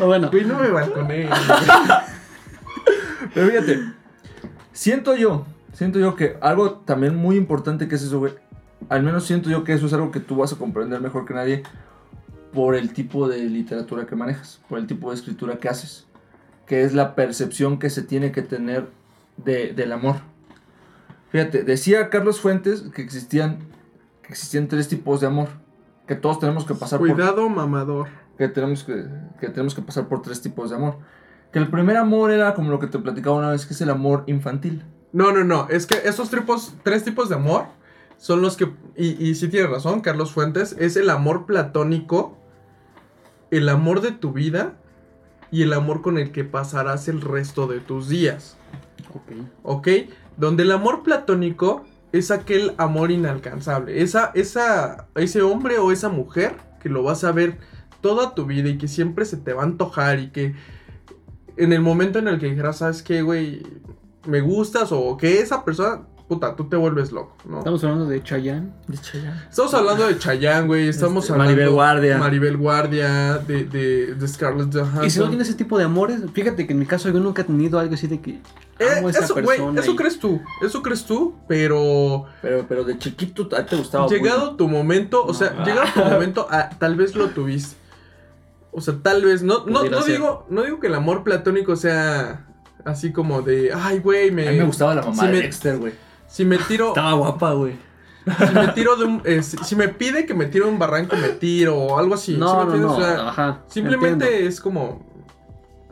O 0.00 0.06
bueno, 0.06 0.30
Güey, 0.30 0.46
no 0.46 0.58
me 0.58 0.70
balconé. 0.70 1.28
Pero 3.34 3.48
fíjate, 3.50 3.80
siento 4.72 5.14
yo, 5.14 5.44
siento 5.74 5.98
yo 5.98 6.16
que 6.16 6.36
algo 6.40 6.72
también 6.86 7.14
muy 7.16 7.36
importante 7.36 7.86
que 7.88 7.96
es 7.96 8.02
eso, 8.02 8.18
güey. 8.18 8.32
Al 8.88 9.02
menos 9.02 9.24
siento 9.26 9.50
yo 9.50 9.62
que 9.62 9.74
eso 9.74 9.86
es 9.86 9.92
algo 9.92 10.10
que 10.10 10.20
tú 10.20 10.36
vas 10.36 10.52
a 10.52 10.56
comprender 10.56 11.00
mejor 11.00 11.24
que 11.26 11.34
nadie 11.34 11.62
por 12.52 12.74
el 12.76 12.92
tipo 12.94 13.28
de 13.28 13.40
literatura 13.44 14.06
que 14.06 14.16
manejas, 14.16 14.60
por 14.68 14.78
el 14.78 14.86
tipo 14.86 15.10
de 15.10 15.16
escritura 15.16 15.56
que 15.56 15.68
haces, 15.68 16.06
que 16.72 16.84
es 16.84 16.94
la 16.94 17.14
percepción 17.14 17.78
que 17.78 17.90
se 17.90 18.00
tiene 18.00 18.32
que 18.32 18.40
tener 18.40 18.88
de- 19.36 19.74
del 19.74 19.92
amor. 19.92 20.16
Fíjate, 21.28 21.64
decía 21.64 22.08
Carlos 22.08 22.40
Fuentes 22.40 22.80
que 22.94 23.02
existían, 23.02 23.58
que 24.22 24.28
existían 24.32 24.68
tres 24.68 24.88
tipos 24.88 25.20
de 25.20 25.26
amor, 25.26 25.48
que 26.06 26.14
todos 26.14 26.38
tenemos 26.40 26.64
que 26.64 26.72
pasar 26.74 26.98
por 26.98 27.10
Cuidado, 27.12 27.46
mamador. 27.50 28.08
que 28.38 28.48
tenemos 28.48 28.84
que, 28.84 29.04
que 29.38 29.48
tenemos 29.50 29.74
que 29.74 29.82
pasar 29.82 30.08
por 30.08 30.22
tres 30.22 30.40
tipos 30.40 30.70
de 30.70 30.76
amor. 30.76 30.96
Que 31.52 31.58
el 31.58 31.68
primer 31.68 31.98
amor 31.98 32.30
era 32.30 32.54
como 32.54 32.70
lo 32.70 32.78
que 32.78 32.86
te 32.86 32.98
platicaba 32.98 33.36
una 33.36 33.50
vez, 33.50 33.66
que 33.66 33.74
es 33.74 33.80
el 33.82 33.90
amor 33.90 34.24
infantil. 34.26 34.82
No, 35.12 35.30
no, 35.30 35.44
no. 35.44 35.66
Es 35.68 35.84
que 35.84 35.96
esos 36.08 36.30
tres 36.82 37.04
tipos 37.04 37.28
de 37.28 37.34
amor 37.34 37.66
son 38.16 38.40
los 38.40 38.56
que. 38.56 38.72
Y, 38.96 39.22
y 39.22 39.34
sí 39.34 39.48
tienes 39.48 39.68
razón, 39.70 40.00
Carlos 40.00 40.32
Fuentes. 40.32 40.74
Es 40.78 40.96
el 40.96 41.10
amor 41.10 41.44
platónico, 41.44 42.38
el 43.50 43.68
amor 43.68 44.00
de 44.00 44.12
tu 44.12 44.32
vida 44.32 44.78
y 45.52 45.62
el 45.62 45.74
amor 45.74 46.00
con 46.00 46.18
el 46.18 46.32
que 46.32 46.42
pasarás 46.42 47.06
el 47.06 47.20
resto 47.20 47.68
de 47.68 47.78
tus 47.78 48.08
días. 48.08 48.56
Ok. 49.14 49.32
¿Ok? 49.62 49.88
Donde 50.38 50.64
el 50.64 50.72
amor 50.72 51.02
platónico 51.04 51.84
es 52.10 52.30
aquel 52.30 52.72
amor 52.78 53.10
inalcanzable. 53.10 54.02
Esa, 54.02 54.32
esa, 54.34 55.08
ese 55.14 55.42
hombre 55.42 55.78
o 55.78 55.92
esa 55.92 56.08
mujer 56.08 56.56
que 56.80 56.88
lo 56.88 57.02
vas 57.02 57.22
a 57.22 57.32
ver 57.32 57.58
toda 58.00 58.34
tu 58.34 58.46
vida 58.46 58.70
y 58.70 58.78
que 58.78 58.88
siempre 58.88 59.26
se 59.26 59.36
te 59.36 59.52
va 59.52 59.62
a 59.62 59.66
antojar 59.66 60.18
y 60.18 60.30
que 60.30 60.54
en 61.56 61.72
el 61.72 61.82
momento 61.82 62.18
en 62.18 62.28
el 62.28 62.40
que 62.40 62.46
dijeras, 62.46 62.78
¿sabes 62.78 63.02
qué, 63.02 63.20
güey? 63.20 63.62
Me 64.26 64.40
gustas 64.40 64.90
o 64.90 65.16
que 65.18 65.40
esa 65.40 65.64
persona, 65.64 66.06
puta, 66.34 66.56
tú 66.56 66.64
te 66.64 66.76
vuelves 66.76 67.12
loco, 67.12 67.36
¿no? 67.44 67.58
Estamos 67.58 67.84
hablando 67.84 68.06
de 68.06 68.22
Chayanne. 68.22 68.72
Estamos 69.50 69.74
hablando 69.74 70.06
de 70.06 70.18
Chayanne, 70.18 70.66
güey. 70.66 70.88
Estamos 70.88 71.24
Este, 71.24 71.32
hablando 71.34 71.52
Maribel 71.52 71.70
Guardia. 71.74 72.18
Maribel 72.18 72.56
Guardia, 72.56 73.38
de, 73.38 73.64
de, 73.64 74.14
de 74.14 74.28
Scarlett 74.28 74.72
Johansson. 74.74 75.04
Y 75.04 75.10
si 75.10 75.18
no 75.18 75.28
tienes 75.28 75.48
ese 75.48 75.58
tipo 75.58 75.76
de 75.76 75.84
amores, 75.84 76.20
fíjate 76.32 76.66
que 76.66 76.72
en 76.72 76.78
mi 76.78 76.86
caso 76.86 77.10
yo 77.10 77.20
nunca 77.20 77.42
he 77.42 77.44
tenido 77.44 77.78
algo 77.78 77.94
así 77.94 78.06
de 78.06 78.20
que 78.20 78.40
Eh, 78.78 78.86
amo 78.98 79.08
a 79.08 79.10
esa 79.10 79.24
eso, 79.24 79.34
güey, 79.34 79.46
persona. 79.46 79.80
eso 79.80 79.92
y- 79.92 79.96
crees 79.96 80.18
tú, 80.18 80.40
eso 80.62 80.82
crees 80.82 81.04
tú, 81.04 81.34
pero 81.46 82.24
Pero, 82.40 82.64
pero 82.68 82.84
de 82.84 82.96
chiquito 82.98 83.48
a 83.54 83.64
ti 83.64 83.70
te 83.70 83.76
gustaba. 83.76 84.08
llegado 84.08 84.56
tu 84.56 84.68
momento, 84.68 85.22
o 85.24 85.28
No. 85.28 85.34
sea, 85.34 85.62
llegado 85.64 85.88
tu 85.94 86.00
momento, 86.04 86.48
tal 86.78 86.96
vez 86.96 87.14
lo 87.14 87.28
tuviste. 87.28 87.76
O 88.72 88.80
sea, 88.80 88.94
tal 89.02 89.22
vez, 89.22 89.42
no, 89.42 89.66
no, 89.66 89.84
no 89.84 90.02
digo, 90.04 90.46
no 90.48 90.62
digo 90.62 90.80
que 90.80 90.86
el 90.86 90.94
amor 90.94 91.24
platónico 91.24 91.76
sea 91.76 92.46
así 92.84 93.12
como 93.12 93.42
de, 93.42 93.70
ay, 93.72 93.98
güey, 94.00 94.30
me, 94.32 94.48
A 94.48 94.50
mí 94.52 94.58
me 94.58 94.64
gustaba 94.64 94.94
la 94.94 95.02
mamá 95.02 95.14
si 95.14 95.26
de 95.26 95.32
me- 95.32 95.38
Dexter, 95.42 95.78
güey. 95.78 95.92
Si 96.32 96.44
me 96.44 96.58
tiro, 96.58 96.88
Estaba 96.88 97.12
guapa, 97.12 97.52
güey. 97.52 97.74
si 98.48 98.54
me 98.54 98.68
tiro 98.68 98.96
de 98.96 99.04
un, 99.04 99.22
eh, 99.24 99.42
si, 99.42 99.56
si 99.58 99.76
me 99.76 99.88
pide 99.88 100.24
que 100.26 100.34
me 100.34 100.46
tire 100.46 100.64
un 100.64 100.78
barranco, 100.78 101.16
me 101.16 101.28
tiro 101.30 101.76
o 101.76 101.98
algo 101.98 102.14
así. 102.14 102.32
¿sí 102.32 102.38
me 102.38 102.44
No, 102.44 102.54
no, 102.54 102.62
entiendes? 102.74 102.90
no. 102.90 102.96
O 102.96 103.00
sea, 103.00 103.28
Ajá. 103.28 103.62
simplemente 103.68 104.24
entiendo. 104.26 104.48
es 104.48 104.60
como, 104.60 105.06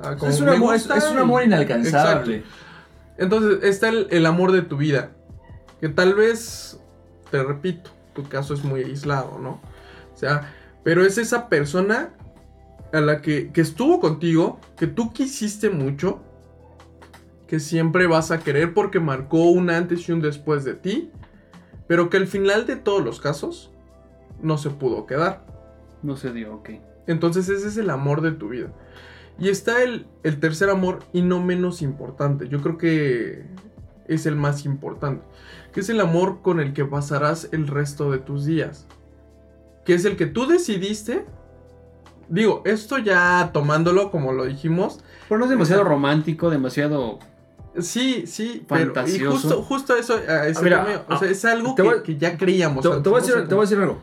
ah, 0.03 0.17
como 0.17 0.31
Es 0.31 0.41
un, 0.41 0.49
amor, 0.49 0.75
es, 0.75 0.83
gusta 0.83 0.97
es 0.97 1.11
un 1.11 1.17
y- 1.19 1.21
amor 1.21 1.43
inalcanzable. 1.45 2.37
Exacto. 2.37 2.57
Entonces 3.19 3.59
está 3.65 3.89
el, 3.91 4.07
el 4.11 4.25
amor 4.27 4.53
de 4.53 4.63
tu 4.63 4.77
vida. 4.77 5.11
Que 5.81 5.89
tal 5.89 6.15
vez, 6.15 6.79
te 7.31 7.43
repito, 7.43 7.91
tu 8.15 8.29
caso 8.29 8.55
es 8.55 8.65
muy 8.65 8.83
aislado, 8.83 9.39
¿no? 9.39 9.61
O 10.15 10.17
sea, 10.17 10.53
pero 10.85 11.05
es 11.05 11.19
esa 11.19 11.49
persona 11.49 12.11
a 12.93 13.01
la 13.01 13.21
que, 13.23 13.51
que 13.53 13.61
estuvo 13.61 14.01
contigo, 14.01 14.59
que 14.77 14.87
tú 14.87 15.13
quisiste 15.13 15.69
mucho, 15.71 16.21
que 17.51 17.59
siempre 17.59 18.07
vas 18.07 18.31
a 18.31 18.39
querer 18.39 18.75
porque 18.75 19.01
marcó 19.01 19.51
un 19.51 19.71
antes 19.71 20.09
y 20.09 20.13
un 20.13 20.21
después 20.21 20.63
de 20.63 20.75
ti, 20.75 21.11
pero 21.89 22.09
que 22.09 22.17
al 22.17 22.29
final 22.29 22.65
de 22.65 22.77
todos 22.77 23.05
los 23.05 23.19
casos 23.19 23.73
no 24.41 24.57
se 24.57 24.71
pudo 24.71 25.05
quedar. 25.05 25.45
No 26.05 26.17
se 26.17 26.33
dio, 26.33 26.55
ok. 26.55 26.71
Entonces 27.09 27.49
ese 27.49 27.67
es 27.67 27.77
el 27.77 27.91
amor 27.91 28.21
de 28.21 28.31
tu 28.31 28.51
vida. 28.51 28.69
Y 29.37 29.49
está 29.49 29.83
el, 29.83 30.07
el 30.23 30.39
tercer 30.39 30.71
amor 30.71 31.01
y 31.13 31.23
no 31.23 31.43
menos 31.43 31.83
importante. 31.83 32.49
Yo 32.49 32.63
creo 32.63 32.79
que 32.79 33.47
es 34.07 34.27
el 34.27 34.37
más 34.37 34.65
importante. 34.65 35.25
Que 35.73 35.81
es 35.81 35.89
el 35.89 36.01
amor 36.01 36.43
con 36.43 36.61
el 36.61 36.73
que 36.73 36.85
pasarás 36.85 37.49
el 37.51 37.67
resto 37.67 38.13
de 38.13 38.19
tus 38.19 38.45
días. 38.45 38.87
Que 39.85 39.95
es 39.95 40.05
el 40.05 40.17
que 40.17 40.27
tú 40.27 40.47
decidiste. 40.47 41.27
Digo, 42.29 42.63
esto 42.65 42.99
ya 42.99 43.51
tomándolo 43.53 44.13
como 44.13 44.33
lo 44.33 44.45
dijimos. 44.45 45.01
Pero 45.29 45.41
no 45.41 45.47
es 45.47 45.51
demasiado 45.51 45.83
romántico, 45.83 46.49
demasiado. 46.49 47.19
Sí, 47.79 48.25
sí, 48.27 48.65
pero 48.69 48.81
y 48.83 48.85
Fantasioso. 48.87 49.31
justo, 49.39 49.63
justo 49.63 49.97
eso, 49.97 50.15
a 50.29 50.47
ese 50.49 50.63
Mira, 50.63 50.83
premio, 50.85 51.03
o 51.09 51.13
ah, 51.15 51.19
sea, 51.19 51.31
es 51.31 51.45
algo 51.45 51.75
que, 51.75 51.83
voy- 51.83 52.03
que 52.03 52.17
ya 52.17 52.37
creíamos. 52.37 52.83
Te, 52.83 52.89
voy 52.89 52.99
a 52.99 53.01
no 53.03 53.15
decir, 53.17 53.35
sé 53.35 53.41
te 53.43 53.55
voy 53.55 53.59
a 53.59 53.67
decir 53.69 53.79
algo. 53.79 53.99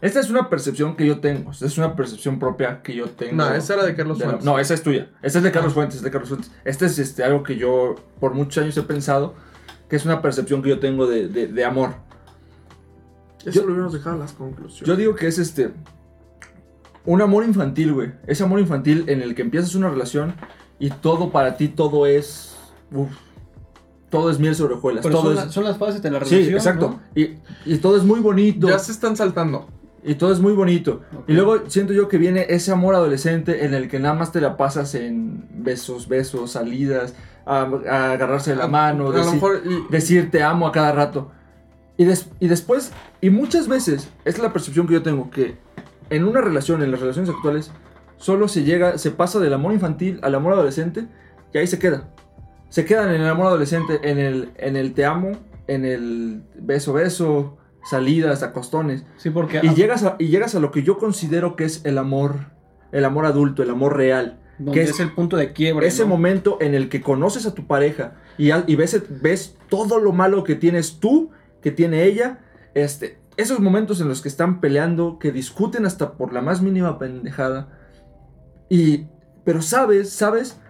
Esta 0.00 0.20
es 0.20 0.30
una 0.30 0.48
percepción 0.48 0.94
que 0.96 1.06
yo 1.06 1.18
tengo. 1.18 1.50
Esta 1.50 1.66
es 1.66 1.76
una 1.78 1.96
percepción 1.96 2.38
propia 2.38 2.82
que 2.82 2.94
yo 2.94 3.06
tengo. 3.06 3.34
No, 3.36 3.52
esa 3.52 3.74
era 3.74 3.84
de 3.84 3.96
Carlos 3.96 4.18
de 4.18 4.24
la- 4.26 4.30
Fuentes. 4.32 4.44
no, 4.46 4.58
esa 4.58 4.74
es 4.74 4.82
tuya. 4.82 5.08
Esta 5.22 5.38
es 5.38 5.44
de 5.44 5.50
Carlos 5.50 5.72
Ah. 5.72 5.74
Fuentes, 5.74 5.96
es 5.96 6.02
de 6.02 6.10
Carlos 6.10 6.28
Fuentes. 6.28 6.52
Este 6.64 6.86
es 6.86 6.98
este, 6.98 7.24
algo 7.24 7.42
que 7.42 7.56
yo 7.56 7.96
por 8.20 8.34
muchos 8.34 8.62
años 8.62 8.76
he 8.76 8.82
pensado, 8.82 9.34
que 9.88 9.96
es 9.96 10.04
una 10.04 10.22
percepción 10.22 10.62
que 10.62 10.68
yo 10.68 10.78
tengo 10.78 11.06
de, 11.06 11.28
de- 11.28 11.48
de 11.48 11.64
amor. 11.64 11.94
Eso 13.40 13.50
yo- 13.50 13.60
lo 13.62 13.68
hubiéramos 13.68 13.92
dejado 13.94 14.16
en 14.16 14.20
las 14.20 14.32
conclusiones. 14.34 14.86
Yo 14.86 14.96
digo 14.96 15.14
que 15.14 15.26
es 15.28 15.38
este. 15.38 15.70
Un 17.04 17.22
amor 17.22 17.44
infantil, 17.44 17.94
güey. 17.94 18.12
Ese 18.26 18.42
amor 18.44 18.60
infantil 18.60 19.04
en 19.08 19.22
el 19.22 19.34
que 19.34 19.40
empiezas 19.42 19.74
una 19.74 19.88
relación 19.88 20.34
y 20.78 20.90
todo 20.90 21.30
para 21.32 21.56
ti, 21.56 21.68
todo 21.68 22.06
es. 22.06 22.54
Uf, 22.92 23.10
todo 24.10 24.30
es 24.30 24.38
miel 24.38 24.54
sobre 24.54 24.74
hojuelas. 24.74 25.02
Pero 25.02 25.16
todo 25.16 25.24
son, 25.30 25.38
es, 25.38 25.44
la- 25.46 25.52
son 25.52 25.64
las 25.64 25.76
fases 25.78 26.02
de 26.02 26.10
la 26.10 26.24
sí, 26.24 26.34
relación. 26.36 26.54
exacto. 26.56 26.88
¿no? 26.90 27.00
Y, 27.20 27.36
y 27.66 27.76
todo 27.78 27.96
es 27.96 28.04
muy 28.04 28.20
bonito. 28.20 28.68
ya 28.68 28.78
se 28.78 28.92
están 28.92 29.16
saltando. 29.16 29.66
Y 30.04 30.14
todo 30.14 30.32
es 30.32 30.38
muy 30.40 30.52
bonito. 30.52 31.02
Y 31.26 31.32
luego 31.32 31.68
siento 31.68 31.92
yo 31.92 32.08
que 32.08 32.18
viene 32.18 32.46
ese 32.48 32.70
amor 32.72 32.94
adolescente 32.94 33.64
en 33.66 33.74
el 33.74 33.88
que 33.88 33.98
nada 33.98 34.14
más 34.14 34.30
te 34.32 34.40
la 34.40 34.56
pasas 34.56 34.94
en 34.94 35.44
besos, 35.52 36.08
besos, 36.08 36.52
salidas, 36.52 37.14
a, 37.44 37.62
a 37.90 38.12
agarrarse 38.12 38.50
de 38.52 38.56
la 38.56 38.68
mano, 38.68 39.08
A 39.08 39.10
lo 39.10 39.18
decir, 39.18 39.34
mejor 39.34 39.62
y- 39.64 39.92
decir 39.92 40.30
te 40.30 40.42
amo 40.42 40.66
a 40.68 40.72
cada 40.72 40.92
rato. 40.92 41.30
Y, 41.96 42.04
des- 42.04 42.28
y 42.38 42.46
después, 42.46 42.92
y 43.20 43.28
muchas 43.30 43.66
veces, 43.66 44.08
es 44.24 44.38
la 44.38 44.52
percepción 44.52 44.86
que 44.86 44.94
yo 44.94 45.02
tengo, 45.02 45.30
que 45.30 45.56
en 46.10 46.24
una 46.24 46.40
relación, 46.40 46.82
en 46.82 46.92
las 46.92 47.00
relaciones 47.00 47.28
actuales, 47.28 47.72
solo 48.18 48.46
se 48.48 48.62
llega, 48.62 48.98
se 48.98 49.10
pasa 49.10 49.40
del 49.40 49.52
amor 49.52 49.72
infantil 49.72 50.20
al 50.22 50.34
amor 50.36 50.52
adolescente 50.52 51.06
y 51.52 51.58
ahí 51.58 51.66
se 51.66 51.78
queda. 51.80 52.08
Se 52.68 52.84
quedan 52.84 53.14
en 53.14 53.20
el 53.22 53.28
amor 53.28 53.46
adolescente, 53.46 54.00
en 54.02 54.18
el, 54.18 54.50
en 54.56 54.76
el 54.76 54.92
te 54.94 55.04
amo, 55.04 55.32
en 55.66 55.84
el 55.84 56.42
beso, 56.56 56.92
beso, 56.92 57.56
salidas, 57.88 58.42
acostones. 58.42 59.04
Sí, 59.16 59.30
porque. 59.30 59.60
Y 59.62 59.74
llegas, 59.74 60.04
a, 60.04 60.16
y 60.18 60.28
llegas 60.28 60.54
a 60.54 60.60
lo 60.60 60.70
que 60.70 60.82
yo 60.82 60.98
considero 60.98 61.56
que 61.56 61.64
es 61.64 61.84
el 61.84 61.96
amor, 61.98 62.50
el 62.92 63.04
amor 63.04 63.24
adulto, 63.26 63.62
el 63.62 63.70
amor 63.70 63.96
real. 63.96 64.40
donde 64.58 64.72
que 64.72 64.82
es, 64.82 64.90
es 64.90 65.00
el 65.00 65.12
punto 65.12 65.36
de 65.36 65.52
quiebre. 65.52 65.86
Ese 65.86 66.02
¿no? 66.02 66.08
momento 66.08 66.58
en 66.60 66.74
el 66.74 66.88
que 66.88 67.00
conoces 67.00 67.46
a 67.46 67.54
tu 67.54 67.66
pareja 67.66 68.14
y, 68.36 68.50
al- 68.50 68.64
y 68.66 68.76
ves, 68.76 69.00
ves 69.22 69.56
todo 69.70 69.98
lo 69.98 70.12
malo 70.12 70.44
que 70.44 70.54
tienes 70.54 71.00
tú, 71.00 71.30
que 71.62 71.70
tiene 71.70 72.04
ella. 72.04 72.40
Este, 72.74 73.18
esos 73.38 73.60
momentos 73.60 74.00
en 74.00 74.08
los 74.08 74.20
que 74.20 74.28
están 74.28 74.60
peleando, 74.60 75.18
que 75.18 75.32
discuten 75.32 75.86
hasta 75.86 76.12
por 76.12 76.32
la 76.34 76.42
más 76.42 76.60
mínima 76.60 76.98
pendejada. 76.98 77.68
Y, 78.68 79.06
pero 79.44 79.62
sabes, 79.62 80.10
sabes 80.10 80.60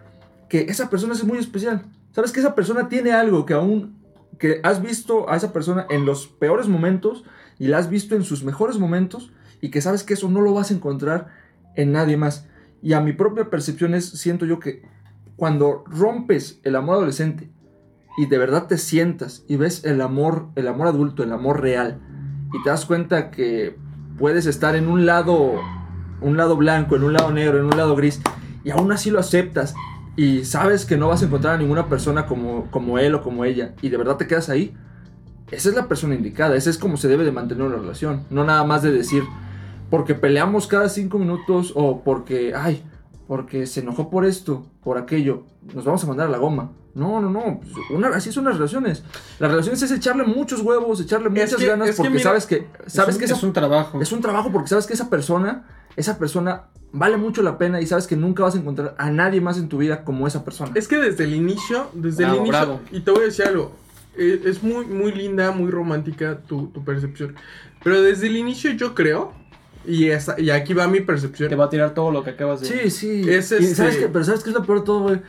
que 0.48 0.62
esa 0.62 0.90
persona 0.90 1.14
es 1.14 1.24
muy 1.24 1.38
especial. 1.38 1.84
Sabes 2.12 2.32
que 2.32 2.40
esa 2.40 2.54
persona 2.54 2.88
tiene 2.88 3.12
algo 3.12 3.46
que 3.46 3.54
aún, 3.54 3.98
que 4.38 4.60
has 4.62 4.82
visto 4.82 5.28
a 5.30 5.36
esa 5.36 5.52
persona 5.52 5.86
en 5.90 6.06
los 6.06 6.26
peores 6.26 6.68
momentos 6.68 7.24
y 7.58 7.68
la 7.68 7.78
has 7.78 7.90
visto 7.90 8.14
en 8.14 8.22
sus 8.22 8.44
mejores 8.44 8.78
momentos 8.78 9.32
y 9.60 9.70
que 9.70 9.80
sabes 9.80 10.04
que 10.04 10.14
eso 10.14 10.30
no 10.30 10.40
lo 10.40 10.54
vas 10.54 10.70
a 10.70 10.74
encontrar 10.74 11.28
en 11.74 11.92
nadie 11.92 12.16
más. 12.16 12.46
Y 12.82 12.92
a 12.92 13.00
mi 13.00 13.12
propia 13.12 13.50
percepción 13.50 13.94
es, 13.94 14.08
siento 14.08 14.46
yo 14.46 14.58
que 14.60 14.82
cuando 15.36 15.84
rompes 15.86 16.60
el 16.64 16.76
amor 16.76 16.96
adolescente 16.96 17.50
y 18.16 18.26
de 18.26 18.38
verdad 18.38 18.66
te 18.66 18.78
sientas 18.78 19.44
y 19.48 19.56
ves 19.56 19.84
el 19.84 20.00
amor, 20.00 20.48
el 20.56 20.68
amor 20.68 20.88
adulto, 20.88 21.22
el 21.22 21.32
amor 21.32 21.60
real, 21.60 22.00
y 22.52 22.62
te 22.62 22.70
das 22.70 22.86
cuenta 22.86 23.30
que 23.30 23.76
puedes 24.18 24.46
estar 24.46 24.74
en 24.74 24.88
un 24.88 25.06
lado, 25.06 25.60
un 26.20 26.36
lado 26.36 26.56
blanco, 26.56 26.96
en 26.96 27.04
un 27.04 27.12
lado 27.12 27.30
negro, 27.30 27.58
en 27.58 27.66
un 27.66 27.76
lado 27.76 27.94
gris, 27.94 28.20
y 28.64 28.70
aún 28.70 28.90
así 28.90 29.10
lo 29.10 29.20
aceptas 29.20 29.74
y 30.18 30.44
sabes 30.44 30.84
que 30.84 30.96
no 30.96 31.06
vas 31.06 31.22
a 31.22 31.26
encontrar 31.26 31.54
a 31.54 31.58
ninguna 31.58 31.88
persona 31.88 32.26
como, 32.26 32.68
como 32.72 32.98
él 32.98 33.14
o 33.14 33.22
como 33.22 33.44
ella, 33.44 33.74
y 33.82 33.88
de 33.88 33.96
verdad 33.96 34.16
te 34.16 34.26
quedas 34.26 34.48
ahí, 34.48 34.74
esa 35.52 35.68
es 35.68 35.76
la 35.76 35.86
persona 35.86 36.16
indicada, 36.16 36.56
esa 36.56 36.70
es 36.70 36.76
como 36.76 36.96
se 36.96 37.06
debe 37.06 37.22
de 37.24 37.30
mantener 37.30 37.62
una 37.62 37.76
relación, 37.76 38.24
no 38.28 38.42
nada 38.42 38.64
más 38.64 38.82
de 38.82 38.90
decir, 38.90 39.22
porque 39.90 40.16
peleamos 40.16 40.66
cada 40.66 40.88
cinco 40.88 41.20
minutos 41.20 41.72
o 41.76 42.02
porque, 42.02 42.52
ay, 42.52 42.82
porque 43.28 43.66
se 43.66 43.80
enojó 43.80 44.10
por 44.10 44.24
esto, 44.24 44.66
por 44.82 44.98
aquello, 44.98 45.44
nos 45.74 45.84
vamos 45.84 46.02
a 46.02 46.06
mandar 46.08 46.26
a 46.26 46.30
la 46.30 46.38
goma. 46.38 46.72
No, 46.94 47.20
no, 47.20 47.30
no, 47.30 47.60
pues, 47.60 47.72
una, 47.90 48.08
así 48.08 48.32
son 48.32 48.46
las 48.46 48.54
relaciones. 48.56 49.04
Las 49.38 49.50
relaciones 49.50 49.80
es 49.82 49.92
echarle 49.92 50.24
muchos 50.24 50.62
huevos, 50.62 51.00
echarle 51.00 51.28
muchas 51.28 51.54
que- 51.54 51.66
ganas 51.66 51.90
es 51.90 51.94
que 51.94 52.02
porque 52.02 52.10
mira, 52.10 52.22
sabes 52.24 52.46
que 52.46 52.66
sabes 52.86 53.10
es 53.10 53.14
un, 53.14 53.18
que 53.20 53.24
esa- 53.26 53.34
es 53.36 53.42
un 53.44 53.52
trabajo. 53.52 54.00
es 54.02 54.10
un 54.10 54.20
trabajo 54.20 54.50
porque 54.50 54.68
sabes 54.68 54.86
que 54.86 54.94
esa 54.94 55.08
persona, 55.08 55.68
esa 55.94 56.18
persona 56.18 56.64
vale 56.90 57.16
mucho 57.18 57.42
la 57.42 57.58
pena 57.58 57.80
y 57.80 57.86
sabes 57.86 58.06
que 58.08 58.16
nunca 58.16 58.42
vas 58.42 58.54
a 58.56 58.58
encontrar 58.58 58.94
a 58.98 59.10
nadie 59.10 59.40
más 59.42 59.58
en 59.58 59.68
tu 59.68 59.78
vida 59.78 60.02
como 60.04 60.26
esa 60.26 60.44
persona. 60.44 60.72
Es 60.74 60.88
que 60.88 60.96
desde 60.98 61.24
el 61.24 61.34
inicio, 61.34 61.88
desde 61.92 62.24
Bravo, 62.24 62.34
el 62.40 62.46
inicio, 62.46 62.66
bravo. 62.66 62.80
y 62.90 63.00
te 63.00 63.10
voy 63.10 63.20
a 63.20 63.24
decir 63.26 63.44
algo, 63.44 63.72
eh, 64.16 64.40
es 64.46 64.62
muy, 64.62 64.86
muy 64.86 65.12
linda, 65.12 65.52
muy 65.52 65.70
romántica 65.70 66.38
tu, 66.40 66.68
tu 66.68 66.82
percepción, 66.82 67.36
pero 67.84 68.00
desde 68.02 68.26
el 68.26 68.36
inicio 68.38 68.72
yo 68.72 68.94
creo, 68.94 69.34
y, 69.88 70.10
esa- 70.10 70.38
y 70.40 70.50
aquí 70.50 70.74
va 70.74 70.86
mi 70.86 71.00
percepción, 71.00 71.48
Te 71.48 71.56
va 71.56 71.64
a 71.64 71.70
tirar 71.70 71.94
todo 71.94 72.10
lo 72.10 72.22
que 72.22 72.30
acabas 72.30 72.60
de. 72.60 72.66
Sí, 72.66 72.90
sí. 72.90 73.20
Es 73.28 73.50
Y 73.52 73.54
este- 73.56 73.74
¿sabes 73.74 73.96
qué? 73.96 74.08
Pero 74.08 74.24
¿sabes 74.24 74.42
qué 74.44 74.50
es 74.50 74.54
lo 74.56 74.64
peor 74.64 74.80
de 74.80 74.84
todo, 74.86 75.00
güey? 75.00 75.20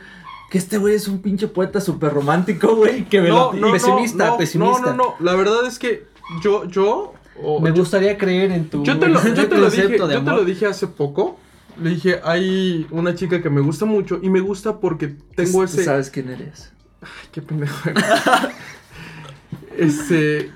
Que 0.50 0.58
este 0.58 0.78
güey 0.78 0.94
es 0.94 1.06
un 1.08 1.22
pinche 1.22 1.46
poeta 1.48 1.80
súper 1.80 2.12
romántico, 2.12 2.74
güey. 2.76 3.04
Que 3.06 3.20
me 3.20 3.28
no, 3.28 3.52
lo- 3.52 3.58
no, 3.60 3.66
no, 3.68 3.72
Pesimista, 3.72 4.26
no, 4.26 4.36
pesimista. 4.36 4.80
No, 4.80 4.86
no, 4.90 4.94
no, 4.96 5.14
la 5.20 5.34
verdad 5.34 5.66
es 5.66 5.78
que 5.78 6.06
yo, 6.42 6.64
yo, 6.66 7.14
Me 7.60 7.70
yo, 7.70 7.76
gustaría 7.76 8.18
creer 8.18 8.50
en 8.52 8.68
tu 8.68 8.84
yo 8.84 8.98
te 8.98 9.08
lo, 9.08 9.22
yo 9.22 9.48
te 9.48 9.56
lo 9.56 9.70
dije, 9.70 9.96
yo 9.98 10.08
te 10.24 10.30
lo 10.30 10.44
dije 10.44 10.66
hace 10.66 10.86
poco, 10.88 11.38
Le 11.80 11.90
dije, 11.90 12.20
hay 12.24 12.86
una 12.90 13.14
chica 13.14 13.40
que 13.40 13.48
me 13.48 13.60
gusta 13.62 13.86
mucho 13.86 14.18
y 14.22 14.28
me 14.28 14.40
gusta 14.40 14.78
porque 14.80 15.14
tengo 15.36 15.64
ese... 15.64 15.82
sabes 15.84 16.10
quién 16.10 16.28
eres. 16.28 16.72
Ay, 17.00 17.08
qué 17.32 17.40
pendejo. 17.40 17.88
este... 19.78 20.50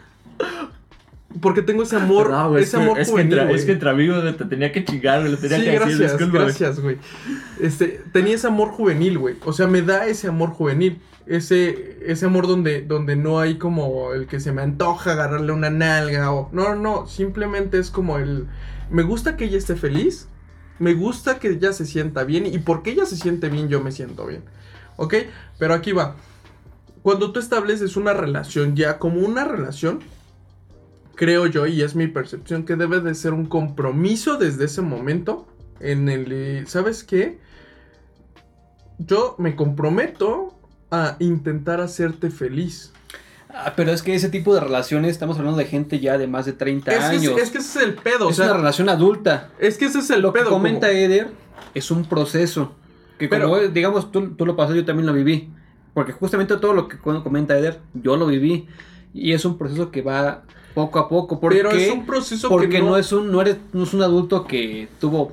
Porque 1.40 1.62
tengo 1.62 1.82
ese 1.82 1.96
amor, 2.02 2.30
No, 2.30 2.50
güey, 2.50 2.62
ese 2.62 2.76
es 2.76 2.82
que- 2.82 2.84
amor 2.88 2.98
es, 3.00 3.06
que 3.08 3.12
juvenil, 3.12 3.32
entre, 3.32 3.46
güey. 3.46 3.58
es 3.58 3.64
que 3.66 3.72
entre 3.72 3.90
amigos 3.90 4.36
te 4.36 4.44
tenía 4.44 4.72
que 4.72 4.84
chingar, 4.84 5.20
güey, 5.20 5.32
le 5.32 5.36
tenía 5.38 5.58
Sí, 5.58 5.64
que 5.64 5.70
decir, 5.70 5.80
gracias, 5.88 6.12
discúlpame. 6.12 6.44
gracias, 6.44 6.80
güey. 6.80 6.98
Este, 7.60 8.02
tenía 8.12 8.34
ese 8.34 8.46
amor 8.46 8.68
juvenil, 8.68 9.18
güey. 9.18 9.36
O 9.44 9.52
sea, 9.52 9.66
me 9.66 9.82
da 9.82 10.06
ese 10.06 10.28
amor 10.28 10.50
juvenil. 10.50 11.00
Ese, 11.26 11.98
ese 12.06 12.26
amor 12.26 12.46
donde, 12.46 12.82
donde 12.82 13.16
no 13.16 13.40
hay 13.40 13.56
como 13.56 14.12
el 14.12 14.26
que 14.26 14.40
se 14.40 14.52
me 14.52 14.60
antoja 14.60 15.12
agarrarle 15.12 15.52
una 15.52 15.70
nalga 15.70 16.30
o... 16.32 16.50
No, 16.52 16.74
no, 16.74 17.06
simplemente 17.06 17.78
es 17.78 17.90
como 17.90 18.18
el... 18.18 18.46
Me 18.90 19.02
gusta 19.02 19.36
que 19.38 19.46
ella 19.46 19.56
esté 19.56 19.74
feliz. 19.74 20.28
Me 20.78 20.92
gusta 20.92 21.38
que 21.38 21.48
ella 21.48 21.72
se 21.72 21.86
sienta 21.86 22.24
bien. 22.24 22.44
Y 22.44 22.58
porque 22.58 22.90
ella 22.90 23.06
se 23.06 23.16
siente 23.16 23.48
bien, 23.48 23.68
yo 23.70 23.80
me 23.80 23.90
siento 23.90 24.26
bien. 24.26 24.42
¿Ok? 24.96 25.14
Pero 25.58 25.72
aquí 25.72 25.92
va. 25.92 26.16
Cuando 27.02 27.32
tú 27.32 27.40
estableces 27.40 27.96
una 27.96 28.12
relación 28.12 28.76
ya 28.76 28.98
como 28.98 29.20
una 29.20 29.44
relación, 29.44 30.00
creo 31.14 31.46
yo, 31.46 31.66
y 31.66 31.82
es 31.82 31.94
mi 31.94 32.06
percepción, 32.06 32.64
que 32.64 32.76
debe 32.76 33.00
de 33.00 33.14
ser 33.14 33.32
un 33.32 33.46
compromiso 33.46 34.36
desde 34.36 34.64
ese 34.66 34.82
momento 34.82 35.46
en 35.80 36.08
el, 36.08 36.32
eh, 36.32 36.64
¿sabes 36.66 37.04
qué? 37.04 37.38
Yo 38.98 39.34
me 39.38 39.56
comprometo 39.56 40.56
a 40.90 41.16
intentar 41.18 41.80
hacerte 41.80 42.30
feliz. 42.30 42.92
Ah, 43.48 43.72
pero 43.76 43.92
es 43.92 44.02
que 44.02 44.14
ese 44.14 44.28
tipo 44.28 44.52
de 44.54 44.60
relaciones, 44.60 45.12
estamos 45.12 45.38
hablando 45.38 45.58
de 45.58 45.66
gente 45.66 46.00
ya 46.00 46.18
de 46.18 46.26
más 46.26 46.44
de 46.46 46.52
30 46.54 46.90
Es 46.92 46.98
que, 46.98 47.04
años. 47.04 47.38
es, 47.40 47.50
que 47.50 47.58
ese 47.58 47.78
es 47.80 47.84
el 47.86 47.94
pedo, 47.94 48.26
o 48.26 48.30
Es 48.30 48.36
sea, 48.36 48.46
una 48.46 48.56
relación 48.56 48.88
adulta. 48.88 49.50
es 49.58 49.78
que 49.78 49.84
ese 49.86 50.00
es 50.00 50.10
el 50.10 50.22
Lo 50.22 50.32
que 50.32 50.40
pedo. 50.40 50.50
comenta 50.50 50.88
como- 50.88 50.98
Eder 50.98 51.28
es 51.74 51.90
un 51.90 52.04
proceso. 52.04 52.74
Que 53.18 53.28
Pero- 53.28 53.48
como, 53.48 53.60
digamos, 53.60 54.10
tú, 54.10 54.30
tú 54.34 54.44
lo 54.44 54.56
pasas, 54.56 54.74
yo 54.74 54.84
también 54.84 55.06
lo 55.06 55.12
viví. 55.12 55.50
Porque 55.92 56.10
justamente 56.12 56.56
todo 56.56 56.72
lo 56.74 56.88
que 56.88 56.98
comenta 56.98 57.56
Eder, 57.56 57.78
yo 57.94 58.16
lo 58.16 58.26
viví. 58.26 58.66
Y 59.12 59.32
es 59.32 59.44
un 59.44 59.56
proceso 59.56 59.92
que 59.92 60.02
va 60.02 60.42
poco 60.74 60.98
a 60.98 61.08
poco. 61.08 61.40
¿Por 61.40 61.52
pero 61.52 61.70
qué? 61.70 61.86
es 61.86 61.92
un 61.92 62.04
proceso 62.06 62.48
Porque 62.48 62.68
que 62.68 62.80
no... 62.80 62.96
es 62.96 63.12
un, 63.12 63.30
no 63.30 63.40
eres, 63.40 63.56
no 63.72 63.84
es 63.84 63.94
un 63.94 64.02
adulto 64.02 64.44
que 64.46 64.88
tuvo 65.00 65.32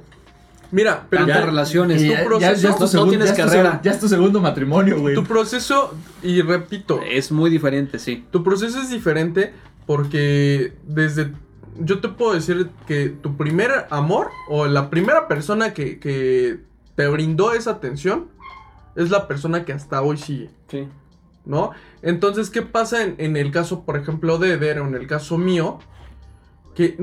Mira, 0.71 1.05
pero 1.09 1.23
tantas 1.25 1.41
ya- 1.41 1.45
relaciones. 1.47 2.01
Y 2.01 2.05
Tu 2.07 2.11
ya, 2.13 2.23
proceso- 2.23 2.39
ya- 2.39 2.53
ya 2.53 2.69
es 2.69 2.75
tu 2.75 2.81
no- 2.83 2.87
segundo- 2.87 3.09
tienes 3.09 3.27
ya 3.27 3.33
es 3.33 3.39
tu 3.41 3.45
carrera. 3.57 3.81
Ya 3.83 3.91
es 3.91 3.99
tu 3.99 4.07
segundo 4.07 4.39
matrimonio, 4.39 4.99
güey. 5.01 5.15
tu 5.15 5.23
proceso, 5.25 5.93
y 6.23 6.41
repito, 6.41 7.01
Es 7.01 7.31
muy 7.31 7.49
diferente, 7.49 7.99
sí. 7.99 8.23
Tu 8.31 8.41
proceso 8.43 8.79
es 8.81 8.89
diferente 8.89 9.53
porque 9.85 10.73
desde... 10.87 11.31
Yo 11.79 11.99
te 11.99 12.09
puedo 12.09 12.33
decir 12.33 12.69
que 12.87 13.09
tu 13.09 13.35
primer 13.37 13.71
amor 13.89 14.29
o 14.49 14.65
la 14.67 14.89
primera 14.89 15.27
persona 15.27 15.73
que, 15.73 15.99
que 15.99 16.59
te 16.95 17.07
brindó 17.07 17.53
esa 17.53 17.71
atención 17.71 18.27
es 18.95 19.09
la 19.09 19.27
persona 19.27 19.63
que 19.65 19.73
hasta 19.73 20.01
hoy 20.01 20.17
sigue, 20.17 20.49
Sí. 20.69 20.87
¿No? 21.45 21.71
Entonces, 22.01 22.49
¿qué 22.49 22.61
pasa 22.61 23.03
en, 23.03 23.15
en 23.17 23.37
el 23.37 23.51
caso, 23.51 23.83
por 23.83 23.97
ejemplo, 23.97 24.37
de 24.37 24.53
Eder 24.53 24.79
o 24.79 24.87
en 24.87 24.95
el 24.95 25.07
caso 25.07 25.37
mío? 25.37 25.79
Que, 26.75 26.97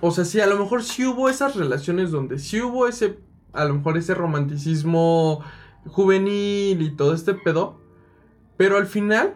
o 0.00 0.10
sea, 0.10 0.24
sí, 0.24 0.40
a 0.40 0.46
lo 0.46 0.58
mejor 0.58 0.82
sí 0.82 1.06
hubo 1.06 1.28
esas 1.28 1.56
relaciones 1.56 2.10
donde 2.10 2.38
sí 2.38 2.60
hubo 2.60 2.86
ese, 2.86 3.18
a 3.52 3.64
lo 3.64 3.74
mejor 3.74 3.96
ese 3.96 4.14
romanticismo 4.14 5.42
juvenil 5.86 6.82
y 6.82 6.90
todo 6.90 7.14
este 7.14 7.34
pedo, 7.34 7.80
pero 8.56 8.76
al 8.76 8.86
final 8.86 9.34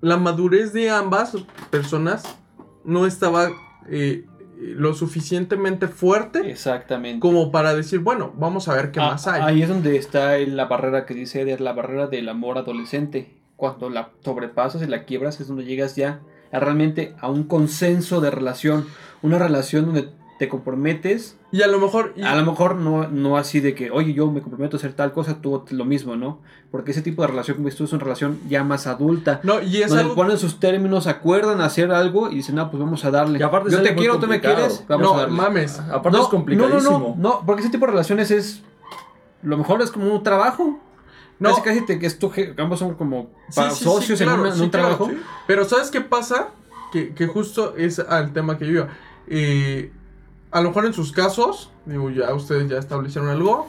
la 0.00 0.16
madurez 0.16 0.72
de 0.72 0.90
ambas 0.90 1.36
personas 1.70 2.22
no 2.84 3.06
estaba 3.06 3.50
eh, 3.88 4.24
lo 4.58 4.94
suficientemente 4.94 5.88
fuerte 5.88 6.48
Exactamente. 6.50 7.20
como 7.20 7.50
para 7.50 7.74
decir, 7.74 7.98
bueno, 7.98 8.32
vamos 8.36 8.68
a 8.68 8.74
ver 8.74 8.92
qué 8.92 9.00
Ah, 9.00 9.10
más 9.10 9.26
hay. 9.26 9.42
Ahí 9.42 9.62
es 9.62 9.68
donde 9.68 9.96
está 9.96 10.38
la 10.38 10.66
barrera 10.66 11.06
que 11.06 11.14
dice 11.14 11.40
Eder, 11.40 11.60
la 11.60 11.72
barrera 11.72 12.06
del 12.06 12.28
amor 12.28 12.58
adolescente. 12.58 13.34
Cuando 13.62 13.90
la 13.90 14.08
sobrepasas 14.24 14.82
y 14.82 14.86
la 14.88 15.04
quiebras 15.04 15.40
es 15.40 15.46
donde 15.46 15.64
llegas 15.64 15.94
ya 15.94 16.18
a 16.50 16.58
realmente 16.58 17.14
a 17.20 17.30
un 17.30 17.44
consenso 17.44 18.20
de 18.20 18.28
relación. 18.32 18.86
Una 19.22 19.38
relación 19.38 19.84
donde 19.86 20.08
te 20.40 20.48
comprometes. 20.48 21.36
Y 21.52 21.62
a 21.62 21.68
lo 21.68 21.78
mejor... 21.78 22.12
y- 22.16 22.22
A 22.22 22.34
lo 22.34 22.44
mejor 22.44 22.74
no, 22.74 23.06
no 23.06 23.36
así 23.36 23.60
de 23.60 23.76
que, 23.76 23.92
oye, 23.92 24.14
yo 24.14 24.28
me 24.32 24.42
comprometo 24.42 24.76
a 24.76 24.78
hacer 24.78 24.94
tal 24.94 25.12
cosa, 25.12 25.40
tú 25.40 25.62
lo 25.70 25.84
mismo, 25.84 26.16
¿no? 26.16 26.40
Porque 26.72 26.90
ese 26.90 27.02
tipo 27.02 27.22
de 27.22 27.28
relación 27.28 27.56
como 27.58 27.68
tú 27.70 27.84
es 27.84 27.92
una 27.92 28.02
relación 28.02 28.40
ya 28.48 28.64
más 28.64 28.88
adulta. 28.88 29.38
no, 29.44 29.62
y 29.62 29.76
es 29.80 29.90
donde 29.90 30.02
algo... 30.02 30.16
ponen 30.16 30.38
sus 30.38 30.58
términos, 30.58 31.06
acuerdan 31.06 31.60
hacer 31.60 31.92
algo 31.92 32.32
y 32.32 32.34
dicen, 32.34 32.56
no, 32.56 32.68
pues 32.68 32.82
vamos 32.82 33.04
a 33.04 33.12
darle. 33.12 33.38
Y 33.38 33.42
aparte 33.42 33.70
yo 33.70 33.80
te 33.80 33.94
quiero, 33.94 34.18
tú 34.18 34.26
me 34.26 34.40
quieres, 34.40 34.84
vamos 34.88 35.06
no, 35.06 35.14
a 35.14 35.20
darle. 35.20 35.36
mames. 35.36 35.78
Aparte 35.78 36.18
no, 36.18 36.24
es 36.24 36.28
complicadísimo. 36.30 36.80
No, 36.90 36.98
no, 36.98 37.08
no, 37.16 37.16
no, 37.16 37.46
porque 37.46 37.62
ese 37.62 37.70
tipo 37.70 37.86
de 37.86 37.92
relaciones 37.92 38.32
es. 38.32 38.62
Lo 39.44 39.56
mejor 39.56 39.80
es 39.82 39.92
como 39.92 40.12
un 40.12 40.24
trabajo. 40.24 40.80
No. 41.42 41.48
Casi, 41.50 41.62
casi 41.62 41.80
te, 41.84 41.98
que 41.98 42.06
es 42.06 42.18
tu 42.18 42.30
ambos 42.58 42.78
son 42.78 42.94
como 42.94 43.32
Sí, 43.48 43.60
sí, 43.70 43.84
socios 43.84 44.20
en, 44.20 44.28
un 44.28 44.70
trabajo. 44.70 45.10
Pero 45.48 45.64
¿sabes 45.64 45.90
qué 45.90 46.00
pasa? 46.00 46.50
Que, 46.92 47.14
que 47.14 47.26
justo 47.26 47.74
es 47.76 47.98
al 47.98 48.32
tema 48.32 48.58
que 48.58 48.66
yo 48.66 48.72
iba. 48.72 48.88
Eh, 49.26 49.90
a 50.52 50.60
lo 50.60 50.68
mejor 50.68 50.86
en 50.86 50.92
sus 50.92 51.10
casos, 51.10 51.72
digo, 51.84 52.10
ya 52.10 52.32
ustedes 52.32 52.68
ya 52.68 52.78
establecieron 52.78 53.28
algo. 53.28 53.68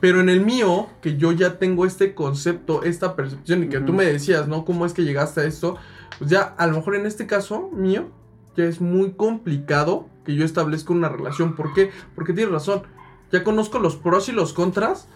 Pero 0.00 0.20
en 0.20 0.28
el 0.28 0.44
mío, 0.44 0.88
que 1.00 1.16
yo 1.16 1.32
ya 1.32 1.58
tengo 1.58 1.86
este 1.86 2.14
concepto, 2.14 2.82
esta 2.82 3.16
percepción, 3.16 3.64
y 3.64 3.68
que 3.68 3.80
tú 3.80 3.94
me 3.94 4.04
decías, 4.04 4.46
¿no? 4.46 4.66
¿Cómo 4.66 4.84
es 4.84 4.92
que 4.92 5.02
llegaste 5.02 5.40
a 5.40 5.44
esto? 5.44 5.78
Pues 6.18 6.30
ya, 6.30 6.42
a 6.42 6.66
lo 6.66 6.76
mejor 6.76 6.96
en 6.96 7.06
este 7.06 7.26
caso 7.26 7.70
mío, 7.72 8.10
ya 8.54 8.64
es 8.64 8.82
muy 8.82 9.12
complicado 9.12 10.10
que 10.26 10.34
yo 10.34 10.44
establezca 10.44 10.92
una 10.92 11.08
relación. 11.08 11.56
¿Por 11.56 11.72
qué? 11.72 11.90
Porque 12.14 12.34
tienes 12.34 12.52
razón. 12.52 12.82
Ya 13.32 13.44
conozco 13.44 13.78
los 13.78 13.96
pros 13.96 14.28
y 14.28 14.32
los 14.32 14.52
contras 14.52 15.08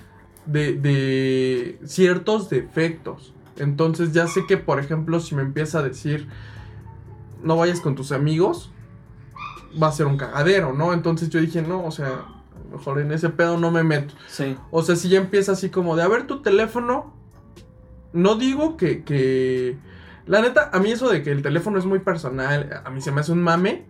de, 0.49 0.75
de 0.75 1.79
ciertos 1.85 2.51
defectos. 2.51 3.35
Entonces 3.57 4.13
ya 4.13 4.27
sé 4.27 4.47
que, 4.47 4.57
por 4.57 4.81
ejemplo, 4.81 5.21
si 5.21 5.35
me 5.35 5.43
empieza 5.43 5.81
a 5.81 5.83
decir, 5.83 6.29
no 7.43 7.57
vayas 7.57 7.81
con 7.81 7.95
tus 7.95 8.13
amigos, 8.13 8.73
va 9.81 9.89
a 9.89 9.93
ser 9.93 10.07
un 10.07 10.17
cagadero, 10.17 10.73
¿no? 10.73 10.93
Entonces 10.93 11.29
yo 11.29 11.41
dije, 11.41 11.63
no, 11.63 11.85
o 11.85 11.91
sea, 11.91 12.27
mejor 12.73 13.01
en 13.01 13.13
ese 13.13 13.29
pedo 13.29 13.59
no 13.59 13.71
me 13.71 13.83
meto. 13.83 14.15
Sí. 14.29 14.57
O 14.71 14.83
sea, 14.83 14.97
si 14.97 15.09
ya 15.09 15.19
empieza 15.19 15.53
así 15.53 15.71
como 15.71 15.97
de, 15.97 16.03
a 16.03 16.09
ver 16.09 16.27
tu 16.27 16.43
teléfono, 16.43 17.13
no 18.13 18.37
digo 18.37 18.77
que, 18.77 19.05
que... 19.05 19.77
La 20.27 20.43
neta, 20.43 20.71
a 20.73 20.79
mí 20.79 20.91
eso 20.91 21.09
de 21.09 21.23
que 21.23 21.31
el 21.31 21.43
teléfono 21.43 21.79
es 21.79 21.87
muy 21.87 22.01
personal, 22.01 22.83
a 22.85 22.91
mí 22.91 23.01
se 23.01 23.11
me 23.13 23.23
hace 23.23 23.33
un 23.33 23.43
mame, 23.43 23.87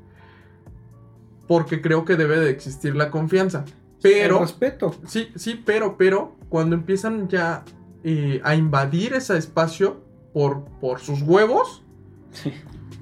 porque 1.48 1.80
creo 1.80 2.04
que 2.04 2.14
debe 2.14 2.38
de 2.38 2.50
existir 2.50 2.94
la 2.94 3.10
confianza. 3.10 3.64
Pero... 4.02 4.36
El 4.36 4.40
respeto. 4.42 4.94
Sí, 5.06 5.28
sí, 5.34 5.60
pero, 5.64 5.96
pero, 5.96 6.36
cuando 6.48 6.76
empiezan 6.76 7.28
ya 7.28 7.64
eh, 8.04 8.40
a 8.44 8.54
invadir 8.54 9.14
ese 9.14 9.36
espacio 9.36 10.00
por, 10.32 10.64
por 10.80 11.00
sus 11.00 11.22
huevos, 11.22 11.82
Sí. 12.30 12.52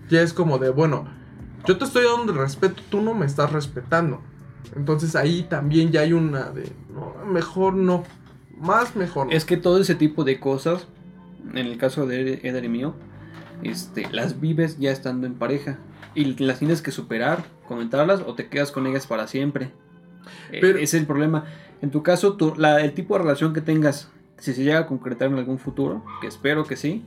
ya 0.09 0.23
es 0.23 0.33
como 0.33 0.59
de, 0.59 0.71
bueno, 0.71 1.09
yo 1.67 1.77
te 1.77 1.85
estoy 1.85 2.05
dando 2.05 2.33
el 2.33 2.39
respeto, 2.39 2.81
tú 2.91 3.01
no 3.01 3.13
me 3.13 3.27
estás 3.27 3.53
respetando. 3.53 4.21
Entonces 4.77 5.17
ahí 5.17 5.43
también 5.43 5.91
ya 5.91 6.01
hay 6.03 6.13
una 6.13 6.51
de, 6.51 6.71
no, 6.93 7.25
mejor 7.25 7.75
no, 7.75 8.05
más 8.59 8.95
mejor 8.97 9.27
no. 9.27 9.33
Es 9.33 9.45
que 9.45 9.57
todo 9.57 9.81
ese 9.81 9.95
tipo 9.95 10.25
de 10.25 10.39
cosas, 10.39 10.87
en 11.51 11.59
el 11.67 11.77
caso 11.77 12.07
de 12.07 12.41
Eder 12.43 12.65
y 12.65 12.69
mío, 12.69 12.95
este, 13.63 14.09
las 14.13 14.41
vives 14.41 14.79
ya 14.79 14.91
estando 14.91 15.27
en 15.27 15.35
pareja. 15.35 15.79
Y 16.15 16.25
las 16.43 16.59
tienes 16.61 16.81
que 16.81 16.93
superar, 16.93 17.45
comentarlas 17.69 18.23
o 18.27 18.35
te 18.35 18.49
quedas 18.49 18.73
con 18.73 18.87
ellas 18.87 19.07
para 19.07 19.27
siempre. 19.27 19.73
Eh, 20.53 20.59
Pero- 20.61 20.79
ese 20.79 20.85
es 20.85 21.01
el 21.03 21.07
problema. 21.07 21.45
En 21.83 21.91
tu 21.91 22.03
caso, 22.03 22.35
tu- 22.35 22.55
la- 22.57 22.81
el 22.81 22.93
tipo 22.95 23.15
de 23.17 23.23
relación 23.23 23.53
que 23.53 23.61
tengas, 23.61 24.09
si 24.39 24.53
se 24.55 24.63
llega 24.65 24.79
a 24.81 24.87
concretar 24.87 25.29
en 25.29 25.39
algún 25.39 25.59
futuro, 25.59 26.05
que 26.21 26.27
espero 26.27 26.65
que 26.65 26.77
sí, 26.77 27.05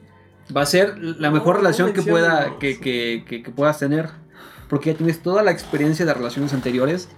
va 0.55 0.61
a 0.61 0.65
ser 0.65 0.97
la 0.99 1.32
mejor 1.32 1.55
No, 1.55 1.61
relación 1.61 1.89
no 1.89 1.93
que, 1.93 2.01
pueda, 2.03 2.57
que, 2.59 2.80
que- 2.80 3.24
que- 3.28 3.43
que 3.43 3.51
puedas 3.51 3.80
tener. 3.80 4.09
Porque 4.67 4.91
ya 4.91 4.97
tienes 4.97 5.22
toda 5.24 5.41
la 5.43 5.51
experiencia 5.51 6.05
de 6.05 6.13
relaciones 6.13 6.53
anteriores 6.53 7.09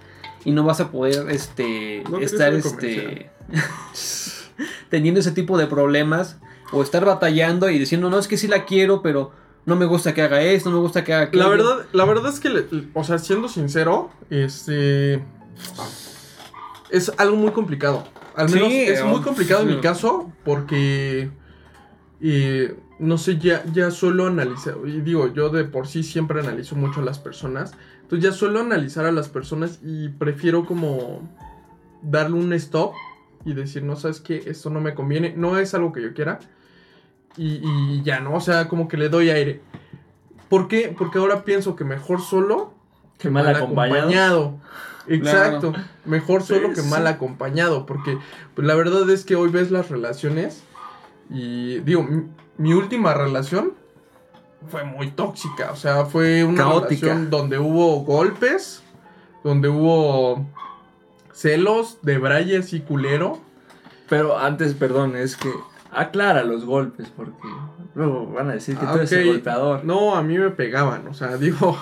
y 0.44 0.52
no 0.52 0.64
vas 0.64 0.80
a 0.80 0.90
poder 0.90 1.30
este, 1.30 2.02
No 2.10 2.18
estar 2.18 2.52
este, 2.54 3.30
teniendo 4.88 5.20
ese 5.20 5.32
tipo 5.32 5.58
de 5.58 5.66
problemas 5.66 6.38
o 6.72 6.82
estar 6.82 7.04
batallando 7.04 7.68
y 7.70 7.78
diciendo, 7.78 8.08
no, 8.10 8.18
es 8.18 8.28
que 8.28 8.36
sí 8.38 8.48
la 8.48 8.64
quiero, 8.64 9.02
pero 9.02 9.32
no 9.66 9.76
me 9.76 9.84
gusta 9.84 10.14
que 10.14 10.22
haga 10.22 10.40
esto, 10.42 10.70
no 10.70 10.76
me 10.76 10.82
gusta 10.82 11.04
que 11.04 11.12
haga 11.12 11.24
aquello. 11.24 11.42
La 11.44 11.48
verdad, 11.50 11.86
la 11.92 12.04
verdad 12.04 12.32
es 12.32 12.40
que, 12.40 12.48
le- 12.48 12.66
o 12.94 13.04
sea, 13.04 13.18
siendo 13.18 13.48
sincero, 13.48 14.10
este... 14.30 15.22
Es 16.90 17.12
algo 17.18 17.36
muy 17.36 17.50
complicado. 17.52 18.04
Al 18.36 18.48
Sí, 18.48 18.54
menos 18.54 18.72
es 18.72 19.04
muy 19.04 19.20
oh, 19.20 19.22
complicado 19.22 19.62
en 19.62 19.68
mi 19.68 19.80
caso 19.80 20.32
porque... 20.44 21.30
eh, 22.20 22.76
no 22.98 23.18
sé, 23.18 23.36
ya, 23.38 23.64
ya 23.72 23.90
suelo 23.90 24.28
analizar, 24.28 24.76
y 24.86 25.00
digo, 25.00 25.32
yo 25.34 25.48
de 25.48 25.64
por 25.64 25.88
sí 25.88 26.04
siempre 26.04 26.38
analizo 26.38 26.76
mucho 26.76 27.00
a 27.00 27.04
las 27.04 27.18
personas, 27.18 27.72
entonces 28.02 28.30
ya 28.30 28.32
suelo 28.32 28.60
analizar 28.60 29.04
a 29.06 29.10
las 29.10 29.28
personas 29.28 29.80
y 29.82 30.08
prefiero 30.10 30.64
como 30.64 31.28
darle 32.00 32.36
un 32.36 32.52
stop 32.52 32.92
y 33.44 33.54
decir, 33.54 33.82
no 33.82 33.96
sabes 33.96 34.20
qué, 34.20 34.40
esto 34.46 34.70
no 34.70 34.80
me 34.80 34.94
conviene, 34.94 35.34
no 35.36 35.58
es 35.58 35.74
algo 35.74 35.92
que 35.92 36.00
yo 36.00 36.14
quiera, 36.14 36.38
y, 37.36 37.60
y 37.64 38.02
ya, 38.04 38.20
¿no? 38.20 38.34
O 38.36 38.40
sea, 38.40 38.68
como 38.68 38.86
que 38.86 38.96
le 38.96 39.08
doy 39.08 39.30
aire. 39.30 39.60
¿Por 40.48 40.68
qué? 40.68 40.94
Porque 40.96 41.18
ahora 41.18 41.42
pienso 41.42 41.74
que 41.74 41.82
mejor 41.82 42.20
solo 42.20 42.72
Que 43.18 43.30
mal 43.30 43.48
acompañado. 43.48 44.60
Exacto. 45.08 45.72
Mejor 46.04 46.42
solo 46.42 46.68
Sí, 46.68 46.74
que 46.74 46.82
mal 46.88 47.06
acompañado. 47.06 47.86
Porque 47.86 48.18
pues, 48.54 48.66
la 48.66 48.74
verdad 48.74 49.08
es 49.10 49.24
que 49.24 49.36
hoy 49.36 49.50
ves 49.50 49.70
las 49.70 49.90
relaciones. 49.90 50.62
Y 51.30 51.78
digo, 51.80 52.02
mi, 52.02 52.24
mi 52.58 52.72
última 52.74 53.14
relación 53.14 53.72
fue 54.68 54.84
muy 54.84 55.10
tóxica. 55.10 55.72
O 55.72 55.76
sea, 55.76 56.04
fue 56.04 56.44
una 56.44 56.58
Caótica. 56.64 57.06
relación 57.06 57.30
donde 57.30 57.58
hubo 57.58 58.00
golpes. 58.04 58.82
Donde 59.44 59.68
hubo 59.68 60.46
celos 61.32 61.98
de 62.02 62.18
braille 62.18 62.58
así 62.58 62.80
culero. 62.80 63.40
Pero 64.08 64.38
antes, 64.38 64.74
perdón, 64.74 65.16
es 65.16 65.36
que 65.36 65.50
aclara 65.90 66.42
los 66.44 66.64
golpes 66.64 67.08
porque 67.16 67.48
luego 67.94 68.26
van 68.26 68.50
a 68.50 68.52
decir 68.54 68.76
que 68.76 68.86
Ah, 68.86 68.92
tú 68.92 68.98
eres 68.98 69.12
el 69.12 69.26
ok. 69.28 69.34
golpeador. 69.34 69.84
No, 69.84 70.14
a 70.14 70.22
mí 70.22 70.38
me 70.38 70.50
pegaban. 70.50 71.06
O 71.08 71.14
sea, 71.14 71.36
digo, 71.38 71.76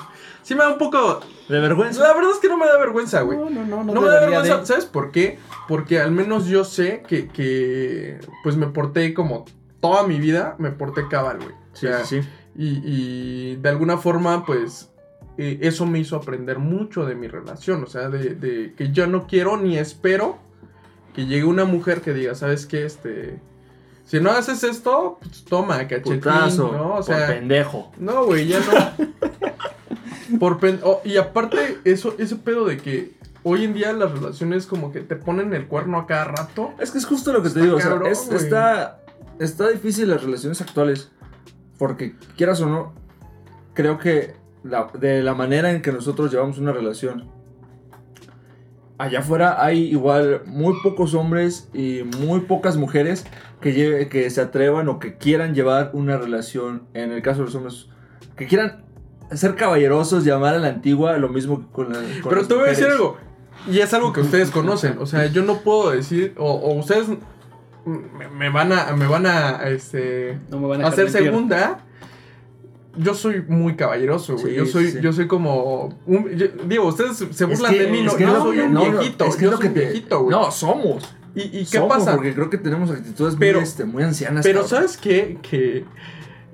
sí 0.51 0.55
me 0.57 0.65
da 0.65 0.71
un 0.71 0.79
poco. 0.79 1.21
¿De 1.49 1.61
vergüenza? 1.61 2.03
La 2.03 2.13
verdad 2.13 2.33
es 2.33 2.39
que 2.39 2.49
no 2.49 2.57
me 2.57 2.67
da 2.67 2.77
vergüenza, 2.77 3.21
güey. 3.23 3.39
No, 3.39 3.49
no, 3.51 3.65
no, 3.65 3.85
No, 3.85 3.95
no, 3.95 4.01
me 4.01 4.09
da 4.09 4.19
vergüenza, 4.21 4.59
de- 4.59 4.67
¿sabes 4.67 4.85
por 4.85 5.13
qué? 5.13 5.39
Porque 5.69 6.01
al 6.01 6.11
menos 6.11 6.47
yo 6.47 6.65
sé 6.65 7.05
que, 7.07 7.29
que, 7.29 8.19
pues 8.43 8.57
me 8.57 8.67
porté 8.67 9.15
como 9.15 9.45
toda 9.81 10.05
mi 10.07 10.19
vida, 10.19 10.57
me 10.59 10.73
porté 10.73 11.07
cabal, 11.09 11.37
güey. 11.39 11.51
O 11.51 11.77
Sí, 11.77 11.87
sea, 11.87 12.05
sí, 12.05 12.23
sí. 12.23 12.29
Y, 12.57 12.83
y 12.85 13.57
de 13.57 13.69
alguna 13.69 13.97
forma, 13.97 14.45
pues, 14.45 14.91
eh, 15.39 15.59
eso 15.63 15.87
me 15.87 16.01
hizo 16.01 16.17
aprender 16.17 16.59
mucho 16.59 17.07
de 17.07 17.15
mi 17.15 17.29
relación. 17.29 17.85
O 17.85 17.87
sea, 17.87 18.09
de, 18.09 18.35
de 18.35 18.75
que 18.75 18.91
yo 18.91 19.07
no 19.07 19.29
quiero 19.29 19.57
ni 19.57 19.79
espero 19.79 20.39
que 21.15 21.27
llegue 21.27 21.45
una 21.45 21.65
mujer 21.65 22.01
que 22.01 22.13
diga, 22.13 22.35
¿sabes 22.35 22.67
qué? 22.67 22.85
Este, 22.85 23.39
si 24.05 24.19
no 24.21 24.31
haces 24.33 24.65
esto, 24.65 25.19
pues 25.23 25.45
toma, 25.45 25.79
cachetín, 25.87 26.15
Putazo, 26.21 26.73
¿no? 26.73 26.89
O 26.89 26.95
por 26.97 27.05
sea, 27.05 27.29
pendejo. 27.29 27.93
no, 27.99 28.25
güey, 28.27 28.49
ya 28.49 28.59
no. 28.59 29.07
Por 30.39 30.59
pen- 30.59 30.81
oh, 30.85 31.01
y 31.05 31.17
aparte, 31.17 31.79
eso, 31.85 32.15
ese 32.19 32.37
pedo 32.37 32.67
de 32.67 32.77
que 32.77 33.13
hoy 33.43 33.65
en 33.65 33.73
día 33.75 33.93
las 33.93 34.13
relaciones 34.13 34.67
como 34.67 34.93
que 34.93 35.01
te 35.01 35.17
ponen 35.17 35.53
el 35.55 35.67
cuerno 35.67 35.99
a 35.99 36.07
cada 36.07 36.25
rato. 36.25 36.73
Es 36.79 36.91
que 36.91 36.99
es 36.99 37.07
justo 37.07 37.33
lo 37.33 37.43
que 37.43 37.51
te 37.51 37.61
digo, 37.61 37.77
o 37.77 37.81
sea, 37.81 37.91
es- 38.11 38.29
está, 38.45 39.01
está 39.39 39.69
difícil 39.69 40.09
las 40.11 40.23
relaciones 40.23 40.61
actuales. 40.61 41.11
Porque, 41.79 42.15
quieras 42.37 42.61
o 42.61 42.67
no, 42.67 42.93
creo 43.75 43.99
que 43.99 44.35
la- 44.63 44.89
de 44.99 45.23
la 45.23 45.35
manera 45.35 45.73
en 45.73 45.81
que 45.81 45.91
nosotros 45.93 46.31
llevamos 46.31 46.59
una 46.59 46.73
relación, 46.73 47.29
allá 48.99 49.21
afuera 49.21 49.65
hay 49.65 49.85
igual 49.85 50.43
muy 50.47 50.75
pocos 50.83 51.15
hombres 51.15 51.69
y 51.73 52.03
muy 52.21 52.41
pocas 52.41 52.77
mujeres 52.77 53.25
que, 53.63 53.73
lleve- 53.73 54.09
que 54.11 54.29
se 54.29 54.43
atrevan 54.43 54.89
o 54.89 54.99
que 54.99 55.17
quieran 55.17 55.55
llevar 55.55 55.91
una 55.95 56.19
relación, 56.19 56.83
en 56.93 57.11
el 57.11 57.23
caso 57.23 57.39
de 57.41 57.47
los 57.47 57.55
hombres, 57.55 57.87
que 58.37 58.47
quieran 58.47 58.85
ser 59.37 59.55
caballerosos, 59.57 60.25
llamar 60.25 60.55
a 60.55 60.59
la 60.59 60.69
antigua, 60.69 61.17
lo 61.19 61.29
mismo 61.29 61.61
que 61.61 61.67
con 61.73 61.93
la 61.93 61.99
con 62.21 62.29
Pero 62.31 62.37
las 62.37 62.49
te 62.49 62.55
voy 62.55 62.65
a 62.65 62.67
decir 62.69 62.87
algo. 62.87 63.17
Y 63.71 63.79
es 63.81 63.93
algo 63.93 64.13
que 64.13 64.21
ustedes 64.21 64.51
conocen. 64.51 64.97
O 64.99 65.07
sea, 65.07 65.27
yo 65.27 65.43
no 65.43 65.59
puedo 65.59 65.91
decir. 65.91 66.35
O, 66.39 66.51
o 66.51 66.75
ustedes 66.79 67.09
me, 67.85 68.29
me 68.29 68.49
van 68.51 68.73
a. 68.73 68.93
Me 68.97 69.07
van 69.07 69.27
a. 69.27 69.69
Este. 69.69 70.39
No 70.51 70.59
me 70.59 70.67
van 70.69 70.83
a 70.85 70.89
hacer 70.89 71.05
mentir. 71.05 71.23
segunda. 71.25 71.85
Yo 72.97 73.15
soy 73.15 73.43
muy 73.47 73.77
caballeroso, 73.77 74.35
güey. 74.35 74.49
Sí, 74.53 74.55
yo 74.57 74.67
soy, 74.67 74.91
sí. 74.91 74.99
yo 75.01 75.13
soy 75.13 75.27
como. 75.29 75.97
un- 76.07 76.29
yo- 76.31 76.49
digo, 76.67 76.87
ustedes 76.87 77.19
se 77.31 77.45
burlan 77.45 77.73
que- 77.73 77.83
de 77.85 77.87
mí, 77.91 78.03
no, 78.03 78.11
es 78.11 78.17
que 78.17 78.25
yo 78.25 78.33
no, 78.33 78.43
soy 78.43 78.59
un 78.59 78.75
viejito. 78.75 79.25
es 79.27 79.37
que 79.37 79.43
yo 79.43 79.49
es 79.49 79.53
lo 79.53 79.57
soy 79.59 79.63
que 79.63 79.69
un 79.69 79.75
viejito, 79.75 80.23
güey. 80.23 80.37
No, 80.37 80.51
somos. 80.51 81.15
¿Y, 81.35 81.43
y 81.43 81.51
qué 81.61 81.79
Somos, 81.79 81.99
pasa? 81.99 82.17
Porque 82.17 82.35
creo 82.35 82.51
que 82.51 82.59
tenemos 82.59 82.91
actitudes 82.91 83.37
Pero- 83.39 83.61
muy, 83.61 83.69
este, 83.69 83.85
muy 83.85 84.03
ancianas. 84.03 84.43
Pero 84.43 84.63
cabrón. 84.63 84.71
¿sabes 84.71 84.97
qué? 84.97 85.39
Que 85.41 85.85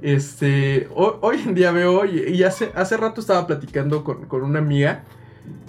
este 0.03 0.88
hoy, 0.94 1.14
hoy 1.20 1.42
en 1.44 1.55
día 1.55 1.72
veo 1.72 2.05
y, 2.05 2.20
y 2.34 2.42
hace, 2.42 2.70
hace 2.74 2.97
rato 2.97 3.20
estaba 3.20 3.47
platicando 3.47 4.05
con, 4.05 4.26
con 4.26 4.42
una 4.42 4.59
amiga 4.59 5.05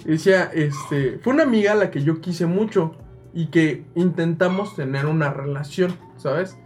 y 0.04 0.12
decía, 0.12 0.50
este, 0.54 1.18
fue 1.22 1.32
una 1.32 1.42
amiga 1.42 1.72
a 1.72 1.74
la 1.74 1.90
que 1.90 2.02
yo 2.02 2.20
quise 2.20 2.46
mucho 2.46 2.94
y 3.34 3.46
que 3.46 3.84
intentamos 3.94 4.74
tener 4.74 5.06
una 5.06 5.30
relación, 5.30 5.96
¿sabes? 6.16 6.56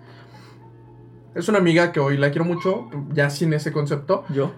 Es 1.35 1.49
una 1.49 1.59
amiga 1.59 1.93
que 1.93 2.01
hoy 2.01 2.17
la 2.17 2.31
quiero 2.31 2.45
mucho, 2.45 2.89
ya 3.13 3.31
sin 3.31 3.53
ese 3.53 3.73
concepto. 3.73 4.25
Yo. 4.29 4.53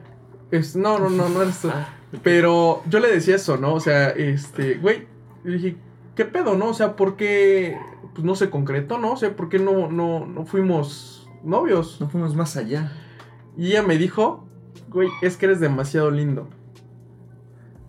Es, 0.51 0.77
no, 0.77 0.99
no, 0.99 1.09
no, 1.09 1.29
no 1.29 1.43
eres 1.43 1.61
tú. 1.61 1.71
Ah, 1.73 1.89
Pero 2.23 2.83
yo 2.89 2.99
le 3.01 3.11
decía 3.11 3.37
eso, 3.37 3.57
¿no? 3.57 3.75
O 3.75 3.81
sea, 3.81 4.11
este, 4.11 4.75
güey, 4.75 5.07
le 5.45 5.57
dije, 5.57 5.77
¿qué 6.15 6.25
pedo, 6.25 6.57
no? 6.57 6.69
O 6.69 6.75
sea, 6.75 6.97
¿por 6.97 7.17
qué 7.17 7.79
pues, 8.13 8.25
no 8.25 8.35
se 8.35 8.51
concretó, 8.51 8.99
no? 8.99 9.13
O 9.13 9.17
sea, 9.17 9.35
¿por 9.35 9.49
qué 9.49 9.59
no, 9.59 9.89
no, 9.89 10.27
no 10.27 10.45
fuimos 10.47 11.24
novios? 11.45 12.01
No 12.01 12.09
fuimos 12.09 12.35
más 12.35 12.57
allá. 12.57 12.93
Y 13.57 13.69
ella 13.69 13.83
me 13.83 13.97
dijo, 13.99 14.47
güey, 14.89 15.09
es 15.23 15.37
que 15.37 15.47
eres 15.47 15.61
demasiado 15.61 16.11
lindo. 16.11 16.49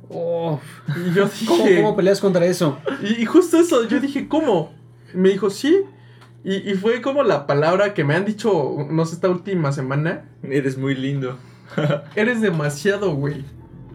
Oh, 0.10 0.60
Y 0.96 1.14
yo 1.14 1.28
¿cómo, 1.48 1.64
dije, 1.64 1.82
¿Cómo 1.82 1.96
peleas 1.96 2.22
contra 2.22 2.46
eso? 2.46 2.78
y, 3.02 3.22
y 3.22 3.26
justo 3.26 3.58
eso, 3.58 3.88
yo 3.88 4.00
dije, 4.00 4.28
¿cómo? 4.28 4.72
Y 5.14 5.18
me 5.18 5.30
dijo, 5.30 5.50
sí. 5.50 5.82
Y, 6.44 6.70
y 6.70 6.76
fue 6.76 7.02
como 7.02 7.24
la 7.24 7.48
palabra 7.48 7.94
que 7.96 8.04
me 8.04 8.14
han 8.14 8.26
dicho, 8.26 8.76
no 8.90 9.06
sé, 9.06 9.16
esta 9.16 9.30
última 9.30 9.72
semana, 9.72 10.30
Eres 10.44 10.78
muy 10.78 10.94
lindo. 10.94 11.38
eres 12.16 12.42
demasiado, 12.42 13.16
güey. 13.16 13.44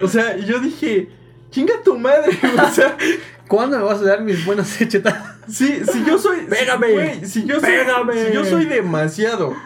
O 0.03 0.09
sea, 0.09 0.37
y 0.37 0.47
yo 0.47 0.59
dije, 0.59 1.11
chinga 1.51 1.75
tu 1.85 1.97
madre, 1.99 2.37
güey. 2.41 2.59
O 2.67 2.71
sea, 2.71 2.97
¿Cuándo 3.51 3.79
me 3.79 3.83
vas 3.83 3.99
a 3.99 4.05
dar 4.05 4.23
mis 4.23 4.47
buenas 4.47 4.79
chetadas? 4.89 5.35
Si, 5.49 5.85
si 5.85 6.05
yo 6.05 6.17
soy. 6.19 6.47
Pégame. 6.49 7.27
Si 7.27 7.45
yo 7.45 7.59
soy. 7.59 7.69
Pégame. 7.69 8.27
Si 8.29 8.33
yo 8.33 8.45
soy 8.45 8.65
demasiado. 8.67 9.57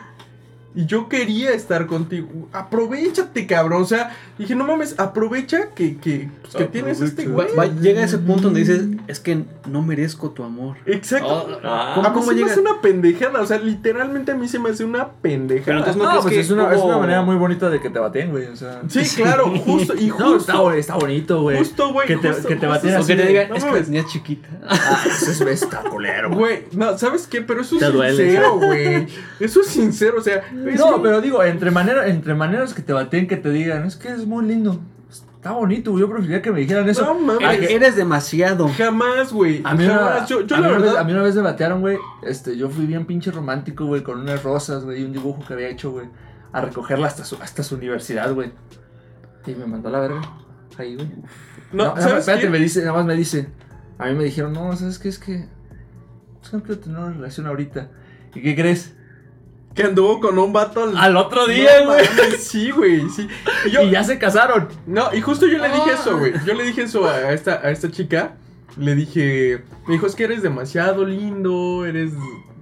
Y 0.76 0.86
yo 0.86 1.08
quería 1.08 1.52
estar 1.52 1.86
contigo. 1.86 2.28
Aprovechate, 2.52 3.46
cabrón. 3.46 3.82
O 3.82 3.86
sea, 3.86 4.16
dije, 4.38 4.54
no 4.56 4.64
mames, 4.66 4.96
aprovecha 4.98 5.70
que, 5.74 5.96
que, 5.98 6.28
pues, 6.42 6.54
que 6.54 6.64
tienes 6.64 7.00
este 7.00 7.26
güey. 7.26 7.48
Va- 7.56 7.66
llega 7.66 8.02
ese 8.02 8.18
punto 8.18 8.44
donde 8.44 8.60
dices, 8.60 8.84
es 9.06 9.20
que 9.20 9.44
no 9.68 9.82
merezco 9.82 10.30
tu 10.30 10.42
amor. 10.42 10.76
Exacto. 10.86 11.60
Ah, 11.62 11.92
¿Cómo, 11.94 12.06
a 12.06 12.10
mí 12.10 12.14
cómo 12.14 12.26
se 12.26 12.32
me 12.32 12.40
llega? 12.40 12.50
hace 12.52 12.60
una 12.60 12.80
pendejada. 12.80 13.40
O 13.40 13.46
sea, 13.46 13.58
literalmente 13.58 14.32
a 14.32 14.34
mí 14.34 14.48
se 14.48 14.58
me 14.58 14.70
hace 14.70 14.84
una 14.84 15.08
pendejada. 15.12 15.64
Pero 15.66 15.78
entonces 15.78 16.02
No, 16.02 16.08
crees 16.08 16.22
pues 16.22 16.34
que 16.34 16.40
es 16.40 16.50
una, 16.50 16.74
es 16.74 16.80
una 16.82 16.98
manera 16.98 17.22
muy 17.22 17.36
bonita 17.36 17.70
de 17.70 17.80
que 17.80 17.90
te 17.90 17.98
baten, 18.00 18.30
güey. 18.32 18.46
O 18.46 18.56
sea. 18.56 18.82
Sí, 18.88 19.00
claro, 19.22 19.50
justo. 19.64 19.94
Y 19.94 20.08
No, 20.08 20.36
está, 20.36 20.54
justo. 20.54 20.72
está 20.72 20.94
bonito, 20.96 21.40
güey. 21.42 21.58
Justo, 21.58 21.92
güey. 21.92 22.08
Que 22.08 22.16
te- 22.16 22.32
justo, 22.32 22.48
que 22.48 22.56
te 22.56 22.66
baten 22.66 22.96
O 22.96 23.06
que 23.06 23.14
te 23.16 23.26
digan, 23.26 23.48
No 23.50 23.54
es 23.56 23.64
que 23.64 23.70
la 23.72 23.82
tenías 23.82 24.06
chiquita. 24.06 24.48
Ah, 24.68 25.04
eso 25.06 25.30
es 25.30 25.62
está 25.62 25.78
culero, 25.82 26.30
güey. 26.30 26.44
Güey, 26.44 26.62
no, 26.72 26.98
¿sabes 26.98 27.26
qué? 27.26 27.40
Pero 27.42 27.60
eso 27.62 27.76
es 27.76 28.16
sincero, 28.16 28.58
güey. 28.58 29.06
Eso 29.40 29.60
es 29.60 29.66
sincero, 29.68 30.16
o 30.18 30.22
sea. 30.22 30.42
No, 30.64 30.96
que- 30.96 31.00
pero 31.02 31.20
digo, 31.20 31.42
entre, 31.42 31.70
manera, 31.70 32.06
entre 32.08 32.34
maneras 32.34 32.74
que 32.74 32.82
te 32.82 32.92
baten, 32.92 33.26
que 33.26 33.36
te 33.36 33.50
digan, 33.50 33.84
es 33.84 33.96
que 33.96 34.08
es 34.08 34.26
muy 34.26 34.44
lindo. 34.46 34.80
Está 35.10 35.52
bonito. 35.52 35.98
Yo 35.98 36.08
preferiría 36.08 36.40
que 36.40 36.50
me 36.50 36.60
dijeran 36.60 36.88
eso. 36.88 37.04
No 37.04 37.14
mames. 37.20 37.70
Eres 37.70 37.96
demasiado. 37.96 38.66
Jamás, 38.78 39.30
güey. 39.32 39.60
A 39.64 39.74
mí, 39.74 39.84
una. 39.84 40.24
Yo, 40.24 40.40
yo 40.40 40.56
a 40.56 40.58
mí 40.58 40.62
la 40.64 40.68
una 40.70 40.78
vez, 40.78 40.86
verdad. 40.86 41.00
a 41.00 41.04
mí 41.04 41.12
una 41.12 41.22
vez 41.22 41.34
me 41.36 41.42
batearon, 41.42 41.80
güey. 41.82 41.98
Este, 42.22 42.56
yo 42.56 42.70
fui 42.70 42.86
bien 42.86 43.04
pinche 43.04 43.30
romántico, 43.30 43.84
güey, 43.84 44.02
con 44.02 44.20
unas 44.20 44.42
rosas, 44.42 44.84
güey, 44.84 45.02
y 45.02 45.04
un 45.04 45.12
dibujo 45.12 45.44
que 45.46 45.52
había 45.52 45.68
hecho, 45.68 45.90
güey, 45.90 46.06
a 46.52 46.60
recogerla 46.62 47.08
hasta 47.08 47.24
su, 47.26 47.36
hasta 47.42 47.62
su 47.62 47.74
universidad, 47.74 48.32
güey. 48.32 48.52
Y 49.46 49.54
me 49.54 49.66
mandó 49.66 49.88
a 49.90 49.92
la 49.92 50.00
verga. 50.00 50.22
Ahí, 50.78 50.94
güey. 50.94 51.08
No, 51.08 51.14
No, 51.72 51.82
nada 51.84 51.94
más, 51.94 52.02
¿sabes 52.04 52.18
espérate, 52.20 52.44
qué? 52.44 52.50
me 52.50 52.58
dice, 52.58 52.80
nada 52.80 52.92
más 52.94 53.04
me 53.04 53.14
dice. 53.14 53.48
A 53.98 54.06
mí 54.06 54.14
me 54.14 54.24
dijeron, 54.24 54.54
no, 54.54 54.74
¿sabes 54.76 54.98
qué? 54.98 55.10
Es 55.10 55.18
que. 55.18 55.46
Es 56.42 56.48
que 56.50 56.56
no 56.56 56.62
quiero 56.62 56.80
tener 56.80 56.98
una 56.98 57.10
relación 57.12 57.46
ahorita. 57.46 57.90
¿Y 58.34 58.40
qué 58.40 58.54
crees? 58.56 58.94
Que 59.74 59.82
anduvo 59.82 60.20
con 60.20 60.38
un 60.38 60.52
vato 60.52 60.84
al, 60.84 60.96
Al 60.96 61.16
otro 61.16 61.46
día, 61.46 61.84
güey. 61.84 62.04
Sí, 62.38 62.70
güey, 62.70 63.08
sí. 63.10 63.26
Y 63.66 63.70
yo, 63.70 63.82
Y 63.82 63.90
ya 63.90 64.04
se 64.04 64.18
casaron. 64.18 64.68
no, 64.86 65.12
y 65.14 65.20
justo 65.20 65.46
yo 65.46 65.58
le 65.58 65.68
dije 65.68 65.90
Ah. 65.90 65.98
eso, 66.00 66.18
güey. 66.18 66.32
Yo 66.46 66.54
le 66.54 66.64
dije 66.64 66.82
eso 66.82 67.08
a 67.08 67.32
esta, 67.32 67.54
a 67.54 67.70
esta 67.70 67.90
chica. 67.90 68.36
Le 68.76 68.94
dije, 68.94 69.62
me 69.86 69.94
dijo, 69.94 70.06
es 70.06 70.14
que 70.14 70.24
eres 70.24 70.42
demasiado 70.42 71.04
lindo, 71.04 71.84
eres 71.86 72.12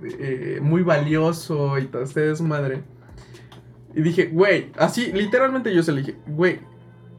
eh, 0.05 0.59
muy 0.63 0.83
valioso 0.83 1.79
y 1.79 1.87
todo, 1.87 2.03
este 2.03 2.31
es 2.31 2.41
madre. 2.43 2.83
Y 3.95 4.03
dije, 4.03 4.27
güey, 4.27 4.71
así, 4.79 5.13
literalmente 5.13 5.75
yo 5.75 5.83
se 5.83 5.93
le 5.93 6.01
dije, 6.01 6.17
güey, 6.27 6.61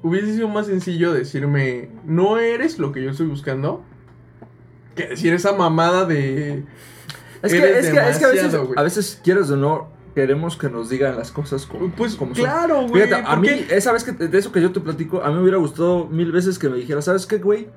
hubiese 0.04 0.34
sido 0.34 0.48
más 0.48 0.68
sencillo 0.68 1.12
decirme, 1.14 1.89
no 2.06 2.38
eres 2.39 2.78
lo 2.80 2.91
que 2.91 3.04
yo 3.04 3.12
estoy 3.12 3.28
buscando, 3.28 3.84
que 4.96 5.08
decir 5.08 5.34
esa 5.34 5.54
mamada 5.54 6.06
de... 6.06 6.64
Es 7.44 7.52
que, 7.52 7.58
es 7.80 7.89
que, 7.89 7.98
es 8.10 8.18
que 8.18 8.26
a 8.26 8.30
veces, 8.30 8.56
a 8.76 8.82
veces, 8.84 9.22
quieres 9.24 9.50
o 9.52 9.58
no, 9.58 9.89
queremos 10.16 10.56
que 10.58 10.70
nos 10.70 10.89
digan 10.89 11.16
las 11.18 11.32
cosas 11.32 11.66
como, 11.66 11.89
Pues 11.91 12.16
como 12.16 12.34
son. 12.34 12.44
claro, 12.46 12.88
güey. 12.88 13.04
Fíjate, 13.04 13.24
a 13.28 13.36
mí, 13.36 13.48
porque- 13.50 13.76
esa 13.76 13.91
vez 13.91 14.04
que 14.04 14.12
de 14.14 14.38
eso 14.38 14.52
que 14.52 14.62
yo 14.62 14.72
te 14.72 14.80
platico, 14.80 15.22
a 15.22 15.28
mí 15.30 15.36
me 15.36 15.41
hubiera 15.41 15.58
gustado 15.58 16.06
mil 16.08 16.32
veces 16.32 16.58
que 16.58 16.70
me 16.70 16.78
dijera, 16.78 17.02
¿sabes 17.02 17.26
qué, 17.28 17.38
güey? 17.38 17.68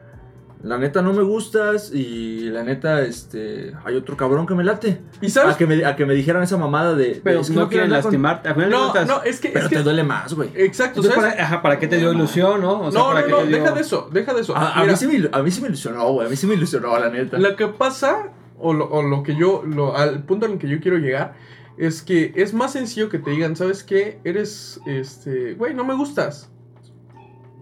La 0.62 0.79
neta 0.79 1.03
no 1.03 1.12
me 1.12 1.23
gustas 1.23 1.93
y 1.93 2.49
la 2.49 2.62
neta, 2.64 3.03
este, 3.03 3.75
hay 3.85 3.95
otro 3.95 4.17
cabrón 4.17 4.47
que 4.47 4.55
me 4.55 4.64
late. 4.64 5.01
¿Y 5.21 5.29
sabes 5.31 5.55
A 5.55 5.59
que 5.59 5.67
me, 5.67 5.85
a 5.85 5.95
que 5.97 6.07
me 6.07 6.14
dijeran 6.14 6.43
esa 6.43 6.57
mamada 6.57 6.95
de... 6.95 7.07
de, 7.14 7.21
Pero 7.23 7.41
es 7.41 7.51
que 7.51 7.55
no 7.57 7.69
quieren 7.69 7.85
andar 7.87 8.01
con- 8.03 8.11
lastimarte. 8.11 8.53
De 8.55 8.67
No, 8.67 8.93
no, 9.05 9.23
es 9.23 9.39
que. 9.39 9.51
Pero 9.51 9.67
es 9.67 9.69
que 9.71 9.77
te 9.77 9.83
duele 9.83 10.03
más, 10.03 10.33
güey. 10.35 10.51
Exacto, 10.55 11.01
entonces, 11.01 11.14
¿sabes? 11.14 11.35
para, 11.35 11.45
ajá, 11.47 11.62
¿para 11.62 11.79
qué 11.79 11.87
te 11.87 11.99
dio 11.99 12.12
ilusión, 12.12 12.62
no? 12.62 12.81
O 12.83 12.91
sea, 12.91 13.01
no, 13.01 13.07
¿para 13.09 13.21
no, 13.21 13.27
qué 13.27 13.33
no, 13.33 13.43
dio- 13.47 13.59
deja 13.59 13.71
de 13.75 13.81
eso, 13.81 14.09
deja 14.11 14.35
de 14.35 14.41
eso. 14.41 14.57
A, 14.57 14.81
a 14.81 14.85
mí 14.85 14.97
sí 14.97 15.07
me, 15.07 15.29
a 15.31 15.43
mí 15.43 15.51
sí 15.51 15.61
me 15.61 15.69
ilusionó, 15.69 16.11
güey. 16.12 16.27
A 16.27 16.31
mí 16.31 16.37
sí 16.37 16.47
me 16.47 16.55
ilusionó, 16.55 16.99
la 16.99 17.11
neta. 17.11 17.39
Lo 17.39 17.55
que 17.55 17.69
pasa, 17.69 18.31
o 18.59 18.73
lo, 18.73 18.89
o 18.91 19.03
lo 19.03 19.23
que 19.23 19.37
yo, 19.37 19.63
lo, 19.65 19.97
al 19.97 20.25
punto 20.25 20.47
en 20.47 20.53
el 20.53 20.59
que 20.59 20.69
yo 20.69 20.81
quiero 20.81 20.99
llegar, 20.99 21.35
es 21.77 22.03
que 22.03 22.33
es 22.37 22.55
más 22.55 22.73
sencillo 22.73 23.09
que 23.09 23.19
te 23.19 23.31
digan, 23.31 23.57
¿sabes 23.57 23.85
qué? 23.85 24.19
Eres, 24.25 24.81
este, 24.87 25.55
güey, 25.55 25.75
no 25.75 25.85
me 25.85 25.95
gustas. 25.95 26.51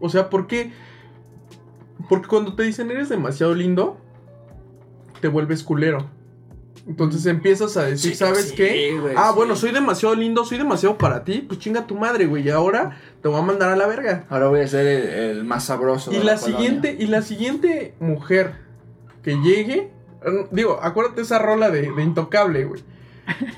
O 0.01 0.09
sea, 0.09 0.31
¿por 0.31 0.47
qué? 0.47 0.73
Porque 2.09 2.29
cuando 2.29 2.55
te 2.55 2.63
dicen 2.63 2.91
eres 2.91 3.09
demasiado 3.09 3.55
lindo, 3.55 3.97
te 5.21 5.29
vuelves 5.29 5.63
culero. 5.63 6.11
Entonces 6.87 7.25
empiezas 7.25 7.79
a 7.79 7.85
decir, 7.85 8.11
Sí, 8.13 8.17
¿sabes 8.19 8.51
sí, 8.51 8.57
qué? 8.57 8.99
güey, 9.01 9.15
ah, 9.17 9.29
sí. 9.31 9.37
bueno, 9.37 9.57
soy 9.57 9.71
demasiado 9.73 10.15
lindo, 10.15 10.45
soy 10.45 10.59
demasiado 10.59 10.99
para 10.99 11.25
ti. 11.25 11.43
Pues 11.49 11.59
chinga 11.59 11.87
tu 11.87 11.95
madre, 11.97 12.27
güey. 12.27 12.47
Y 12.47 12.51
ahora 12.51 12.99
te 13.23 13.29
voy 13.29 13.39
a 13.39 13.43
mandar 13.43 13.71
a 13.71 13.77
la 13.77 13.87
verga. 13.87 14.27
Ahora 14.29 14.49
voy 14.49 14.61
a 14.61 14.69
ser 14.69 14.87
el, 14.87 15.09
el 15.39 15.45
más 15.45 15.65
sabroso. 15.65 16.13
Y 16.13 16.19
de 16.19 16.25
la 16.25 16.37
siguiente, 16.37 16.95
y 16.99 17.07
la 17.07 17.23
siguiente 17.23 17.95
mujer 18.01 18.57
que 19.23 19.37
llegue, 19.37 19.91
digo, 20.51 20.79
acuérdate 20.83 21.23
esa 21.23 21.39
rola 21.39 21.71
de, 21.71 21.91
de 21.93 22.03
intocable, 22.03 22.65
güey. 22.65 22.83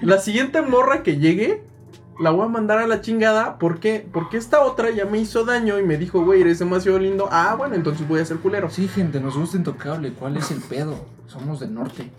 La 0.03 0.19
siguiente 0.19 0.63
morra 0.63 1.03
que 1.03 1.19
llegue, 1.19 1.63
la 2.21 2.31
voy 2.31 2.47
a 2.47 2.49
mandar 2.49 2.79
a 2.79 2.87
la 2.87 3.01
chingada. 3.01 3.59
¿Por 3.59 3.79
qué? 3.81 4.07
Porque 4.13 4.37
esta 4.37 4.61
otra 4.63 4.91
ya 4.91 5.05
me 5.05 5.19
hizo 5.19 5.45
daño 5.45 5.79
y 5.79 5.83
me 5.83 5.97
dijo, 5.99 6.25
güey, 6.25 6.41
eres 6.43 6.59
demasiado 6.61 6.99
lindo. 6.99 7.29
Ah, 7.31 7.55
bueno, 7.59 7.75
entonces 7.75 8.07
voy 8.07 8.21
a 8.21 8.25
ser 8.25 8.37
culero. 8.39 8.71
Sí, 8.71 8.89
gente, 8.89 9.21
nos 9.21 9.37
gusta 9.37 9.57
Intocable. 9.57 10.13
¿Cuál 10.13 10.37
es 10.37 10.51
el 10.51 10.61
pedo? 10.61 11.05
Somos 11.27 11.61
del 11.61 11.75
norte. 11.75 12.11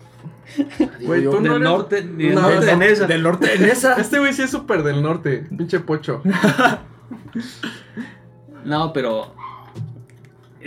Güey, 1.00 1.24
tú 1.24 1.40
no 1.40 1.40
Del 1.40 1.52
eres- 1.52 1.60
norte, 1.60 2.02
del 2.02 2.34
No, 2.34 2.40
norte 2.42 2.66
no, 2.66 2.72
en 2.72 2.82
esa. 2.82 3.06
Del 3.06 3.22
norte 3.22 3.54
en 3.54 3.64
esa. 3.64 3.94
Este 4.00 4.18
güey 4.18 4.32
sí 4.32 4.42
es 4.42 4.50
súper 4.50 4.82
del 4.82 5.02
norte, 5.02 5.46
pinche 5.56 5.80
pocho. 5.80 6.22
No, 8.64 8.92
pero. 8.92 9.34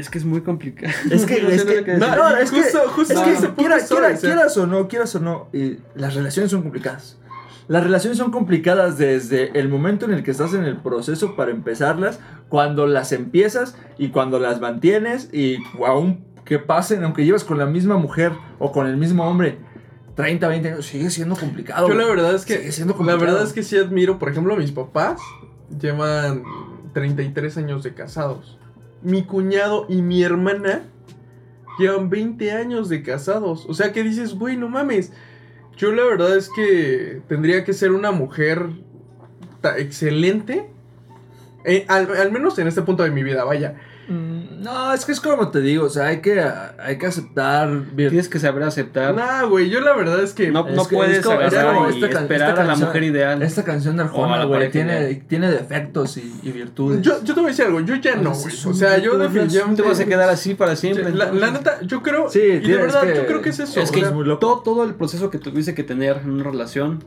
Es 0.01 0.09
que 0.09 0.17
es 0.17 0.25
muy 0.25 0.41
complicado. 0.41 0.91
Es 1.09 1.25
que, 1.25 1.41
No 1.43 1.49
es 1.49 1.63
que, 1.63 1.81
no, 1.97 2.15
no, 2.15 2.37
es 2.37 2.51
que, 2.51 2.61
Justo- 2.63 2.89
justo 2.89 3.13
es 3.13 3.19
que 3.19 3.47
punto 3.47 3.55
quiera- 3.55 3.77
quiera- 3.87 4.15
quieras 4.17 4.57
o 4.57 4.67
no, 4.67 4.87
quieras 4.87 5.15
o 5.15 5.19
no, 5.19 5.47
eh, 5.53 5.79
las 5.95 6.15
relaciones 6.15 6.51
son 6.51 6.61
complicadas. 6.63 7.17
Las 7.67 7.83
relaciones 7.83 8.17
son 8.17 8.31
complicadas 8.31 8.97
desde 8.97 9.57
el 9.57 9.69
momento 9.69 10.05
en 10.05 10.13
el 10.13 10.23
que 10.23 10.31
estás 10.31 10.53
en 10.53 10.63
el 10.65 10.77
proceso 10.77 11.35
para 11.35 11.51
empezarlas, 11.51 12.19
cuando 12.49 12.85
las 12.87 13.11
empiezas 13.13 13.75
y 13.97 14.09
cuando 14.09 14.39
las 14.39 14.59
mantienes 14.59 15.29
y 15.33 15.57
aún 15.85 16.25
que 16.43 16.59
pasen, 16.59 17.03
aunque 17.05 17.23
llevas 17.23 17.43
con 17.45 17.57
la 17.57 17.65
misma 17.67 17.95
mujer 17.97 18.33
o 18.59 18.71
con 18.73 18.87
el 18.87 18.97
mismo 18.97 19.23
hombre 19.25 19.59
30, 20.15 20.47
20 20.49 20.67
años, 20.69 20.85
sigue 20.85 21.09
siendo 21.09 21.35
complicado. 21.37 21.87
Yo 21.87 21.93
la 21.93 22.05
verdad 22.05 22.35
es 22.35 22.43
que 22.45 22.57
Sigue 22.57 22.71
siendo 22.73 22.93
la 22.93 22.97
complicado. 22.97 23.25
verdad 23.25 23.43
es 23.47 23.53
que 23.53 23.63
sí 23.63 23.77
admiro, 23.77 24.19
por 24.19 24.29
ejemplo, 24.29 24.57
mis 24.57 24.71
papás 24.71 25.21
llevan 25.79 26.43
33 26.93 27.57
años 27.57 27.83
de 27.83 27.93
casados. 27.93 28.57
Mi 29.03 29.23
cuñado 29.23 29.85
y 29.89 30.01
mi 30.01 30.23
hermana 30.23 30.83
llevan 31.79 32.09
20 32.09 32.51
años 32.51 32.89
de 32.89 33.03
casados. 33.03 33.65
O 33.67 33.73
sea 33.73 33.91
que 33.91 34.03
dices, 34.03 34.35
güey, 34.35 34.57
no 34.57 34.69
mames. 34.69 35.11
Yo 35.77 35.91
la 35.91 36.03
verdad 36.03 36.35
es 36.37 36.49
que 36.49 37.21
tendría 37.27 37.63
que 37.63 37.73
ser 37.73 37.91
una 37.91 38.11
mujer 38.11 38.69
excelente. 39.77 40.69
Eh, 41.65 41.85
al 41.87 42.31
menos 42.31 42.57
en 42.59 42.67
este 42.67 42.81
punto 42.81 43.03
de 43.03 43.11
mi 43.11 43.23
vida, 43.23 43.43
vaya. 43.43 43.75
Mm, 44.07 44.61
No, 44.63 44.93
es 44.93 45.05
que 45.05 45.11
es 45.11 45.19
como 45.21 45.49
te 45.49 45.61
digo, 45.61 45.85
o 45.85 45.89
sea, 45.89 46.07
hay 46.07 46.21
que, 46.21 46.43
hay 46.79 46.97
que 46.97 47.05
aceptar 47.07 47.83
Tienes 47.95 48.27
que 48.29 48.39
saber 48.39 48.63
aceptar. 48.63 49.15
Nah, 49.15 49.43
güey, 49.43 49.69
yo 49.69 49.79
la 49.81 49.93
verdad 49.95 50.21
es 50.21 50.33
que... 50.33 50.51
No, 50.51 50.67
Es 50.67 50.75
no 50.75 50.87
que 50.87 50.95
puedes 50.95 51.21
como- 51.25 51.39
agarrar 51.39 51.75
como 51.75 51.87
esta 51.87 52.05
esperar 52.07 52.49
esta 52.49 52.61
a 52.61 52.65
la 52.65 52.75
mujer 52.75 53.03
ideal. 53.03 53.41
Esta 53.41 53.63
canción 53.63 53.97
de 53.97 54.03
Arjona, 54.03 54.43
güey, 54.45 54.69
tiene, 54.71 55.15
tiene 55.27 55.49
defectos 55.51 56.17
y, 56.17 56.39
y 56.43 56.51
virtudes. 56.51 57.01
Yo, 57.01 57.23
yo 57.23 57.33
te 57.33 57.39
voy 57.39 57.49
a 57.49 57.51
decir 57.53 57.65
algo, 57.65 57.79
yo 57.81 57.95
ya 57.95 58.15
no, 58.15 58.31
güey. 58.33 58.53
O 58.65 58.73
sea, 58.73 58.97
yo 58.97 59.17
definitivamente... 59.17 59.81
Te 59.81 59.87
vas 59.89 59.99
a 59.99 60.05
quedar 60.05 60.29
así 60.29 60.53
para 60.55 60.75
siempre. 60.75 61.11
La, 61.13 61.31
la 61.31 61.51
neta, 61.51 61.79
yo 61.81 62.01
creo. 62.03 62.29
Sí, 62.29 62.39
y 62.39 62.59
de 62.59 62.77
verdad, 62.77 63.03
que- 63.03 63.15
yo 63.15 63.25
creo 63.27 63.41
que 63.41 63.49
es 63.49 63.59
eso. 63.59 63.79
Es 63.79 63.91
que 63.91 63.99
o 64.01 64.03
sea, 64.03 64.11
muy 64.11 64.25
loco. 64.25 64.39
todo, 64.39 64.59
todo 64.61 64.83
el 64.83 64.93
proceso 64.95 65.29
que 65.29 65.37
tuviste 65.37 65.73
que 65.73 65.83
tener 65.83 66.17
en 66.17 66.31
una 66.31 66.43
relación 66.43 67.03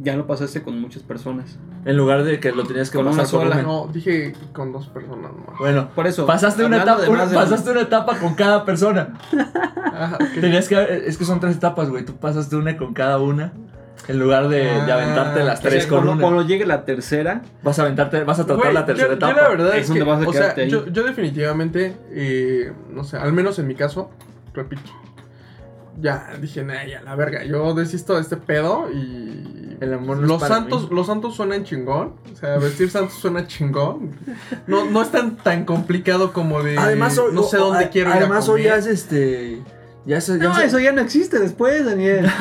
ya 0.00 0.16
lo 0.16 0.26
pasaste 0.26 0.62
con 0.62 0.80
muchas 0.80 1.02
personas. 1.02 1.58
En 1.84 1.96
lugar 1.96 2.22
de 2.24 2.38
que 2.40 2.52
lo 2.52 2.64
tenías 2.64 2.90
que 2.90 2.96
Con 2.98 3.06
pasar 3.06 3.20
una 3.20 3.28
sola, 3.28 3.56
con 3.56 3.64
no, 3.64 3.88
dije 3.92 4.32
con 4.52 4.72
dos 4.72 4.88
personas 4.88 5.32
más. 5.32 5.58
Bueno, 5.58 5.88
Por 5.94 6.06
eso. 6.06 6.26
pasaste 6.26 6.64
una, 6.64 6.78
etapa, 6.82 7.02
de 7.02 7.08
una- 7.08 7.18
más 7.20 7.30
de- 7.30 7.36
pasaste 7.36 7.70
una 7.70 7.80
etapa 7.82 8.16
con 8.18 8.34
cada 8.34 8.64
persona. 8.64 9.14
Ajá. 9.92 10.18
Tenías 10.40 10.68
que, 10.68 11.02
es 11.06 11.16
que 11.18 11.24
son 11.24 11.40
tres 11.40 11.56
etapas, 11.56 11.88
güey. 11.90 12.04
Tú 12.04 12.14
pasaste 12.16 12.56
una 12.56 12.76
con 12.76 12.94
cada 12.94 13.18
una. 13.18 13.52
En 14.06 14.18
lugar 14.18 14.48
de, 14.48 14.58
de 14.60 14.70
Ah, 14.92 14.94
aventarte 14.94 15.42
las 15.44 15.60
sea, 15.60 15.70
tres 15.70 15.86
con 15.86 15.98
cuando, 15.98 16.12
una. 16.12 16.22
cuando 16.22 16.42
llegue 16.42 16.64
la 16.64 16.84
tercera, 16.84 17.42
Vas 17.62 17.78
a 17.78 17.82
aventarte, 17.82 18.22
vas 18.24 18.38
a 18.38 18.46
tratar 18.46 18.62
Güey, 18.64 18.74
la 18.74 18.86
tercera 18.86 19.08
yo, 19.08 19.14
etapa. 19.14 19.34
Yo 19.34 19.42
la 19.42 19.48
verdad 19.48 19.76
Es 19.76 19.82
es, 19.82 19.88
donde 19.88 20.04
que, 20.04 20.10
vas 20.10 20.24
a 20.24 20.28
o 20.28 20.32
sea, 20.32 20.40
quedarte 20.42 20.60
ahí. 20.62 20.70
yo, 20.70 20.86
yo 20.86 21.02
definitivamente, 21.04 21.96
eh, 22.12 22.72
no 22.90 23.04
sé, 23.04 23.16
al 23.18 23.32
menos 23.32 23.58
en 23.58 23.66
mi 23.66 23.74
caso, 23.74 24.10
repito, 24.54 24.82
ya 26.00 26.32
dije, 26.40 26.64
nah, 26.64 26.84
ya 26.84 27.02
la 27.02 27.14
verga, 27.16 27.44
yo 27.44 27.74
desisto 27.74 28.14
de 28.14 28.20
este 28.22 28.36
pedo 28.36 28.88
y 28.92 29.76
El 29.80 29.94
amor 29.94 30.16
no 30.18 30.22
es 30.24 30.28
los 30.28 30.40
para 30.40 30.54
santos, 30.56 30.88
mí. 30.90 30.96
los 30.96 31.06
santos 31.06 31.34
suenan 31.36 31.64
chingón, 31.64 32.14
o 32.32 32.36
sea, 32.36 32.58
vestir 32.58 32.90
santos 32.90 33.14
suena 33.18 33.46
chingón, 33.46 34.10
no, 34.66 34.84
no 34.90 35.02
es 35.02 35.10
tan, 35.10 35.36
tan 35.36 35.64
complicado 35.64 36.32
como 36.32 36.62
de, 36.62 36.76
Además, 36.78 37.16
hoy, 37.18 37.32
no 37.34 37.42
sé 37.42 37.58
o- 37.58 37.66
dónde 37.68 37.84
a- 37.84 37.90
quiero 37.90 38.10
ir 38.10 38.14
a 38.16 38.18
Además, 38.18 38.48
hoy 38.48 38.64
ya 38.64 38.76
es 38.76 38.86
este. 38.86 39.62
Ya 40.06 40.20
se, 40.22 40.38
ya 40.38 40.44
No, 40.48 40.54
se- 40.54 40.64
eso 40.64 40.78
ya 40.78 40.90
no 40.92 41.00
existe 41.02 41.38
después, 41.38 41.84
Daniel. 41.84 42.26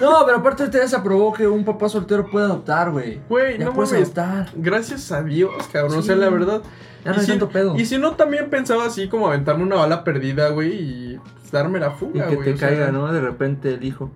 No, 0.00 0.12
pero 0.26 0.38
aparte 0.38 0.68
ya 0.70 0.86
se 0.86 0.94
aprobó 0.94 1.32
que 1.32 1.46
un 1.46 1.64
papá 1.64 1.88
soltero 1.88 2.26
puede 2.30 2.44
adoptar, 2.46 2.90
güey. 2.90 3.18
Güey, 3.30 3.58
Ya 3.58 3.64
no 3.64 3.72
puedes 3.72 3.92
mames, 3.92 4.04
adoptar. 4.18 4.50
gracias 4.54 5.10
a 5.10 5.22
Dios, 5.22 5.50
cabrón, 5.72 5.98
o 5.98 6.02
sea, 6.02 6.16
la 6.16 6.28
verdad, 6.28 6.60
Ya 7.04 7.12
no 7.12 7.22
Y 7.22 7.24
si- 7.24 7.38
pedo. 7.38 7.76
Y 7.78 7.86
si 7.86 7.98
no, 7.98 8.12
también 8.12 8.50
pensaba 8.50 8.84
así 8.84 9.08
como 9.08 9.28
aventarme 9.28 9.62
una 9.62 9.76
bala 9.76 10.04
perdida, 10.04 10.48
güey, 10.50 10.72
y 10.74 11.20
darme 11.50 11.78
la 11.80 11.88
Y 11.88 11.98
fuga, 11.98 12.28
que 12.28 12.34
güey. 12.36 12.48
te 12.48 12.54
o 12.54 12.56
sea, 12.58 12.68
caiga, 12.68 12.92
¿no? 12.92 13.12
De 13.12 13.20
repente 13.20 13.74
el 13.74 13.84
hijo. 13.84 14.10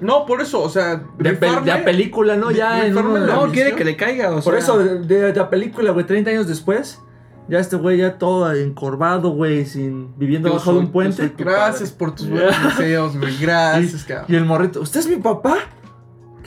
No, 0.00 0.26
por 0.26 0.40
eso, 0.40 0.62
o 0.62 0.68
sea, 0.68 0.96
De, 1.18 1.38
pel- 1.38 1.38
rifarme- 1.40 1.64
de 1.64 1.72
a 1.72 1.84
película, 1.84 2.36
¿no? 2.36 2.50
Ya 2.52 2.86
en 2.86 2.96
uno 2.96 3.18
la 3.18 3.34
No, 3.34 3.50
quiere 3.50 3.74
que 3.74 3.84
le 3.84 3.96
caiga, 3.96 4.30
o 4.30 4.34
Por 4.40 4.54
sea. 4.54 4.58
eso, 4.58 4.78
de, 4.78 5.00
de, 5.00 5.32
de 5.32 5.34
la 5.34 5.50
película, 5.50 5.90
güey, 5.90 6.06
30 6.06 6.30
años 6.30 6.46
después, 6.46 7.00
ya 7.48 7.58
este 7.58 7.76
güey 7.76 7.98
ya 7.98 8.16
todo 8.18 8.52
encorvado, 8.52 9.30
güey, 9.30 9.66
sin 9.66 10.16
viviendo 10.16 10.48
Yo 10.50 10.54
bajo 10.54 10.72
de 10.74 10.78
un 10.78 10.92
puente. 10.92 11.16
soy 11.16 11.32
Gracias 11.36 11.90
por 11.90 12.14
tus 12.14 12.28
buenos 12.30 12.54
deseos, 12.76 13.18
güey. 13.18 13.36
Gracias, 13.40 14.04
cabrón. 14.04 14.26
Y 14.28 14.36
el 14.36 14.44
morrito, 14.44 14.80
¿usted 14.80 15.00
es 15.00 15.08
mi 15.08 15.16
papá? 15.16 15.56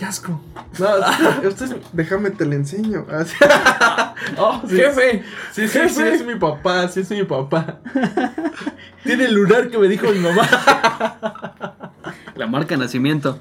Qué 0.01 0.07
asco. 0.07 0.41
No, 0.79 0.87
usted 1.47 1.75
déjame 1.93 2.31
te 2.31 2.43
lo 2.45 2.53
enseño. 2.53 3.05
Así- 3.11 3.35
Oh, 4.35 4.59
Sí. 4.67 4.75
jefe, 4.77 5.21
Sí, 5.51 5.67
sí, 5.67 5.67
sí, 5.67 5.79
Jefe. 5.79 6.13
es 6.15 6.25
mi 6.25 6.35
papá, 6.37 6.87
sí 6.87 7.01
es 7.01 7.11
mi 7.11 7.23
papá. 7.23 7.81
tiene 9.03 9.25
el 9.25 9.35
lunar 9.35 9.69
que 9.69 9.77
me 9.77 9.87
dijo 9.87 10.07
mi 10.11 10.17
mamá. 10.17 10.41
La 12.35 12.47
marca 12.47 12.69
de 12.75 12.77
nacimiento. 12.77 13.39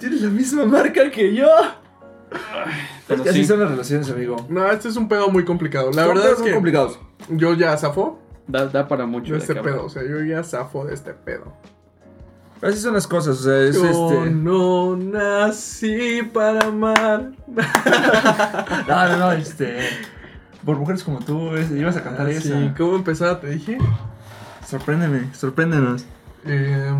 tiene 0.00 0.16
la 0.16 0.30
misma 0.30 0.64
marca 0.66 1.08
que 1.12 1.32
yo. 1.32 1.46
es 1.46 2.38
Pero 3.06 3.22
así 3.22 3.32
sí. 3.34 3.44
son 3.44 3.60
las 3.60 3.70
relaciones, 3.70 4.10
amigo. 4.10 4.44
No, 4.48 4.68
este 4.68 4.88
es 4.88 4.96
un 4.96 5.06
pedo 5.08 5.28
muy 5.28 5.44
complicado. 5.44 5.92
La 5.92 6.06
Son 6.06 6.14
verdad 6.16 6.32
es 6.32 6.38
muy 6.40 6.48
que 6.48 6.54
complicados. 6.54 6.98
yo 7.28 7.54
ya 7.54 7.76
zafo 7.76 8.20
Da, 8.48 8.66
da 8.66 8.88
para 8.88 9.06
mucho. 9.06 9.32
de 9.34 9.38
este 9.38 9.54
pedo. 9.54 9.84
O 9.84 9.88
sea, 9.88 10.02
yo 10.02 10.20
ya 10.24 10.42
zafo 10.42 10.84
de 10.86 10.94
este 10.94 11.12
pedo. 11.14 11.52
Así 12.62 12.78
son 12.78 12.94
las 12.94 13.06
cosas, 13.08 13.40
o 13.40 13.42
sea, 13.42 13.58
es 13.60 13.74
Yo 13.74 13.84
este. 14.14 14.30
no 14.30 14.96
nací 14.96 16.22
para 16.32 16.66
amar. 16.66 17.32
No, 18.88 19.08
no, 19.08 19.16
no, 19.16 19.32
este. 19.32 19.78
Por 20.64 20.76
mujeres 20.78 21.02
como 21.02 21.18
tú, 21.18 21.56
es- 21.56 21.70
ibas 21.72 21.96
a 21.96 22.02
cantar 22.04 22.26
Ah, 22.26 22.30
esa. 22.30 22.42
sí, 22.42 22.72
¿cómo 22.78 22.94
empezaba? 22.96 23.40
Te 23.40 23.48
dije. 23.48 23.78
Sorpréndeme, 24.66 25.34
sorpréndenos. 25.34 26.04
Eh, 26.46 26.92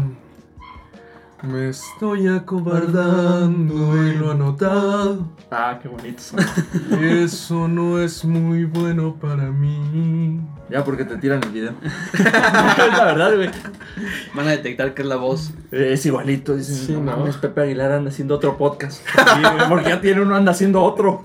me 1.42 1.70
estoy 1.70 2.28
acobardando 2.28 4.06
y 4.06 4.14
lo 4.14 4.32
he 4.32 4.34
notado. 4.34 5.26
Ah, 5.50 5.78
qué 5.82 5.88
bonitos. 5.88 6.32
Eso 7.00 7.66
no 7.66 8.00
es 8.00 8.24
muy 8.24 8.64
bueno 8.64 9.16
para 9.20 9.50
mí. 9.50 10.40
ya, 10.70 10.84
porque 10.84 11.04
te 11.04 11.16
tiran 11.16 11.42
el 11.42 11.50
video. 11.50 11.74
es 12.12 12.98
la 12.98 13.04
verdad, 13.04 13.34
güey. 13.34 13.50
Van 14.34 14.46
a 14.46 14.52
detectar 14.52 14.94
que 14.94 15.02
es 15.02 15.08
la 15.08 15.16
voz. 15.16 15.52
Es 15.70 16.06
igualito, 16.06 16.56
dicen. 16.56 16.76
Sí, 16.76 16.92
no, 16.92 17.00
mames, 17.00 17.36
Pepe 17.36 17.62
Aguilar 17.62 17.92
anda 17.92 18.10
haciendo 18.10 18.36
otro 18.36 18.56
podcast. 18.56 19.02
Sí, 19.04 19.42
porque 19.68 19.88
ya 19.90 20.00
tiene 20.00 20.20
uno, 20.20 20.36
anda 20.36 20.52
haciendo 20.52 20.82
otro. 20.82 21.24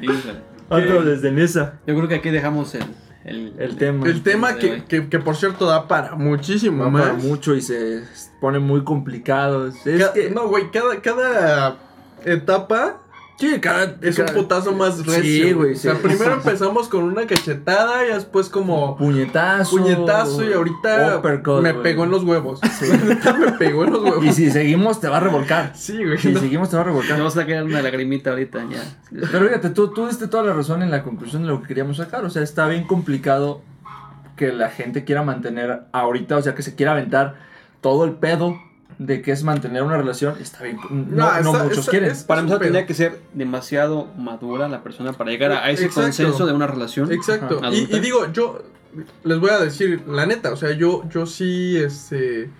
Híjole. 0.00 0.52
Otro 0.68 1.04
desde 1.04 1.32
Nesa. 1.32 1.80
Yo 1.86 1.94
creo 1.94 2.08
que 2.08 2.16
aquí 2.16 2.30
dejamos 2.30 2.74
el, 2.74 2.84
el, 3.24 3.54
El 3.58 3.76
tema. 3.76 4.06
El 4.06 4.22
tema 4.22 4.56
que, 4.56 4.84
que, 4.84 5.08
que, 5.08 5.18
por 5.18 5.36
cierto 5.36 5.66
da 5.66 5.86
para 5.86 6.16
muchísimo 6.16 6.90
más. 6.90 7.02
para 7.02 7.14
mucho 7.14 7.54
y 7.54 7.62
se 7.62 8.02
pone 8.40 8.58
muy 8.58 8.82
complicado. 8.84 9.68
Es 9.68 9.76
que. 10.10 10.30
No, 10.30 10.48
güey, 10.48 10.70
cada, 10.70 11.00
cada 11.00 11.76
etapa 12.24 13.01
sí, 13.50 13.60
cada. 13.60 13.96
es 14.00 14.18
un 14.18 14.26
putazo 14.26 14.72
más 14.72 15.04
recio. 15.04 15.22
Sí, 15.22 15.52
güey, 15.52 15.72
O 15.72 15.76
sea, 15.76 15.94
sí. 15.94 16.00
primero 16.02 16.32
empezamos 16.34 16.88
con 16.88 17.02
una 17.04 17.26
cachetada 17.26 18.06
y 18.06 18.12
después 18.12 18.48
como 18.48 18.96
Puñetazo. 18.96 19.76
puñetazo 19.76 20.48
y 20.48 20.52
ahorita 20.52 21.18
uppercut, 21.18 21.62
me 21.62 21.74
pegó 21.74 22.04
en 22.04 22.10
los 22.10 22.22
huevos. 22.24 22.60
Me 23.38 23.52
pegó 23.52 23.84
en 23.84 23.92
los 23.92 24.02
huevos. 24.02 24.24
Y 24.24 24.32
si 24.32 24.50
seguimos, 24.50 25.00
te 25.00 25.08
va 25.08 25.16
a 25.16 25.20
revolcar. 25.20 25.72
Sí, 25.74 26.04
güey. 26.04 26.18
Si 26.18 26.30
no. 26.32 26.40
seguimos, 26.40 26.70
te 26.70 26.76
va 26.76 26.82
a 26.82 26.84
Te 26.84 26.90
revolcar. 26.90 27.18
vamos 27.18 27.36
a 27.36 27.44
caer 27.46 27.64
una 27.64 27.82
lagrimita 27.82 28.30
ahorita 28.30 28.64
ya. 28.70 28.82
Pero 29.10 29.46
fíjate, 29.46 29.70
tú, 29.70 29.88
tú 29.88 30.06
diste 30.06 30.28
toda 30.28 30.44
la 30.44 30.52
razón 30.52 30.82
en 30.82 30.90
la 30.90 31.02
conclusión 31.02 31.42
de 31.42 31.48
lo 31.48 31.60
que 31.62 31.68
queríamos 31.68 31.96
sacar. 31.96 32.24
O 32.24 32.30
sea, 32.30 32.42
está 32.42 32.66
bien 32.68 32.84
complicado 32.86 33.62
que 34.36 34.52
la 34.52 34.70
gente 34.70 35.04
quiera 35.04 35.22
mantener 35.22 35.82
ahorita, 35.92 36.36
o 36.36 36.42
sea, 36.42 36.54
que 36.54 36.62
se 36.62 36.74
quiera 36.74 36.92
aventar 36.92 37.36
todo 37.80 38.04
el 38.04 38.12
pedo 38.12 38.56
de 38.98 39.22
que 39.22 39.32
es 39.32 39.42
mantener 39.44 39.82
una 39.82 39.96
relación. 39.96 40.36
Está 40.40 40.64
bien. 40.64 40.78
No, 40.90 41.40
No, 41.42 41.52
muchos 41.64 41.78
está- 41.78 41.90
quieren. 41.90 42.10
es- 42.10 42.24
Para 42.24 42.40
empezar, 42.40 42.60
tendría 42.60 42.86
que 42.86 42.94
ser 42.94 43.20
demasiado 43.34 44.06
madura 44.16 44.68
la 44.68 44.82
persona 44.82 45.12
para 45.12 45.30
llegar 45.30 45.52
a, 45.52 45.64
a 45.64 45.70
ese 45.70 45.84
Exacto. 45.86 46.02
consenso 46.02 46.46
de 46.46 46.52
una 46.52 46.66
relación. 46.66 47.10
Exacto. 47.12 47.60
Y, 47.72 47.94
y 47.94 48.00
digo, 48.00 48.30
yo 48.32 48.62
les 49.24 49.38
voy 49.40 49.50
a 49.50 49.58
decir 49.58 50.02
la 50.06 50.26
neta, 50.26 50.52
o 50.52 50.56
sea, 50.56 50.72
yo, 50.72 51.02
yo 51.08 51.26
sí, 51.26 51.76
este, 51.78 52.50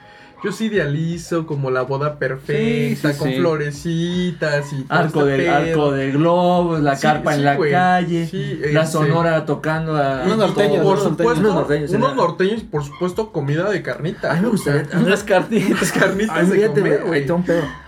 yo 0.45 0.53
sí 0.53 0.67
idealizo 0.67 1.47
como 1.47 1.71
la 1.71 1.83
boda 1.83 2.19
perfecta, 2.19 3.11
Sí, 3.11 3.13
sí, 3.15 3.19
con 3.19 3.29
sí. 3.29 3.37
florecitas 3.37 4.73
y 4.73 4.83
todo 4.83 4.99
Arco 4.99 5.21
este 5.21 5.31
de, 5.31 5.39
pedo. 5.39 5.55
arco 5.55 5.93
de 5.93 6.11
globos, 6.13 6.81
la 6.81 6.97
Sí, 6.97 7.03
carpa 7.03 7.33
sí, 7.33 7.39
en 7.39 7.45
la 7.45 7.57
güey. 7.57 7.71
calle, 7.73 8.27
Sí, 8.27 8.61
la 8.73 8.83
este, 8.83 8.93
sonora 8.93 9.45
tocando 9.45 9.97
a... 9.97 10.23
Unos 10.25 10.39
norteños, 10.39 10.83
Por 10.83 10.93
unos 10.99 11.03
supuesto, 11.05 11.41
Unos 11.41 11.55
norteños, 11.55 11.91
unos 11.93 12.63
por 12.71 12.85
supuesto 12.85 13.33
comida 13.33 13.71
de 13.71 13.83
carnita. 13.83 14.33
A 14.33 14.35
mí 14.35 14.41
me 14.43 14.49
gustaría... 14.49 14.87
Unas 14.99 15.23
cartitas. 15.25 15.81
Las 15.81 15.93
carnitas 15.93 16.37
A 16.39 16.43
mí, 16.43 16.57
de 16.59 16.69
comer, 16.69 17.05
güey. 17.07 17.27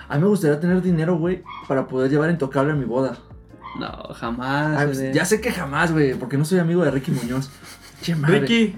A 0.09 0.18
me 0.18 0.26
gustaría 0.26 0.60
tener 0.60 0.81
dinero, 0.82 1.16
güey, 1.16 1.43
para 1.66 1.86
poder 1.86 2.10
llevar 2.10 2.31
intocable 2.31 2.72
a 2.72 2.76
mi 2.76 2.85
boda. 2.85 3.16
No, 3.78 4.14
jamás. 4.14 4.78
Ay, 4.78 4.86
bebé. 4.86 5.12
ya 5.12 5.24
sé 5.24 5.40
que 5.40 5.51
jamás, 5.51 5.93
güey, 5.93 6.14
porque 6.14 6.36
no 6.36 6.44
soy 6.44 6.59
amigo 6.59 6.85
de 6.85 6.90
Ricky 6.90 7.10
Muñoz. 7.10 7.51
Che 8.02 8.14
madre. 8.14 8.40
Ricky, 8.40 8.76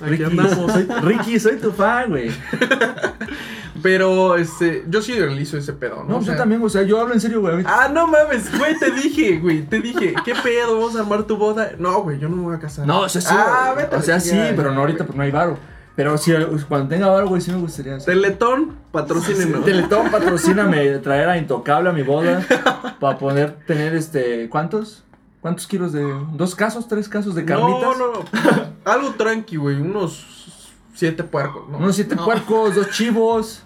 aquí 0.00 0.10
Ricky, 0.10 0.24
andamos. 0.24 0.72
soy, 0.72 0.86
Ricky, 1.02 1.40
soy 1.40 1.56
tu 1.56 1.72
fan, 1.72 2.10
güey. 2.10 2.30
Pero, 3.82 4.36
este, 4.36 4.84
yo 4.88 5.02
sí 5.02 5.18
realizo 5.18 5.56
ese 5.56 5.72
pedo, 5.72 6.04
¿no? 6.04 6.10
No, 6.10 6.16
O 6.18 6.22
sea, 6.22 6.34
yo 6.34 6.38
también, 6.38 6.62
o 6.62 6.68
sea, 6.68 6.82
yo 6.82 7.00
hablo 7.00 7.14
en 7.14 7.20
serio, 7.20 7.40
güey. 7.40 7.64
Ah, 7.66 7.90
no 7.92 8.06
mames, 8.06 8.56
güey, 8.56 8.78
te 8.78 8.90
dije, 8.92 9.38
güey, 9.38 9.62
te 9.62 9.80
dije, 9.80 10.14
¿qué 10.24 10.34
pedo? 10.36 10.78
¿Vamos 10.78 10.94
a 10.96 11.00
armar 11.00 11.24
tu 11.24 11.36
boda? 11.36 11.72
No, 11.78 12.02
güey, 12.02 12.18
yo 12.18 12.28
no 12.28 12.36
me 12.36 12.42
voy 12.42 12.54
a 12.54 12.60
casar. 12.60 12.86
No, 12.86 13.00
o 13.00 13.08
sea, 13.08 13.20
sí. 13.20 13.34
Ah, 13.36 13.74
vete 13.76 13.96
o 13.96 14.02
sea, 14.02 14.20
sí, 14.20 14.38
pero 14.54 14.72
no 14.72 14.80
ahorita 14.80 14.98
güey. 14.98 15.06
porque 15.06 15.18
no 15.18 15.24
hay 15.24 15.30
varo. 15.32 15.58
Pero 15.96 16.16
sí, 16.16 16.32
cuando 16.68 16.88
tenga 16.88 17.08
varo, 17.08 17.28
güey, 17.28 17.42
sí 17.42 17.50
me 17.50 17.58
gustaría. 17.58 17.96
hacer. 17.96 18.14
Teletón, 18.14 18.76
patrocínenme. 18.92 19.58
Teletón, 19.58 20.10
patrocíname, 20.10 20.98
traer 20.98 21.28
a 21.28 21.36
Intocable 21.36 21.90
a 21.90 21.92
mi 21.92 22.02
boda 22.02 22.40
para 23.00 23.18
poder 23.18 23.56
tener, 23.66 23.94
este, 23.94 24.48
¿cuántos? 24.48 25.04
¿Cuántos 25.42 25.66
kilos 25.66 25.92
de, 25.92 26.06
dos 26.34 26.54
casos, 26.54 26.86
tres 26.86 27.08
casos 27.08 27.34
de 27.34 27.44
carnitas? 27.44 27.82
No, 27.82 27.94
no, 27.96 28.12
no. 28.12 28.24
Algo 28.84 29.10
tranqui, 29.14 29.56
güey, 29.56 29.74
unos 29.80 30.24
siete 30.94 31.24
puercos, 31.24 31.68
¿no? 31.68 31.78
Unos 31.78 31.96
siete 31.96 32.14
No. 32.14 32.24
puercos, 32.24 32.76
dos 32.76 32.90
chivos. 32.90 33.64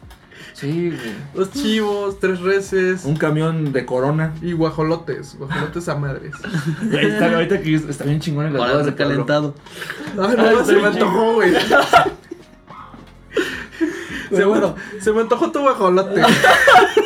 Sí, 0.55 0.89
güey. 0.89 1.15
Dos 1.35 1.53
chivos, 1.53 2.19
tres 2.19 2.41
reses 2.41 3.05
Un 3.05 3.17
camión 3.17 3.75
de 3.75 3.85
corona. 3.85 4.33
y 4.41 4.53
guajolotes, 4.53 5.37
guajolotes 5.39 5.87
a 5.91 5.97
madres. 5.97 6.33
Güey, 6.91 7.09
está, 7.09 7.27
ahorita 7.35 7.61
que 7.61 7.75
está 7.75 8.05
bien 8.05 8.21
chingón 8.21 8.47
en 8.47 8.55
las 8.55 8.73
bodas 8.73 8.87
de. 8.87 9.05
Ay, 9.05 10.37
Ay, 10.39 10.55
no, 10.55 10.65
se 10.65 10.77
me 10.77 10.87
antojó, 10.87 11.35
güey. 11.35 11.53
Se, 14.31 14.45
bueno, 14.47 14.77
se 14.99 15.13
me 15.13 15.21
antojó 15.21 15.53
tu 15.53 15.61
guajolote. 15.61 16.23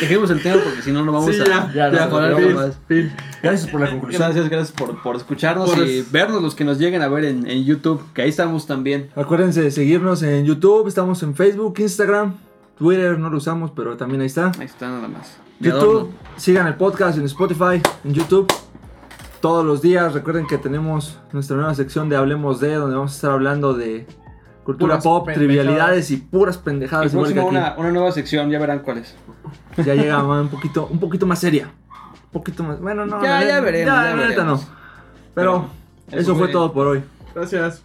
Dejemos 0.00 0.30
el 0.30 0.42
tema 0.42 0.60
porque 0.62 0.82
si 0.82 0.90
no, 0.92 1.04
no 1.04 1.12
vamos 1.12 1.34
sí, 1.34 1.40
a. 1.42 1.72
ya, 1.72 1.90
no, 1.90 2.36
fin, 2.36 2.56
fin. 2.88 3.12
Gracias 3.42 3.70
por 3.70 3.80
la 3.80 3.90
conclusión. 3.90 4.22
Gracias, 4.22 4.48
gracias 4.48 4.72
por, 4.72 5.02
por 5.02 5.16
escucharnos 5.16 5.70
Por 5.70 5.86
y 5.86 5.98
es- 5.98 6.10
vernos 6.12 6.42
los 6.42 6.54
que 6.54 6.64
nos 6.64 6.78
lleguen 6.78 7.02
a 7.02 7.08
ver 7.08 7.24
en, 7.24 7.48
en 7.48 7.64
YouTube, 7.64 8.02
que 8.12 8.22
ahí 8.22 8.28
estamos 8.28 8.66
también. 8.66 9.10
Acuérdense 9.14 9.62
de 9.62 9.70
seguirnos 9.70 10.22
en 10.22 10.44
YouTube, 10.44 10.88
estamos 10.88 11.22
en 11.22 11.34
Facebook, 11.34 11.74
Instagram, 11.78 12.34
Twitter, 12.78 13.18
no 13.18 13.30
lo 13.30 13.36
usamos, 13.38 13.70
pero 13.70 13.96
también 13.96 14.20
ahí 14.20 14.26
está. 14.26 14.50
Ahí 14.58 14.66
está 14.66 14.88
nada 14.88 15.08
más. 15.08 15.36
YouTube, 15.60 15.80
adorno. 15.80 16.08
sigan 16.36 16.66
el 16.66 16.74
podcast 16.74 17.16
en 17.18 17.24
Spotify, 17.26 17.80
en 18.04 18.14
YouTube. 18.14 18.52
Todos 19.40 19.64
los 19.64 19.82
días, 19.82 20.12
recuerden 20.14 20.46
que 20.46 20.56
tenemos 20.58 21.18
nuestra 21.32 21.56
nueva 21.56 21.74
sección 21.74 22.08
de 22.08 22.16
Hablemos 22.16 22.60
de, 22.60 22.74
donde 22.74 22.96
vamos 22.96 23.12
a 23.12 23.14
estar 23.14 23.30
hablando 23.30 23.74
de 23.74 24.06
cultura 24.64 24.94
Puras 24.94 25.04
pop, 25.04 25.26
pendejadas. 25.26 25.46
trivialidades 25.48 26.10
y 26.10 26.16
puras 26.16 26.58
pendejadas. 26.58 27.12
igual 27.12 27.28
que 27.28 27.34
próximo 27.34 27.48
una, 27.60 27.74
una 27.76 27.90
nueva 27.92 28.10
sección, 28.12 28.50
ya 28.50 28.58
verán 28.58 28.80
cuál 28.80 28.98
es. 28.98 29.14
Ya 29.84 29.94
llega 29.94 30.22
un 30.22 30.48
poquito, 30.48 30.86
un 30.86 30.98
poquito 30.98 31.26
más 31.26 31.38
seria. 31.38 31.66
Un 31.66 32.30
poquito 32.32 32.64
más. 32.64 32.80
Bueno, 32.80 33.06
no. 33.06 33.22
Ya- 33.22 33.44
ya 33.46 33.60
veremos, 33.60 33.94
ya 33.94 34.14
neta 34.16 34.26
veremos. 34.28 34.60
no. 34.66 34.74
Pero, 35.34 35.68
Pero 36.06 36.20
eso 36.22 36.32
eso 36.32 36.34
fue 36.36 36.44
fue- 36.46 36.52
todo 36.52 36.72
por 36.72 36.86
hoy. 36.88 37.02
Gracias. 37.34 37.82